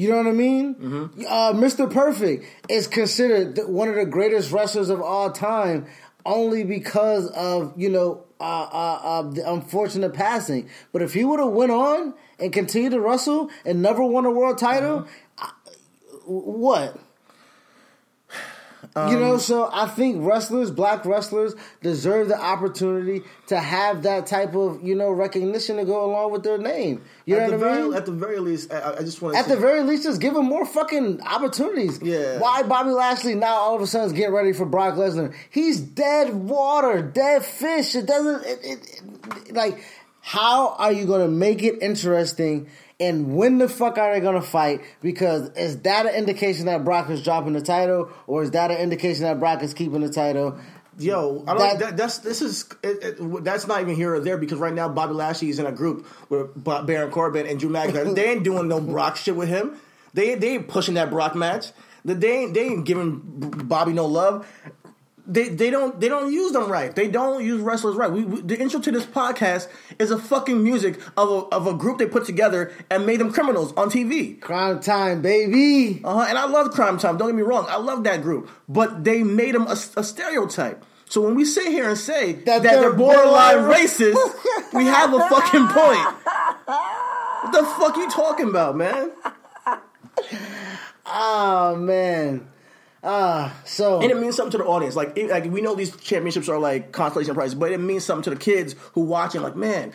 You 0.00 0.08
know 0.08 0.16
what 0.16 0.28
I 0.28 0.32
mean? 0.32 1.10
Uh, 1.28 1.52
Mr. 1.52 1.90
Perfect 1.92 2.46
is 2.70 2.86
considered 2.86 3.58
one 3.66 3.88
of 3.90 3.96
the 3.96 4.06
greatest 4.06 4.50
wrestlers 4.50 4.88
of 4.88 5.02
all 5.02 5.30
time 5.30 5.84
only 6.24 6.64
because 6.64 7.26
of, 7.32 7.74
you 7.76 7.90
know, 7.90 8.24
uh, 8.40 8.62
uh, 8.62 9.00
uh, 9.02 9.22
the 9.30 9.52
unfortunate 9.52 10.14
passing. 10.14 10.70
But 10.92 11.02
if 11.02 11.12
he 11.12 11.22
would 11.22 11.38
have 11.38 11.50
went 11.50 11.70
on 11.70 12.14
and 12.38 12.50
continued 12.50 12.92
to 12.92 13.00
wrestle 13.00 13.50
and 13.66 13.82
never 13.82 14.02
won 14.02 14.24
a 14.24 14.30
world 14.30 14.56
title, 14.56 15.06
I- 15.36 15.52
what? 16.26 16.98
You 18.96 19.18
know, 19.18 19.34
um, 19.34 19.38
so 19.38 19.70
I 19.72 19.86
think 19.86 20.16
wrestlers, 20.26 20.70
black 20.70 21.04
wrestlers, 21.04 21.54
deserve 21.80 22.26
the 22.26 22.40
opportunity 22.40 23.22
to 23.46 23.58
have 23.58 24.02
that 24.02 24.26
type 24.26 24.54
of, 24.56 24.82
you 24.82 24.96
know, 24.96 25.10
recognition 25.12 25.76
to 25.76 25.84
go 25.84 26.04
along 26.04 26.32
with 26.32 26.42
their 26.42 26.58
name. 26.58 27.02
You 27.24 27.36
know 27.36 27.42
at, 27.42 27.50
the 27.50 27.56
what 27.58 27.66
I 27.66 27.70
very, 27.72 27.82
mean? 27.84 27.94
at 27.94 28.06
the 28.06 28.12
very 28.12 28.38
least, 28.40 28.72
I, 28.72 28.94
I 28.98 29.02
just 29.02 29.22
want 29.22 29.34
to 29.34 29.38
At 29.38 29.46
the 29.46 29.56
very 29.56 29.82
least, 29.84 30.02
just 30.02 30.20
give 30.20 30.34
him 30.34 30.44
more 30.46 30.66
fucking 30.66 31.22
opportunities. 31.22 32.02
Yeah. 32.02 32.40
Why 32.40 32.64
Bobby 32.64 32.90
Lashley 32.90 33.36
now 33.36 33.54
all 33.54 33.76
of 33.76 33.82
a 33.82 33.86
sudden 33.86 34.08
is 34.08 34.12
getting 34.12 34.34
ready 34.34 34.52
for 34.52 34.66
Brock 34.66 34.94
Lesnar? 34.94 35.34
He's 35.50 35.80
dead 35.80 36.34
water, 36.34 37.00
dead 37.00 37.44
fish. 37.44 37.94
It 37.94 38.06
doesn't, 38.06 38.44
it, 38.44 38.58
it, 38.64 39.02
it- 39.46 39.54
like, 39.54 39.84
how 40.20 40.74
are 40.78 40.92
you 40.92 41.06
going 41.06 41.22
to 41.22 41.30
make 41.30 41.62
it 41.62 41.80
interesting? 41.82 42.68
And 43.00 43.34
when 43.34 43.56
the 43.58 43.68
fuck 43.68 43.96
are 43.96 44.12
they 44.12 44.20
to 44.20 44.42
fight? 44.42 44.82
Because 45.00 45.48
is 45.56 45.80
that 45.82 46.04
an 46.06 46.14
indication 46.14 46.66
that 46.66 46.84
Brock 46.84 47.08
is 47.08 47.22
dropping 47.24 47.54
the 47.54 47.62
title, 47.62 48.10
or 48.26 48.42
is 48.42 48.50
that 48.50 48.70
an 48.70 48.76
indication 48.76 49.24
that 49.24 49.40
Brock 49.40 49.62
is 49.62 49.72
keeping 49.72 50.02
the 50.02 50.10
title? 50.10 50.58
Yo, 50.98 51.42
I 51.48 51.54
don't. 51.54 51.58
That- 51.58 51.78
That, 51.78 51.96
that's 51.96 52.18
this 52.18 52.42
is 52.42 52.68
it, 52.82 53.18
it, 53.18 53.44
that's 53.44 53.66
not 53.66 53.80
even 53.80 53.94
here 53.94 54.14
or 54.14 54.20
there 54.20 54.36
because 54.36 54.58
right 54.58 54.74
now 54.74 54.88
Bobby 54.88 55.14
Lashley 55.14 55.48
is 55.48 55.58
in 55.58 55.64
a 55.64 55.72
group 55.72 56.06
with 56.28 56.62
Baron 56.62 57.10
Corbin 57.10 57.46
and 57.46 57.58
Drew 57.58 57.70
McIntyre. 57.70 58.14
they 58.14 58.30
ain't 58.32 58.44
doing 58.44 58.68
no 58.68 58.80
Brock 58.80 59.16
shit 59.16 59.34
with 59.34 59.48
him. 59.48 59.76
They 60.12 60.34
they 60.34 60.54
ain't 60.56 60.68
pushing 60.68 60.94
that 60.94 61.08
Brock 61.10 61.34
match. 61.34 61.72
They 62.04 62.30
ain't 62.42 62.54
they 62.54 62.64
ain't 62.66 62.84
giving 62.84 63.20
Bobby 63.64 63.92
no 63.92 64.06
love. 64.06 64.46
They 65.32 65.48
they 65.48 65.70
don't 65.70 66.00
they 66.00 66.08
don't 66.08 66.32
use 66.32 66.50
them 66.52 66.68
right. 66.70 66.92
They 66.94 67.06
don't 67.06 67.44
use 67.44 67.60
wrestlers 67.60 67.94
right. 67.94 68.10
We, 68.10 68.24
we- 68.24 68.40
the 68.42 68.58
intro 68.58 68.80
to 68.80 68.90
this 68.90 69.06
podcast 69.06 69.68
is 70.00 70.10
a 70.10 70.18
fucking 70.18 70.60
music 70.62 70.98
of 71.16 71.28
a, 71.30 71.54
of 71.54 71.66
a 71.68 71.74
group 71.74 71.98
they 71.98 72.06
put 72.06 72.24
together 72.26 72.72
and 72.90 73.06
made 73.06 73.20
them 73.20 73.32
criminals 73.32 73.72
on 73.74 73.90
TV. 73.90 74.40
Cryme 74.40 74.80
Tyme, 74.80 75.22
baby. 75.22 76.00
Uh-huh. 76.04 76.26
And 76.28 76.36
I 76.36 76.46
love 76.46 76.72
Cryme 76.72 76.98
Tyme. 76.98 77.16
Don't 77.16 77.28
get 77.28 77.36
me 77.36 77.42
wrong. 77.42 77.66
I 77.68 77.76
love 77.76 78.02
that 78.04 78.22
group, 78.22 78.50
but 78.68 79.04
they 79.04 79.22
made 79.22 79.54
them 79.54 79.68
a, 79.68 79.76
a 79.96 80.02
stereotype. 80.02 80.84
So 81.08 81.20
when 81.20 81.34
we 81.36 81.44
sit 81.44 81.66
here 81.68 81.88
and 81.88 81.98
say 81.98 82.32
that, 82.32 82.62
they're 82.62 82.80
they're 82.80 82.92
borderline 82.92 83.58
borderline- 83.58 83.86
racist, 83.86 84.72
we 84.74 84.84
have 84.86 85.14
a 85.14 85.20
fucking 85.28 85.66
point. 85.68 86.06
What 87.42 87.52
the 87.52 87.64
fuck 87.78 87.96
you 87.96 88.10
talking 88.10 88.48
about, 88.48 88.76
man? 88.76 89.10
Oh 91.06 91.76
man. 91.78 92.48
Ah, 93.02 93.56
so 93.64 94.00
And 94.00 94.10
it 94.10 94.18
means 94.18 94.36
something 94.36 94.52
to 94.52 94.58
the 94.58 94.64
audience. 94.64 94.94
Like, 94.94 95.16
it, 95.16 95.30
like 95.30 95.44
we 95.44 95.62
know 95.62 95.74
these 95.74 95.96
championships 95.96 96.48
are 96.48 96.58
like 96.58 96.92
consolation 96.92 97.34
prizes, 97.34 97.54
but 97.54 97.72
it 97.72 97.78
means 97.78 98.04
something 98.04 98.24
to 98.24 98.30
the 98.30 98.36
kids 98.36 98.74
who 98.92 99.02
watching. 99.02 99.40
Like, 99.42 99.56
man, 99.56 99.92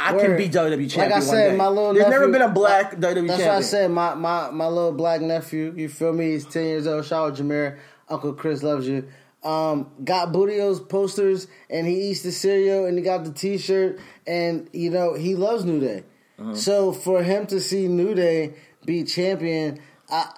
I 0.00 0.12
can 0.18 0.36
be 0.36 0.48
WWE 0.48 0.90
champion 0.90 1.10
Like 1.10 1.12
I 1.12 1.20
said, 1.20 1.56
my 1.58 1.68
little 1.68 1.94
There's 1.94 2.08
never 2.08 2.28
been 2.28 2.42
a 2.42 2.48
black 2.48 2.92
WWE 2.96 3.00
That's 3.00 3.14
champion. 3.14 3.48
what 3.48 3.54
I 3.56 3.60
said. 3.60 3.90
My, 3.90 4.14
my 4.14 4.50
my 4.50 4.66
little 4.66 4.92
black 4.92 5.20
nephew, 5.20 5.74
you 5.76 5.88
feel 5.88 6.12
me? 6.12 6.32
He's 6.32 6.44
ten 6.46 6.64
years 6.64 6.86
old. 6.86 7.04
Shout 7.04 7.32
out 7.32 7.38
Jameer. 7.38 7.78
Uncle 8.08 8.32
Chris 8.32 8.62
loves 8.62 8.88
you. 8.88 9.08
Um, 9.42 9.90
got 10.04 10.32
Booty-O's 10.32 10.78
posters 10.80 11.48
and 11.68 11.84
he 11.86 12.10
eats 12.10 12.22
the 12.22 12.30
cereal 12.30 12.86
and 12.86 12.96
he 12.96 13.02
got 13.02 13.24
the 13.24 13.32
t 13.32 13.58
shirt 13.58 13.98
and 14.26 14.68
you 14.72 14.90
know, 14.90 15.14
he 15.14 15.34
loves 15.34 15.64
New 15.64 15.80
Day. 15.80 16.04
Uh-huh. 16.38 16.54
So 16.54 16.92
for 16.92 17.22
him 17.22 17.46
to 17.46 17.60
see 17.60 17.88
New 17.88 18.14
Day 18.14 18.54
be 18.84 19.02
champion, 19.02 19.80
I, 20.08 20.30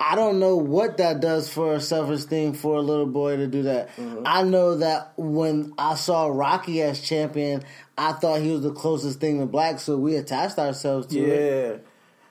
I 0.00 0.16
don't 0.16 0.40
know 0.40 0.56
what 0.56 0.96
that 0.96 1.20
does 1.20 1.48
for 1.48 1.74
a 1.74 1.80
self 1.80 2.10
esteem 2.10 2.52
for 2.54 2.76
a 2.76 2.80
little 2.82 3.06
boy 3.06 3.36
to 3.36 3.46
do 3.46 3.62
that. 3.64 3.90
Uh-huh. 3.98 4.22
I 4.24 4.42
know 4.42 4.76
that 4.78 5.12
when 5.16 5.72
I 5.78 5.94
saw 5.94 6.26
Rocky 6.26 6.82
as 6.82 7.00
champion, 7.00 7.62
I 7.96 8.12
thought 8.12 8.40
he 8.40 8.50
was 8.50 8.62
the 8.62 8.72
closest 8.72 9.20
thing 9.20 9.38
to 9.38 9.46
black, 9.46 9.78
so 9.78 9.96
we 9.96 10.16
attached 10.16 10.58
ourselves 10.58 11.06
to 11.08 11.18
it. 11.20 11.72
Yeah. 11.72 11.76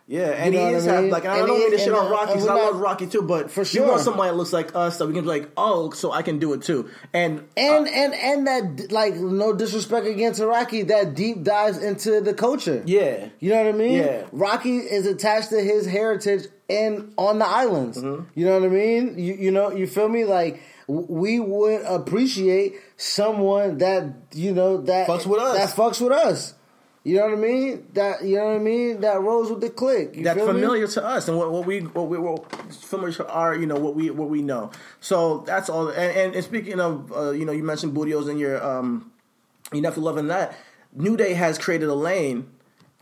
Yeah, 0.10 0.28
and 0.30 0.54
You 0.54 0.62
know 0.62 0.68
he 0.70 0.74
is 0.76 0.88
I 0.88 1.02
mean? 1.02 1.12
like, 1.12 1.26
and 1.26 1.34
I 1.34 1.40
don't 1.40 1.60
mean 1.60 1.72
to 1.72 1.78
shit 1.78 1.92
on 1.92 2.06
uh, 2.06 2.10
Rocky 2.10 2.40
I 2.40 2.44
love 2.44 2.80
Rocky 2.80 3.08
too, 3.08 3.24
but 3.24 3.52
For 3.52 3.66
sure, 3.66 3.84
you 3.84 3.90
want 3.90 4.02
somebody 4.02 4.30
that 4.30 4.38
looks 4.38 4.54
like 4.54 4.74
us 4.74 4.98
that 5.00 5.06
we 5.06 5.14
can 5.14 5.24
be 5.24 5.28
like, 5.28 5.50
oh, 5.58 5.92
so 5.92 6.14
I 6.14 6.22
can 6.22 6.40
do 6.40 6.54
it 6.54 6.62
too. 6.62 6.90
And 7.12 7.44
And 7.58 7.90
and 7.90 8.14
and 8.14 8.48
that 8.48 8.90
like 8.90 9.16
no 9.16 9.52
disrespect 9.52 10.08
against 10.08 10.40
Rocky, 10.42 10.84
that 10.84 11.14
deep 11.14 11.44
dives 11.44 11.78
into 11.80 12.22
the 12.22 12.34
culture. 12.34 12.82
yeah, 12.86 13.28
You 13.42 13.50
know 13.50 13.58
what 13.66 13.76
I 13.76 13.78
mean? 13.78 13.98
Yeah. 13.98 14.24
Rocky 14.32 14.78
is 14.78 15.06
attached 15.08 15.50
to 15.50 15.60
his 15.62 15.86
heritage 15.86 16.48
and 16.70 17.14
on 17.18 17.40
the 17.40 17.48
islands. 17.48 17.98
Mm-hmm. 17.98 18.24
You 18.36 18.46
know 18.46 18.60
what 18.60 18.64
I 18.64 18.70
mean? 18.70 19.20
You 19.20 19.34
you 19.36 19.52
know, 19.52 19.72
you 19.72 19.88
feel 19.88 20.10
me? 20.10 20.26
Like 20.26 20.62
we 20.88 21.40
would 21.40 21.82
appreciate 21.82 22.76
someone 22.96 23.78
that 23.80 24.14
you 24.34 24.54
know 24.54 24.78
that 24.82 25.08
Fucks 25.08 25.26
with 25.26 25.40
us. 25.40 25.58
That 25.58 25.76
fucks 25.76 26.02
with 26.02 26.12
us. 26.12 26.54
You 27.04 27.16
know 27.16 27.24
what 27.24 27.34
I 27.34 27.42
mean? 27.42 27.88
That 27.94 28.24
you 28.24 28.36
know 28.36 28.48
what 28.48 28.56
I 28.56 28.60
mean? 28.60 29.02
That 29.02 29.22
rolls 29.22 29.50
with 29.50 29.62
the 29.62 29.70
click. 29.70 30.16
You 30.18 30.24
that's 30.26 30.38
feel 30.38 30.48
me? 30.48 30.60
familiar 30.60 30.88
to 30.88 31.06
us 31.06 31.30
and 31.30 31.38
what, 31.38 31.52
what 31.52 31.66
we 31.66 31.80
what 31.80 32.10
we 32.10 32.18
what 32.18 32.52
familiar 32.74 33.14
to 33.14 33.30
our 33.30 33.56
you 33.56 33.66
know 33.66 33.78
what 33.78 33.96
we 33.96 34.10
what 34.10 34.30
we 34.30 34.42
know. 34.42 34.72
So 35.00 35.40
that's 35.48 35.70
all. 35.70 35.88
And, 35.88 36.18
and, 36.18 36.36
and 36.36 36.44
speaking 36.44 36.82
of 36.82 37.14
uh, 37.16 37.32
you 37.32 37.46
know 37.46 37.54
you 37.54 37.64
mentioned 37.64 37.94
Booty-O's 37.94 38.28
and 38.28 38.38
your 38.38 38.62
um 38.62 39.10
you 39.72 39.80
nephew 39.80 40.04
loving 40.04 40.28
that. 40.28 40.54
New 40.94 41.16
Day 41.16 41.34
has 41.34 41.58
created 41.58 41.88
a 41.88 41.96
lane 41.96 42.50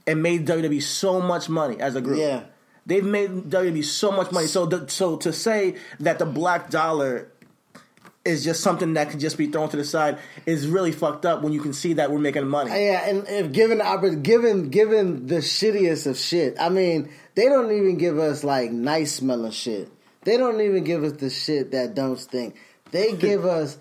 and 0.05 0.21
made 0.21 0.45
WWE 0.45 0.83
so 0.83 1.19
much 1.19 1.49
money 1.49 1.79
as 1.79 1.95
a 1.95 2.01
group. 2.01 2.19
Yeah. 2.19 2.43
They've 2.85 3.03
made 3.03 3.29
WWE 3.29 3.83
so 3.83 4.11
much 4.11 4.31
money. 4.31 4.47
So 4.47 4.65
the, 4.65 4.87
so 4.89 5.17
to 5.17 5.33
say 5.33 5.75
that 5.99 6.19
the 6.19 6.25
black 6.25 6.69
dollar 6.69 7.31
is 8.25 8.43
just 8.43 8.61
something 8.61 8.93
that 8.95 9.11
can 9.11 9.19
just 9.19 9.37
be 9.37 9.47
thrown 9.47 9.69
to 9.69 9.77
the 9.77 9.83
side 9.83 10.17
is 10.45 10.67
really 10.67 10.91
fucked 10.91 11.25
up 11.25 11.43
when 11.43 11.53
you 11.53 11.61
can 11.61 11.73
see 11.73 11.93
that 11.93 12.11
we're 12.11 12.19
making 12.19 12.47
money. 12.47 12.71
Yeah, 12.71 13.07
and 13.07 13.27
if 13.27 13.51
given 13.51 13.77
the 13.77 14.19
given 14.21 14.69
given 14.69 15.27
the 15.27 15.37
shittiest 15.37 16.07
of 16.07 16.17
shit, 16.17 16.55
I 16.59 16.69
mean, 16.69 17.09
they 17.35 17.45
don't 17.45 17.71
even 17.71 17.97
give 17.97 18.17
us 18.17 18.43
like 18.43 18.71
nice 18.71 19.13
smelling 19.13 19.51
shit. 19.51 19.91
They 20.23 20.37
don't 20.37 20.59
even 20.59 20.83
give 20.83 21.03
us 21.03 21.13
the 21.13 21.29
shit 21.29 21.71
that 21.71 21.93
don't 21.93 22.19
stink. 22.19 22.55
They 22.91 23.13
give 23.17 23.45
us 23.45 23.77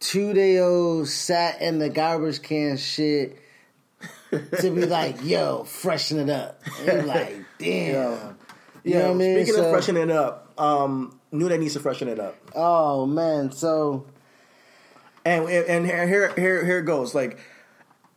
two 0.00 0.34
day 0.34 0.58
old 0.58 1.08
sat 1.08 1.62
in 1.62 1.78
the 1.78 1.88
garbage 1.88 2.42
can 2.42 2.76
shit 2.76 3.38
to 4.30 4.70
be 4.70 4.84
like, 4.84 5.22
yo, 5.22 5.62
freshen 5.64 6.18
it 6.18 6.30
up. 6.30 6.60
And 6.86 7.06
like, 7.06 7.36
damn. 7.58 8.35
You 8.86 8.94
know 8.98 9.06
what 9.08 9.10
I 9.10 9.14
mean? 9.14 9.36
Speaking 9.38 9.54
So- 9.54 9.64
of 9.66 9.72
freshening 9.72 10.04
it 10.04 10.10
up, 10.10 10.52
um, 10.58 11.18
New 11.32 11.48
Day 11.48 11.58
needs 11.58 11.74
to 11.74 11.80
freshen 11.80 12.08
it 12.08 12.20
up. 12.20 12.36
Oh 12.54 13.04
man, 13.06 13.50
so 13.52 14.06
And 15.24 15.48
and 15.48 15.84
here 15.84 16.06
here 16.06 16.32
here, 16.36 16.64
here 16.64 16.78
it 16.78 16.84
goes. 16.84 17.14
Like 17.14 17.38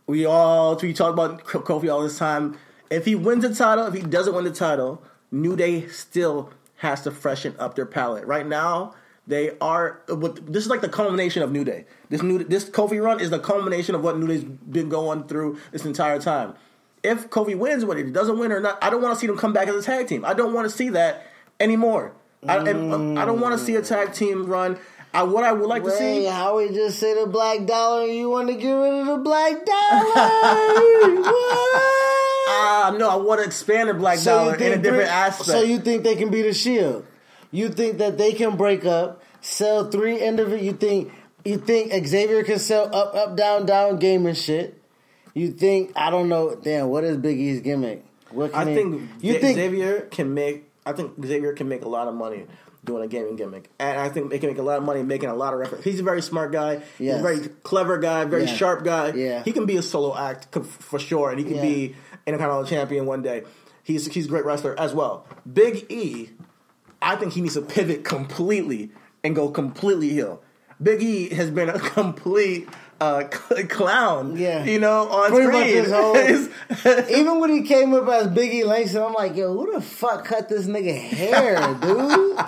we 0.05 0.25
all 0.25 0.75
we 0.75 0.93
talk 0.93 1.11
about 1.11 1.43
Kofi 1.43 1.91
all 1.91 2.03
this 2.03 2.17
time. 2.19 2.55
If 2.91 3.05
he 3.05 3.15
wins 3.15 3.41
the 3.43 3.53
title, 3.53 3.87
if 3.87 3.93
he 3.95 4.01
doesn't 4.01 4.33
win 4.35 4.43
the 4.45 4.51
title, 4.51 5.01
New 5.31 5.55
Day 5.55 5.87
still 5.87 6.51
has 6.77 7.01
to 7.01 7.11
freshen 7.11 7.55
up 7.59 7.75
their 7.75 7.85
palette. 7.85 8.25
Right 8.25 8.45
now, 8.47 8.93
they 9.27 9.51
are. 9.59 10.01
This 10.07 10.63
is 10.65 10.69
like 10.69 10.81
the 10.81 10.89
culmination 10.89 11.41
of 11.41 11.51
New 11.51 11.63
Day. 11.63 11.85
This 12.09 12.21
new 12.21 12.43
this 12.43 12.69
Kofi 12.69 13.03
run 13.03 13.19
is 13.19 13.31
the 13.31 13.39
culmination 13.39 13.95
of 13.95 14.03
what 14.03 14.19
New 14.19 14.27
Day's 14.27 14.43
been 14.43 14.89
going 14.89 15.23
through 15.23 15.57
this 15.71 15.85
entire 15.85 16.19
time. 16.19 16.53
If 17.03 17.29
Kofi 17.29 17.57
wins, 17.57 17.85
whether 17.85 18.03
he 18.03 18.11
doesn't 18.11 18.37
win 18.37 18.51
or 18.51 18.59
not, 18.59 18.83
I 18.83 18.89
don't 18.89 19.01
want 19.01 19.13
to 19.13 19.19
see 19.19 19.27
them 19.27 19.37
come 19.37 19.53
back 19.53 19.67
as 19.67 19.75
a 19.75 19.81
tag 19.81 20.07
team. 20.07 20.25
I 20.25 20.33
don't 20.33 20.53
want 20.53 20.69
to 20.69 20.75
see 20.75 20.89
that 20.89 21.25
anymore. 21.59 22.13
I, 22.47 22.57
I 22.57 22.63
don't 22.63 23.39
want 23.39 23.57
to 23.57 23.63
see 23.63 23.75
a 23.75 23.81
tag 23.81 24.13
team 24.13 24.45
run. 24.45 24.77
I, 25.13 25.23
what 25.23 25.43
I 25.43 25.51
would 25.51 25.67
like 25.67 25.83
to 25.83 25.91
see. 25.91 26.25
How 26.25 26.57
we 26.57 26.69
just 26.69 26.99
say 26.99 27.19
the 27.19 27.25
black 27.25 27.65
dollar 27.65 28.03
and 28.03 28.13
you 28.13 28.29
want 28.29 28.47
to 28.49 28.53
get 28.53 28.71
rid 28.71 28.93
of 29.01 29.07
the 29.07 29.17
black 29.17 29.53
dollar? 29.65 30.03
what? 31.21 31.99
Ah, 32.51 32.95
no, 32.97 33.09
I 33.09 33.15
want 33.15 33.41
to 33.41 33.45
expand 33.47 33.89
the 33.89 33.93
black 33.93 34.21
dollar 34.21 34.55
in 34.55 34.73
a 34.73 34.77
different 34.77 35.09
aspect. 35.09 35.49
So 35.49 35.61
you 35.61 35.79
think 35.79 36.03
they 36.03 36.15
can 36.15 36.29
be 36.29 36.41
the 36.41 36.53
shield? 36.53 37.05
You 37.51 37.69
think 37.69 37.97
that 37.97 38.17
they 38.17 38.33
can 38.33 38.55
break 38.55 38.85
up, 38.85 39.23
sell 39.41 39.89
three 39.89 40.19
individual? 40.19 40.63
You 40.63 40.73
think 40.73 41.11
you 41.43 41.57
think 41.57 41.91
Xavier 42.05 42.43
can 42.43 42.59
sell 42.59 42.93
up, 42.93 43.15
up, 43.15 43.35
down, 43.35 43.65
down 43.65 43.97
game 43.97 44.25
and 44.25 44.37
shit? 44.37 44.78
You 45.39 45.51
think 45.51 45.91
I 45.95 46.09
don't 46.09 46.29
know? 46.29 46.55
Damn, 46.55 46.87
what 46.89 47.03
is 47.03 47.17
Big 47.17 47.39
E's 47.39 47.61
gimmick? 47.61 48.03
What 48.31 48.51
can 48.51 48.67
I 48.67 48.69
he- 48.69 48.75
think 48.75 49.09
you 49.21 49.33
Xa- 49.35 49.41
think 49.41 49.55
Xavier 49.57 50.01
can 50.11 50.33
make. 50.33 50.65
I 50.85 50.93
think 50.93 51.13
Xavier 51.23 51.53
can 51.53 51.67
make 51.69 51.83
a 51.83 51.89
lot 51.89 52.07
of 52.07 52.15
money 52.15 52.45
doing 52.85 53.03
a 53.03 53.07
gaming 53.07 53.35
gimmick, 53.35 53.69
and 53.79 53.99
I 53.99 54.09
think 54.09 54.29
they 54.29 54.39
can 54.39 54.49
make 54.49 54.57
a 54.57 54.61
lot 54.63 54.77
of 54.77 54.83
money 54.83 55.03
making 55.03 55.29
a 55.29 55.35
lot 55.35 55.53
of 55.53 55.59
references. 55.59 55.85
He's 55.85 55.99
a 55.99 56.03
very 56.03 56.21
smart 56.21 56.51
guy. 56.51 56.81
He's 56.97 57.13
a 57.13 57.21
very 57.21 57.39
clever 57.63 57.97
guy. 57.97 58.25
Very 58.25 58.43
Yeah. 58.45 58.55
sharp 58.55 58.83
guy. 58.83 59.13
Yeah. 59.13 59.43
he 59.43 59.51
can 59.51 59.65
be 59.65 59.77
a 59.77 59.81
solo 59.81 60.15
act 60.17 60.53
for 60.63 60.97
sure, 60.99 61.29
and 61.31 61.39
he 61.39 61.45
can 61.45 61.55
Yeah. 61.55 61.61
be 61.61 61.95
Intercontinental 62.27 62.65
champion 62.65 63.05
one 63.05 63.21
day. 63.21 63.43
He's 63.83 64.05
he's 64.07 64.25
a 64.25 64.29
great 64.29 64.45
wrestler 64.45 64.79
as 64.79 64.93
well. 64.93 65.25
Big 65.51 65.85
E, 65.91 66.29
I 67.01 67.15
think 67.15 67.33
he 67.33 67.41
needs 67.41 67.55
to 67.55 67.61
pivot 67.61 68.03
completely 68.03 68.91
and 69.23 69.35
go 69.35 69.49
completely 69.49 70.09
heel. 70.09 70.41
Big 70.81 71.01
E 71.01 71.29
has 71.33 71.49
been 71.49 71.69
a 71.69 71.79
complete 71.97 72.67
uh, 73.01 73.23
cl- 73.49 73.67
clown. 73.67 74.37
Yeah. 74.37 74.63
you 74.65 74.79
know, 74.79 75.07
on 75.09 75.31
Pretty 75.31 75.47
screen. 75.47 75.83
his 75.83 75.91
whole- 75.91 77.09
Even 77.17 77.39
when 77.39 77.49
he 77.49 77.63
came 77.63 77.93
up 77.93 78.07
as 78.07 78.27
Biggie 78.27 78.65
Langston, 78.65 79.03
I'm 79.03 79.13
like, 79.13 79.35
yo, 79.35 79.53
who 79.53 79.73
the 79.73 79.81
fuck 79.81 80.25
cut 80.25 80.49
this 80.49 80.67
nigga 80.67 80.97
hair, 80.99 81.73
dude? 81.75 82.39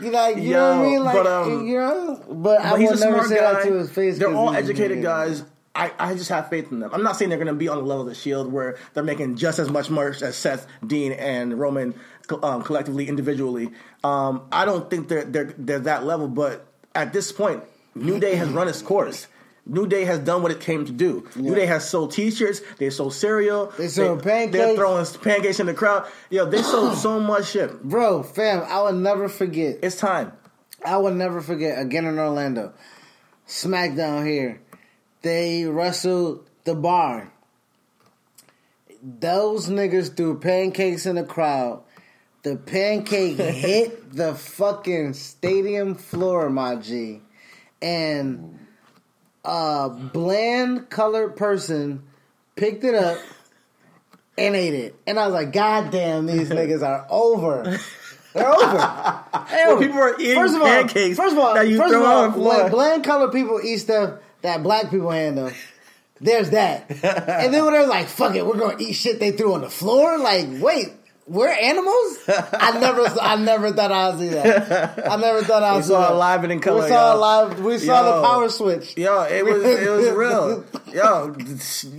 You 0.00 0.10
like, 0.10 0.36
you 0.36 0.50
know 0.52 0.76
what 0.76 0.78
I 0.78 0.90
mean? 0.90 1.04
Like, 1.04 1.14
but, 1.16 1.26
um, 1.26 1.66
you 1.66 1.76
know, 1.76 2.22
but, 2.28 2.60
I 2.60 2.74
will 2.74 2.98
never 2.98 3.22
say 3.26 3.36
guy. 3.36 3.52
that 3.54 3.62
to 3.64 3.74
his 3.74 3.90
face. 3.90 4.18
They're 4.18 4.34
all 4.34 4.54
educated 4.54 5.02
guys. 5.02 5.42
I, 5.74 5.92
I 5.98 6.14
just 6.14 6.30
have 6.30 6.48
faith 6.48 6.70
in 6.72 6.80
them. 6.80 6.90
I'm 6.92 7.02
not 7.02 7.16
saying 7.16 7.28
they're 7.28 7.38
going 7.38 7.48
to 7.48 7.54
be 7.54 7.68
on 7.68 7.76
the 7.78 7.84
level 7.84 8.02
of 8.02 8.08
the 8.08 8.14
Shield 8.14 8.50
where 8.50 8.76
they're 8.94 9.02
making 9.04 9.36
just 9.36 9.58
as 9.58 9.70
much 9.70 9.90
merch 9.90 10.22
as 10.22 10.34
Seth, 10.36 10.66
Dean, 10.86 11.12
and 11.12 11.58
Roman 11.58 11.94
um, 12.42 12.62
collectively, 12.62 13.08
individually. 13.08 13.70
Um, 14.02 14.42
I 14.50 14.64
don't 14.64 14.88
think 14.88 15.08
they're, 15.08 15.24
they're 15.24 15.54
they're 15.58 15.78
that 15.80 16.04
level. 16.04 16.28
But 16.28 16.66
at 16.94 17.12
this 17.12 17.30
point, 17.30 17.62
New 17.96 18.20
Day 18.20 18.36
has 18.36 18.48
run 18.50 18.68
its 18.68 18.82
course. 18.82 19.26
New 19.64 19.86
Day 19.86 20.04
has 20.04 20.20
done 20.20 20.42
what 20.42 20.52
it 20.52 20.60
came 20.60 20.84
to 20.84 20.92
do. 20.92 21.26
New 21.34 21.54
Day 21.54 21.66
has 21.66 21.88
sold 21.88 22.12
T-shirts. 22.12 22.60
They 22.78 22.90
sold 22.90 23.14
cereal. 23.14 23.72
They 23.76 23.88
sold 23.88 24.22
pancakes. 24.22 24.52
They're 24.52 24.76
throwing 24.76 25.06
pancakes 25.22 25.58
in 25.58 25.66
the 25.66 25.74
crowd. 25.74 26.06
Yo, 26.30 26.48
they 26.48 26.62
sold 26.62 26.96
so 26.98 27.18
much 27.18 27.50
shit. 27.50 27.82
Bro, 27.82 28.22
fam, 28.24 28.64
I 28.68 28.82
will 28.82 28.92
never 28.92 29.28
forget. 29.28 29.78
It's 29.82 29.96
time. 29.96 30.32
I 30.84 30.98
will 30.98 31.14
never 31.14 31.40
forget 31.40 31.80
again 31.80 32.04
in 32.04 32.18
Orlando. 32.18 32.74
SmackDown 33.48 34.26
here. 34.26 34.60
They 35.22 35.64
wrestled 35.64 36.48
the 36.64 36.74
bar. 36.74 37.32
Those 39.02 39.68
niggas 39.68 40.16
threw 40.16 40.38
pancakes 40.38 41.06
in 41.06 41.16
the 41.16 41.24
crowd. 41.24 41.82
The 42.42 42.56
pancake 42.56 43.36
hit 43.38 44.12
the 44.12 44.34
fucking 44.34 45.14
stadium 45.14 45.96
floor, 45.96 46.48
my 46.50 46.76
G. 46.76 47.22
And 47.82 48.58
a 49.44 49.88
bland 49.90 50.88
colored 50.90 51.36
person 51.36 52.02
picked 52.56 52.84
it 52.84 52.94
up 52.94 53.18
and 54.38 54.54
ate 54.56 54.74
it. 54.74 54.94
And 55.06 55.18
I 55.18 55.26
was 55.26 55.34
like, 55.34 55.52
God 55.52 55.90
damn, 55.90 56.26
these 56.26 56.48
niggas 56.50 56.82
are 56.86 57.06
over. 57.10 57.78
They're 58.34 58.48
over. 58.48 59.22
Hey, 59.46 59.62
Well, 59.66 59.78
people 59.78 59.98
are 59.98 60.18
eating 60.20 60.34
first 60.34 60.54
of 60.56 60.60
all, 60.60 60.66
pancakes 60.66 61.16
First 61.16 61.32
of 61.34 61.38
all, 61.38 61.54
that 61.54 61.68
you 61.68 61.76
first 61.76 61.92
throw 61.92 62.02
of 62.02 62.08
all, 62.08 62.24
on 62.24 62.30
the 62.32 62.36
floor. 62.36 62.62
when 62.64 62.70
bland 62.72 63.04
colored 63.04 63.30
people 63.32 63.60
eat 63.62 63.78
stuff 63.78 64.18
that 64.42 64.62
black 64.64 64.90
people 64.90 65.10
hand 65.10 65.38
them, 65.38 65.52
there's 66.20 66.50
that. 66.50 66.90
and 66.90 67.54
then 67.54 67.64
when 67.64 67.72
they're 67.72 67.86
like, 67.86 68.08
"Fuck 68.08 68.34
it, 68.34 68.44
we're 68.44 68.56
gonna 68.58 68.76
eat 68.80 68.94
shit 68.94 69.20
they 69.20 69.30
threw 69.32 69.54
on 69.54 69.60
the 69.60 69.70
floor," 69.70 70.18
like, 70.18 70.48
wait. 70.60 70.88
We're 71.28 71.48
animals. 71.50 72.18
I 72.28 72.78
never, 72.78 73.02
I 73.20 73.34
never 73.34 73.72
thought 73.72 73.90
I'd 73.90 74.18
see 74.20 74.28
that. 74.28 75.10
I 75.10 75.16
never 75.16 75.42
thought 75.42 75.62
I'd 75.64 75.82
see 75.82 75.88
saw 75.88 76.02
that. 76.02 76.12
it 76.12 76.14
live 76.14 76.44
and 76.44 76.52
in 76.52 76.60
color, 76.60 76.82
We 76.84 76.88
saw 76.88 77.14
it 77.14 77.18
live. 77.18 77.60
We 77.64 77.78
saw 77.78 78.00
Yo. 78.08 78.16
the 78.22 78.26
power 78.28 78.48
switch. 78.48 78.96
Yo, 78.96 79.22
it 79.22 79.44
was 79.44 79.64
it 79.64 79.90
was 79.90 80.08
real. 80.12 80.64
Yo, 80.94 81.34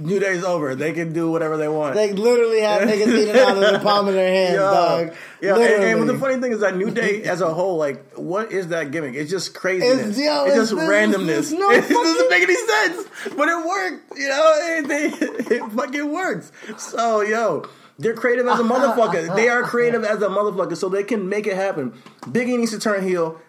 New 0.02 0.20
Day's 0.20 0.45
over. 0.45 0.76
They 0.76 0.94
can 0.94 1.12
do 1.12 1.30
whatever 1.30 1.58
they 1.58 1.68
want. 1.68 1.95
They 1.95 2.14
literally 2.14 2.62
have 2.62 2.84
niggas 2.88 3.08
eating 3.22 3.36
out 3.36 3.62
of 3.62 3.74
the 3.74 3.80
palm 3.84 4.08
of 4.08 4.14
their 4.14 4.32
hands, 4.34 4.56
Yo, 4.56 4.62
dog. 4.62 5.16
yo, 5.41 5.62
and, 5.62 5.84
and 5.99 6.10
the 6.10 6.18
funny 6.18 6.40
thing 6.41 6.54
is 6.54 6.62
that 6.62 6.78
New 6.78 6.90
Day 6.91 7.24
as 7.24 7.41
a 7.41 7.54
whole, 7.54 7.76
like, 7.78 8.14
what 8.14 8.54
is 8.54 8.70
that 8.70 8.91
gimmick? 8.91 9.16
It's 9.16 9.30
just 9.30 9.54
craziness. 9.54 10.18
It's- 10.18 10.18
yo, 10.20 10.45
it's, 10.45 10.54
it's- 10.56 10.70
just 10.70 10.72
it's- 10.72 10.90
randomness. 10.90 11.38
it's 11.40 11.52
no 11.52 11.70
it 11.70 11.82
fucking- 11.82 11.98
doesn't 11.98 12.30
make 12.30 12.44
any 12.44 12.56
sense, 12.56 13.08
but 13.36 13.49
it 13.49 13.68
worked. 13.68 14.18
You 14.18 14.30
know, 14.30 14.54
it, 14.62 14.88
they, 14.88 15.56
it 15.58 15.72
fucking 15.74 16.12
works. 16.14 16.52
So, 16.78 17.20
yo. 17.22 17.66
They're 17.99 18.14
creative 18.14 18.48
as 18.48 18.60
a 18.60 18.64
motherfucker. 18.64 19.36
They 19.36 19.49
are 19.49 19.64
creative 19.64 20.03
as 20.06 20.22
a 20.22 20.28
motherfucker, 20.28 20.78
so 20.78 20.90
they 20.90 21.03
can 21.03 21.28
make 21.30 21.48
it 21.48 21.56
happen. 21.56 21.91
Biggie 22.22 22.57
needs 22.57 22.72
to 22.72 22.80
turn 22.80 23.03
heel. 23.03 23.40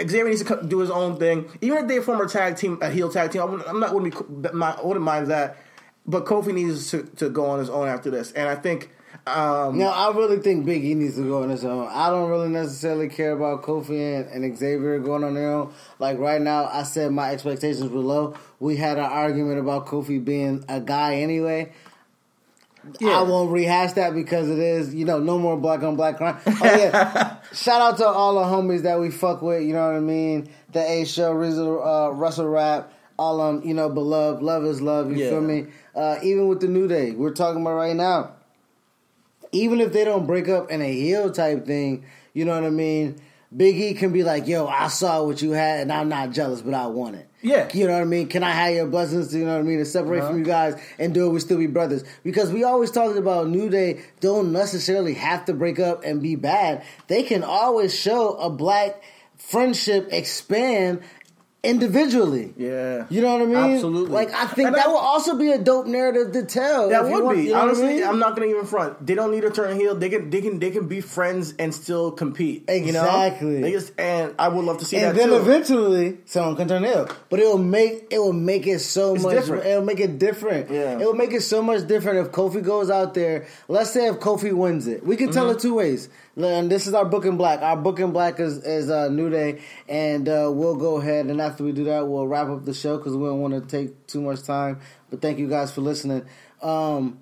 Xavier 0.00 0.28
needs 0.28 0.44
to 0.44 0.62
do 0.64 0.78
his 0.78 0.90
own 0.90 1.18
thing. 1.18 1.50
Even 1.60 1.78
if 1.78 1.88
they 1.88 2.00
form 2.00 2.20
a 2.20 2.28
tag 2.28 2.56
team, 2.56 2.78
a 2.80 2.88
heel 2.88 3.10
tag 3.10 3.32
team, 3.32 3.42
I 3.42 3.44
wouldn't, 3.46 3.68
I'm 3.68 3.80
not 3.80 3.92
wouldn't 3.92 4.42
be 4.42 4.48
my, 4.50 4.76
wouldn't 4.82 5.04
mind 5.04 5.26
that. 5.28 5.56
But 6.06 6.24
Kofi 6.24 6.54
needs 6.54 6.90
to, 6.92 7.02
to 7.16 7.28
go 7.28 7.46
on 7.46 7.58
his 7.58 7.68
own 7.68 7.88
after 7.88 8.10
this, 8.10 8.32
and 8.32 8.48
I 8.48 8.54
think 8.54 8.90
um, 9.26 9.78
No, 9.78 9.88
I 9.88 10.10
really 10.14 10.38
think 10.38 10.64
Big 10.64 10.84
E 10.84 10.94
needs 10.94 11.16
to 11.16 11.22
go 11.22 11.42
on 11.42 11.50
his 11.50 11.64
own. 11.64 11.88
I 11.90 12.10
don't 12.10 12.30
really 12.30 12.48
necessarily 12.48 13.08
care 13.08 13.32
about 13.32 13.62
Kofi 13.62 14.16
and, 14.16 14.44
and 14.44 14.56
Xavier 14.56 14.98
going 15.00 15.24
on 15.24 15.34
their 15.34 15.52
own. 15.52 15.72
Like 15.98 16.18
right 16.18 16.40
now, 16.40 16.66
I 16.66 16.82
said 16.82 17.12
my 17.12 17.30
expectations 17.30 17.90
were 17.90 18.00
low. 18.00 18.34
We 18.60 18.76
had 18.76 18.98
an 18.98 19.04
argument 19.04 19.58
about 19.60 19.86
Kofi 19.86 20.24
being 20.24 20.64
a 20.68 20.80
guy 20.80 21.16
anyway. 21.16 21.72
I 23.02 23.22
won't 23.22 23.50
rehash 23.52 23.92
that 23.94 24.14
because 24.14 24.48
it 24.48 24.58
is, 24.58 24.94
you 24.94 25.04
know, 25.04 25.18
no 25.18 25.38
more 25.38 25.56
black 25.56 25.82
on 25.82 25.96
black 25.96 26.16
crime. 26.16 26.38
Oh 26.46 26.74
yeah, 26.76 27.36
shout 27.52 27.80
out 27.80 27.96
to 27.98 28.06
all 28.06 28.34
the 28.34 28.44
homies 28.44 28.82
that 28.82 28.98
we 29.00 29.10
fuck 29.10 29.42
with. 29.42 29.62
You 29.62 29.72
know 29.74 29.86
what 29.86 29.96
I 29.96 30.00
mean? 30.00 30.48
The 30.72 30.80
A 30.80 31.04
Show, 31.04 31.32
uh, 31.32 32.10
Russell 32.10 32.48
Rap, 32.48 32.92
all 33.18 33.40
um, 33.40 33.62
you 33.62 33.74
know, 33.74 33.88
beloved, 33.88 34.42
love 34.42 34.64
is 34.64 34.80
love. 34.80 35.10
You 35.10 35.18
Yeah. 35.18 35.30
feel 35.30 35.40
me? 35.40 35.66
Uh, 35.94 36.18
even 36.22 36.48
with 36.48 36.60
the 36.60 36.68
New 36.68 36.88
Day, 36.88 37.12
we're 37.12 37.32
talking 37.34 37.62
about 37.62 37.74
right 37.74 37.96
now 37.96 38.32
even 39.52 39.80
if 39.80 39.92
they 39.92 40.04
don't 40.04 40.26
break 40.26 40.48
up 40.48 40.70
in 40.70 40.82
a 40.82 40.92
heel 40.92 41.30
type 41.30 41.66
thing, 41.66 42.04
you 42.34 42.44
know 42.44 42.54
what 42.54 42.64
I 42.64 42.70
mean? 42.70 43.16
Big 43.56 43.76
E 43.76 43.94
can 43.94 44.12
be 44.12 44.22
like, 44.24 44.46
yo, 44.46 44.66
I 44.66 44.88
saw 44.88 45.22
what 45.24 45.40
you 45.40 45.52
had 45.52 45.80
and 45.80 45.90
I'm 45.92 46.08
not 46.10 46.32
jealous, 46.32 46.60
but 46.60 46.74
I 46.74 46.86
want 46.86 47.16
it. 47.16 47.26
Yeah. 47.40 47.68
You 47.72 47.86
know 47.86 47.94
what 47.94 48.02
I 48.02 48.04
mean? 48.04 48.28
Can 48.28 48.42
I 48.42 48.50
have 48.50 48.74
your 48.74 48.86
blessings, 48.86 49.34
you 49.34 49.44
know 49.44 49.54
what 49.54 49.60
I 49.60 49.62
mean, 49.62 49.78
to 49.78 49.84
separate 49.86 50.18
Uh-huh. 50.18 50.28
from 50.28 50.38
you 50.40 50.44
guys 50.44 50.78
and 50.98 51.14
do 51.14 51.26
it, 51.26 51.30
we 51.30 51.40
still 51.40 51.56
be 51.56 51.66
brothers? 51.66 52.04
Because 52.24 52.52
we 52.52 52.64
always 52.64 52.90
talked 52.90 53.16
about 53.16 53.48
New 53.48 53.70
Day 53.70 54.00
don't 54.20 54.52
necessarily 54.52 55.14
have 55.14 55.46
to 55.46 55.54
break 55.54 55.78
up 55.80 56.04
and 56.04 56.20
be 56.20 56.36
bad. 56.36 56.82
They 57.06 57.22
can 57.22 57.42
always 57.42 57.94
show 57.98 58.34
a 58.34 58.50
black 58.50 59.02
friendship 59.38 60.08
expand 60.12 61.00
individually. 61.64 62.52
Yeah. 62.56 63.06
You 63.10 63.20
know 63.20 63.32
what 63.32 63.42
I 63.42 63.46
mean? 63.46 63.56
Absolutely. 63.74 64.12
Like 64.14 64.32
I 64.32 64.46
think 64.46 64.68
And 64.68 64.76
that 64.76 64.86
I- 64.86 64.88
will 64.88 64.96
also 64.98 65.36
be 65.36 65.50
a 65.50 65.58
dope 65.58 65.86
narrative 65.86 66.32
to 66.32 66.42
tell. 66.44 66.88
That 66.88 67.04
would 67.04 67.24
want- 67.24 67.36
be 67.36 67.44
you 67.44 67.48
know 67.50 67.54
what 67.54 67.60
I 67.60 67.64
honestly. 67.66 67.86
mean? 67.94 68.04
I'm 68.04 68.18
not 68.18 68.36
gonna 68.36 68.48
even 68.48 68.64
front. 68.64 69.04
They 69.04 69.14
don't 69.14 69.30
need 69.30 69.42
to 69.42 69.50
turn 69.50 69.76
heel. 69.78 69.94
They 69.94 70.08
can. 70.08 70.30
They 70.30 70.40
can. 70.40 70.58
They 70.58 70.70
can 70.70 70.86
be 70.86 71.00
friends 71.00 71.54
and 71.58 71.74
still 71.74 72.10
compete. 72.12 72.64
You 72.70 72.92
know? 72.92 73.02
Exactly. 73.04 73.60
They 73.62 73.72
just 73.72 73.92
and 73.98 74.34
I 74.38 74.48
would 74.48 74.64
love 74.64 74.78
to 74.78 74.84
see 74.84 74.96
and 74.96 75.06
that 75.06 75.16
then 75.16 75.28
too. 75.30 75.36
eventually 75.36 76.18
someone 76.26 76.56
can 76.56 76.68
turn 76.68 76.84
ill. 76.84 77.08
But 77.30 77.40
it 77.40 77.46
will 77.46 77.58
make 77.58 78.06
it 78.10 78.18
will 78.18 78.32
make 78.32 78.66
it 78.66 78.78
so 78.80 79.14
It's 79.14 79.24
much. 79.24 79.34
different. 79.34 79.66
It'll 79.66 79.84
make 79.84 80.00
it 80.00 80.18
different. 80.18 80.70
Yeah. 80.70 80.98
It 80.98 81.04
will 81.04 81.14
make 81.14 81.32
it 81.32 81.42
so 81.42 81.60
much 81.62 81.86
different 81.86 82.26
if 82.26 82.32
Kofi 82.32 82.62
goes 82.62 82.88
out 82.90 83.14
there. 83.14 83.46
Let's 83.68 83.90
say 83.90 84.06
if 84.06 84.16
Kofi 84.20 84.52
wins 84.52 84.86
it, 84.86 85.04
we 85.04 85.16
can 85.16 85.30
tell 85.32 85.46
Mm-hmm. 85.48 85.56
it 85.56 85.60
two 85.60 85.74
ways. 85.74 86.08
And 86.38 86.70
this 86.70 86.86
is 86.86 86.94
our 86.94 87.04
book 87.04 87.24
in 87.24 87.36
black. 87.36 87.62
Our 87.62 87.76
book 87.76 87.98
in 87.98 88.12
black 88.12 88.38
is 88.38 88.58
is 88.58 88.90
uh, 88.90 89.08
New 89.08 89.28
Day, 89.28 89.60
and 89.88 90.28
uh, 90.28 90.50
we'll 90.52 90.76
go 90.76 90.98
ahead 90.98 91.26
and 91.26 91.40
after 91.40 91.64
we 91.64 91.72
do 91.72 91.84
that, 91.84 92.06
we'll 92.06 92.28
wrap 92.28 92.48
up 92.48 92.64
the 92.64 92.72
show 92.74 92.96
because 92.96 93.16
we 93.16 93.24
don't 93.26 93.40
want 93.40 93.54
to 93.54 93.60
take 93.60 94.06
too 94.06 94.20
much 94.20 94.44
time. 94.44 94.78
But 95.10 95.20
thank 95.20 95.38
you 95.40 95.48
guys 95.48 95.72
for 95.72 95.80
listening. 95.80 96.24
Um, 96.62 97.18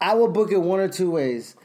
I 0.00 0.14
will 0.14 0.28
book 0.28 0.52
it 0.52 0.58
one 0.58 0.78
or 0.78 0.88
two 0.88 1.10
ways. 1.10 1.56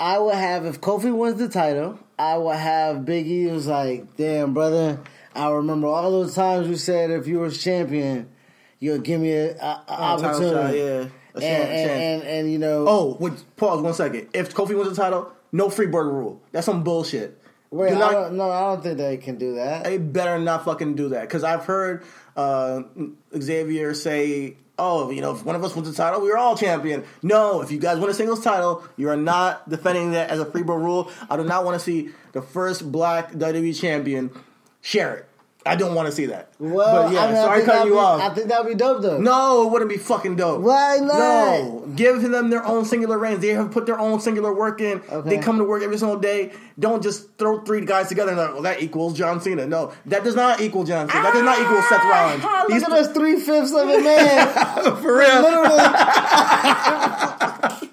I 0.00 0.18
will 0.18 0.30
have 0.30 0.64
if 0.64 0.80
Kofi 0.80 1.14
wins 1.14 1.38
the 1.38 1.48
title, 1.48 1.98
I 2.18 2.38
will 2.38 2.52
have 2.52 3.04
Big 3.04 3.26
E 3.26 3.46
was 3.48 3.66
like, 3.66 4.16
"Damn, 4.16 4.54
brother, 4.54 5.00
I 5.34 5.50
remember 5.50 5.88
all 5.88 6.10
those 6.10 6.34
times 6.34 6.68
you 6.68 6.76
said 6.76 7.10
if 7.10 7.26
you 7.26 7.40
were 7.40 7.50
champion, 7.50 8.30
you'll 8.78 8.98
give 9.00 9.20
me 9.20 9.32
a, 9.32 9.50
a, 9.56 9.66
a 9.66 9.84
Oh, 9.88 9.94
opportunity." 10.24 10.54
shot, 10.54 10.74
yeah. 10.74 11.08
A 11.34 11.44
and, 11.44 11.68
and, 11.70 11.90
and 11.90 12.22
and 12.22 12.52
you 12.52 12.58
know, 12.58 12.86
Oh, 12.88 13.16
wait, 13.20 13.34
pause 13.56 13.82
one 13.82 13.92
second. 13.92 14.28
If 14.32 14.54
Kofi 14.54 14.74
wins 14.74 14.88
the 14.88 14.96
title, 15.02 15.32
no 15.52 15.70
free 15.70 15.86
bird 15.86 16.06
rule. 16.06 16.40
That's 16.52 16.66
some 16.66 16.82
bullshit. 16.84 17.40
wait, 17.70 17.90
Do 17.90 18.02
I 18.02 18.12
don't, 18.12 18.34
no, 18.36 18.50
I 18.50 18.60
don't 18.74 18.82
think 18.82 18.98
they 18.98 19.16
can 19.16 19.36
do 19.36 19.54
that. 19.56 19.84
they 19.84 19.98
better 19.98 20.38
not 20.38 20.64
fucking 20.64 20.94
do 20.94 21.10
that 21.10 21.22
because 21.22 21.44
I've 21.44 21.64
heard 21.64 22.04
uh, 22.36 22.82
Xavier 23.36 23.94
say, 23.94 24.56
"Oh, 24.78 25.10
you 25.10 25.20
know, 25.20 25.34
if 25.34 25.44
one 25.44 25.56
of 25.56 25.64
us 25.64 25.74
wins 25.74 25.88
the 25.90 25.94
title, 25.94 26.20
we 26.20 26.30
are 26.30 26.38
all 26.38 26.56
champion." 26.56 27.04
No, 27.22 27.60
if 27.62 27.70
you 27.70 27.78
guys 27.78 27.98
win 27.98 28.10
a 28.10 28.14
singles 28.14 28.42
title, 28.42 28.84
you 28.96 29.08
are 29.08 29.16
not 29.16 29.68
defending 29.68 30.12
that 30.12 30.30
as 30.30 30.40
a 30.40 30.46
free 30.46 30.62
bird 30.62 30.80
rule. 30.80 31.10
I 31.28 31.36
do 31.36 31.44
not 31.44 31.64
want 31.64 31.78
to 31.78 31.84
see 31.84 32.10
the 32.32 32.42
first 32.42 32.90
black 32.90 33.32
WWE 33.32 33.78
champion 33.78 34.30
share 34.80 35.16
it. 35.16 35.27
I 35.68 35.76
don't 35.76 35.94
want 35.94 36.06
to 36.06 36.12
see 36.12 36.26
that. 36.26 36.50
well, 36.58 37.04
but 37.04 37.12
yeah, 37.12 37.24
I 37.24 37.26
mean, 37.26 37.36
sorry 37.36 37.64
cutting 37.64 37.66
that'd 37.66 37.86
you 37.88 37.92
be, 37.94 37.98
off. 37.98 38.20
I 38.20 38.34
think 38.34 38.48
that'd 38.48 38.66
be 38.66 38.74
dope 38.74 39.02
though. 39.02 39.18
No, 39.18 39.66
it 39.66 39.70
wouldn't 39.70 39.90
be 39.90 39.96
fucking 39.98 40.36
dope. 40.36 40.62
Why 40.62 40.98
not? 41.00 41.18
No, 41.18 41.92
give 41.94 42.22
them 42.22 42.50
their 42.50 42.64
own 42.66 42.84
singular 42.84 43.18
reigns. 43.18 43.40
They 43.40 43.48
have 43.48 43.70
put 43.70 43.86
their 43.86 43.98
own 43.98 44.20
singular 44.20 44.52
work 44.54 44.80
in. 44.80 45.02
Okay. 45.10 45.30
They 45.30 45.38
come 45.38 45.58
to 45.58 45.64
work 45.64 45.82
every 45.82 45.98
single 45.98 46.18
day. 46.18 46.52
Don't 46.78 47.02
just 47.02 47.36
throw 47.38 47.60
three 47.64 47.84
guys 47.84 48.08
together 48.08 48.30
and 48.32 48.40
like, 48.40 48.52
well, 48.52 48.62
that 48.62 48.82
equals 48.82 49.16
John 49.16 49.40
Cena. 49.40 49.66
No, 49.66 49.92
that 50.06 50.24
does 50.24 50.34
not 50.36 50.60
equal 50.60 50.84
John 50.84 51.08
Cena. 51.08 51.22
That 51.22 51.34
does 51.34 51.42
not 51.42 51.58
equal 51.60 51.82
Seth 51.82 52.04
Rollins. 52.04 52.42
Ah, 52.44 52.64
look 52.68 52.72
These 52.72 52.82
at 52.84 52.92
us, 52.92 53.12
three 53.12 53.40
fifths 53.40 53.72
of 53.72 53.88
a 53.88 54.00
man. 54.02 54.96
for 55.02 55.18
real. 55.18 55.42
Literally, 55.42 55.78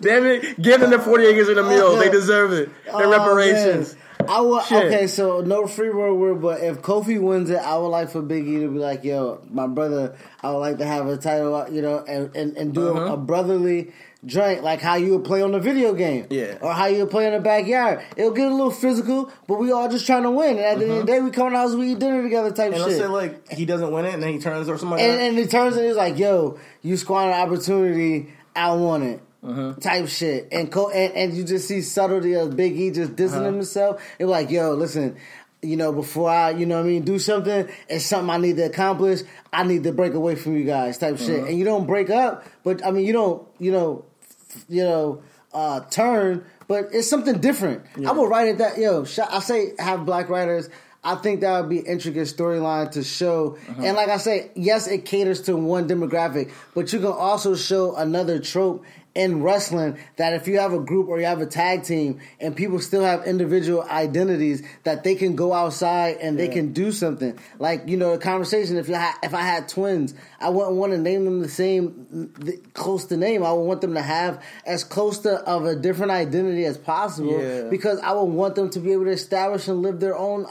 Damn 0.00 0.26
it, 0.26 0.60
give 0.60 0.80
them 0.80 0.90
the 0.90 0.98
forty 0.98 1.26
acres 1.26 1.48
and 1.48 1.58
a 1.58 1.62
meal. 1.68 1.96
They 1.96 2.10
deserve 2.10 2.52
it. 2.52 2.70
Their 2.86 3.06
Oh, 3.06 3.10
reparations. 3.10 3.94
man. 3.94 4.02
I 4.28 4.40
will. 4.40 4.60
Shit. 4.62 4.86
Okay, 4.86 5.06
so 5.06 5.40
no 5.40 5.66
free 5.66 5.90
world 5.90 6.18
word, 6.18 6.40
but 6.42 6.60
if 6.62 6.82
Kofi 6.82 7.20
wins 7.20 7.50
it, 7.50 7.58
I 7.58 7.76
would 7.76 7.88
like 7.88 8.10
for 8.10 8.22
Big 8.22 8.46
E 8.46 8.60
to 8.60 8.68
be 8.68 8.78
like, 8.78 9.04
"Yo, 9.04 9.42
my 9.50 9.66
brother, 9.66 10.16
I 10.42 10.50
would 10.52 10.58
like 10.58 10.78
to 10.78 10.86
have 10.86 11.06
a 11.06 11.16
title, 11.16 11.54
uh, 11.54 11.68
you 11.68 11.82
know, 11.82 12.04
and 12.06 12.34
and, 12.34 12.56
and 12.56 12.74
do 12.74 12.88
a, 12.88 13.14
a 13.14 13.16
brotherly 13.16 13.92
drink 14.24 14.62
like 14.62 14.80
how 14.80 14.96
you 14.96 15.12
would 15.12 15.24
play 15.24 15.42
on 15.42 15.52
the 15.52 15.58
video 15.58 15.94
game, 15.94 16.26
Yeah. 16.30 16.58
or 16.60 16.72
how 16.72 16.86
you 16.86 17.00
would 17.00 17.10
play 17.10 17.26
in 17.26 17.32
the 17.32 17.40
backyard. 17.40 18.02
It'll 18.16 18.32
get 18.32 18.50
a 18.50 18.54
little 18.54 18.70
physical, 18.70 19.30
but 19.46 19.58
we 19.58 19.72
all 19.72 19.88
just 19.88 20.06
trying 20.06 20.24
to 20.24 20.30
win. 20.30 20.58
And 20.58 20.60
at 20.60 20.78
the 20.78 20.84
end 20.84 20.92
of 20.92 21.06
the 21.06 21.12
uh-huh. 21.12 21.20
day, 21.20 21.20
we 21.20 21.30
come 21.30 21.46
in 21.48 21.52
the 21.54 21.58
house, 21.58 21.74
we 21.74 21.92
eat 21.92 21.98
dinner 21.98 22.22
together, 22.22 22.50
type 22.50 22.72
And 22.72 22.76
shit. 22.76 22.86
let's 22.86 22.98
say 22.98 23.06
like 23.06 23.50
he 23.50 23.64
doesn't 23.64 23.90
win 23.90 24.04
it, 24.04 24.14
and 24.14 24.22
then 24.22 24.32
he 24.32 24.38
turns 24.38 24.68
or 24.68 24.76
something 24.78 24.98
like 24.98 25.00
and, 25.02 25.20
and 25.20 25.38
he 25.38 25.46
turns 25.46 25.76
and 25.76 25.86
he's 25.86 25.96
like, 25.96 26.18
"Yo, 26.18 26.58
you 26.82 26.96
squandered 26.96 27.34
an 27.34 27.40
opportunity. 27.40 28.32
I 28.54 28.72
want 28.74 29.04
it." 29.04 29.22
Uh-huh. 29.42 29.72
Type 29.80 30.06
shit, 30.08 30.48
and, 30.52 30.70
co- 30.70 30.90
and 30.90 31.14
and 31.14 31.32
you 31.32 31.44
just 31.44 31.66
see 31.66 31.80
subtlety 31.80 32.34
of 32.34 32.54
Big 32.56 32.78
E 32.78 32.90
just 32.90 33.16
dissing 33.16 33.36
uh-huh. 33.36 33.44
himself. 33.44 34.02
It's 34.18 34.28
like, 34.28 34.50
yo, 34.50 34.74
listen, 34.74 35.16
you 35.62 35.78
know, 35.78 35.92
before 35.92 36.28
I, 36.28 36.50
you 36.50 36.66
know, 36.66 36.76
what 36.76 36.84
I 36.84 36.88
mean, 36.88 37.02
do 37.04 37.18
something, 37.18 37.66
it's 37.88 38.04
something 38.04 38.28
I 38.28 38.36
need 38.36 38.56
to 38.56 38.66
accomplish. 38.66 39.20
I 39.50 39.62
need 39.62 39.84
to 39.84 39.92
break 39.92 40.12
away 40.12 40.34
from 40.34 40.56
you 40.58 40.64
guys, 40.64 40.98
type 40.98 41.16
shit. 41.16 41.40
Uh-huh. 41.40 41.48
And 41.48 41.58
you 41.58 41.64
don't 41.64 41.86
break 41.86 42.10
up, 42.10 42.44
but 42.64 42.84
I 42.84 42.90
mean, 42.90 43.06
you 43.06 43.14
don't, 43.14 43.48
you 43.58 43.72
know, 43.72 44.04
f- 44.22 44.64
you 44.68 44.84
know, 44.84 45.22
uh, 45.54 45.80
turn, 45.88 46.44
but 46.68 46.90
it's 46.92 47.08
something 47.08 47.40
different. 47.40 47.82
I 48.06 48.12
would 48.12 48.28
write 48.28 48.48
it 48.48 48.58
that, 48.58 48.76
yo, 48.76 49.04
sh- 49.04 49.20
I 49.20 49.40
say 49.40 49.72
have 49.78 50.04
black 50.04 50.28
writers. 50.28 50.68
I 51.02 51.14
think 51.14 51.40
that 51.40 51.58
would 51.58 51.70
be 51.70 51.78
intricate 51.78 52.28
storyline 52.28 52.90
to 52.90 53.02
show. 53.02 53.56
And 53.78 53.96
like 53.96 54.10
I 54.10 54.18
say, 54.18 54.50
yes, 54.54 54.86
it 54.86 55.06
caters 55.06 55.40
to 55.42 55.56
one 55.56 55.88
demographic, 55.88 56.52
but 56.74 56.92
you 56.92 56.98
can 56.98 57.08
also 57.08 57.54
show 57.54 57.96
another 57.96 58.38
trope 58.38 58.84
in 59.14 59.42
wrestling 59.42 59.98
that 60.16 60.34
if 60.34 60.46
you 60.46 60.58
have 60.60 60.72
a 60.72 60.78
group 60.78 61.08
or 61.08 61.18
you 61.18 61.26
have 61.26 61.40
a 61.40 61.46
tag 61.46 61.82
team 61.82 62.20
and 62.38 62.54
people 62.54 62.78
still 62.78 63.02
have 63.02 63.24
individual 63.26 63.82
identities 63.82 64.62
that 64.84 65.02
they 65.02 65.16
can 65.16 65.34
go 65.34 65.52
outside 65.52 66.16
and 66.20 66.38
they 66.38 66.46
can 66.48 66.72
do 66.72 66.92
something. 66.92 67.36
Like 67.58 67.88
you 67.88 67.96
know 67.96 68.12
the 68.12 68.18
conversation 68.22 68.76
if 68.76 68.88
you 68.88 68.94
ha- 68.96 69.18
if 69.22 69.34
I 69.34 69.42
had 69.42 69.68
twins 69.68 70.14
I 70.40 70.48
wouldn't 70.50 70.76
want 70.76 70.92
to 70.92 70.98
name 70.98 71.24
them 71.24 71.40
the 71.40 71.48
same 71.48 72.30
th- 72.40 72.60
close 72.72 73.06
to 73.06 73.16
name. 73.16 73.42
I 73.44 73.52
would 73.52 73.62
want 73.64 73.80
them 73.80 73.94
to 73.94 74.02
have 74.02 74.42
as 74.64 74.84
close 74.84 75.18
to 75.20 75.40
of 75.40 75.64
a 75.64 75.74
different 75.74 76.12
identity 76.12 76.64
as 76.64 76.78
possible 76.78 77.42
Yeah. 77.42 77.68
because 77.68 77.98
I 78.00 78.12
would 78.12 78.24
want 78.32 78.54
them 78.54 78.70
to 78.70 78.78
be 78.78 78.92
able 78.92 79.06
to 79.06 79.10
establish 79.10 79.66
and 79.66 79.82
live 79.82 79.98
their 79.98 80.16
own 80.16 80.46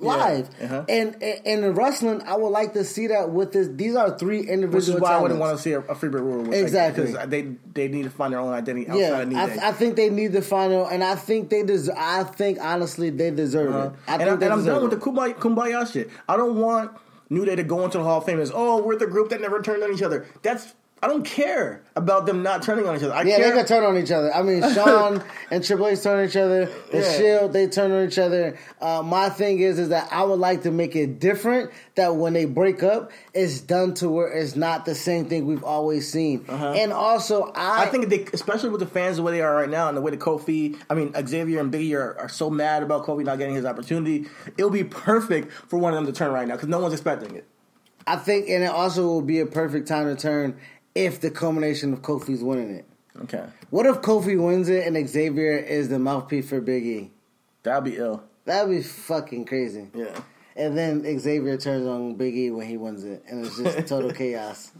live. 0.00 0.50
uh-huh. 0.60 0.84
And 0.88 1.22
and 1.22 1.64
in 1.64 1.72
wrestling, 1.74 2.22
I 2.22 2.36
would 2.36 2.48
like 2.48 2.72
to 2.72 2.84
see 2.84 3.06
that 3.06 3.30
with 3.30 3.52
this. 3.52 3.68
These 3.68 3.94
are 3.94 4.18
three 4.18 4.40
individual. 4.40 4.74
Which 4.74 4.88
is 4.88 5.00
why 5.00 5.14
I 5.14 5.20
wouldn't 5.20 5.38
want 5.38 5.56
to 5.56 5.62
see 5.62 5.72
a, 5.72 5.80
a 5.80 5.94
Freebird 5.94 6.20
rule. 6.20 6.42
With, 6.42 6.54
Exactly. 6.54 7.06
Because 7.06 7.28
they 7.28 7.54
they 7.72 7.86
need 7.86 8.02
to 8.04 8.10
find 8.10 8.32
their 8.32 8.40
own 8.40 8.52
identity 8.52 8.88
outside 8.88 9.00
Yeah, 9.00 9.18
of 9.18 9.28
New 9.28 9.34
Day. 9.34 9.58
I, 9.60 9.68
I 9.68 9.72
think 9.72 9.94
they 9.96 10.10
need 10.10 10.32
to 10.32 10.40
the 10.40 10.46
final, 10.46 10.86
and 10.86 11.04
I 11.04 11.14
think 11.14 11.50
they 11.50 11.62
deserve. 11.62 11.96
I 11.98 12.24
think 12.24 12.58
honestly, 12.60 13.10
they 13.10 13.30
deserve 13.30 13.74
it. 13.74 13.98
I 14.08 14.14
and, 14.14 14.22
think 14.22 14.22
I, 14.22 14.32
and 14.32 14.44
I'm 14.44 14.64
done 14.64 14.82
with 14.82 14.90
the 14.90 14.96
kumbaya, 14.96 15.34
kumbaya 15.34 15.90
shit. 15.90 16.10
I 16.28 16.36
don't 16.36 16.56
want 16.56 16.92
New 17.28 17.44
Day 17.44 17.56
to 17.56 17.62
go 17.62 17.84
into 17.84 17.98
the 17.98 18.04
Hall 18.04 18.18
of 18.18 18.24
Fame 18.24 18.40
as, 18.40 18.50
oh, 18.52 18.82
we're 18.82 18.96
the 18.96 19.06
group 19.06 19.30
that 19.30 19.40
never 19.40 19.62
turned 19.62 19.82
on 19.82 19.92
each 19.92 20.02
other. 20.02 20.26
That's 20.42 20.74
I 21.02 21.06
don't 21.08 21.24
care 21.24 21.80
about 21.96 22.26
them 22.26 22.42
not 22.42 22.62
turning 22.62 22.86
on 22.86 22.94
each 22.94 23.02
other. 23.02 23.14
I 23.14 23.22
Yeah, 23.22 23.36
care. 23.38 23.50
they 23.50 23.56
can 23.56 23.64
turn 23.66 23.84
on 23.84 23.96
each 23.96 24.10
other. 24.10 24.34
I 24.34 24.42
mean, 24.42 24.60
Shawn 24.74 25.24
and 25.50 25.64
Triple 25.64 25.86
H 25.86 26.02
turn 26.02 26.18
on 26.18 26.28
each 26.28 26.36
other. 26.36 26.66
The 26.92 26.98
Yeah. 26.98 27.12
Shield, 27.16 27.52
they 27.54 27.68
turn 27.68 27.90
on 27.90 28.06
each 28.06 28.18
other. 28.18 28.58
Uh, 28.82 29.02
my 29.02 29.30
thing 29.30 29.60
is, 29.60 29.78
is 29.78 29.88
that 29.88 30.08
I 30.12 30.22
would 30.24 30.38
like 30.38 30.64
to 30.64 30.70
make 30.70 30.94
it 30.96 31.18
different. 31.18 31.70
That 31.94 32.16
when 32.16 32.34
they 32.34 32.44
break 32.44 32.82
up, 32.82 33.12
it's 33.32 33.60
done 33.60 33.94
to 33.94 34.10
where 34.10 34.28
it's 34.28 34.56
not 34.56 34.84
the 34.84 34.94
same 34.94 35.24
thing 35.24 35.46
we've 35.46 35.64
always 35.64 36.10
seen. 36.10 36.44
And 36.48 36.92
also, 36.92 37.44
I, 37.44 37.46
Uh-huh. 37.46 37.82
I 37.82 37.86
think 37.86 38.08
they, 38.10 38.26
especially 38.34 38.68
with 38.68 38.80
the 38.80 38.86
fans 38.86 39.16
the 39.16 39.22
way 39.22 39.32
they 39.32 39.40
are 39.40 39.54
right 39.54 39.70
now, 39.70 39.88
and 39.88 39.96
the 39.96 40.02
way 40.02 40.10
the 40.10 40.18
Kofi, 40.18 40.76
I 40.90 40.94
mean 40.94 41.14
Xavier 41.26 41.60
and 41.60 41.72
Biggie 41.72 41.94
are, 41.96 42.18
are 42.18 42.28
so 42.28 42.50
mad 42.50 42.82
about 42.82 43.06
Kofi 43.06 43.24
not 43.24 43.38
getting 43.38 43.54
his 43.54 43.64
opportunity. 43.64 44.26
It'll 44.58 44.68
be 44.70 44.84
perfect 44.84 45.50
for 45.50 45.78
one 45.78 45.94
of 45.94 45.96
them 45.96 46.12
to 46.12 46.12
turn 46.12 46.30
right 46.30 46.46
now 46.46 46.56
because 46.56 46.68
no 46.68 46.78
one's 46.78 46.92
expecting 46.92 47.34
it. 47.36 47.46
I 48.06 48.16
think, 48.16 48.48
and 48.48 48.64
it 48.64 48.70
also 48.70 49.04
will 49.06 49.22
be 49.22 49.40
a 49.40 49.46
perfect 49.46 49.86
time 49.86 50.06
to 50.06 50.20
turn 50.20 50.56
if 50.94 51.20
the 51.20 51.30
culmination 51.30 51.92
of 51.92 52.02
Kofi's 52.02 52.42
winning 52.42 52.70
it. 52.74 52.86
Okay, 53.22 53.44
What 53.70 53.86
if 53.86 53.96
Kofi 54.00 54.40
wins 54.42 54.68
it 54.68 54.86
and 54.86 55.08
Xavier 55.08 55.56
is 55.58 55.88
the 55.88 55.98
mouthpiece 55.98 56.48
for 56.48 56.60
Big 56.60 56.86
E? 56.86 57.10
that'll 57.62 57.82
be 57.82 57.96
ill. 57.96 58.22
That'd 58.46 58.70
be 58.70 58.82
fucking 58.82 59.44
crazy. 59.44 59.88
Yeah. 59.94 60.18
And 60.56 60.76
then 60.76 61.18
Xavier 61.18 61.56
turns 61.58 61.86
on 61.86 62.14
Big 62.14 62.34
E 62.36 62.50
when 62.50 62.66
he 62.66 62.76
wins 62.76 63.04
it, 63.04 63.22
and 63.28 63.44
it's 63.46 63.56
just 63.58 63.86
total 63.86 64.10
chaos. 64.14 64.72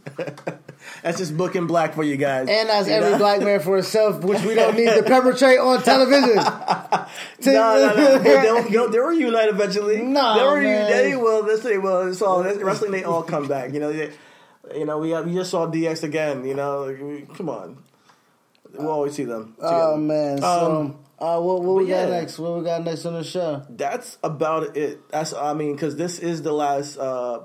That's 1.03 1.17
just 1.17 1.35
booking 1.37 1.67
black 1.67 1.93
for 1.93 2.03
you 2.03 2.17
guys. 2.17 2.47
And 2.49 2.69
that's 2.69 2.87
You 2.87 2.95
every 2.95 3.11
know? 3.11 3.17
black 3.19 3.41
man 3.41 3.59
for 3.59 3.75
himself, 3.75 4.23
which 4.23 4.41
we 4.43 4.53
don't 4.55 4.75
need 4.75 4.89
to 4.93 5.03
perpetrate 5.07 5.59
on 5.59 5.81
television. 5.83 6.37
No, 7.45 7.51
no, 7.51 7.95
no. 7.95 8.17
They'll, 8.19 8.63
they'll, 8.69 8.89
they'll 8.89 9.03
reunite 9.07 9.49
eventually. 9.49 10.01
No, 10.01 10.35
they'll 10.35 10.55
reunite. 10.55 10.87
They 10.89 11.15
will. 11.15 11.43
This 11.43 11.61
they 11.61 11.77
will. 11.77 12.07
It's 12.07 12.21
all 12.21 12.43
wrestling. 12.43 12.91
They 12.91 13.03
all 13.03 13.23
come 13.23 13.47
back. 13.47 13.73
You 13.73 13.79
know. 13.81 13.91
They, 13.91 14.11
you 14.75 14.85
know. 14.85 14.97
We 14.97 15.11
have, 15.11 15.25
we 15.25 15.33
just 15.33 15.51
saw 15.51 15.67
DX 15.67 16.03
again. 16.03 16.45
You 16.45 16.55
know. 16.55 16.85
like, 16.85 17.01
we- 17.01 17.35
come 17.35 17.49
on. 17.49 17.83
We'll 18.73 18.89
always 18.89 19.13
see 19.15 19.25
them. 19.25 19.55
Oh 19.59 19.97
man! 19.97 20.37
So, 20.39 20.81
Um, 20.81 20.99
uh, 21.19 21.39
what, 21.41 21.61
what 21.61 21.75
we 21.75 21.87
got 21.87 22.07
yeah. 22.07 22.19
next? 22.19 22.39
What 22.39 22.57
we 22.57 22.63
got 22.63 22.83
next 22.83 23.05
on 23.05 23.13
the 23.13 23.23
show? 23.23 23.63
that's 23.69 24.17
about 24.23 24.77
it. 24.77 25.09
That's 25.11 25.33
I 25.33 25.53
mean, 25.53 25.73
because 25.73 25.97
this 25.97 26.19
is 26.19 26.41
the 26.41 26.53
last 26.53 26.97
uh, 26.97 27.41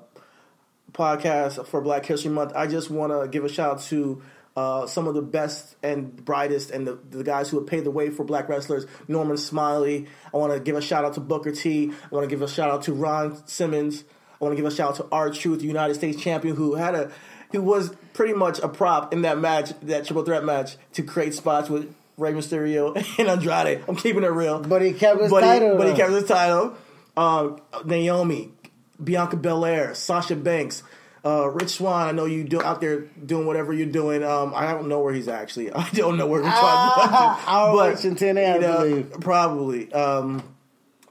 podcast 0.92 1.66
for 1.66 1.80
Black 1.80 2.06
History 2.06 2.30
Month. 2.30 2.52
I 2.54 2.66
just 2.66 2.90
want 2.90 3.12
to 3.12 3.28
give 3.28 3.44
a 3.44 3.48
shout 3.48 3.70
out 3.72 3.82
to 3.84 4.22
uh, 4.56 4.86
some 4.86 5.06
of 5.06 5.14
the 5.14 5.22
best 5.22 5.76
and 5.82 6.24
brightest 6.24 6.70
and 6.70 6.86
the, 6.86 6.98
the 7.10 7.22
guys 7.24 7.50
who 7.50 7.58
have 7.58 7.66
paved 7.66 7.84
the 7.84 7.90
way 7.90 8.08
for 8.10 8.24
Black 8.24 8.48
wrestlers. 8.48 8.86
Norman 9.08 9.36
Smiley. 9.36 10.06
I 10.32 10.36
want 10.38 10.52
to 10.52 10.60
give 10.60 10.76
a 10.76 10.80
shout 10.80 11.04
out 11.04 11.14
to 11.14 11.20
Booker 11.20 11.52
T. 11.52 11.90
I 11.90 12.14
want 12.14 12.24
to 12.24 12.30
give 12.30 12.42
a 12.42 12.48
shout 12.48 12.70
out 12.70 12.82
to 12.82 12.92
Ron 12.92 13.46
Simmons. 13.46 14.04
I 14.40 14.44
want 14.44 14.52
to 14.56 14.62
give 14.62 14.70
a 14.70 14.74
shout 14.74 14.90
out 14.90 14.96
to 14.96 15.06
R 15.12 15.30
Truth, 15.30 15.62
United 15.62 15.94
States 15.94 16.20
champion, 16.22 16.56
who 16.56 16.74
had 16.74 16.94
a 16.94 17.10
who 17.52 17.62
was 17.62 17.94
pretty 18.12 18.34
much 18.34 18.58
a 18.58 18.68
prop 18.68 19.12
in 19.12 19.22
that 19.22 19.38
match, 19.38 19.70
that 19.82 20.04
triple 20.04 20.24
threat 20.24 20.44
match, 20.44 20.76
to 20.94 21.02
create 21.02 21.32
spots 21.34 21.70
with 21.70 21.94
Rey 22.18 22.32
Mysterio 22.32 22.94
and 23.18 23.28
Andrade. 23.28 23.84
I'm 23.88 23.96
keeping 23.96 24.24
it 24.24 24.28
real. 24.32 24.60
But 24.60 24.82
he 24.82 24.92
kept 24.92 25.20
his 25.20 25.30
But 25.30 25.42
he- 25.44 25.48
title, 25.48 25.76
but 25.78 25.88
he 25.88 25.94
kept 25.94 26.10
his 26.12 26.24
title. 26.24 26.74
Um, 27.16 27.60
Naomi, 27.84 28.50
Bianca 29.02 29.36
Belair, 29.36 29.94
Sasha 29.94 30.36
Banks, 30.36 30.82
uh, 31.24 31.48
Rich 31.48 31.70
Swann. 31.70 32.08
I 32.08 32.12
know 32.12 32.26
you 32.26 32.44
do 32.44 32.60
out 32.60 32.80
there 32.82 33.00
doing 33.24 33.46
whatever 33.46 33.72
you're 33.72 33.86
doing. 33.86 34.22
Um, 34.22 34.52
I 34.54 34.72
don't 34.72 34.88
know 34.88 35.00
where 35.00 35.14
he's 35.14 35.28
actually. 35.28 35.72
I 35.74 35.88
don't 35.90 36.18
know 36.18 36.26
where 36.26 36.40
Rich 36.42 36.50
Swann's 36.52 36.62
I'll 37.46 37.74
but, 37.74 37.94
watch 37.94 38.04
in 38.04 38.16
10 38.16 38.36
I 38.36 38.54
you 38.54 38.60
know, 38.60 38.78
believe. 38.78 39.12
Probably. 39.20 39.92
Um, 39.94 40.42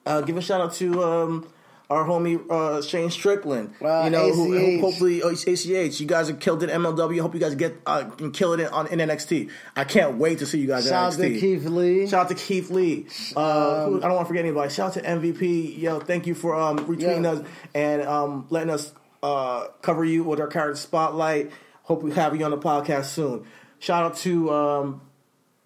uh, 0.06 0.22
give 0.22 0.38
a 0.38 0.41
shout 0.41 0.61
out 0.61 0.73
to 0.76 1.03
um, 1.03 1.47
our 1.90 2.06
homie 2.06 2.40
uh, 2.49 2.82
Shane 2.82 3.10
Strickland. 3.10 3.74
Uh, 3.82 4.03
you 4.06 4.10
know, 4.10 4.32
who, 4.34 4.52
who 4.57 4.80
hopefully 4.82 5.22
oh, 5.22 5.30
ACH. 5.30 5.66
You 5.66 6.07
guys 6.07 6.28
have 6.28 6.40
killed 6.40 6.64
it. 6.64 6.70
MLW. 6.70 7.20
Hope 7.22 7.34
you 7.34 7.40
guys 7.40 7.56
get 7.56 7.76
uh, 7.86 8.06
can 8.06 8.32
kill 8.32 8.53
it 8.53 8.72
on 8.72 8.88
in 8.88 8.99
NXT. 8.99 9.49
I 9.76 9.84
can't 9.84 10.18
wait 10.18 10.40
to 10.40 10.45
see 10.45 10.60
you 10.60 10.68
guys. 10.68 10.86
Shout 10.86 11.14
out 11.14 11.20
to 11.20 11.40
Keith 11.40 11.66
Lee. 11.66 12.07
Shout 12.07 12.26
out 12.26 12.30
to 12.30 12.36
Keith 12.36 12.70
Lee. 12.70 13.07
Uh, 13.36 13.86
who- 13.86 13.98
I 13.98 14.02
don't 14.07 14.16
want 14.16 14.26
to 14.26 14.28
forget 14.28 14.45
anybody. 14.45 14.72
Shout 14.74 14.98
out 14.98 15.03
to 15.03 15.10
MVP. 15.10 15.80
Yo, 15.80 15.99
thank 15.99 16.28
you 16.28 16.36
for 16.36 16.56
um, 16.56 16.80
retweeting 16.80 17.24
Yeah. 17.24 17.32
us 17.32 17.48
and 17.74 18.02
um, 18.03 18.48
letting 18.49 18.70
us 18.72 18.94
uh, 19.24 19.68
cover 19.82 20.03
you 20.06 20.24
with 20.24 20.40
our 20.40 20.48
character 20.48 20.76
spotlight. 20.80 21.52
Hope 21.84 22.02
we 22.03 22.12
have 22.14 22.36
you 22.36 22.44
on 22.45 22.52
the 22.52 22.57
podcast 22.57 23.06
soon. 23.06 23.45
Shout 23.80 24.03
out 24.03 24.18
to 24.18 24.52
um, 24.52 25.02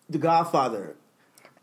the 0.10 0.18
Godfather. 0.18 0.96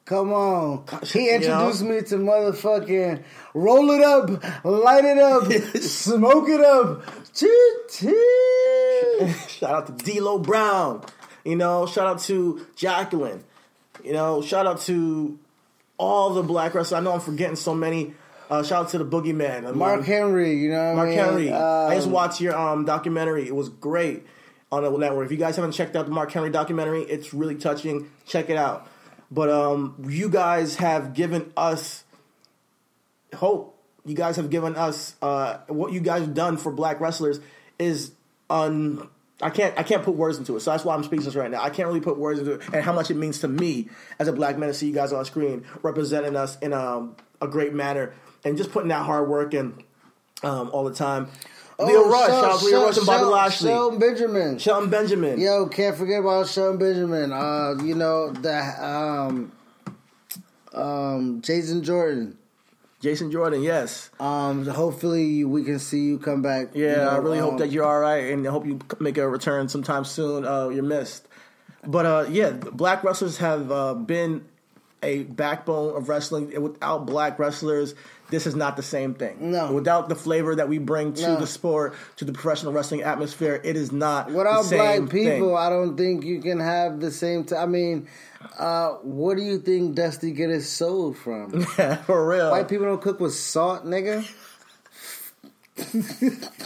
Come 0.07 0.33
on. 0.33 0.85
He 1.05 1.27
You 1.27 1.35
introduced 1.35 1.83
know? 1.83 1.89
me 1.91 2.01
to 2.03 2.17
motherfucking 2.17 3.23
roll 3.55 3.91
it 3.91 4.03
up, 4.03 4.65
light 4.65 5.05
it 5.05 5.19
up, 5.19 5.51
smoke 5.83 6.49
it 6.49 6.61
up. 6.61 7.03
Shout 9.49 9.71
out 9.71 9.99
to 9.99 10.05
D'Lo 10.05 10.39
Brown. 10.39 11.05
You 11.45 11.57
know, 11.57 11.87
shout 11.87 12.07
out 12.07 12.21
to 12.23 12.67
Jacqueline. 12.77 13.45
You 14.05 14.13
know, 14.13 14.43
shout 14.43 14.67
out 14.67 14.81
to 14.83 15.39
all 15.99 16.35
the 16.35 16.43
black 16.43 16.75
wrestlers. 16.75 16.99
I 16.99 17.03
know 17.05 17.13
I'm 17.13 17.21
forgetting 17.21 17.57
so 17.57 17.75
many. 17.75 18.15
Uh, 18.51 18.63
shout 18.63 18.85
out 18.87 18.91
to 18.91 18.99
the 18.99 19.05
Boogeyman. 19.05 19.59
I 19.59 19.71
mean, 19.71 19.79
Mark 19.79 20.05
Henry, 20.05 20.55
you 20.57 20.71
know 20.71 20.95
Mark 20.95 21.09
I 21.09 21.11
mean? 21.11 21.19
Henry. 21.19 21.53
I 21.53 21.95
just 21.95 22.07
Um, 22.09 22.13
watched 22.13 22.41
your 22.41 22.57
um, 22.57 22.85
documentary. 22.85 23.47
It 23.47 23.55
was 23.55 23.69
great 23.69 24.25
on 24.73 24.83
the 24.83 24.91
network. 24.91 25.27
If 25.27 25.33
you 25.33 25.39
guys 25.39 25.57
haven't 25.57 25.73
checked 25.73 25.95
out 25.97 26.07
the 26.07 26.13
Mark 26.13 26.31
Henry 26.33 26.51
documentary, 26.51 27.03
it's 27.03 27.33
really 27.35 27.57
touching. 27.57 28.11
Check 28.27 28.51
it 28.51 28.57
out. 28.57 28.89
But 29.31 29.51
um, 29.51 30.05
you 30.09 30.29
guys 30.29 30.77
have 30.77 31.15
given 31.15 31.53
us 31.57 32.05
hope. 33.35 33.73
You 34.05 34.15
guys 34.15 34.37
have 34.37 34.51
given 34.51 34.77
us 34.77 35.17
uh, 35.21 35.59
what 35.67 35.93
you 35.93 36.01
guys 36.01 36.23
have 36.23 36.35
done 36.35 36.57
for 36.57 36.71
black 36.71 37.01
wrestlers 37.01 37.41
is 37.79 38.13
un. 38.49 39.09
I 39.43 39.51
can't 39.51 39.79
I 39.79 39.83
can't 39.83 40.03
put 40.03 40.15
words 40.15 40.39
into 40.39 40.57
it. 40.57 40.61
So 40.61 40.71
that's 40.71 40.85
why 40.85 40.95
I'm 40.95 41.03
speechless 41.03 41.35
right 41.35 41.51
now. 41.51 41.63
I 41.63 41.71
can't 41.71 41.89
really 41.89 42.01
put 42.01 42.17
words 42.17 42.39
into 42.39 42.53
it 42.53 42.63
and 42.73 42.85
how 42.85 42.93
much 42.93 43.11
it 43.11 43.17
means 43.17 43.41
to 43.41 43.49
me 43.49 43.89
as 44.19 44.29
a 44.29 44.33
black 44.33 44.57
man 44.57 44.69
to 44.69 44.75
see 44.75 44.87
you 44.87 44.95
guys 44.95 45.13
on 45.13 45.25
screen 45.25 45.67
representing 45.83 46.37
us 46.37 46.57
in 46.61 46.73
um, 46.73 47.17
a 47.41 47.49
great 47.49 47.75
manner 47.75 48.15
and 48.45 48.57
just 48.57 48.71
putting 48.71 48.89
that 48.89 49.05
hard 49.05 49.29
work 49.29 49.53
in 49.53 49.83
um, 50.43 50.71
all 50.73 50.85
the 50.85 50.95
time. 50.95 51.29
Lio 51.79 52.05
oh, 52.05 52.11
Rush, 52.11 52.27
Shel- 52.29 52.43
shout 52.43 52.53
out 52.53 52.59
to 52.61 52.65
Lio 52.65 52.73
Shel- 52.73 52.87
Rush 52.87 52.97
and 52.97 53.07
Bobby 53.07 53.19
Shel- 53.19 53.31
Lashley, 53.31 53.69
Shelton 53.69 53.99
Benjamin. 53.99 54.59
Shelton 54.59 54.91
Benjamin. 54.91 55.41
Yo, 55.41 55.67
can't 55.67 55.97
forget 55.97 56.21
about 56.21 56.49
Shelton 56.49 56.79
Benjamin. 56.79 57.33
Uh, 57.33 57.75
you 57.83 57.95
know 57.95 58.33
the 58.33 58.85
um, 58.85 59.53
um, 60.73 61.41
Jason 61.43 61.83
Jordan. 61.83 62.39
Jason 63.01 63.31
Jordan, 63.31 63.63
yes. 63.63 64.11
Um, 64.19 64.67
hopefully 64.67 65.45
we 65.45 65.65
can 65.65 65.79
see 65.79 66.01
you 66.01 66.19
come 66.19 66.41
back. 66.41 66.69
Yeah, 66.75 66.91
you 66.91 66.97
know, 66.97 67.09
I 67.09 67.17
really 67.19 67.39
hope 67.39 67.53
um, 67.53 67.59
that 67.59 67.71
you're 67.71 67.85
all 67.85 68.01
right, 68.01 68.33
and 68.33 68.47
I 68.47 68.51
hope 68.51 68.67
you 68.67 68.79
make 68.99 69.19
a 69.19 69.29
return 69.29 69.69
sometime 69.69 70.05
soon. 70.05 70.47
Uh, 70.47 70.69
you're 70.71 70.83
missed, 70.83 71.29
but 71.87 72.07
uh, 72.07 72.27
yeah, 72.31 72.51
black 72.51 73.05
wrestlers 73.05 73.37
have 73.37 73.71
uh, 73.71 73.93
been 73.95 74.47
a 75.03 75.25
backbone 75.25 75.95
of 75.95 76.09
wrestling. 76.09 76.61
Without 76.61 77.07
black 77.07 77.39
wrestlers, 77.39 77.95
this 78.31 78.47
is 78.47 78.55
not 78.57 78.77
the 78.77 78.83
same 78.83 79.15
thing. 79.15 79.37
No. 79.53 79.73
without 79.73 80.09
the 80.09 80.15
flavor 80.17 80.55
that 80.57 80.69
we 80.69 80.79
bring 80.79 81.13
to 81.15 81.23
No. 81.23 81.37
the 81.37 81.47
sport, 81.47 81.95
to 82.17 82.25
the 82.25 82.33
professional 82.33 82.73
wrestling 82.73 83.03
atmosphere, 83.03 83.61
it 83.63 83.77
is 83.77 83.93
not 83.93 84.31
Without 84.33 84.63
the 84.63 84.69
same 84.69 84.79
black 85.07 85.11
people, 85.13 85.49
thing. 85.49 85.57
I 85.57 85.69
don't 85.69 85.97
think 85.97 86.25
you 86.25 86.41
can 86.41 86.59
have 86.61 86.99
the 87.01 87.11
same. 87.11 87.45
T- 87.45 87.55
I 87.55 87.67
mean, 87.67 88.09
uh, 88.59 88.91
what 89.03 89.37
do 89.37 89.43
you 89.43 89.59
think 89.59 89.95
Dusty 89.95 90.33
get 90.33 90.51
his 90.51 90.69
soul 90.69 91.13
from? 91.15 91.63
For 92.07 92.29
real, 92.29 92.51
White 92.51 92.69
people 92.69 92.87
don't 92.87 93.01
cook 93.01 93.21
with 93.21 93.35
salt, 93.35 93.85
nigga. 93.87 94.25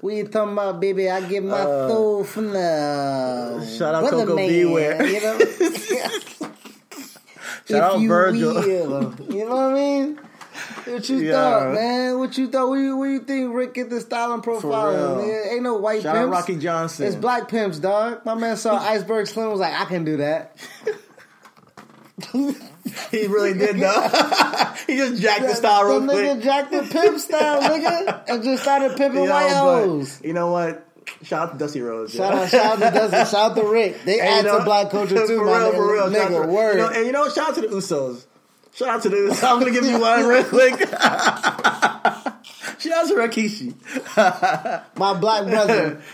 what 0.00 0.14
you 0.14 0.26
talking 0.28 0.52
about, 0.54 0.80
baby? 0.80 1.10
I 1.10 1.20
get 1.28 1.44
my 1.44 1.62
soul 1.62 2.24
from 2.24 2.50
the 2.50 2.58
Uh, 2.58 3.66
shout 3.66 3.94
out 3.94 4.10
Coco 4.10 4.34
man, 4.34 4.48
Beware. 4.48 5.06
You 5.06 5.20
know, 5.20 5.38
Shout 7.68 7.82
out 7.94 8.00
you 8.00 8.08
Virgil. 8.08 8.54
will. 8.54 9.14
You 9.30 9.44
know 9.48 9.54
what 9.54 9.64
I 9.70 9.74
mean? 9.74 10.18
What 10.84 11.08
you 11.08 11.18
Yeah. 11.18 11.32
thought, 11.32 11.74
man? 11.74 12.18
What 12.18 12.36
you 12.38 12.48
thought? 12.48 12.68
What 12.68 12.74
you, 12.76 12.96
what 12.96 13.04
you 13.06 13.20
think 13.20 13.54
Ric 13.54 13.74
get 13.74 13.88
the 13.90 14.00
style 14.00 14.32
and 14.32 14.42
profile? 14.42 15.16
Nigga, 15.22 15.52
Ain't 15.52 15.62
no 15.62 15.74
white 15.76 16.02
Shout 16.02 16.16
out 16.16 16.22
pimps. 16.22 16.32
Rocky 16.38 16.56
Johnson. 16.56 17.06
It's 17.06 17.16
black 17.16 17.48
pimps, 17.48 17.78
dog. 17.78 18.24
My 18.24 18.34
man 18.34 18.56
saw 18.56 18.76
Iceberg 18.80 19.26
Slim 19.28 19.50
was 19.50 19.60
like, 19.60 19.74
I 19.74 19.84
can 19.84 20.04
do 20.04 20.16
that. 20.18 20.56
he 23.10 23.26
really 23.26 23.54
did 23.54 23.76
though. 23.78 24.08
he 24.86 24.96
just 24.96 25.22
jacked 25.22 25.42
the 25.42 25.54
style 25.54 25.84
real 25.84 26.00
the 26.00 26.06
quick. 26.08 26.24
nigga 26.26 26.42
jacked 26.42 26.70
the 26.70 26.82
pimp 26.82 27.18
style, 27.18 27.60
nigga, 27.62 28.24
and 28.28 28.42
just 28.44 28.62
started 28.62 28.96
pimping 28.96 29.24
Yo, 29.24 29.30
white 29.30 29.50
hoes. 29.52 30.20
You 30.22 30.32
know 30.32 30.50
what? 30.52 30.86
Shout 31.22 31.48
out 31.48 31.52
to 31.52 31.58
Dusty 31.58 31.80
Rhodes. 31.80 32.12
Shout 32.14 32.32
out, 32.34 32.48
shout 32.48 32.82
out 32.82 32.92
to 32.92 32.98
Dusty, 32.98 33.30
shout 33.30 33.50
out 33.52 33.56
to 33.56 33.64
Ric. 33.68 34.04
They 34.04 34.20
And 34.20 34.28
add 34.28 34.44
you 34.44 34.52
know, 34.52 34.58
to 34.58 34.64
black 34.64 34.90
culture 34.90 35.26
too, 35.26 35.38
for 35.38 35.44
my 35.46 35.58
real, 35.58 35.72
nigga. 35.72 35.74
for 35.76 35.92
real. 35.92 36.08
Nigga 36.10 36.42
to- 36.46 36.48
word. 36.52 36.72
You 36.72 36.78
know, 36.82 36.88
and 36.90 37.06
you 37.06 37.12
know, 37.12 37.20
what? 37.22 37.32
shout 37.32 37.48
out 37.50 37.54
to 37.56 37.60
the 37.62 37.68
Usos. 37.68 38.26
Shout 38.74 38.88
out 38.88 39.02
to 39.02 39.08
this. 39.08 39.42
I'm 39.44 39.58
gonna 39.58 39.72
give 39.72 39.84
you 39.84 40.00
one 40.00 40.26
real 40.26 40.44
quick. 40.44 40.78
Shout 40.78 40.94
out 43.04 43.08
to 43.08 43.14
Rikishi. 43.14 43.74
My 44.98 45.14
black 45.14 45.46
brother. 45.46 46.00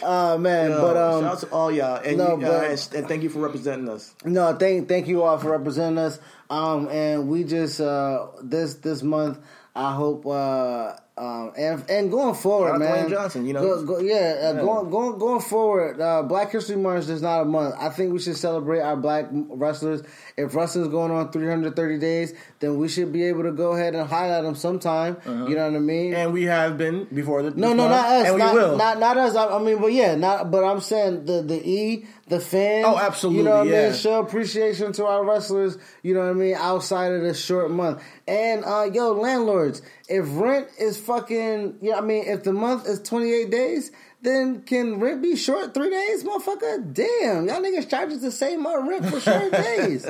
Oh 0.00 0.38
man, 0.38 0.70
Yo, 0.70 0.80
but 0.80 0.96
um, 0.96 1.22
shout 1.24 1.32
out 1.32 1.38
to 1.40 1.46
all 1.48 1.72
y'all, 1.72 1.96
and, 1.96 2.18
no, 2.18 2.36
you, 2.36 2.42
but- 2.42 2.64
uh, 2.64 2.68
and, 2.68 2.88
and 2.94 3.08
thank 3.08 3.24
you 3.24 3.30
for 3.30 3.40
representing 3.40 3.88
us. 3.88 4.14
No, 4.24 4.54
thank 4.54 4.86
thank 4.86 5.08
you 5.08 5.22
all 5.22 5.38
for 5.38 5.50
representing 5.50 5.98
us. 5.98 6.20
Um, 6.50 6.88
and 6.88 7.28
we 7.28 7.42
just 7.42 7.80
uh 7.80 8.28
this 8.40 8.74
this 8.74 9.02
month, 9.02 9.40
I 9.74 9.94
hope 9.94 10.24
uh 10.24 10.92
um 11.18 11.52
and 11.56 11.84
and 11.90 12.10
going 12.10 12.34
forward, 12.34 12.78
man. 12.78 13.06
Dwayne 13.06 13.10
Johnson, 13.10 13.46
you 13.46 13.52
know. 13.52 13.62
Go, 13.62 13.84
go, 13.84 13.98
yeah, 14.00 14.54
uh, 14.56 14.60
going 14.64 14.90
going 14.90 15.18
going 15.18 15.40
forward. 15.40 16.00
Uh, 16.00 16.22
Black 16.22 16.52
History 16.52 16.76
Month 16.76 17.08
is 17.08 17.20
not 17.22 17.42
a 17.42 17.44
month. 17.44 17.74
I 17.78 17.88
think 17.90 18.12
we 18.12 18.18
should 18.20 18.36
celebrate 18.36 18.80
our 18.80 18.96
black 18.96 19.26
wrestlers. 19.32 20.02
If 20.36 20.54
wrestling's 20.54 20.88
going 20.88 21.10
on 21.10 21.32
330 21.32 21.98
days, 21.98 22.32
then 22.60 22.78
we 22.78 22.88
should 22.88 23.12
be 23.12 23.24
able 23.24 23.42
to 23.42 23.52
go 23.52 23.72
ahead 23.72 23.94
and 23.94 24.08
highlight 24.08 24.44
them 24.44 24.54
sometime. 24.54 25.16
You 25.26 25.56
know 25.56 25.66
what 25.66 25.76
I 25.76 25.78
mean? 25.80 26.14
Uh-huh. 26.14 26.22
And 26.22 26.32
we 26.32 26.44
have 26.44 26.78
been 26.78 27.04
before 27.12 27.42
the 27.42 27.50
No, 27.50 27.72
no, 27.72 27.88
month, 27.88 27.90
not 27.90 28.04
us. 28.06 28.26
and 28.28 28.34
we 28.36 28.42
will. 28.60 28.76
Not, 28.76 28.98
not 29.00 29.16
us. 29.16 29.34
I, 29.34 29.46
I 29.48 29.58
mean, 29.62 29.80
but 29.80 29.92
yeah, 29.92 30.14
not. 30.14 30.50
But 30.50 30.64
I'm 30.64 30.80
saying 30.80 31.24
the 31.24 31.42
the 31.42 31.60
E, 31.68 32.06
the 32.28 32.40
fans. 32.40 32.84
Oh, 32.86 32.98
absolutely, 32.98 33.38
You 33.38 33.44
know 33.44 33.58
what 33.64 33.68
I 33.68 33.70
mean? 33.88 33.92
Show 33.94 34.20
appreciation 34.20 34.92
to 34.94 35.06
our 35.06 35.24
wrestlers. 35.24 35.78
You 36.02 36.14
know 36.14 36.20
what 36.20 36.30
I 36.30 36.32
mean? 36.34 36.54
Outside 36.54 37.12
of 37.12 37.22
this 37.22 37.42
short 37.42 37.70
month, 37.70 38.02
and 38.26 38.64
uh, 38.64 38.88
yo, 38.92 39.12
landlords, 39.12 39.82
if 40.08 40.24
rent 40.28 40.68
is 40.78 40.98
fucking, 40.98 41.78
you 41.80 41.90
know, 41.90 41.98
I 41.98 42.00
mean, 42.00 42.24
if 42.26 42.44
the 42.44 42.52
month 42.52 42.86
is 42.86 43.00
28 43.02 43.50
days. 43.50 43.90
Then 44.20 44.62
can 44.62 44.98
rent 44.98 45.22
be 45.22 45.36
short 45.36 45.74
three 45.74 45.90
days, 45.90 46.24
motherfucker? 46.24 46.92
Damn, 46.92 47.46
y'all 47.46 47.60
niggas 47.62 47.88
charge 47.88 48.10
us 48.10 48.20
the 48.20 48.32
same 48.32 48.58
amount 48.66 48.80
of 48.80 48.88
rent 48.88 49.06
for 49.06 49.20
short 49.20 49.52
days. 49.64 50.04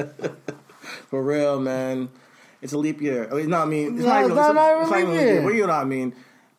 For 1.11 1.23
real, 1.23 1.61
man. 1.61 2.09
It's 2.63 2.73
a 2.73 2.79
leap 2.79 3.03
year. 3.03 3.29
I 3.31 3.35
mean, 3.35 3.51
no, 3.51 3.59
I 3.61 3.65
mean, 3.67 3.97
it's 3.97 4.05
No, 4.05 4.09
not 4.09 4.25
it's 4.25 4.35
not- 4.35 4.51
it's 4.51 4.55
not 4.55 4.71
even 4.79 4.91
not 4.91 4.97
leap 4.97 5.05
even 5.05 5.15
year. 5.35 5.43
Well, 5.43 5.55
you 5.55 5.61
know 5.67 5.75
what 5.75 5.81
I 5.81 5.85
mean. 5.85 6.15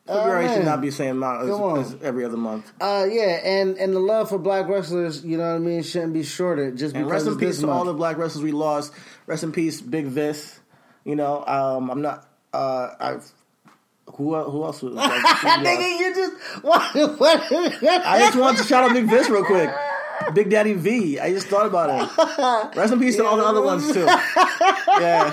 February 0.09 0.45
man. 0.45 0.57
should 0.57 0.65
not 0.65 0.81
be 0.81 0.91
same 0.91 1.17
amount 1.17 1.49
as, 1.49 1.93
as 1.93 2.01
every 2.01 2.25
other 2.25 2.37
month. 2.37 2.71
Uh, 2.81 3.05
yeah, 3.09 3.39
and 3.43 3.77
and 3.77 3.93
the 3.93 3.99
love 3.99 4.29
for 4.29 4.37
black 4.37 4.67
wrestlers, 4.67 5.23
you 5.23 5.37
know 5.37 5.49
what 5.49 5.55
I 5.55 5.59
mean, 5.59 5.83
shouldn't 5.83 6.13
be 6.13 6.23
shorted 6.23 6.77
just 6.77 6.95
And 6.95 7.05
because 7.05 7.25
rest 7.25 7.33
in 7.33 7.47
peace 7.47 7.59
to 7.59 7.69
all 7.69 7.85
the 7.85 7.93
black 7.93 8.17
wrestlers 8.17 8.43
we 8.43 8.51
lost. 8.51 8.93
Rest 9.27 9.43
in 9.43 9.51
peace, 9.51 9.81
Big 9.81 10.05
Vis. 10.05 10.59
You 11.05 11.15
know, 11.15 11.45
um, 11.45 11.89
I'm 11.89 12.01
not. 12.01 12.27
Uh, 12.51 12.89
I've 12.99 13.31
who 14.15 14.35
who 14.35 14.63
else 14.63 14.81
was? 14.81 14.93
Like. 14.93 15.11
Nigga, 15.21 15.99
you 15.99 16.15
just 16.15 16.63
what? 16.63 17.19
what 17.19 17.53
I 17.53 18.19
just 18.19 18.37
wanted 18.37 18.57
to 18.57 18.63
shout 18.63 18.83
out 18.83 18.93
Big 18.93 19.05
Vis 19.05 19.29
real 19.29 19.45
quick. 19.45 19.69
Big 20.33 20.49
Daddy 20.49 20.73
V. 20.73 21.19
I 21.19 21.31
just 21.31 21.47
thought 21.47 21.65
about 21.65 21.89
him. 21.89 22.77
Rest 22.77 22.93
in 22.93 22.99
peace 22.99 23.15
to 23.17 23.25
all 23.25 23.37
the 23.37 23.45
other 23.45 23.61
ones 23.61 23.91
too. 23.93 24.07
Yeah, 24.99 25.29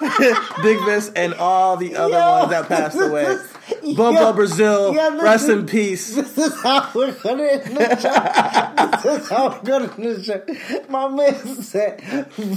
Big 0.62 0.84
Vis 0.84 1.10
and 1.16 1.32
all 1.34 1.78
the 1.78 1.96
other 1.96 2.18
Yo, 2.18 2.30
ones 2.30 2.50
that 2.50 2.68
passed 2.68 3.00
away. 3.00 3.38
Yo, 3.82 3.94
Bobo 3.94 4.32
Brazil. 4.32 4.94
yeah, 4.94 5.08
listen. 5.08 5.24
rest 5.24 5.48
in 5.48 5.66
peace. 5.66 6.14
This 6.18 6.38
is 6.38 6.54
how 6.62 6.90
we're 6.94 7.12
gonna 7.12 7.44
end 7.44 7.76
the 7.76 7.96
show. 8.00 9.02
this 9.02 9.22
is 9.22 9.28
how 9.28 9.48
we're 9.50 9.62
gonna 9.62 9.92
end 9.98 10.16
the 10.16 10.22
show. 10.24 10.42
My 10.88 11.08
man 11.08 11.34
said, 11.62 12.00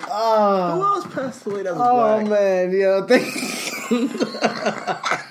oh, 0.08 0.74
Who 0.74 0.82
else 0.82 1.06
passed 1.14 1.46
away 1.46 1.62
that 1.64 1.74
was 1.74 1.82
oh 1.84 1.94
black? 1.94 2.26
man, 2.28 2.72
yo, 2.72 3.06
thank 3.06 3.26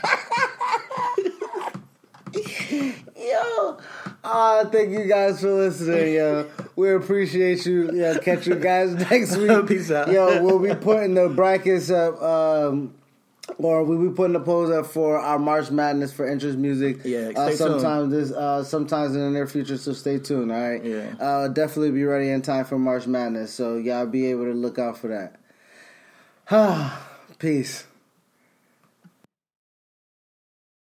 Yo, 3.16 3.78
uh, 4.24 4.66
thank 4.66 4.92
you 4.92 5.06
guys 5.06 5.42
for 5.42 5.52
listening. 5.52 6.14
Yo, 6.14 6.50
we 6.76 6.94
appreciate 6.94 7.66
you. 7.66 7.92
Yo, 7.92 8.18
catch 8.20 8.48
you 8.48 8.56
guys 8.56 8.94
next 9.12 9.38
week. 9.38 9.68
Peace 9.68 9.92
out. 9.92 10.12
Yo, 10.12 10.44
we'll 10.44 10.60
be 10.60 10.76
putting 10.76 11.14
the 11.16 11.30
brackets 11.30 11.90
up, 11.90 12.22
um, 12.22 12.94
or 13.58 13.84
we'll 13.84 14.10
be 14.10 14.16
putting 14.16 14.34
the 14.34 14.40
polls 14.40 14.70
up 14.70 14.86
for 14.86 15.20
our 15.20 15.40
March 15.40 15.72
Madness 15.72 16.14
for 16.14 16.28
interest 16.28 16.58
music. 16.58 17.00
Yeah, 17.04 17.32
uh, 17.36 17.48
tuned. 17.48 17.58
sometimes 17.58 18.12
this, 18.12 18.32
uh, 18.32 18.64
sometimes 18.64 19.16
in 19.16 19.22
the 19.22 19.30
near 19.32 19.48
future. 19.48 19.78
So 19.78 19.94
stay 19.94 20.20
tuned. 20.20 20.52
All 20.52 20.70
right. 20.70 20.84
Yeah. 20.84 21.16
Uh, 21.20 21.48
definitely 21.48 21.92
be 21.92 22.04
ready 22.04 22.30
in 22.30 22.42
time 22.42 22.66
for 22.66 22.78
March 22.78 23.08
Madness. 23.08 23.54
So 23.54 23.78
y'all 23.78 24.06
be 24.06 24.28
able 24.28 24.46
to 24.46 24.54
look 24.54 24.78
out 24.78 24.98
for 24.98 25.08
that. 25.08 25.38
Peace. 27.40 27.86